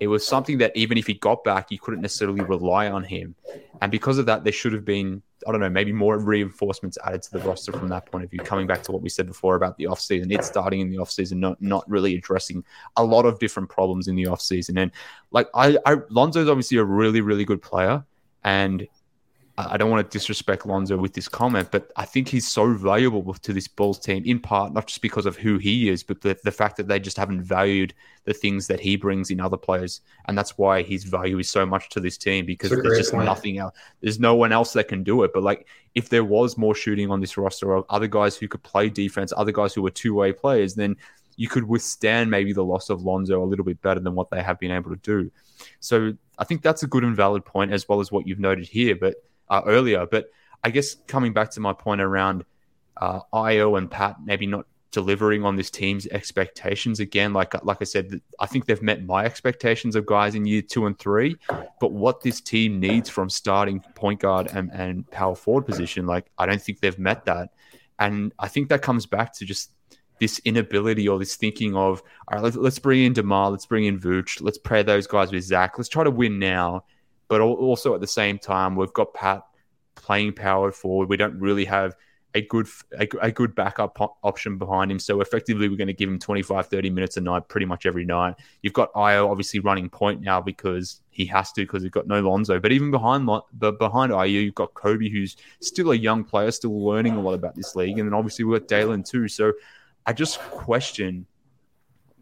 It 0.00 0.06
was 0.06 0.26
something 0.26 0.58
that 0.58 0.72
even 0.76 0.96
if 0.96 1.06
he 1.06 1.14
got 1.14 1.44
back, 1.44 1.70
you 1.70 1.78
couldn't 1.78 2.00
necessarily 2.00 2.40
rely 2.40 2.88
on 2.90 3.04
him. 3.04 3.34
And 3.80 3.90
because 3.92 4.18
of 4.18 4.26
that, 4.26 4.44
there 4.44 4.52
should 4.52 4.72
have 4.72 4.84
been, 4.84 5.22
I 5.46 5.52
don't 5.52 5.60
know, 5.60 5.70
maybe 5.70 5.92
more 5.92 6.18
reinforcements 6.18 6.98
added 7.04 7.22
to 7.22 7.32
the 7.32 7.40
roster 7.40 7.72
from 7.72 7.88
that 7.88 8.06
point 8.06 8.24
of 8.24 8.30
view. 8.30 8.40
Coming 8.40 8.66
back 8.66 8.82
to 8.84 8.92
what 8.92 9.02
we 9.02 9.08
said 9.08 9.26
before 9.26 9.56
about 9.56 9.76
the 9.76 9.84
offseason, 9.84 10.32
it's 10.32 10.46
starting 10.46 10.80
in 10.80 10.90
the 10.90 10.96
offseason, 10.96 11.36
not 11.36 11.60
not 11.60 11.88
really 11.88 12.14
addressing 12.14 12.64
a 12.96 13.04
lot 13.04 13.24
of 13.24 13.38
different 13.38 13.68
problems 13.68 14.08
in 14.08 14.14
the 14.14 14.24
offseason. 14.24 14.80
And 14.80 14.90
like 15.30 15.48
I, 15.54 15.78
I 15.86 15.96
Lonzo's 16.10 16.48
obviously 16.48 16.78
a 16.78 16.84
really, 16.84 17.20
really 17.20 17.44
good 17.44 17.62
player. 17.62 18.04
And 18.44 18.86
I 19.68 19.76
don't 19.76 19.90
want 19.90 20.08
to 20.08 20.18
disrespect 20.18 20.66
Lonzo 20.66 20.96
with 20.96 21.14
this 21.14 21.28
comment, 21.28 21.68
but 21.70 21.90
I 21.96 22.04
think 22.04 22.28
he's 22.28 22.48
so 22.48 22.72
valuable 22.72 23.34
to 23.34 23.52
this 23.52 23.68
Bulls 23.68 23.98
team, 23.98 24.22
in 24.24 24.38
part 24.38 24.72
not 24.72 24.86
just 24.86 25.02
because 25.02 25.26
of 25.26 25.36
who 25.36 25.58
he 25.58 25.88
is, 25.88 26.02
but 26.02 26.20
the, 26.20 26.38
the 26.44 26.50
fact 26.50 26.76
that 26.76 26.88
they 26.88 26.98
just 26.98 27.16
haven't 27.16 27.42
valued 27.42 27.94
the 28.24 28.32
things 28.32 28.66
that 28.68 28.80
he 28.80 28.96
brings 28.96 29.30
in 29.30 29.40
other 29.40 29.56
players, 29.56 30.00
and 30.26 30.38
that's 30.38 30.56
why 30.56 30.82
his 30.82 31.04
value 31.04 31.38
is 31.38 31.50
so 31.50 31.66
much 31.66 31.88
to 31.90 32.00
this 32.00 32.16
team 32.16 32.46
because 32.46 32.70
there's 32.70 32.98
just 32.98 33.12
point. 33.12 33.24
nothing 33.24 33.58
else. 33.58 33.74
There's 34.00 34.20
no 34.20 34.34
one 34.34 34.52
else 34.52 34.72
that 34.74 34.88
can 34.88 35.02
do 35.02 35.22
it. 35.24 35.32
But 35.34 35.42
like, 35.42 35.66
if 35.94 36.08
there 36.08 36.24
was 36.24 36.56
more 36.56 36.74
shooting 36.74 37.10
on 37.10 37.20
this 37.20 37.36
roster, 37.36 37.74
or 37.74 37.84
other 37.90 38.06
guys 38.06 38.36
who 38.36 38.48
could 38.48 38.62
play 38.62 38.88
defense, 38.88 39.32
other 39.36 39.52
guys 39.52 39.74
who 39.74 39.82
were 39.82 39.90
two 39.90 40.14
way 40.14 40.32
players, 40.32 40.74
then 40.74 40.96
you 41.36 41.48
could 41.48 41.64
withstand 41.64 42.30
maybe 42.30 42.52
the 42.52 42.64
loss 42.64 42.90
of 42.90 43.02
Lonzo 43.02 43.42
a 43.42 43.46
little 43.46 43.64
bit 43.64 43.80
better 43.82 44.00
than 44.00 44.14
what 44.14 44.30
they 44.30 44.42
have 44.42 44.58
been 44.58 44.70
able 44.70 44.90
to 44.90 44.96
do. 44.96 45.30
So 45.80 46.12
I 46.38 46.44
think 46.44 46.62
that's 46.62 46.82
a 46.82 46.86
good 46.86 47.04
and 47.04 47.16
valid 47.16 47.44
point, 47.44 47.72
as 47.72 47.88
well 47.88 48.00
as 48.00 48.12
what 48.12 48.26
you've 48.26 48.38
noted 48.38 48.68
here, 48.68 48.96
but 48.96 49.16
uh, 49.48 49.62
earlier. 49.66 50.06
But 50.06 50.26
I 50.64 50.70
guess 50.70 50.96
coming 51.06 51.32
back 51.32 51.50
to 51.52 51.60
my 51.60 51.72
point 51.72 52.00
around 52.00 52.44
uh, 52.96 53.20
Ayo 53.32 53.78
and 53.78 53.90
Pat 53.90 54.16
maybe 54.24 54.46
not 54.46 54.66
delivering 54.92 55.42
on 55.42 55.56
this 55.56 55.70
team's 55.70 56.06
expectations 56.08 57.00
again. 57.00 57.32
Like 57.32 57.64
like 57.64 57.78
I 57.80 57.84
said, 57.84 58.20
I 58.38 58.46
think 58.46 58.66
they've 58.66 58.82
met 58.82 59.04
my 59.04 59.24
expectations 59.24 59.96
of 59.96 60.06
guys 60.06 60.34
in 60.34 60.44
year 60.44 60.62
two 60.62 60.86
and 60.86 60.98
three. 60.98 61.36
But 61.80 61.92
what 61.92 62.20
this 62.20 62.40
team 62.40 62.78
needs 62.78 63.08
from 63.08 63.30
starting 63.30 63.80
point 63.94 64.20
guard 64.20 64.50
and, 64.52 64.70
and 64.72 65.10
power 65.10 65.34
forward 65.34 65.66
position, 65.66 66.06
like 66.06 66.30
I 66.38 66.46
don't 66.46 66.60
think 66.60 66.80
they've 66.80 66.98
met 66.98 67.24
that. 67.24 67.50
And 67.98 68.32
I 68.38 68.48
think 68.48 68.68
that 68.68 68.82
comes 68.82 69.06
back 69.06 69.32
to 69.34 69.44
just 69.44 69.72
this 70.18 70.40
inability 70.44 71.08
or 71.08 71.18
this 71.18 71.36
thinking 71.36 71.74
of, 71.74 72.02
all 72.28 72.36
right, 72.36 72.42
let's, 72.42 72.56
let's 72.56 72.78
bring 72.78 73.02
in 73.02 73.12
DeMar, 73.12 73.50
let's 73.50 73.66
bring 73.66 73.86
in 73.86 73.98
Vooch, 73.98 74.40
let's 74.40 74.58
pair 74.58 74.84
those 74.84 75.06
guys 75.06 75.32
with 75.32 75.42
Zach, 75.42 75.78
let's 75.78 75.88
try 75.88 76.04
to 76.04 76.10
win 76.10 76.38
now. 76.38 76.84
But 77.28 77.40
also 77.40 77.94
at 77.94 78.00
the 78.00 78.06
same 78.06 78.38
time, 78.38 78.76
we've 78.76 78.92
got 78.92 79.14
Pat 79.14 79.42
playing 79.94 80.34
power 80.34 80.70
forward. 80.70 81.08
We 81.08 81.16
don't 81.16 81.38
really 81.38 81.64
have 81.64 81.96
a 82.34 82.42
good 82.42 82.66
a, 82.98 83.06
a 83.20 83.30
good 83.30 83.54
backup 83.54 83.94
po- 83.94 84.16
option 84.22 84.58
behind 84.58 84.90
him. 84.90 84.98
So 84.98 85.20
effectively, 85.20 85.68
we're 85.68 85.76
going 85.76 85.88
to 85.88 85.92
give 85.92 86.08
him 86.08 86.18
25, 86.18 86.66
30 86.66 86.90
minutes 86.90 87.16
a 87.16 87.20
night 87.20 87.48
pretty 87.48 87.66
much 87.66 87.86
every 87.86 88.04
night. 88.04 88.34
You've 88.62 88.72
got 88.72 88.92
Ayo 88.94 89.30
obviously 89.30 89.60
running 89.60 89.88
point 89.88 90.22
now 90.22 90.40
because 90.40 91.00
he 91.10 91.26
has 91.26 91.52
to 91.52 91.62
because 91.62 91.82
he's 91.82 91.92
got 91.92 92.06
no 92.06 92.20
Lonzo. 92.20 92.58
But 92.58 92.72
even 92.72 92.90
behind 92.90 93.26
but 93.26 93.78
behind 93.78 94.12
Ayo, 94.12 94.44
you've 94.44 94.54
got 94.54 94.74
Kobe, 94.74 95.08
who's 95.08 95.36
still 95.60 95.92
a 95.92 95.96
young 95.96 96.24
player, 96.24 96.50
still 96.50 96.84
learning 96.84 97.16
a 97.16 97.20
lot 97.20 97.34
about 97.34 97.54
this 97.54 97.74
league, 97.76 97.98
and 97.98 98.08
then 98.08 98.14
obviously 98.14 98.44
we've 98.44 98.60
got 98.60 98.68
Dalen 98.68 99.02
too. 99.02 99.28
So 99.28 99.52
I 100.06 100.12
just 100.12 100.40
question 100.40 101.26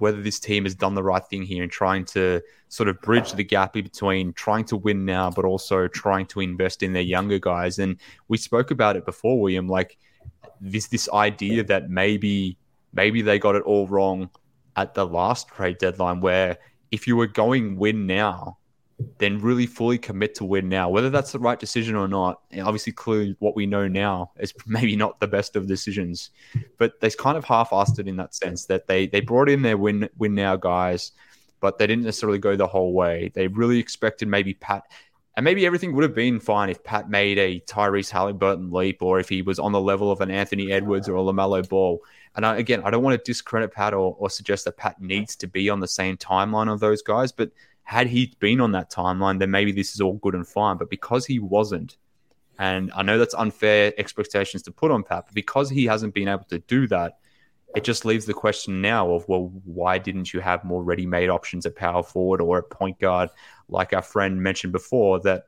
whether 0.00 0.20
this 0.22 0.40
team 0.40 0.64
has 0.64 0.74
done 0.74 0.94
the 0.94 1.02
right 1.02 1.24
thing 1.26 1.42
here 1.42 1.62
and 1.62 1.70
trying 1.70 2.04
to 2.06 2.40
sort 2.68 2.88
of 2.88 3.00
bridge 3.02 3.32
the 3.32 3.44
gap 3.44 3.74
between 3.74 4.32
trying 4.32 4.64
to 4.64 4.76
win 4.76 5.04
now, 5.04 5.30
but 5.30 5.44
also 5.44 5.86
trying 5.88 6.26
to 6.26 6.40
invest 6.40 6.82
in 6.82 6.92
their 6.92 7.02
younger 7.02 7.38
guys. 7.38 7.78
And 7.78 7.96
we 8.28 8.38
spoke 8.38 8.70
about 8.70 8.96
it 8.96 9.04
before, 9.04 9.40
William, 9.40 9.68
like 9.68 9.98
this 10.60 10.88
this 10.88 11.08
idea 11.12 11.64
that 11.64 11.90
maybe 11.90 12.56
maybe 12.92 13.22
they 13.22 13.38
got 13.38 13.54
it 13.54 13.62
all 13.62 13.86
wrong 13.86 14.30
at 14.76 14.94
the 14.94 15.06
last 15.06 15.48
trade 15.48 15.78
deadline, 15.78 16.20
where 16.20 16.56
if 16.90 17.06
you 17.06 17.16
were 17.16 17.26
going 17.26 17.76
win 17.76 18.06
now, 18.06 18.58
then 19.18 19.40
really 19.40 19.66
fully 19.66 19.98
commit 19.98 20.34
to 20.36 20.44
win 20.44 20.68
now. 20.68 20.88
Whether 20.88 21.10
that's 21.10 21.32
the 21.32 21.38
right 21.38 21.58
decision 21.58 21.94
or 21.94 22.08
not, 22.08 22.40
obviously, 22.60 22.92
clearly 22.92 23.36
what 23.38 23.56
we 23.56 23.66
know 23.66 23.88
now 23.88 24.32
is 24.38 24.52
maybe 24.66 24.96
not 24.96 25.20
the 25.20 25.28
best 25.28 25.56
of 25.56 25.66
decisions. 25.66 26.30
But 26.78 27.00
they 27.00 27.10
kind 27.10 27.36
of 27.36 27.44
half-assed 27.44 27.98
it 27.98 28.08
in 28.08 28.16
that 28.16 28.34
sense 28.34 28.66
that 28.66 28.86
they 28.86 29.06
they 29.06 29.20
brought 29.20 29.48
in 29.48 29.62
their 29.62 29.76
win 29.76 30.08
win 30.18 30.34
now 30.34 30.56
guys, 30.56 31.12
but 31.60 31.78
they 31.78 31.86
didn't 31.86 32.04
necessarily 32.04 32.38
go 32.38 32.56
the 32.56 32.66
whole 32.66 32.92
way. 32.92 33.30
They 33.34 33.48
really 33.48 33.78
expected 33.78 34.28
maybe 34.28 34.54
Pat. 34.54 34.84
And 35.36 35.44
maybe 35.44 35.64
everything 35.64 35.94
would 35.94 36.02
have 36.02 36.14
been 36.14 36.40
fine 36.40 36.70
if 36.70 36.82
Pat 36.82 37.08
made 37.08 37.38
a 37.38 37.60
Tyrese 37.60 38.10
Halliburton 38.10 38.72
leap 38.72 39.00
or 39.00 39.20
if 39.20 39.28
he 39.28 39.42
was 39.42 39.58
on 39.58 39.72
the 39.72 39.80
level 39.80 40.10
of 40.10 40.20
an 40.20 40.30
Anthony 40.30 40.72
Edwards 40.72 41.08
or 41.08 41.14
a 41.16 41.20
LaMelo 41.20 41.66
Ball. 41.68 42.00
And 42.34 42.44
I, 42.44 42.56
again, 42.56 42.82
I 42.84 42.90
don't 42.90 43.02
want 43.02 43.18
to 43.18 43.24
discredit 43.24 43.72
Pat 43.72 43.94
or, 43.94 44.16
or 44.18 44.28
suggest 44.28 44.64
that 44.64 44.76
Pat 44.76 45.00
needs 45.00 45.36
to 45.36 45.46
be 45.46 45.70
on 45.70 45.80
the 45.80 45.88
same 45.88 46.16
timeline 46.16 46.70
of 46.70 46.80
those 46.80 47.00
guys, 47.00 47.30
but 47.32 47.52
had 47.82 48.06
he 48.06 48.34
been 48.38 48.60
on 48.60 48.72
that 48.72 48.90
timeline, 48.90 49.38
then 49.38 49.50
maybe 49.50 49.72
this 49.72 49.94
is 49.94 50.00
all 50.00 50.14
good 50.14 50.34
and 50.34 50.46
fine. 50.46 50.76
But 50.76 50.90
because 50.90 51.26
he 51.26 51.38
wasn't, 51.38 51.96
and 52.58 52.92
I 52.94 53.02
know 53.02 53.18
that's 53.18 53.34
unfair 53.34 53.92
expectations 53.98 54.62
to 54.64 54.70
put 54.70 54.90
on 54.90 55.02
Pat, 55.02 55.26
but 55.26 55.34
because 55.34 55.70
he 55.70 55.86
hasn't 55.86 56.14
been 56.14 56.28
able 56.28 56.44
to 56.44 56.58
do 56.60 56.86
that, 56.88 57.18
it 57.74 57.84
just 57.84 58.04
leaves 58.04 58.26
the 58.26 58.34
question 58.34 58.80
now 58.80 59.12
of, 59.12 59.28
well, 59.28 59.52
why 59.64 59.98
didn't 59.98 60.34
you 60.34 60.40
have 60.40 60.64
more 60.64 60.82
ready 60.82 61.06
made 61.06 61.30
options 61.30 61.66
at 61.66 61.76
power 61.76 62.02
forward 62.02 62.40
or 62.40 62.58
at 62.58 62.70
point 62.70 62.98
guard, 62.98 63.30
like 63.68 63.92
our 63.92 64.02
friend 64.02 64.42
mentioned 64.42 64.72
before, 64.72 65.20
that 65.20 65.44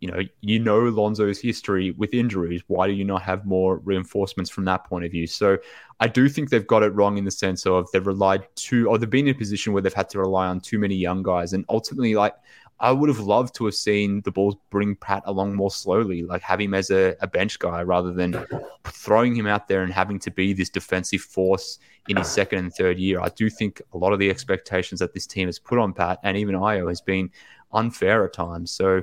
you 0.00 0.10
know, 0.10 0.20
you 0.40 0.58
know 0.58 0.80
Lonzo's 0.80 1.40
history 1.40 1.90
with 1.92 2.14
injuries. 2.14 2.62
Why 2.66 2.86
do 2.86 2.94
you 2.94 3.04
not 3.04 3.22
have 3.22 3.44
more 3.44 3.76
reinforcements 3.78 4.50
from 4.50 4.64
that 4.64 4.84
point 4.84 5.04
of 5.04 5.10
view? 5.10 5.26
So 5.26 5.58
I 6.00 6.08
do 6.08 6.28
think 6.28 6.48
they've 6.48 6.66
got 6.66 6.82
it 6.82 6.94
wrong 6.94 7.18
in 7.18 7.24
the 7.24 7.30
sense 7.30 7.66
of 7.66 7.86
they've 7.92 8.06
relied 8.06 8.44
too, 8.56 8.88
or 8.88 8.96
they've 8.96 9.08
been 9.08 9.28
in 9.28 9.34
a 9.34 9.38
position 9.38 9.72
where 9.72 9.82
they've 9.82 9.92
had 9.92 10.08
to 10.10 10.18
rely 10.18 10.46
on 10.46 10.60
too 10.60 10.78
many 10.78 10.94
young 10.94 11.22
guys. 11.22 11.52
And 11.52 11.66
ultimately, 11.68 12.14
like, 12.14 12.34
I 12.82 12.92
would 12.92 13.10
have 13.10 13.20
loved 13.20 13.54
to 13.56 13.66
have 13.66 13.74
seen 13.74 14.22
the 14.22 14.30
Bulls 14.30 14.56
bring 14.70 14.96
Pat 14.96 15.22
along 15.26 15.54
more 15.54 15.70
slowly, 15.70 16.22
like 16.22 16.40
have 16.40 16.62
him 16.62 16.72
as 16.72 16.90
a, 16.90 17.14
a 17.20 17.26
bench 17.26 17.58
guy 17.58 17.82
rather 17.82 18.10
than 18.10 18.42
throwing 18.84 19.34
him 19.34 19.46
out 19.46 19.68
there 19.68 19.82
and 19.82 19.92
having 19.92 20.18
to 20.20 20.30
be 20.30 20.54
this 20.54 20.70
defensive 20.70 21.20
force 21.20 21.78
in 22.08 22.16
his 22.16 22.28
second 22.28 22.58
and 22.60 22.72
third 22.72 22.98
year. 22.98 23.20
I 23.20 23.28
do 23.28 23.50
think 23.50 23.82
a 23.92 23.98
lot 23.98 24.14
of 24.14 24.18
the 24.18 24.30
expectations 24.30 24.98
that 25.00 25.12
this 25.12 25.26
team 25.26 25.46
has 25.46 25.58
put 25.58 25.78
on 25.78 25.92
Pat 25.92 26.20
and 26.22 26.38
even 26.38 26.54
Ayo 26.54 26.88
has 26.88 27.02
been 27.02 27.30
unfair 27.74 28.24
at 28.24 28.32
times. 28.32 28.70
So, 28.70 29.02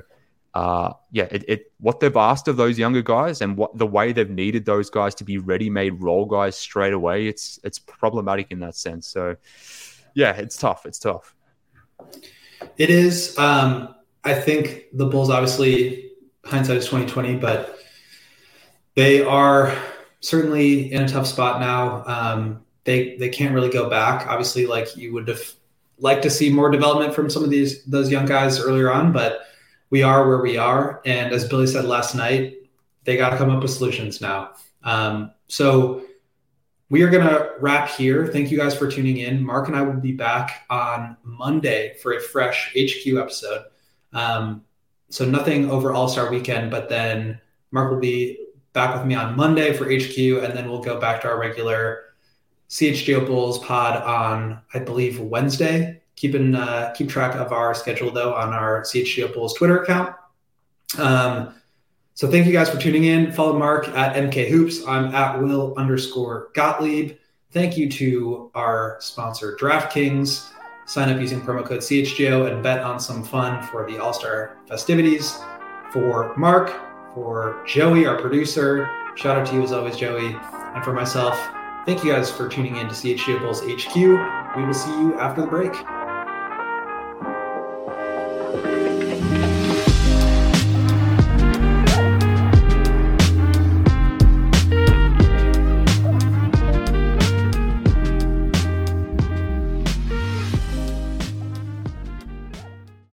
uh, 0.54 0.92
yeah, 1.12 1.28
it, 1.30 1.44
it, 1.48 1.72
what 1.78 2.00
they've 2.00 2.16
asked 2.16 2.48
of 2.48 2.56
those 2.56 2.78
younger 2.78 3.02
guys 3.02 3.40
and 3.40 3.56
what 3.56 3.76
the 3.76 3.86
way 3.86 4.12
they've 4.12 4.30
needed 4.30 4.64
those 4.64 4.90
guys 4.90 5.14
to 5.16 5.24
be 5.24 5.38
ready-made 5.38 6.02
role 6.02 6.24
guys 6.24 6.56
straight 6.56 6.92
away, 6.92 7.26
it's 7.28 7.60
it's 7.62 7.78
problematic 7.78 8.50
in 8.50 8.60
that 8.60 8.74
sense. 8.74 9.06
So, 9.06 9.36
yeah, 10.14 10.32
it's 10.32 10.56
tough. 10.56 10.86
It's 10.86 10.98
tough. 10.98 11.34
It 12.76 12.90
is. 12.90 13.38
Um, 13.38 13.94
I 14.24 14.34
think 14.34 14.86
the 14.92 15.06
Bulls 15.06 15.30
obviously 15.30 16.12
hindsight 16.44 16.78
is 16.78 16.86
twenty 16.86 17.06
twenty, 17.06 17.36
but 17.36 17.78
they 18.94 19.22
are 19.22 19.76
certainly 20.20 20.92
in 20.92 21.02
a 21.02 21.08
tough 21.08 21.26
spot 21.26 21.60
now. 21.60 22.04
Um, 22.06 22.64
they 22.84 23.16
they 23.16 23.28
can't 23.28 23.54
really 23.54 23.70
go 23.70 23.88
back. 23.88 24.26
Obviously, 24.26 24.66
like 24.66 24.96
you 24.96 25.12
would 25.12 25.28
have 25.28 25.42
liked 25.98 26.22
to 26.22 26.30
see 26.30 26.50
more 26.50 26.70
development 26.70 27.14
from 27.14 27.30
some 27.30 27.44
of 27.44 27.50
these 27.50 27.84
those 27.84 28.10
young 28.10 28.26
guys 28.26 28.60
earlier 28.60 28.90
on, 28.90 29.12
but 29.12 29.42
we 29.90 30.02
are 30.02 30.28
where 30.28 30.40
we 30.40 30.56
are. 30.56 31.00
And 31.04 31.32
as 31.32 31.48
Billy 31.48 31.66
said 31.66 31.84
last 31.84 32.14
night, 32.14 32.56
they 33.04 33.16
got 33.16 33.30
to 33.30 33.36
come 33.36 33.50
up 33.50 33.62
with 33.62 33.70
solutions 33.70 34.20
now. 34.20 34.52
Um, 34.82 35.32
so 35.46 36.04
we 36.90 37.02
are 37.02 37.10
going 37.10 37.26
to 37.26 37.52
wrap 37.60 37.88
here. 37.90 38.26
Thank 38.26 38.50
you 38.50 38.58
guys 38.58 38.76
for 38.76 38.90
tuning 38.90 39.18
in. 39.18 39.44
Mark 39.44 39.68
and 39.68 39.76
I 39.76 39.82
will 39.82 40.00
be 40.00 40.12
back 40.12 40.64
on 40.70 41.16
Monday 41.22 41.96
for 42.02 42.12
a 42.12 42.20
fresh 42.20 42.74
HQ 42.74 43.16
episode. 43.16 43.64
Um, 44.12 44.64
so 45.10 45.24
nothing 45.24 45.70
over 45.70 45.92
All 45.92 46.08
Star 46.08 46.30
Weekend, 46.30 46.70
but 46.70 46.88
then 46.88 47.40
Mark 47.70 47.90
will 47.90 48.00
be 48.00 48.38
back 48.72 48.94
with 48.94 49.06
me 49.06 49.14
on 49.14 49.36
Monday 49.36 49.72
for 49.72 49.84
HQ, 49.84 50.44
and 50.44 50.56
then 50.56 50.70
we'll 50.70 50.82
go 50.82 51.00
back 51.00 51.22
to 51.22 51.28
our 51.28 51.38
regular 51.38 52.04
CHGO 52.68 53.26
Bulls 53.26 53.58
pod 53.58 54.02
on, 54.02 54.60
I 54.74 54.78
believe, 54.78 55.20
Wednesday. 55.20 56.02
Keep 56.18 56.34
in 56.34 56.56
uh, 56.56 56.92
keep 56.96 57.08
track 57.08 57.36
of 57.36 57.52
our 57.52 57.74
schedule 57.74 58.10
though 58.10 58.34
on 58.34 58.52
our 58.52 58.82
CHGO 58.82 59.32
Bulls 59.32 59.54
Twitter 59.54 59.82
account. 59.82 60.16
Um, 60.98 61.54
so 62.14 62.28
thank 62.28 62.46
you 62.46 62.52
guys 62.52 62.68
for 62.68 62.76
tuning 62.76 63.04
in. 63.04 63.30
Follow 63.30 63.56
Mark 63.56 63.86
at 63.90 64.16
MK 64.16 64.48
Hoops. 64.48 64.84
I'm 64.84 65.14
at 65.14 65.40
Will 65.40 65.74
underscore 65.76 66.48
Gottlieb. 66.54 67.16
Thank 67.52 67.78
you 67.78 67.88
to 67.90 68.50
our 68.56 68.96
sponsor 68.98 69.56
DraftKings. 69.60 70.50
Sign 70.86 71.08
up 71.08 71.20
using 71.20 71.40
promo 71.40 71.64
code 71.64 71.80
CHGO 71.80 72.50
and 72.50 72.64
bet 72.64 72.82
on 72.82 72.98
some 72.98 73.22
fun 73.22 73.62
for 73.68 73.88
the 73.88 74.02
All 74.02 74.12
Star 74.12 74.58
festivities. 74.66 75.38
For 75.92 76.36
Mark, 76.36 76.74
for 77.14 77.62
Joey, 77.64 78.06
our 78.06 78.20
producer, 78.20 78.90
shout 79.14 79.38
out 79.38 79.46
to 79.46 79.54
you 79.54 79.62
as 79.62 79.70
always, 79.70 79.96
Joey, 79.96 80.36
and 80.74 80.82
for 80.82 80.92
myself. 80.92 81.38
Thank 81.86 82.02
you 82.02 82.12
guys 82.12 82.28
for 82.28 82.48
tuning 82.48 82.76
in 82.76 82.88
to 82.88 82.94
CHGO 82.94 83.38
Bulls 83.38 83.60
HQ. 83.60 83.94
We 83.94 84.64
will 84.64 84.74
see 84.74 84.90
you 84.90 85.18
after 85.20 85.42
the 85.42 85.46
break. 85.46 85.72